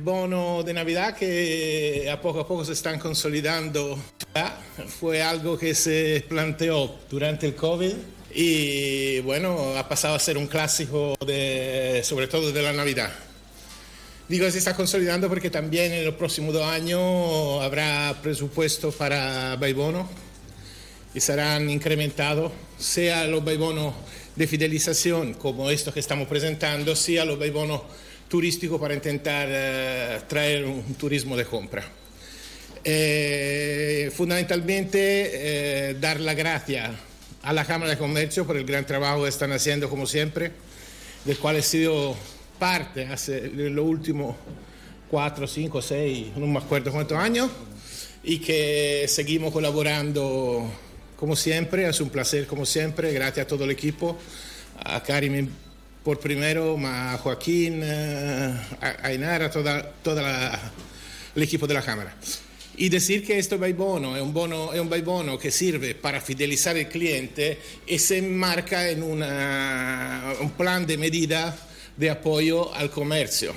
bonos 0.03 0.65
de 0.65 0.73
Navidad 0.73 1.15
que 1.15 2.09
a 2.11 2.19
poco 2.19 2.41
a 2.41 2.47
poco 2.49 2.65
se 2.65 2.73
están 2.73 2.99
consolidando. 2.99 3.97
Fue 4.99 5.23
algo 5.23 5.57
que 5.57 5.73
se 5.73 6.25
planteó 6.27 6.97
durante 7.09 7.47
el 7.47 7.55
COVID 7.55 7.93
y 8.33 9.19
bueno, 9.21 9.77
ha 9.77 9.87
pasado 9.89 10.15
a 10.15 10.19
ser 10.19 10.37
un 10.37 10.47
clásico 10.47 11.17
de, 11.25 12.01
sobre 12.03 12.27
todo 12.27 12.51
de 12.51 12.61
la 12.61 12.73
Navidad. 12.73 13.11
Digo 14.27 14.49
se 14.51 14.59
está 14.59 14.75
consolidando 14.75 15.27
porque 15.27 15.49
también 15.49 15.91
en 15.91 16.05
los 16.05 16.13
próximos 16.13 16.53
dos 16.53 16.63
años 16.63 17.63
habrá 17.63 18.15
presupuesto 18.21 18.91
para 18.91 19.55
Baibono 19.55 20.07
y 21.15 21.19
serán 21.19 21.69
incrementados, 21.69 22.51
sea 22.77 23.25
los 23.25 23.43
Baibonos 23.43 23.95
de 24.35 24.45
fidelización 24.45 25.33
como 25.33 25.71
estos 25.71 25.95
que 25.95 25.99
estamos 25.99 26.27
presentando, 26.27 26.95
sea 26.95 27.25
los 27.25 27.39
Baibonos 27.39 27.81
turísticos 28.27 28.79
para 28.79 28.93
intentar 28.93 29.47
eh, 29.49 30.19
traer 30.27 30.65
un 30.65 30.93
turismo 30.93 31.35
de 31.35 31.45
compra. 31.45 31.83
Eh, 32.83 34.11
fundamentalmente 34.15 34.99
eh, 35.89 35.93
dar 35.99 36.19
la 36.19 36.35
gracia 36.35 36.91
a 37.49 37.53
la 37.53 37.65
Cámara 37.65 37.89
de 37.89 37.97
Comercio 37.97 38.45
por 38.45 38.57
el 38.57 38.63
gran 38.63 38.85
trabajo 38.85 39.23
que 39.23 39.29
están 39.29 39.51
haciendo 39.51 39.89
como 39.89 40.05
siempre, 40.05 40.51
del 41.25 41.35
cual 41.39 41.55
he 41.55 41.63
sido 41.63 42.15
parte 42.59 43.07
hace 43.07 43.49
los 43.49 43.83
últimos 43.87 44.35
cuatro, 45.09 45.47
cinco, 45.47 45.81
seis, 45.81 46.27
no 46.37 46.45
me 46.45 46.59
acuerdo 46.59 46.91
cuántos 46.91 47.17
años, 47.17 47.49
y 48.21 48.37
que 48.37 49.07
seguimos 49.07 49.51
colaborando 49.51 50.71
como 51.15 51.35
siempre, 51.35 51.89
es 51.89 51.99
un 51.99 52.11
placer 52.11 52.45
como 52.45 52.67
siempre, 52.67 53.11
gracias 53.13 53.45
a 53.45 53.47
todo 53.47 53.63
el 53.63 53.71
equipo, 53.71 54.15
a 54.85 55.01
Karim 55.01 55.49
por 56.03 56.19
primero, 56.19 56.77
a 56.85 57.17
Joaquín, 57.17 57.81
eh, 57.83 58.53
a 58.79 59.07
Ainara, 59.07 59.47
a 59.47 59.49
todo 59.49 60.21
el 61.33 61.41
equipo 61.41 61.65
de 61.65 61.73
la 61.73 61.81
Cámara. 61.81 62.15
Y 62.81 62.87
decir 62.87 63.25
que 63.25 63.37
esto 63.37 63.63
es 63.63 63.75
bono, 63.75 64.15
es 64.15 64.21
un 64.21 64.33
bono, 64.33 64.71
es 64.73 64.79
un 64.79 64.89
bono 65.03 65.37
que 65.37 65.51
sirve 65.51 65.95
para 65.95 66.21
fidelizar 66.21 66.77
el 66.77 66.87
cliente 66.87 67.59
y 67.85 67.99
se 67.99 68.19
enmarca 68.19 68.89
en 68.89 69.03
una, 69.03 70.33
un 70.39 70.51
plan 70.51 70.87
de 70.87 70.97
medida 70.97 71.57
de 71.97 72.09
apoyo 72.09 72.73
al 72.73 72.89
comercio, 72.89 73.53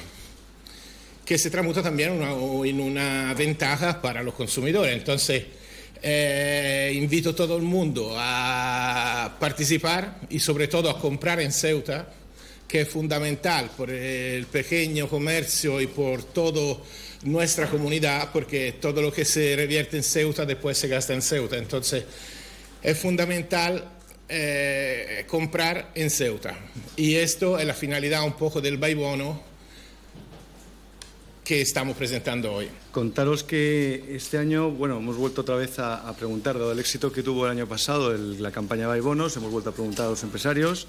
que 1.25 1.39
se 1.39 1.51
tramuta 1.51 1.85
también 1.85 2.11
una, 2.11 2.33
en 2.69 2.81
una 2.81 3.33
ventaja 3.35 4.03
para 4.03 4.25
los 4.25 4.35
consumidores. 4.35 4.93
Entonces, 4.93 5.45
eh, 6.03 6.93
invito 6.93 7.31
a 7.31 7.37
todo 7.37 7.57
el 7.57 7.63
mundo 7.63 8.17
a 8.19 9.37
participar 9.39 10.19
y 10.31 10.41
sobre 10.41 10.67
todo 10.67 10.91
a 10.91 10.99
comprar 10.99 11.41
en 11.41 11.53
Ceuta, 11.53 12.13
que 12.67 12.81
es 12.81 12.89
fundamental 12.89 13.71
por 13.77 13.89
el 13.89 14.47
pequeño 14.47 15.09
comercio 15.09 15.81
y 15.81 15.87
por 15.87 16.25
todo 16.25 16.83
nuestra 17.23 17.69
comunidad, 17.69 18.31
porque 18.33 18.73
todo 18.73 19.01
lo 19.03 19.13
que 19.13 19.25
se 19.25 19.55
revierte 19.57 19.97
en 19.97 20.03
Ceuta 20.03 20.45
después 20.45 20.77
se 20.79 20.89
gasta 20.89 21.15
en 21.15 21.23
Ceuta. 21.23 21.57
Entonces, 21.57 22.05
es 22.83 22.99
fundamental 22.99 23.85
eh, 24.29 25.25
comprar 25.29 25.93
en 25.95 26.11
Ceuta. 26.11 26.57
Y 26.97 27.15
esto 27.17 27.59
es 27.59 27.67
la 27.67 27.75
finalidad 27.75 28.25
un 28.25 28.33
poco 28.33 28.61
del 28.61 28.77
Baibono 28.77 29.43
que 31.45 31.61
estamos 31.61 31.97
presentando 31.97 32.53
hoy. 32.53 32.69
Contaros 32.93 33.43
que 33.43 34.05
este 34.15 34.39
año, 34.39 34.71
bueno, 34.71 34.99
hemos 34.99 35.17
vuelto 35.17 35.41
otra 35.41 35.57
vez 35.57 35.79
a, 35.79 36.09
a 36.09 36.17
preguntar, 36.17 36.59
dado 36.59 36.73
el 36.73 36.79
éxito 36.79 37.13
que 37.13 37.23
tuvo 37.23 37.47
el 37.47 37.53
año 37.53 37.67
pasado 37.67 38.15
el, 38.15 38.41
la 38.43 38.53
campaña 38.53 38.87
Baibonos, 38.87 39.37
hemos 39.37 39.51
vuelto 39.51 39.71
a 39.71 39.73
preguntar 39.73 40.07
a 40.07 40.11
los 40.11 40.23
empresarios. 40.23 40.87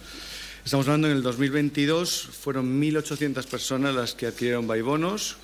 Estamos 0.63 0.87
hablando 0.87 1.09
en 1.09 1.17
el 1.17 1.23
2022, 1.23 2.29
fueron 2.31 2.81
1.800 2.81 3.45
personas 3.47 3.93
las 3.95 4.13
que 4.13 4.27
adquirieron 4.27 4.65
Baibonos, 4.65 5.35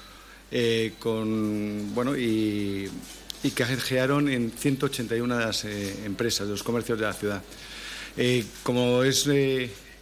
eh, 0.52 0.94
con, 1.00 1.94
bueno, 1.94 2.18
y, 2.18 2.90
y 3.44 3.52
que 3.52 3.64
canjearon 3.64 4.30
en 4.30 4.52
181 4.52 5.38
de 5.38 5.46
las 5.46 5.66
eh, 5.66 6.06
empresas, 6.06 6.48
de 6.48 6.52
los 6.54 6.64
comercios 6.64 7.00
de 7.00 7.06
la 7.06 7.14
ciudad. 7.14 7.42
Eh, 8.18 8.44
como 8.64 9.04
es 9.04 9.28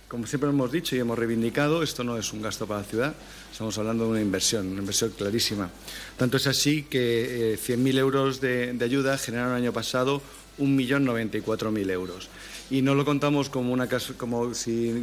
como 0.07 0.25
siempre 0.25 0.49
hemos 0.49 0.71
dicho 0.71 0.95
y 0.95 0.99
hemos 0.99 1.19
reivindicado, 1.19 1.83
esto 1.83 2.03
no 2.03 2.17
es 2.17 2.31
un 2.31 2.41
gasto 2.41 2.65
para 2.65 2.79
la 2.79 2.85
ciudad, 2.85 3.15
estamos 3.51 3.77
hablando 3.77 4.05
de 4.05 4.11
una 4.11 4.21
inversión, 4.21 4.67
una 4.67 4.79
inversión 4.79 5.11
clarísima. 5.11 5.69
Tanto 6.15 6.37
es 6.37 6.47
así 6.47 6.83
que 6.83 7.53
eh, 7.53 7.57
100.000 7.57 7.97
euros 7.97 8.39
de, 8.39 8.71
de 8.71 8.85
ayuda 8.85 9.17
generaron 9.17 9.51
el 9.51 9.63
año 9.63 9.73
pasado 9.73 10.21
1.094.000 10.59 11.91
euros 11.91 12.29
y 12.69 12.81
no 12.81 12.95
lo 12.95 13.05
contamos 13.05 13.49
como, 13.49 13.71
una, 13.71 13.87
como 14.17 14.53
si 14.53 14.93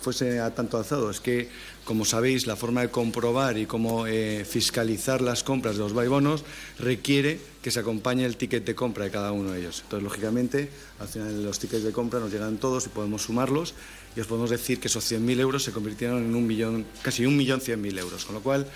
fuese 0.00 0.40
a 0.40 0.54
tanto 0.54 0.76
alzado. 0.76 1.10
Es 1.10 1.20
que, 1.20 1.48
como 1.84 2.04
sabéis, 2.04 2.46
la 2.46 2.56
forma 2.56 2.82
de 2.82 2.90
comprobar 2.90 3.56
y 3.56 3.66
cómo 3.66 4.06
eh, 4.06 4.44
fiscalizar 4.44 5.22
las 5.22 5.42
compras 5.42 5.76
de 5.76 5.80
los 5.80 5.92
bonos 5.92 6.44
requiere 6.78 7.40
que 7.62 7.70
se 7.70 7.80
acompañe 7.80 8.24
el 8.24 8.36
ticket 8.36 8.64
de 8.64 8.74
compra 8.74 9.04
de 9.04 9.10
cada 9.10 9.32
uno 9.32 9.52
de 9.52 9.60
ellos. 9.60 9.80
Entonces, 9.84 10.04
lógicamente, 10.04 10.70
al 11.00 11.08
final 11.08 11.44
los 11.44 11.58
tickets 11.58 11.84
de 11.84 11.92
compra 11.92 12.20
nos 12.20 12.30
llegan 12.30 12.58
todos 12.58 12.86
y 12.86 12.88
podemos 12.90 13.22
sumarlos 13.22 13.74
y 14.14 14.20
os 14.20 14.26
podemos 14.26 14.50
decir 14.50 14.78
que 14.78 14.88
esos 14.88 15.10
100.000 15.10 15.40
euros 15.40 15.62
se 15.62 15.72
convirtieron 15.72 16.24
en 16.24 16.34
un 16.34 16.46
millón, 16.46 16.84
casi 17.02 17.24
un 17.24 17.36
millón 17.36 17.60
cien 17.60 17.80
mil 17.80 17.96
euros. 17.98 18.24
Con 18.24 18.34
lo 18.34 18.42
cual, 18.42 18.66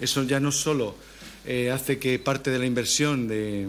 eso 0.00 0.22
ya 0.24 0.40
no 0.40 0.50
solo 0.50 0.94
eh, 1.44 1.70
hace 1.70 1.98
que 1.98 2.18
parte 2.18 2.50
de 2.50 2.58
la 2.58 2.66
inversión 2.66 3.28
de 3.28 3.68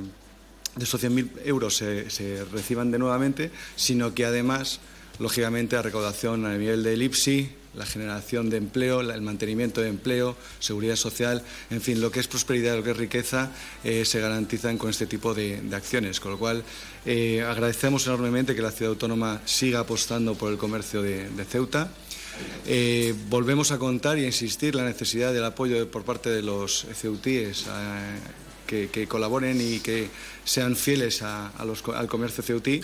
de 0.78 0.84
esos 0.84 1.04
100.000 1.04 1.30
euros 1.46 1.76
se, 1.76 2.46
reciban 2.52 2.92
de 2.92 3.00
nuevamente, 3.00 3.52
sino 3.76 4.14
que 4.14 4.26
además, 4.26 4.80
lógicamente, 5.20 5.76
la 5.76 5.82
recaudación 5.82 6.46
a 6.46 6.58
nivel 6.58 6.84
del 6.84 7.02
IPSI, 7.02 7.50
la 7.76 7.86
generación 7.86 8.50
de 8.50 8.58
empleo, 8.58 9.02
el 9.02 9.22
mantenimiento 9.22 9.82
de 9.82 9.90
empleo, 9.90 10.36
seguridad 10.60 10.96
social, 10.96 11.44
en 11.70 11.82
fin, 11.82 12.02
lo 12.02 12.12
que 12.12 12.20
es 12.20 12.28
prosperidad, 12.28 12.76
lo 12.76 12.84
que 12.84 12.92
es 12.92 12.98
riqueza, 12.98 13.52
eh, 13.84 14.04
se 14.04 14.20
garantizan 14.20 14.78
con 14.78 14.90
este 14.90 15.06
tipo 15.06 15.34
de, 15.34 15.62
acciones. 15.74 16.20
Con 16.20 16.32
lo 16.32 16.40
cual, 16.40 16.64
eh, 17.06 17.44
agradecemos 17.48 18.06
enormemente 18.08 18.56
que 18.56 18.62
la 18.62 18.72
ciudad 18.72 18.94
autónoma 18.94 19.42
siga 19.46 19.80
apostando 19.80 20.36
por 20.36 20.52
el 20.52 20.58
comercio 20.58 21.02
de, 21.02 21.28
Ceuta. 21.48 21.92
Eh, 22.66 23.16
volvemos 23.30 23.72
a 23.72 23.80
contar 23.80 24.18
y 24.18 24.24
a 24.24 24.28
insistir 24.28 24.76
la 24.76 24.84
necesidad 24.84 25.34
del 25.34 25.44
apoyo 25.44 25.90
por 25.90 26.04
parte 26.04 26.30
de 26.30 26.44
los 26.44 26.86
ceutíes 26.94 27.66
que, 28.68 29.08
colaboren 29.08 29.60
y 29.60 29.80
que 29.80 30.10
sean 30.48 30.76
fieles 30.78 31.22
al 31.22 32.08
comercio 32.08 32.42
ceutí, 32.42 32.82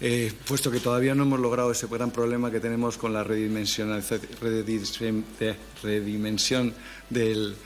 eh, 0.00 0.32
puesto 0.46 0.70
que 0.70 0.80
todavía 0.80 1.14
no 1.14 1.24
hemos 1.24 1.40
logrado 1.40 1.72
ese 1.72 1.86
gran 1.88 2.10
problema 2.10 2.50
que 2.50 2.60
tenemos 2.60 2.96
con 2.98 3.12
la 3.12 3.24
redimensión, 3.24 3.90
del, 7.10 7.56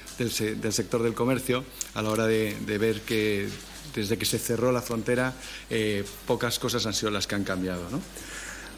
sector 0.71 1.03
del 1.03 1.15
comercio 1.15 1.65
a 1.95 2.03
la 2.03 2.11
hora 2.11 2.27
de, 2.27 2.57
ver 2.79 3.03
que 3.03 3.49
desde 3.95 4.17
que 4.17 4.25
se 4.25 4.39
cerró 4.39 4.73
la 4.73 4.83
frontera 4.83 5.35
eh, 5.69 6.05
pocas 6.27 6.59
cosas 6.59 6.87
han 6.87 6.95
sido 6.95 7.11
las 7.11 7.27
que 7.27 7.35
han 7.35 7.45
cambiado. 7.45 7.87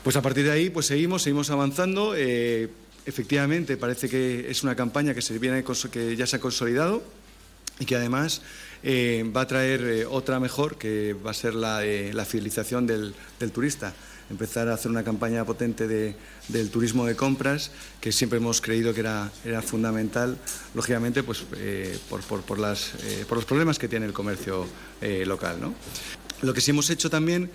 Pues 0.02 0.16
a 0.16 0.22
partir 0.22 0.44
de 0.44 0.52
ahí 0.52 0.70
pues 0.70 0.86
seguimos, 0.86 1.22
seguimos 1.22 1.50
avanzando. 1.50 2.14
Eh, 2.16 2.70
efectivamente, 3.06 3.76
parece 3.76 4.08
que 4.08 4.50
es 4.50 4.62
una 4.62 4.74
campaña 4.74 5.14
que, 5.14 5.22
se 5.22 5.38
viene, 5.38 5.64
que 5.92 6.16
ya 6.16 6.26
se 6.26 6.36
ha 6.36 6.40
consolidado 6.40 7.02
y 7.78 7.84
que 7.86 7.96
además 7.96 8.42
eh, 8.82 9.30
va 9.34 9.42
a 9.42 9.46
traer 9.46 9.82
eh, 9.82 10.06
otra 10.06 10.40
mejor, 10.40 10.76
que 10.76 11.14
va 11.14 11.32
a 11.32 11.34
ser 11.34 11.54
la, 11.54 11.82
la 11.82 12.24
fidelización 12.24 12.86
del, 12.86 13.14
turista. 13.52 13.92
Empezar 14.30 14.68
a 14.68 14.74
hacer 14.74 14.90
una 14.90 15.02
campaña 15.02 15.44
potente 15.44 15.88
del 15.88 16.70
turismo 16.70 17.04
de 17.04 17.16
compras, 17.16 17.72
que 18.00 18.12
siempre 18.12 18.38
hemos 18.38 18.60
creído 18.60 18.94
que 18.94 19.00
era, 19.00 19.30
era 19.44 19.60
fundamental, 19.60 20.38
lógicamente, 20.74 21.24
pues, 21.24 21.44
eh, 21.56 21.98
por, 22.08 22.20
por, 22.22 22.58
las, 22.60 22.92
por, 23.28 23.38
los 23.38 23.44
problemas 23.44 23.78
que 23.78 23.88
tiene 23.88 24.06
el 24.06 24.12
comercio 24.12 24.66
local. 25.26 25.56
¿no? 25.60 25.74
Lo 26.42 26.54
que 26.54 26.60
sí 26.60 26.70
hemos 26.70 26.88
hecho 26.90 27.10
también, 27.10 27.50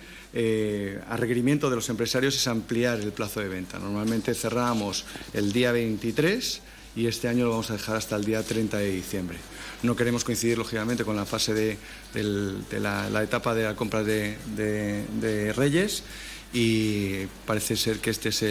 a 1.08 1.16
requerimiento 1.16 1.70
de 1.70 1.76
los 1.76 1.88
empresarios, 1.88 2.36
es 2.36 2.46
ampliar 2.46 3.00
el 3.00 3.12
plazo 3.12 3.40
de 3.40 3.48
venta. 3.48 3.78
Normalmente 3.78 4.34
cerramos 4.34 5.06
el 5.32 5.52
día 5.52 5.72
23 5.72 6.60
y 6.94 7.06
este 7.06 7.28
año 7.28 7.44
lo 7.44 7.52
vamos 7.52 7.70
a 7.70 7.74
dejar 7.74 7.96
hasta 7.96 8.16
el 8.16 8.24
día 8.24 8.42
30 8.42 8.76
de 8.76 8.90
diciembre. 8.90 9.38
No 9.86 9.94
queremos 9.94 10.24
coincidir, 10.24 10.58
lógicamente, 10.58 11.04
con 11.04 11.14
la 11.14 11.24
fase 11.24 11.54
de, 11.54 11.78
la, 12.80 13.22
etapa 13.22 13.54
de 13.54 13.62
la 13.62 13.76
compra 13.76 14.02
de, 14.02 15.54
Reyes 15.56 16.02
y 16.52 17.26
parece 17.46 17.76
ser 17.76 17.98
que 18.00 18.10
esta 18.10 18.28
es 18.28 18.42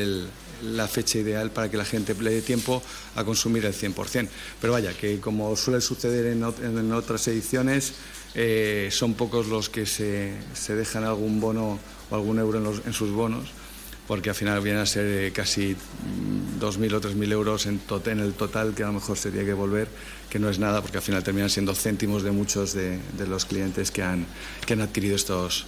la 0.64 0.88
fecha 0.88 1.18
ideal 1.18 1.52
para 1.52 1.70
que 1.70 1.76
la 1.76 1.84
gente 1.84 2.14
le 2.14 2.32
dé 2.32 2.42
tiempo 2.42 2.82
a 3.16 3.26
consumir 3.26 3.66
el 3.66 3.74
100%. 3.74 4.30
Pero 4.62 4.72
vaya, 4.72 4.94
que 4.94 5.20
como 5.20 5.54
suele 5.58 5.82
suceder 5.82 6.28
en, 6.28 6.94
otras 6.94 7.28
ediciones, 7.28 7.96
eh, 8.34 8.88
son 8.92 9.14
pocos 9.16 9.48
los 9.48 9.70
que 9.70 9.86
se, 9.86 10.38
dejan 10.70 11.04
algún 11.04 11.42
bono 11.42 11.78
o 12.10 12.16
algún 12.16 12.40
euro 12.40 12.82
en 12.86 12.94
sus 12.94 13.12
bonos 13.12 13.50
porque 14.08 14.30
al 14.30 14.36
final 14.36 14.62
viene 14.62 14.80
a 14.80 14.86
ser 14.86 15.06
eh, 15.06 15.32
casi 15.32 15.76
2.000 16.60 16.94
o 16.94 17.02
3.000 17.02 17.32
euros 17.32 17.66
en, 17.66 17.82
en, 18.06 18.20
el 18.20 18.34
total 18.34 18.74
que 18.74 18.84
a 18.84 18.88
lo 18.88 18.94
mejor 18.94 19.18
sería 19.18 19.44
que 19.46 19.54
volver, 19.54 19.88
que 20.30 20.40
no 20.40 20.50
es 20.50 20.60
nada, 20.60 20.82
porque 20.82 20.98
al 20.98 21.04
final 21.04 21.24
terminan 21.24 21.50
siendo 21.50 21.74
céntimos 21.76 22.24
de 22.24 22.32
muchos 22.32 22.74
de, 22.74 23.00
los 23.28 23.46
clientes 23.46 23.92
que 23.92 24.04
han, 24.04 24.26
que 24.66 24.74
han 24.74 24.82
adquirido 24.82 25.16
estos, 25.16 25.66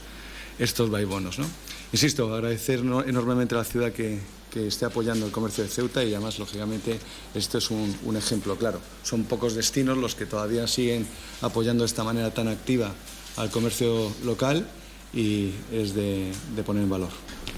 estos 0.60 0.90
bonos. 0.90 1.40
¿no? 1.40 1.46
Insisto, 1.92 2.34
agradecer 2.34 2.80
enormemente 2.80 3.56
a 3.56 3.60
la 3.60 3.64
ciudad 3.64 3.92
que, 3.92 4.20
que, 4.52 4.68
esté 4.68 4.86
apoyando 4.86 5.26
el 5.26 5.32
comercio 5.32 5.64
de 5.64 5.70
Ceuta 5.70 6.04
y 6.04 6.14
además, 6.14 6.40
lógicamente, 6.40 7.00
esto 7.34 7.58
es 7.58 7.72
un, 7.72 7.96
un 8.04 8.18
ejemplo 8.18 8.56
claro. 8.58 8.80
Son 9.04 9.24
pocos 9.24 9.56
destinos 9.56 9.98
los 9.98 10.16
que 10.16 10.26
todavía 10.26 10.68
siguen 10.68 11.08
apoyando 11.42 11.84
de 11.84 11.88
esta 11.88 12.04
manera 12.04 12.34
tan 12.34 12.48
activa 12.48 12.94
al 13.38 13.50
comercio 13.52 14.12
local 14.26 14.68
y 15.14 15.52
es 15.72 15.94
de, 15.94 16.32
de 16.56 16.64
poner 16.64 16.84
en 16.84 16.90
valor. 16.90 17.10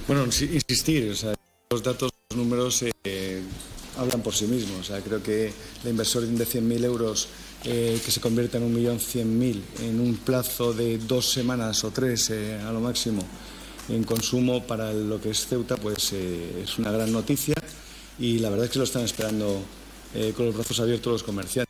Bueno, 0.08 0.26
insistir, 0.26 1.16
los 1.72 1.84
datos, 1.84 2.10
los 2.10 2.19
números 2.40 2.84
eh, 3.04 3.42
hablan 3.98 4.22
por 4.22 4.34
sí 4.34 4.46
mismos. 4.46 4.80
O 4.80 4.84
sea, 4.84 5.02
creo 5.02 5.22
que 5.22 5.52
la 5.84 5.90
inversión 5.90 6.38
de 6.38 6.46
100.000 6.46 6.86
euros 6.86 7.28
eh, 7.66 8.00
que 8.04 8.12
se 8.12 8.22
convierte 8.22 8.58
en 8.58 8.76
1.100.000 8.76 9.62
en 9.82 10.00
un 10.00 10.18
plazo 10.18 10.74
de 10.74 10.98
dos 10.98 11.30
semanas 11.30 11.84
o 11.84 11.92
tres 11.92 12.30
eh, 12.30 12.60
a 12.60 12.72
lo 12.72 12.80
máximo 12.80 13.22
en 13.90 14.04
consumo 14.04 14.64
para 14.66 14.94
lo 14.94 15.20
que 15.20 15.32
es 15.32 15.48
Ceuta, 15.48 15.76
pues 15.76 16.14
es 16.14 16.78
una 16.78 16.92
gran 16.92 17.12
noticia 17.12 17.56
y 18.20 18.38
la 18.38 18.52
verdad 18.52 18.66
es 18.66 18.72
que 18.72 18.78
lo 18.78 18.86
están 18.86 19.04
esperando 19.04 19.64
con 20.36 20.46
los 20.46 20.54
brazos 20.54 20.80
abiertos 20.80 21.12
los 21.12 21.24
comerciantes. 21.24 21.69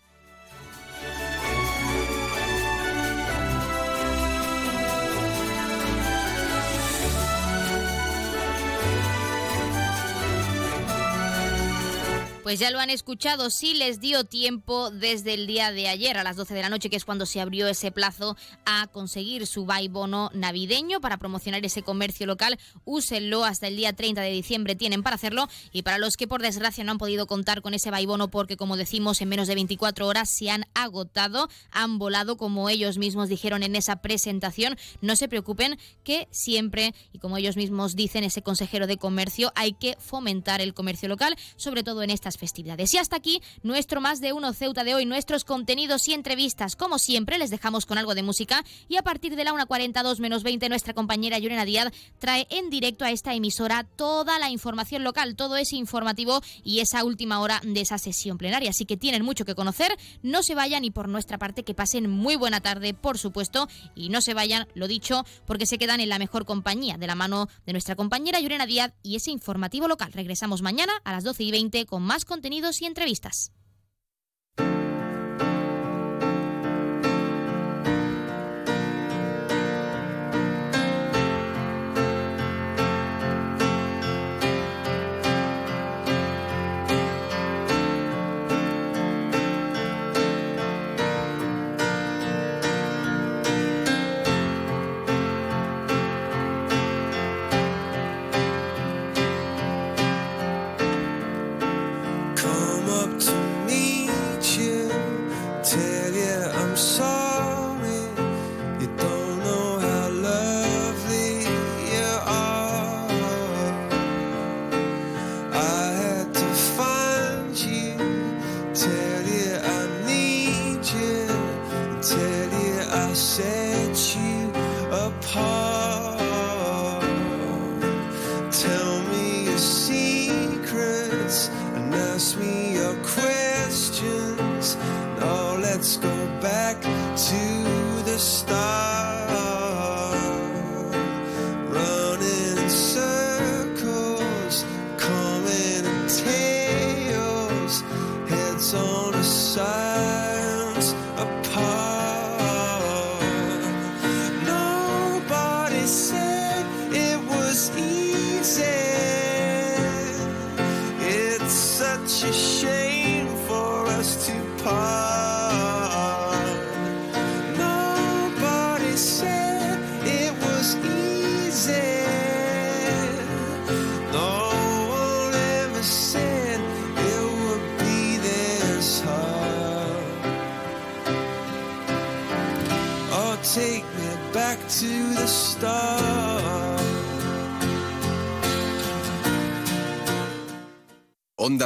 Pues 12.50 12.58
ya 12.58 12.72
lo 12.72 12.80
han 12.80 12.90
escuchado, 12.90 13.52
sí 13.52 13.76
les 13.76 14.00
dio 14.00 14.24
tiempo 14.24 14.90
desde 14.90 15.36
el 15.36 15.46
día 15.46 15.72
de 15.72 15.88
ayer 15.88 16.18
a 16.18 16.24
las 16.24 16.36
12 16.36 16.56
de 16.56 16.64
la 16.64 16.70
noche, 16.70 16.90
que 16.90 16.96
es 16.96 17.06
cuando 17.06 17.28
se 17.28 17.40
abrió 17.40 17.68
ese 17.68 17.92
plazo 17.92 18.36
a 18.66 18.88
conseguir 18.88 19.46
su 19.46 19.68
bono 19.92 20.32
navideño 20.34 21.00
para 21.00 21.18
promocionar 21.18 21.64
ese 21.64 21.84
comercio 21.84 22.26
local. 22.26 22.58
Úsenlo 22.86 23.46
hasta 23.46 23.68
el 23.68 23.76
día 23.76 23.94
30 23.94 24.22
de 24.22 24.32
diciembre, 24.32 24.76
tienen 24.76 25.04
para 25.04 25.16
hacerlo. 25.16 25.48
Y 25.72 25.84
para 25.84 26.00
los 26.00 26.18
que 26.18 26.28
por 26.28 26.42
desgracia 26.42 26.84
no 26.84 26.94
han 26.94 26.98
podido 26.98 27.28
contar 27.28 27.62
con 27.62 27.76
ese 27.76 27.92
bono 27.92 28.30
porque 28.30 28.58
como 28.58 28.78
decimos 28.78 29.22
en 29.22 29.30
menos 29.30 29.48
de 29.48 29.54
24 29.54 30.08
horas 30.08 30.28
se 30.28 30.50
han 30.50 30.66
agotado, 30.74 31.50
han 31.70 32.00
volado 32.00 32.36
como 32.36 32.68
ellos 32.68 32.98
mismos 32.98 33.30
dijeron 33.30 33.62
en 33.62 33.76
esa 33.76 33.98
presentación, 33.98 34.76
no 35.02 35.16
se 35.16 35.28
preocupen 35.28 35.78
que 36.04 36.28
siempre, 36.32 36.96
y 37.14 37.20
como 37.20 37.38
ellos 37.38 37.58
mismos 37.58 37.96
dicen 37.96 38.24
ese 38.24 38.42
consejero 38.42 38.88
de 38.88 38.98
comercio, 38.98 39.52
hay 39.54 39.74
que 39.74 39.98
fomentar 40.00 40.62
el 40.62 40.74
comercio 40.74 41.08
local, 41.08 41.36
sobre 41.56 41.84
todo 41.84 42.02
en 42.02 42.10
estas 42.10 42.39
festividades. 42.40 42.94
Y 42.94 42.98
hasta 42.98 43.18
aquí 43.18 43.42
nuestro 43.62 44.02
más 44.02 44.22
de 44.22 44.34
uno 44.34 44.54
Ceuta 44.54 44.84
de 44.84 44.96
hoy, 44.96 45.06
nuestros 45.06 45.44
contenidos 45.46 46.08
y 46.08 46.14
entrevistas. 46.14 46.76
Como 46.76 46.98
siempre, 46.98 47.38
les 47.38 47.52
dejamos 47.52 47.86
con 47.86 47.98
algo 47.98 48.16
de 48.16 48.24
música 48.24 48.66
y 48.88 48.98
a 48.98 49.04
partir 49.04 49.36
de 49.36 49.44
la 49.44 49.54
1.42 49.54 50.20
menos 50.20 50.44
20 50.44 50.70
nuestra 50.70 50.94
compañera 50.94 51.38
Yurena 51.38 51.66
Díaz 51.66 51.92
trae 52.18 52.48
en 52.50 52.70
directo 52.70 53.06
a 53.06 53.12
esta 53.12 53.34
emisora 53.34 53.84
toda 53.84 54.40
la 54.40 54.50
información 54.50 55.04
local, 55.04 55.36
todo 55.36 55.58
ese 55.58 55.76
informativo 55.76 56.42
y 56.64 56.80
esa 56.80 57.04
última 57.04 57.42
hora 57.42 57.62
de 57.64 57.82
esa 57.82 57.98
sesión 57.98 58.38
plenaria. 58.38 58.72
Así 58.72 58.86
que 58.86 58.98
tienen 58.98 59.24
mucho 59.24 59.46
que 59.46 59.56
conocer, 59.56 59.96
no 60.24 60.42
se 60.44 60.56
vayan 60.56 60.86
y 60.86 60.92
por 60.92 61.10
nuestra 61.10 61.38
parte 61.38 61.64
que 61.64 61.74
pasen 61.74 62.10
muy 62.10 62.36
buena 62.36 62.62
tarde, 62.62 62.94
por 62.94 63.18
supuesto, 63.18 63.68
y 63.96 64.10
no 64.10 64.22
se 64.22 64.34
vayan, 64.34 64.68
lo 64.74 64.88
dicho, 64.88 65.26
porque 65.46 65.66
se 65.66 65.78
quedan 65.78 66.00
en 66.00 66.10
la 66.10 66.20
mejor 66.20 66.46
compañía 66.46 66.98
de 66.98 67.08
la 67.08 67.16
mano 67.16 67.50
de 67.66 67.74
nuestra 67.74 67.96
compañera 67.96 68.40
Yurena 68.40 68.66
Díaz 68.66 68.94
y 69.04 69.16
ese 69.16 69.32
informativo 69.32 69.88
local. 69.88 70.12
Regresamos 70.14 70.62
mañana 70.62 70.94
a 71.04 71.12
las 71.12 71.24
12 71.24 71.44
y 71.44 71.52
20 71.52 71.86
con 71.86 72.04
más 72.04 72.26
contenidos 72.30 72.82
y 72.82 72.86
entrevistas. 72.86 73.52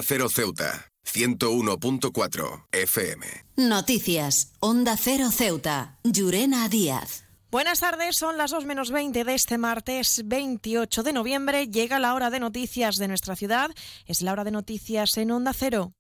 Cero 0.06 0.28
Ceuta, 0.28 0.92
101.4 1.06 2.66
FM. 2.72 3.26
Noticias. 3.56 4.52
Onda 4.60 4.98
Cero 4.98 5.32
Ceuta. 5.32 5.98
Llurena 6.04 6.68
Díaz. 6.68 7.24
Buenas 7.50 7.80
tardes, 7.80 8.18
son 8.18 8.38
las 8.38 8.52
2 8.52 8.66
menos 8.66 8.92
20 8.92 9.24
de 9.24 9.34
este 9.34 9.58
martes 9.58 10.24
28 10.26 11.04
de 11.04 11.14
noviembre. 11.14 11.68
Llega 11.68 12.00
la 12.00 12.16
hora 12.16 12.30
de 12.30 12.40
noticias 12.40 12.98
de 12.98 13.08
nuestra 13.08 13.36
ciudad. 13.36 13.72
Es 14.06 14.22
la 14.22 14.34
hora 14.34 14.44
de 14.44 14.52
noticias 14.52 15.16
en 15.18 15.32
Onda 15.32 15.54
Cero. 15.54 15.94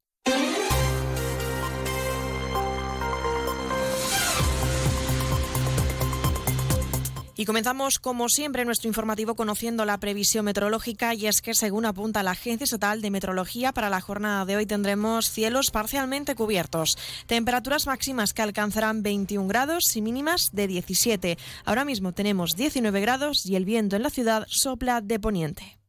Y 7.43 7.45
comenzamos, 7.45 7.99
como 7.99 8.29
siempre, 8.29 8.63
nuestro 8.63 8.87
informativo 8.87 9.35
conociendo 9.35 9.83
la 9.83 9.97
previsión 9.97 10.45
meteorológica 10.45 11.13
y 11.13 11.27
es 11.27 11.41
que, 11.41 11.53
según 11.53 11.85
apunta 11.85 12.23
la 12.23 12.31
Agencia 12.31 12.63
Estatal 12.63 13.01
de 13.01 13.11
Meteorología, 13.11 13.73
para 13.73 13.89
la 13.89 13.99
jornada 13.99 14.45
de 14.45 14.55
hoy 14.55 14.65
tendremos 14.65 15.29
cielos 15.29 15.69
parcialmente 15.69 16.35
cubiertos, 16.35 16.97
temperaturas 17.27 17.85
máximas 17.85 18.33
que 18.33 18.43
alcanzarán 18.43 19.03
21 19.03 19.49
grados 19.49 19.93
y 19.97 20.01
mínimas 20.01 20.51
de 20.53 20.67
17. 20.67 21.37
Ahora 21.65 21.83
mismo 21.83 22.13
tenemos 22.13 22.55
19 22.55 23.01
grados 23.01 23.45
y 23.45 23.57
el 23.57 23.65
viento 23.65 23.97
en 23.97 24.03
la 24.03 24.09
ciudad 24.09 24.45
sopla 24.47 25.01
de 25.01 25.19
poniente. 25.19 25.79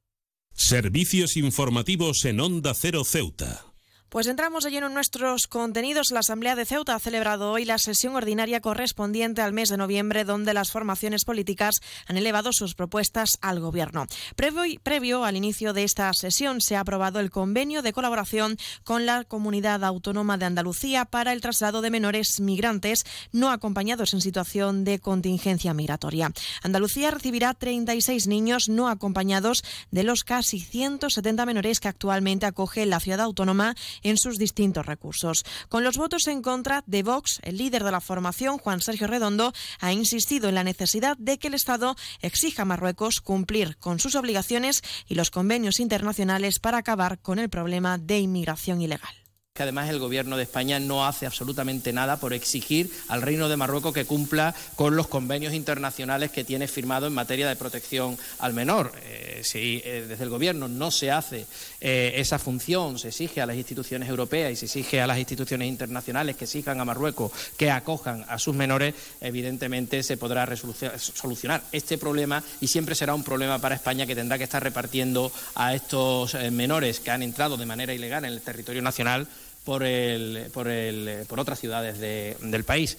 Servicios 0.55 1.36
informativos 1.36 2.24
en 2.24 2.40
Onda 2.40 2.74
Cero 2.74 3.05
Ceuta. 3.05 3.74
Pues 4.09 4.28
entramos 4.28 4.62
de 4.62 4.70
lleno 4.70 4.86
en 4.86 4.94
nuestros 4.94 5.48
contenidos. 5.48 6.12
La 6.12 6.20
Asamblea 6.20 6.55
de 6.55 6.64
Ceuta 6.64 6.94
ha 6.94 7.01
celebrado 7.01 7.51
hoy 7.51 7.64
la 7.64 7.78
sesión 7.78 8.14
ordinaria 8.14 8.60
correspondiente 8.60 9.43
al 9.43 9.52
mes 9.52 9.70
de 9.70 9.76
noviembre, 9.76 10.24
donde 10.24 10.55
las 10.55 10.70
formaciones 10.70 11.24
políticas 11.24 11.81
han 12.06 12.16
elevado 12.16 12.52
sus 12.52 12.76
propuestas 12.76 13.39
al 13.40 13.59
Gobierno. 13.59 14.06
Previo, 14.36 14.62
previo 14.85 15.24
al 15.24 15.36
inicio 15.36 15.72
de 15.72 15.82
esta 15.82 16.12
sesión 16.12 16.60
se 16.60 16.76
ha 16.76 16.81
aprobado 16.81 17.18
el 17.18 17.31
convenio 17.31 17.82
de 17.82 17.93
colaboración 17.93 18.56
con 18.85 19.05
la 19.05 19.24
Comunidad 19.24 19.82
Autónoma 19.82 20.39
de 20.39 20.44
Andalucía 20.44 21.05
para 21.06 21.32
el 21.32 21.40
traslado 21.40 21.82
de 21.82 21.90
menores 21.90 22.39
migrantes 22.39 23.05
no 23.32 23.51
acompañados 23.51 24.14
en 24.14 24.20
situación 24.20 24.85
de 24.85 25.01
contingencia 25.01 25.74
migratoria. 25.74 26.31
Andalucía 26.62 27.10
recibirá 27.10 27.52
36 27.55 28.28
niños 28.28 28.68
no 28.68 28.89
acompañados 28.89 29.64
de 29.90 30.05
los 30.05 30.22
casi 30.22 30.60
170 30.60 31.44
menores 31.47 31.81
que 31.81 31.89
actualmente 31.89 32.47
acoge 32.47 32.86
la 32.86 33.01
ciudad 33.01 33.20
autónoma 33.20 33.74
en 34.05 34.16
sus 34.16 34.39
distintos 34.39 34.86
recursos. 34.86 35.44
Con 35.68 35.82
los 35.82 35.97
votos 35.97 36.28
en 36.28 36.40
contra 36.40 36.85
de 36.86 37.02
Vox, 37.02 37.40
el 37.43 37.56
líder 37.56 37.82
de 37.82 37.90
la 37.90 38.01
formación, 38.01 38.59
Juan 38.59 38.81
Sergio 38.81 39.09
Redondo, 39.09 39.52
ha 39.81 39.93
insistido 39.93 40.48
en 40.48 40.55
la 40.55 40.62
necesidad 40.62 41.16
de 41.18 41.39
que 41.39 41.48
el 41.48 41.55
Estado 41.55 41.97
exija 42.20 42.62
a 42.62 42.66
Marruecos 42.66 43.20
cumplir 43.20 43.76
con 43.78 43.98
sus 43.98 44.14
obligaciones 44.14 44.82
y 45.09 45.16
los 45.16 45.31
convenios 45.31 45.81
internacionales 45.81 46.60
para 46.60 46.78
acabar 46.78 47.18
con 47.18 47.40
el 47.40 47.51
problema 47.51 47.98
de 47.98 48.20
inmigración 48.20 48.81
ilegal 48.81 49.24
que 49.56 49.62
además 49.62 49.89
el 49.89 50.01
gobierno 50.01 50.36
de 50.36 50.43
España 50.43 50.81
no 50.81 51.06
hace 51.06 51.26
absolutamente 51.26 51.93
nada 51.93 52.16
por 52.16 52.32
exigir 52.32 52.90
al 53.06 53.22
Reino 53.22 53.48
de 53.48 53.56
Marruecos 53.56 53.94
que 53.94 54.05
cumpla 54.05 54.52
con 54.74 54.97
los 54.97 55.06
convenios 55.06 55.55
internacionales 55.55 56.32
que 56.32 56.43
tiene 56.43 56.66
firmado 56.66 57.06
en 57.06 57.14
materia 57.14 57.48
de 57.48 57.55
protección 57.55 58.18
al 58.40 58.52
menor. 58.52 58.90
Eh, 59.05 59.43
si 59.44 59.81
eh, 59.85 60.06
desde 60.09 60.24
el 60.24 60.31
gobierno 60.31 60.66
no 60.66 60.90
se 60.90 61.12
hace 61.12 61.47
eh, 61.81 62.14
esa 62.16 62.40
función, 62.40 62.98
se 62.98 63.10
exige 63.10 63.43
a 63.43 63.47
las 63.47 63.55
instituciones 63.55 64.09
europeas 64.09 64.51
y 64.51 64.56
se 64.56 64.66
exige 64.66 65.01
a 65.01 65.06
las 65.06 65.18
instituciones 65.18 65.68
internacionales 65.68 66.35
que 66.35 66.47
exijan 66.47 66.81
a 66.81 66.85
Marruecos 66.85 67.31
que 67.56 67.70
acojan 67.70 68.24
a 68.28 68.40
sus 68.40 68.56
menores, 68.56 68.93
evidentemente 69.20 70.02
se 70.02 70.16
podrá 70.16 70.48
solucionar 70.56 71.62
este 71.70 71.97
problema 71.97 72.43
y 72.60 72.66
siempre 72.66 72.97
será 72.97 73.14
un 73.14 73.22
problema 73.22 73.60
para 73.60 73.76
España 73.76 74.05
que 74.05 74.16
tendrá 74.16 74.36
que 74.36 74.43
estar 74.43 74.64
repartiendo 74.64 75.31
a 75.55 75.76
estos 75.76 76.35
menores 76.51 76.98
que 76.98 77.12
han 77.12 77.22
entrado 77.22 77.56
de 77.56 77.66
manera 77.66 77.94
ilegal 77.94 78.24
en 78.24 78.32
el 78.32 78.40
territorio 78.40 78.82
nacional 78.82 79.28
por, 79.65 79.82
el, 79.82 80.51
por, 80.53 80.69
el, 80.69 81.24
por 81.27 81.41
otras 81.41 81.59
ciudades 81.59 81.99
de, 81.99 82.36
del 82.41 82.65
país. 82.65 82.99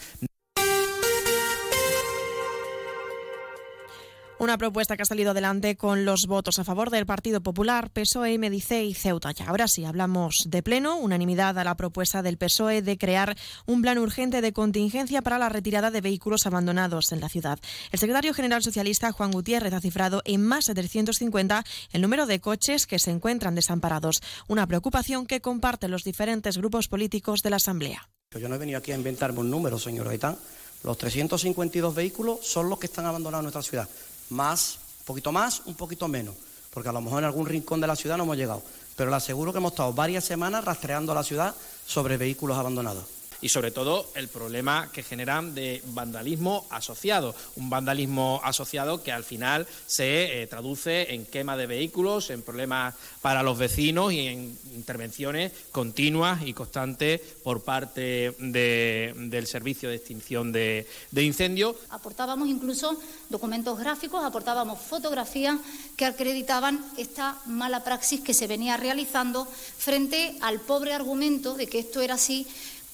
Una 4.37 4.57
propuesta 4.57 4.97
que 4.97 5.03
ha 5.03 5.05
salido 5.05 5.31
adelante 5.31 5.77
con 5.77 6.03
los 6.03 6.27
votos 6.27 6.59
a 6.59 6.65
favor 6.65 6.89
del 6.89 7.05
Partido 7.05 7.39
Popular, 7.39 7.89
PSOE, 7.89 8.37
Medice 8.37 8.83
y 8.83 8.93
Ceuta. 8.93 9.31
Y 9.31 9.41
ahora 9.43 9.69
sí, 9.69 9.85
hablamos 9.85 10.43
de 10.49 10.61
pleno, 10.61 10.97
unanimidad 10.97 11.57
a 11.57 11.63
la 11.63 11.75
propuesta 11.75 12.21
del 12.21 12.37
PSOE 12.37 12.81
de 12.81 12.97
crear 12.97 13.37
un 13.65 13.81
plan 13.81 13.97
urgente 13.97 14.41
de 14.41 14.51
contingencia 14.51 15.21
para 15.21 15.39
la 15.39 15.47
retirada 15.47 15.89
de 15.89 16.01
vehículos 16.01 16.45
abandonados 16.45 17.13
en 17.13 17.21
la 17.21 17.29
ciudad. 17.29 17.59
El 17.93 17.99
secretario 17.99 18.33
general 18.33 18.61
socialista, 18.61 19.13
Juan 19.13 19.31
Gutiérrez, 19.31 19.71
ha 19.71 19.79
cifrado 19.79 20.21
en 20.25 20.43
más 20.43 20.65
de 20.65 20.73
350 20.73 21.63
el 21.93 22.01
número 22.01 22.25
de 22.25 22.41
coches 22.41 22.87
que 22.87 22.99
se 22.99 23.11
encuentran 23.11 23.55
desamparados, 23.55 24.21
una 24.49 24.67
preocupación 24.67 25.27
que 25.27 25.39
comparten 25.39 25.91
los 25.91 26.03
diferentes 26.03 26.57
grupos 26.57 26.89
políticos 26.89 27.41
de 27.41 27.51
la 27.51 27.55
Asamblea. 27.55 28.09
Yo 28.37 28.49
no 28.49 28.55
he 28.55 28.59
venido 28.59 28.79
aquí 28.79 28.91
a 28.91 28.95
inventarme 28.95 29.39
un 29.39 29.49
número, 29.49 29.79
señor 29.79 30.07
Gaitán. 30.07 30.37
Los 30.83 30.97
352 30.97 31.95
vehículos 31.95 32.39
son 32.45 32.69
los 32.69 32.77
que 32.77 32.87
están 32.87 33.05
abandonados 33.05 33.41
en 33.41 33.45
nuestra 33.45 33.63
ciudad 33.63 33.89
más, 34.29 34.79
un 34.99 35.05
poquito 35.05 35.31
más, 35.31 35.61
un 35.65 35.75
poquito 35.75 36.07
menos, 36.07 36.35
porque 36.71 36.89
a 36.89 36.93
lo 36.93 37.01
mejor 37.01 37.19
en 37.19 37.25
algún 37.25 37.45
rincón 37.45 37.81
de 37.81 37.87
la 37.87 37.95
ciudad 37.95 38.17
no 38.17 38.23
hemos 38.23 38.37
llegado. 38.37 38.63
Pero 38.95 39.09
le 39.09 39.15
aseguro 39.17 39.51
que 39.51 39.57
hemos 39.57 39.73
estado 39.73 39.93
varias 39.93 40.23
semanas 40.23 40.63
rastreando 40.63 41.13
la 41.13 41.23
ciudad 41.23 41.53
sobre 41.85 42.17
vehículos 42.17 42.57
abandonados 42.57 43.14
y 43.45 43.49
sobre 43.49 43.69
todo 43.69 44.09
el 44.15 44.27
problema 44.27 44.89
que 44.91 45.03
generan 45.03 45.53
de 45.53 45.79
vandalismo 45.93 46.65
asociado, 46.71 47.35
un 47.57 47.69
vandalismo 47.69 48.41
asociado 48.43 49.03
que 49.03 49.11
al 49.11 49.23
final 49.23 49.67
se 49.85 50.41
eh, 50.41 50.47
traduce 50.47 51.13
en 51.13 51.27
quema 51.27 51.55
de 51.55 51.67
vehículos, 51.67 52.31
en 52.31 52.41
problemas 52.41 52.95
para 53.21 53.43
los 53.43 53.59
vecinos 53.59 54.11
y 54.13 54.21
en 54.21 54.57
intervenciones 54.73 55.51
continuas 55.71 56.41
y 56.43 56.53
constantes 56.53 57.21
por 57.43 57.61
parte 57.61 58.33
de, 58.39 59.13
del 59.15 59.45
servicio 59.45 59.89
de 59.89 59.97
extinción 59.97 60.51
de, 60.51 60.87
de 61.11 61.23
incendios. 61.23 61.75
Aportábamos 61.91 62.47
incluso 62.49 62.99
documentos 63.29 63.77
gráficos, 63.77 64.25
aportábamos 64.25 64.81
fotografías 64.81 65.59
que 65.95 66.05
acreditaban 66.05 66.83
esta 66.97 67.37
mala 67.45 67.83
praxis 67.83 68.21
que 68.21 68.33
se 68.33 68.47
venía 68.47 68.75
realizando 68.75 69.45
frente 69.45 70.35
al 70.41 70.61
pobre 70.61 70.93
argumento 70.93 71.53
de 71.53 71.67
que 71.67 71.77
esto 71.77 72.01
era 72.01 72.15
así 72.15 72.47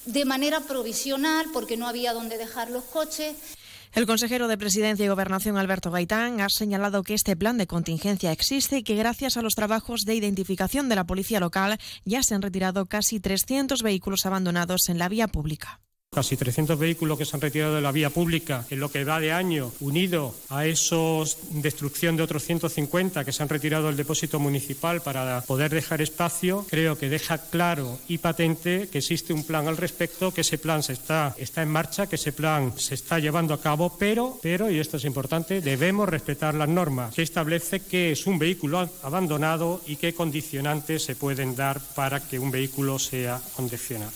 de 0.06 0.24
manera 0.24 0.60
provisional 0.60 1.46
porque 1.52 1.76
no 1.76 1.86
había 1.86 2.12
dónde 2.12 2.38
dejar 2.38 2.70
los 2.70 2.84
coches. 2.84 3.36
El 3.92 4.06
consejero 4.06 4.48
de 4.48 4.56
Presidencia 4.56 5.04
y 5.04 5.08
Gobernación, 5.08 5.58
Alberto 5.58 5.90
Gaitán, 5.90 6.40
ha 6.40 6.48
señalado 6.48 7.02
que 7.02 7.12
este 7.12 7.36
plan 7.36 7.58
de 7.58 7.66
contingencia 7.66 8.32
existe 8.32 8.78
y 8.78 8.82
que 8.82 8.96
gracias 8.96 9.36
a 9.36 9.42
los 9.42 9.54
trabajos 9.54 10.06
de 10.06 10.14
identificación 10.14 10.88
de 10.88 10.96
la 10.96 11.04
policía 11.04 11.40
local 11.40 11.78
ya 12.06 12.22
se 12.22 12.34
han 12.34 12.40
retirado 12.40 12.86
casi 12.86 13.20
300 13.20 13.82
vehículos 13.82 14.24
abandonados 14.24 14.88
en 14.88 14.98
la 14.98 15.10
vía 15.10 15.28
pública. 15.28 15.80
Casi 16.14 16.36
300 16.36 16.78
vehículos 16.78 17.16
que 17.16 17.24
se 17.24 17.34
han 17.34 17.40
retirado 17.40 17.74
de 17.74 17.80
la 17.80 17.90
vía 17.90 18.10
pública 18.10 18.66
en 18.68 18.80
lo 18.80 18.90
que 18.90 19.02
va 19.02 19.18
de 19.18 19.32
año, 19.32 19.72
unido 19.80 20.34
a 20.50 20.66
esos 20.66 21.38
destrucción 21.52 22.18
de 22.18 22.22
otros 22.22 22.44
150 22.44 23.24
que 23.24 23.32
se 23.32 23.42
han 23.42 23.48
retirado 23.48 23.86
del 23.86 23.96
depósito 23.96 24.38
municipal 24.38 25.00
para 25.00 25.40
poder 25.40 25.70
dejar 25.70 26.02
espacio, 26.02 26.66
creo 26.68 26.98
que 26.98 27.08
deja 27.08 27.38
claro 27.38 27.98
y 28.08 28.18
patente 28.18 28.90
que 28.92 28.98
existe 28.98 29.32
un 29.32 29.44
plan 29.44 29.68
al 29.68 29.78
respecto, 29.78 30.34
que 30.34 30.42
ese 30.42 30.58
plan 30.58 30.80
está, 30.86 31.34
está 31.38 31.62
en 31.62 31.70
marcha, 31.70 32.06
que 32.06 32.16
ese 32.16 32.32
plan 32.34 32.74
se 32.76 32.94
está 32.94 33.18
llevando 33.18 33.54
a 33.54 33.62
cabo, 33.62 33.96
pero, 33.98 34.38
pero, 34.42 34.70
y 34.70 34.80
esto 34.80 34.98
es 34.98 35.06
importante, 35.06 35.62
debemos 35.62 36.10
respetar 36.10 36.54
las 36.54 36.68
normas 36.68 37.14
que 37.14 37.22
establece 37.22 37.86
que 37.86 38.12
es 38.12 38.26
un 38.26 38.38
vehículo 38.38 38.86
abandonado 39.02 39.80
y 39.86 39.96
qué 39.96 40.12
condicionantes 40.12 41.04
se 41.04 41.16
pueden 41.16 41.56
dar 41.56 41.80
para 41.94 42.20
que 42.20 42.38
un 42.38 42.50
vehículo 42.50 42.98
sea 42.98 43.40
condicionado. 43.56 44.12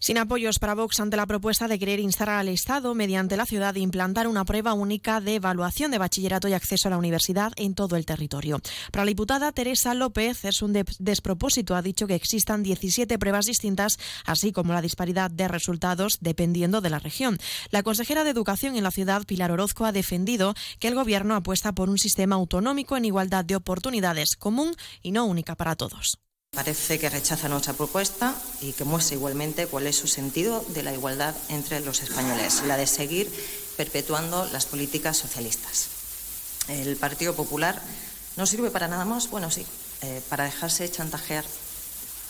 Sin 0.00 0.16
apoyos 0.16 0.60
para 0.60 0.76
Vox 0.76 1.00
ante 1.00 1.16
la 1.16 1.26
propuesta 1.26 1.66
de 1.66 1.76
querer 1.76 1.98
instar 1.98 2.30
al 2.30 2.48
Estado, 2.48 2.94
mediante 2.94 3.36
la 3.36 3.46
ciudad, 3.46 3.74
de 3.74 3.80
implantar 3.80 4.28
una 4.28 4.44
prueba 4.44 4.72
única 4.72 5.20
de 5.20 5.34
evaluación 5.34 5.90
de 5.90 5.98
bachillerato 5.98 6.46
y 6.46 6.52
acceso 6.52 6.86
a 6.86 6.92
la 6.92 6.98
universidad 6.98 7.52
en 7.56 7.74
todo 7.74 7.96
el 7.96 8.06
territorio. 8.06 8.60
Para 8.92 9.04
la 9.04 9.08
diputada 9.08 9.50
Teresa 9.50 9.94
López 9.94 10.44
es 10.44 10.62
un 10.62 10.72
despropósito. 11.00 11.74
Ha 11.74 11.82
dicho 11.82 12.06
que 12.06 12.14
existan 12.14 12.62
17 12.62 13.18
pruebas 13.18 13.46
distintas, 13.46 13.98
así 14.24 14.52
como 14.52 14.72
la 14.72 14.82
disparidad 14.82 15.32
de 15.32 15.48
resultados 15.48 16.18
dependiendo 16.20 16.80
de 16.80 16.90
la 16.90 17.00
región. 17.00 17.36
La 17.70 17.82
consejera 17.82 18.22
de 18.22 18.30
Educación 18.30 18.76
en 18.76 18.84
la 18.84 18.92
ciudad, 18.92 19.26
Pilar 19.26 19.50
Orozco, 19.50 19.84
ha 19.84 19.90
defendido 19.90 20.54
que 20.78 20.86
el 20.86 20.94
Gobierno 20.94 21.34
apuesta 21.34 21.72
por 21.72 21.90
un 21.90 21.98
sistema 21.98 22.36
autonómico 22.36 22.96
en 22.96 23.04
igualdad 23.04 23.44
de 23.44 23.56
oportunidades, 23.56 24.36
común 24.36 24.76
y 25.02 25.10
no 25.10 25.24
única 25.24 25.56
para 25.56 25.74
todos. 25.74 26.20
Parece 26.58 26.98
que 26.98 27.08
rechaza 27.08 27.48
nuestra 27.48 27.72
propuesta 27.72 28.34
y 28.60 28.72
que 28.72 28.82
muestra 28.82 29.14
igualmente 29.14 29.68
cuál 29.68 29.86
es 29.86 29.96
su 29.96 30.08
sentido 30.08 30.64
de 30.68 30.82
la 30.82 30.92
igualdad 30.92 31.34
entre 31.50 31.78
los 31.78 32.02
españoles, 32.02 32.62
la 32.66 32.76
de 32.76 32.88
seguir 32.88 33.30
perpetuando 33.76 34.44
las 34.46 34.66
políticas 34.66 35.16
socialistas. 35.16 35.86
El 36.66 36.96
Partido 36.96 37.36
Popular 37.36 37.80
no 38.36 38.44
sirve 38.44 38.72
para 38.72 38.88
nada 38.88 39.04
más, 39.04 39.30
bueno, 39.30 39.52
sí, 39.52 39.64
eh, 40.02 40.20
para 40.28 40.44
dejarse 40.44 40.90
chantajear 40.90 41.44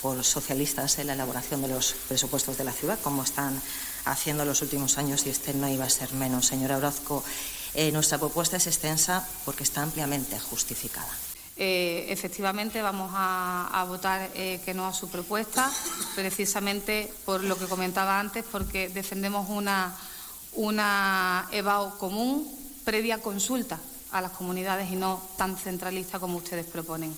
por 0.03 0.23
socialistas 0.23 0.99
en 0.99 1.07
la 1.07 1.15
elaboración 1.15 1.63
de 1.63 1.69
los 1.69 1.95
presupuestos 2.07 2.59
de 2.59 2.65
la 2.65 2.73
ciudad, 2.73 2.99
como 3.03 3.23
están 3.23 3.61
haciendo 4.05 4.45
los 4.45 4.61
últimos 4.61 4.99
años, 4.99 5.25
y 5.25 5.31
este 5.31 5.55
no 5.55 5.69
iba 5.69 5.87
a 5.87 5.91
ser 5.91 6.13
menos. 6.13 6.47
Señora 6.47 6.77
Orozco, 6.77 7.25
eh, 7.73 7.91
nuestra 7.93 8.19
propuesta 8.19 8.59
es 8.59 8.67
extensa 8.67 9.27
porque 9.47 9.65
está 9.65 9.83
ampliamente 9.83 10.39
justificada. 10.39 11.28
Eh, 11.61 12.07
efectivamente 12.09 12.81
vamos 12.83 13.11
a, 13.15 13.85
votar 13.89 14.31
eh, 14.35 14.61
que 14.65 14.75
no 14.75 14.87
a 14.87 14.95
su 14.95 15.11
propuesta, 15.11 15.69
precisamente 16.15 17.13
por 17.25 17.43
lo 17.43 17.59
que 17.59 17.67
comentaba 17.67 18.21
antes, 18.21 18.45
porque 18.45 18.89
defendemos 18.89 19.51
una, 19.51 19.93
una 20.55 21.49
EBAU 21.51 21.99
común 21.99 22.47
previa 22.85 23.19
consulta 23.19 23.81
a 24.13 24.21
las 24.21 24.31
comunidades 24.31 24.91
y 24.93 24.97
no 24.97 25.21
tan 25.37 25.57
centralista 25.57 26.21
como 26.21 26.39
ustedes 26.39 26.65
proponen 26.65 27.13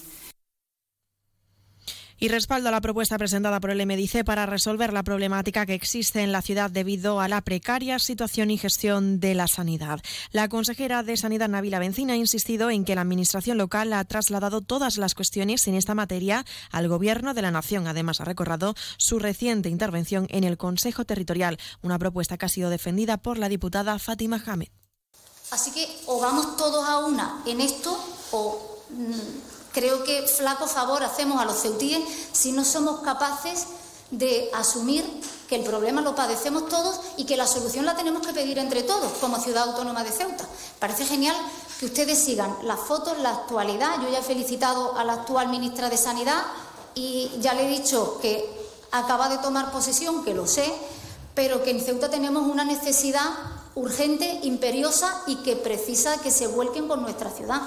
y 2.20 2.28
respaldo 2.28 2.68
a 2.68 2.72
la 2.72 2.82
propuesta 2.82 3.18
presentada 3.18 3.58
por 3.60 3.70
el 3.70 3.84
MDIC 3.84 4.24
para 4.24 4.46
resolver 4.46 4.92
la 4.92 5.02
problemática 5.02 5.66
que 5.66 5.74
existe 5.74 6.20
en 6.20 6.32
la 6.32 6.42
ciudad 6.42 6.70
debido 6.70 7.20
a 7.20 7.28
la 7.28 7.40
precaria 7.40 7.98
situación 7.98 8.50
y 8.50 8.58
gestión 8.58 9.18
de 9.18 9.34
la 9.34 9.48
sanidad. 9.48 10.00
La 10.30 10.48
consejera 10.48 11.02
de 11.02 11.16
Sanidad, 11.16 11.48
Navila 11.48 11.78
Bencina, 11.78 12.12
ha 12.12 12.16
insistido 12.16 12.70
en 12.70 12.84
que 12.84 12.94
la 12.94 13.00
Administración 13.00 13.56
local 13.56 13.92
ha 13.94 14.04
trasladado 14.04 14.60
todas 14.60 14.98
las 14.98 15.14
cuestiones 15.14 15.66
en 15.66 15.74
esta 15.74 15.94
materia 15.94 16.44
al 16.70 16.88
Gobierno 16.88 17.32
de 17.32 17.42
la 17.42 17.50
Nación. 17.50 17.86
Además, 17.86 18.20
ha 18.20 18.24
recordado 18.24 18.74
su 18.98 19.18
reciente 19.18 19.70
intervención 19.70 20.26
en 20.28 20.44
el 20.44 20.58
Consejo 20.58 21.06
Territorial, 21.06 21.58
una 21.80 21.98
propuesta 21.98 22.36
que 22.36 22.46
ha 22.46 22.50
sido 22.50 22.68
defendida 22.68 23.16
por 23.16 23.38
la 23.38 23.48
diputada 23.48 23.98
Fátima 23.98 24.42
Hamed. 24.46 24.68
Así 25.50 25.72
que 25.72 25.88
o 26.06 26.20
vamos 26.20 26.56
todos 26.56 26.86
a 26.86 26.98
una 26.98 27.42
en 27.46 27.60
esto 27.60 27.98
o 28.30 28.84
mm, 28.90 29.59
Creo 29.72 30.04
que 30.04 30.22
flaco 30.22 30.66
favor 30.66 31.02
hacemos 31.02 31.40
a 31.40 31.44
los 31.44 31.60
ceutíes 31.60 32.02
si 32.32 32.52
no 32.52 32.64
somos 32.64 33.00
capaces 33.00 33.66
de 34.10 34.50
asumir 34.54 35.04
que 35.48 35.56
el 35.56 35.64
problema 35.64 36.00
lo 36.00 36.14
padecemos 36.14 36.68
todos 36.68 37.00
y 37.16 37.24
que 37.24 37.36
la 37.36 37.46
solución 37.46 37.86
la 37.86 37.96
tenemos 37.96 38.26
que 38.26 38.32
pedir 38.32 38.58
entre 38.58 38.82
todos 38.82 39.12
como 39.20 39.40
ciudad 39.40 39.68
autónoma 39.68 40.04
de 40.04 40.10
Ceuta. 40.10 40.44
Parece 40.78 41.04
genial 41.04 41.36
que 41.78 41.86
ustedes 41.86 42.18
sigan 42.18 42.56
las 42.62 42.80
fotos, 42.80 43.18
la 43.18 43.30
actualidad. 43.30 44.00
Yo 44.02 44.08
ya 44.08 44.18
he 44.18 44.22
felicitado 44.22 44.96
a 44.96 45.04
la 45.04 45.14
actual 45.14 45.48
ministra 45.48 45.88
de 45.88 45.96
Sanidad 45.96 46.42
y 46.94 47.30
ya 47.40 47.54
le 47.54 47.66
he 47.66 47.68
dicho 47.68 48.18
que 48.20 48.44
acaba 48.90 49.28
de 49.28 49.38
tomar 49.38 49.70
posesión, 49.70 50.24
que 50.24 50.34
lo 50.34 50.46
sé, 50.46 50.72
pero 51.34 51.62
que 51.62 51.70
en 51.70 51.80
Ceuta 51.80 52.10
tenemos 52.10 52.42
una 52.44 52.64
necesidad 52.64 53.30
urgente, 53.76 54.40
imperiosa 54.42 55.22
y 55.26 55.36
que 55.36 55.54
precisa 55.54 56.18
que 56.18 56.30
se 56.30 56.48
vuelquen 56.48 56.88
por 56.88 56.98
nuestra 56.98 57.30
ciudad. 57.30 57.62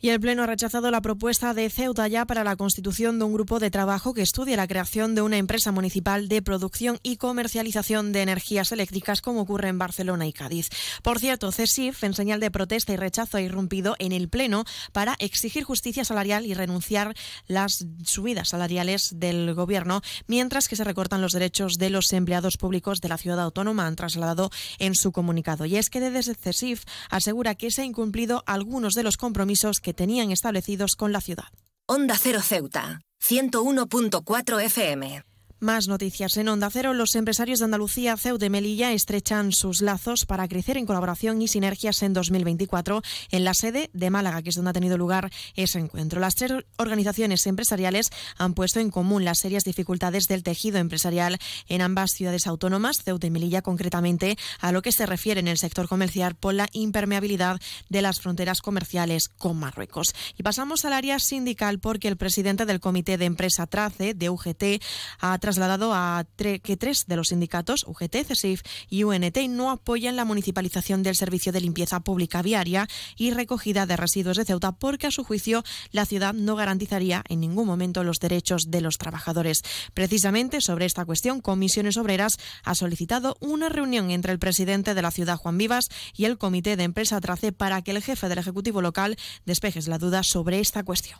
Y 0.00 0.10
el 0.10 0.20
Pleno 0.20 0.44
ha 0.44 0.46
rechazado 0.46 0.92
la 0.92 1.00
propuesta 1.00 1.54
de 1.54 1.68
Ceuta 1.70 2.06
ya 2.06 2.24
para 2.24 2.44
la 2.44 2.54
constitución 2.54 3.18
de 3.18 3.24
un 3.24 3.32
grupo 3.32 3.58
de 3.58 3.72
trabajo 3.72 4.14
que 4.14 4.22
estudie 4.22 4.56
la 4.56 4.68
creación 4.68 5.16
de 5.16 5.22
una 5.22 5.38
empresa 5.38 5.72
municipal 5.72 6.28
de 6.28 6.40
producción 6.40 7.00
y 7.02 7.16
comercialización 7.16 8.12
de 8.12 8.22
energías 8.22 8.70
eléctricas 8.70 9.20
como 9.20 9.40
ocurre 9.40 9.68
en 9.68 9.78
Barcelona 9.78 10.28
y 10.28 10.32
Cádiz. 10.32 10.68
Por 11.02 11.18
cierto, 11.18 11.50
CESIF, 11.50 12.04
en 12.04 12.14
señal 12.14 12.38
de 12.38 12.52
protesta 12.52 12.92
y 12.92 12.96
rechazo, 12.96 13.38
ha 13.38 13.42
irrumpido 13.42 13.96
en 13.98 14.12
el 14.12 14.28
Pleno 14.28 14.64
para 14.92 15.16
exigir 15.18 15.64
justicia 15.64 16.04
salarial 16.04 16.46
y 16.46 16.54
renunciar 16.54 17.16
las 17.48 17.84
subidas 18.04 18.50
salariales 18.50 19.14
del 19.16 19.52
Gobierno, 19.54 20.02
mientras 20.28 20.68
que 20.68 20.76
se 20.76 20.84
recortan 20.84 21.22
los 21.22 21.32
derechos 21.32 21.76
de 21.76 21.90
los 21.90 22.12
empleados 22.12 22.56
públicos 22.56 23.00
de 23.00 23.08
la 23.08 23.18
ciudad 23.18 23.40
autónoma, 23.40 23.88
han 23.88 23.96
trasladado 23.96 24.50
en 24.78 24.94
su 24.94 25.10
comunicado. 25.10 25.64
Y 25.64 25.76
es 25.76 25.90
que 25.90 25.98
desde 25.98 26.36
CESIF 26.36 26.84
asegura 27.10 27.56
que 27.56 27.72
se 27.72 27.82
han 27.82 27.88
incumplido 27.88 28.44
algunos 28.46 28.94
de 28.94 29.02
los 29.02 29.16
compromisos 29.16 29.80
que 29.80 29.87
que 29.88 29.94
tenían 29.94 30.30
establecidos 30.32 30.96
con 30.96 31.12
la 31.12 31.22
ciudad. 31.22 31.48
Onda 31.86 32.14
Cero 32.18 32.40
Ceuta, 32.42 33.00
101.4 33.22 34.62
FM. 34.64 35.22
Más 35.60 35.88
noticias 35.88 36.36
en 36.36 36.48
Onda 36.48 36.70
Cero. 36.70 36.94
Los 36.94 37.16
empresarios 37.16 37.58
de 37.58 37.64
Andalucía, 37.64 38.16
Ceuta 38.16 38.46
y 38.46 38.50
Melilla 38.50 38.92
estrechan 38.92 39.50
sus 39.50 39.82
lazos 39.82 40.24
para 40.24 40.46
crecer 40.46 40.76
en 40.76 40.86
colaboración 40.86 41.42
y 41.42 41.48
sinergias 41.48 42.00
en 42.04 42.12
2024 42.12 43.02
en 43.32 43.42
la 43.42 43.54
sede 43.54 43.90
de 43.92 44.08
Málaga, 44.08 44.40
que 44.42 44.50
es 44.50 44.54
donde 44.54 44.70
ha 44.70 44.72
tenido 44.72 44.96
lugar 44.96 45.32
ese 45.56 45.80
encuentro. 45.80 46.20
Las 46.20 46.36
tres 46.36 46.52
organizaciones 46.76 47.44
empresariales 47.48 48.10
han 48.36 48.54
puesto 48.54 48.78
en 48.78 48.92
común 48.92 49.24
las 49.24 49.40
serias 49.40 49.64
dificultades 49.64 50.28
del 50.28 50.44
tejido 50.44 50.78
empresarial 50.78 51.38
en 51.66 51.82
ambas 51.82 52.12
ciudades 52.12 52.46
autónomas, 52.46 53.02
Ceuta 53.02 53.26
y 53.26 53.30
Melilla 53.30 53.60
concretamente, 53.60 54.38
a 54.60 54.70
lo 54.70 54.80
que 54.80 54.92
se 54.92 55.06
refiere 55.06 55.40
en 55.40 55.48
el 55.48 55.58
sector 55.58 55.88
comercial 55.88 56.36
por 56.36 56.54
la 56.54 56.68
impermeabilidad 56.70 57.60
de 57.88 58.02
las 58.02 58.20
fronteras 58.20 58.62
comerciales 58.62 59.28
con 59.28 59.56
Marruecos. 59.56 60.14
Y 60.36 60.44
pasamos 60.44 60.84
al 60.84 60.92
área 60.92 61.18
sindical 61.18 61.80
porque 61.80 62.06
el 62.06 62.16
presidente 62.16 62.64
del 62.64 62.78
Comité 62.78 63.18
de 63.18 63.24
Empresa 63.24 63.66
TRACE, 63.66 64.14
de 64.14 64.30
UGT, 64.30 64.80
ha 65.18 65.38
trasladado 65.48 65.94
a 65.94 66.26
que 66.36 66.76
tres 66.76 67.06
de 67.06 67.16
los 67.16 67.28
sindicatos, 67.28 67.84
UGT, 67.88 68.16
CESIF 68.26 68.60
y 68.90 69.04
UNT, 69.04 69.38
no 69.48 69.70
apoyan 69.70 70.14
la 70.14 70.26
municipalización 70.26 71.02
del 71.02 71.16
servicio 71.16 71.52
de 71.52 71.62
limpieza 71.62 72.00
pública 72.00 72.42
viaria 72.42 72.86
y 73.16 73.30
recogida 73.30 73.86
de 73.86 73.96
residuos 73.96 74.36
de 74.36 74.44
Ceuta 74.44 74.72
porque, 74.72 75.06
a 75.06 75.10
su 75.10 75.24
juicio, 75.24 75.64
la 75.90 76.04
ciudad 76.04 76.34
no 76.34 76.54
garantizaría 76.54 77.24
en 77.30 77.40
ningún 77.40 77.66
momento 77.66 78.04
los 78.04 78.20
derechos 78.20 78.70
de 78.70 78.82
los 78.82 78.98
trabajadores. 78.98 79.62
Precisamente 79.94 80.60
sobre 80.60 80.84
esta 80.84 81.06
cuestión, 81.06 81.40
Comisiones 81.40 81.96
Obreras 81.96 82.36
ha 82.62 82.74
solicitado 82.74 83.38
una 83.40 83.70
reunión 83.70 84.10
entre 84.10 84.32
el 84.32 84.38
presidente 84.38 84.92
de 84.92 85.00
la 85.00 85.10
ciudad, 85.10 85.38
Juan 85.38 85.56
Vivas, 85.56 85.88
y 86.14 86.26
el 86.26 86.36
comité 86.36 86.76
de 86.76 86.84
empresa 86.84 87.22
Trace 87.22 87.52
para 87.52 87.80
que 87.80 87.92
el 87.92 88.02
jefe 88.02 88.28
del 88.28 88.38
Ejecutivo 88.38 88.82
local 88.82 89.16
despeje 89.46 89.80
la 89.88 89.96
duda 89.96 90.22
sobre 90.24 90.60
esta 90.60 90.82
cuestión. 90.84 91.18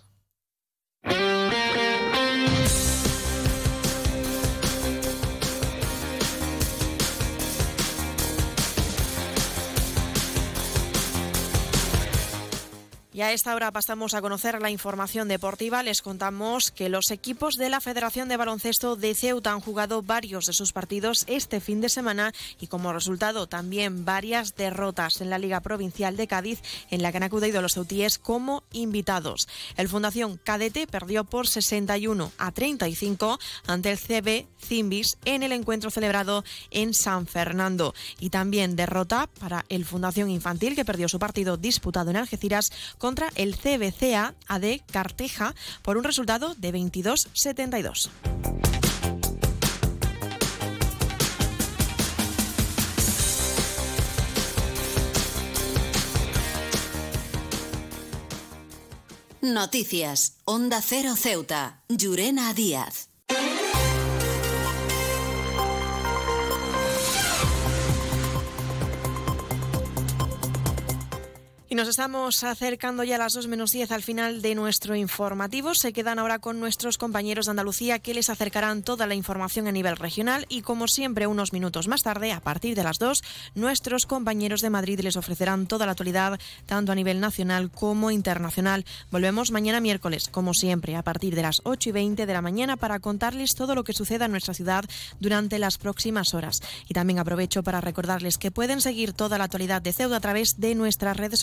Y 13.19 13.23
a 13.23 13.33
esta 13.33 13.53
hora 13.57 13.73
pasamos 13.73 14.15
a 14.15 14.21
conocer 14.21 14.63
la 14.63 14.71
información 14.71 15.27
deportiva. 15.27 15.83
Les 15.83 16.03
contamos 16.03 16.71
que 16.71 16.89
los 16.89 17.11
equipos 17.11 17.57
de 17.57 17.69
la 17.69 17.81
Federación 17.81 18.29
de 18.29 18.37
Baloncesto 18.37 18.95
de 18.95 19.13
Ceuta 19.13 19.51
han 19.51 19.59
jugado 19.59 20.03
varios 20.03 20.47
de 20.47 20.53
sus 20.53 20.73
partidos 20.73 21.25
este 21.27 21.59
fin 21.59 21.81
de 21.81 21.89
semana 21.89 22.33
y 22.61 22.69
como 22.69 22.93
resultado 22.93 23.49
también 23.49 24.05
varias 24.05 24.55
derrotas 24.55 25.21
en 25.21 25.31
la 25.31 25.39
Liga 25.41 25.59
Provincial 25.63 26.17
de 26.17 26.29
Cádiz 26.29 26.63
en 26.93 27.03
la 27.03 27.11
que 27.11 27.17
han 27.17 27.25
acudido 27.25 27.61
los 27.61 27.73
ceutíes 27.73 28.21
como 28.21 28.63
invitados. 28.71 29.49
El 29.77 29.89
Fundación 29.89 30.37
Cadete 30.37 30.87
perdió 30.87 31.25
por 31.25 31.49
61 31.49 32.31
a 32.39 32.53
35 32.53 33.41
ante 33.67 33.91
el 33.91 33.99
CB 33.99 34.47
Cimbis 34.65 35.19
en 35.25 35.43
el 35.43 35.51
encuentro 35.51 35.91
celebrado 35.91 36.45
en 36.71 36.95
San 36.95 37.27
Fernando 37.27 37.97
y 38.21 38.31
también 38.31 38.77
derrota 38.77 39.29
para 39.41 39.65
el 39.71 39.85
Fundación 39.85 40.31
Infantil 40.31 40.77
que 40.77 40.85
perdió 40.85 41.09
su 41.09 41.19
partido 41.19 41.57
disputado 41.57 42.11
en 42.11 42.17
Algeciras 42.17 42.71
contra 43.09 43.31
el 43.37 43.57
CBCA 43.57 44.35
AD 44.49 44.81
Carteja 44.93 45.55
por 45.81 45.97
un 45.97 46.05
resultado 46.05 46.55
de 46.57 46.75
22-72. 46.75 48.11
Noticias. 59.41 60.35
Onda 60.45 60.83
Cero 60.83 61.17
Ceuta. 61.17 61.81
Llurena 61.89 62.53
Díaz. 62.53 63.09
Y 71.71 71.75
nos 71.75 71.87
estamos 71.87 72.45
acercando 72.45 73.05
ya 73.05 73.17
a 73.17 73.19
las 73.19 73.35
2 73.35 73.47
menos 73.47 73.73
10 73.73 73.93
al 73.93 74.03
final 74.03 74.41
de 74.41 74.55
nuestro 74.55 74.97
informativo. 74.97 75.75
Se 75.75 75.93
quedan 75.93 76.19
ahora 76.19 76.39
con 76.39 76.61
nuestros 76.61 76.97
compañeros 76.97 77.45
de 77.45 77.51
Andalucía 77.51 77.99
que 77.99 78.15
les 78.15 78.31
acercarán 78.31 78.83
toda 78.83 79.07
la 79.07 79.15
información 79.15 79.67
a 79.67 79.73
nivel 79.73 79.99
regional 79.99 80.47
y 80.49 80.63
como 80.63 80.89
siempre 80.89 81.27
unos 81.27 81.53
minutos 81.53 81.87
más 81.87 82.03
tarde, 82.03 82.33
a 82.33 82.41
partir 82.41 82.75
de 82.75 82.85
las 82.85 82.99
2, 82.99 83.23
nuestros 83.55 84.07
compañeros 84.07 84.63
de 84.63 84.71
Madrid 84.71 85.01
les 85.01 85.17
ofrecerán 85.17 85.67
toda 85.67 85.85
la 85.85 85.93
actualidad 85.93 86.41
tanto 86.65 86.93
a 86.93 86.95
nivel 86.95 87.21
nacional 87.21 87.71
como 87.71 88.11
internacional. 88.11 88.87
Volvemos 89.11 89.51
mañana 89.51 89.81
miércoles, 89.81 90.31
como 90.31 90.55
siempre, 90.55 90.97
a 90.97 91.03
partir 91.03 91.35
de 91.35 91.43
las 91.43 91.61
8 91.65 91.91
y 91.91 91.93
20 91.93 92.25
de 92.25 92.33
la 92.33 92.41
mañana 92.41 92.79
para 92.79 92.99
contarles 92.99 93.55
todo 93.55 93.75
lo 93.75 93.85
que 93.85 93.93
suceda 93.93 94.25
en 94.25 94.31
nuestra 94.31 94.55
ciudad 94.55 94.87
durante 95.21 95.59
las 95.59 95.77
próximas 95.77 96.33
horas. 96.33 96.63
Y 96.89 96.95
también 96.95 97.19
aprovecho 97.19 97.63
para 97.63 97.83
recordarles 97.83 98.39
que 98.39 98.51
pueden 98.51 98.81
seguir 98.81 99.13
toda 99.13 99.37
la 99.37 99.45
actualidad 99.45 99.83
de 99.83 99.93
Ceuta 99.93 100.17
a 100.17 100.21
través 100.21 100.59
de 100.59 100.75
nuestras 100.75 101.15
redes 101.15 101.41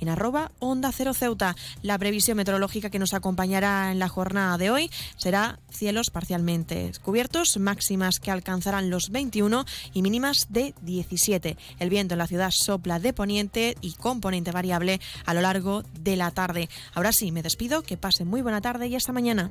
en 0.00 0.08
arroba 0.08 0.50
Onda 0.58 0.90
Cero 0.90 1.14
Ceuta. 1.14 1.54
La 1.82 1.98
previsión 1.98 2.36
meteorológica 2.36 2.90
que 2.90 2.98
nos 2.98 3.14
acompañará 3.14 3.92
en 3.92 4.00
la 4.00 4.08
jornada 4.08 4.58
de 4.58 4.70
hoy 4.70 4.90
será 5.16 5.60
cielos 5.70 6.10
parcialmente 6.10 6.90
cubiertos, 7.02 7.56
máximas 7.58 8.18
que 8.18 8.32
alcanzarán 8.32 8.90
los 8.90 9.10
21 9.10 9.64
y 9.92 10.02
mínimas 10.02 10.48
de 10.50 10.74
17. 10.82 11.56
El 11.78 11.90
viento 11.90 12.14
en 12.14 12.18
la 12.18 12.26
ciudad 12.26 12.50
sopla 12.50 12.98
de 12.98 13.12
poniente 13.12 13.76
y 13.80 13.92
componente 13.92 14.50
variable 14.50 15.00
a 15.24 15.34
lo 15.34 15.40
largo 15.40 15.84
de 16.00 16.16
la 16.16 16.32
tarde. 16.32 16.68
Ahora 16.94 17.12
sí, 17.12 17.30
me 17.30 17.42
despido, 17.42 17.82
que 17.82 17.96
pasen 17.96 18.26
muy 18.26 18.42
buena 18.42 18.60
tarde 18.60 18.88
y 18.88 18.96
hasta 18.96 19.12
mañana. 19.12 19.50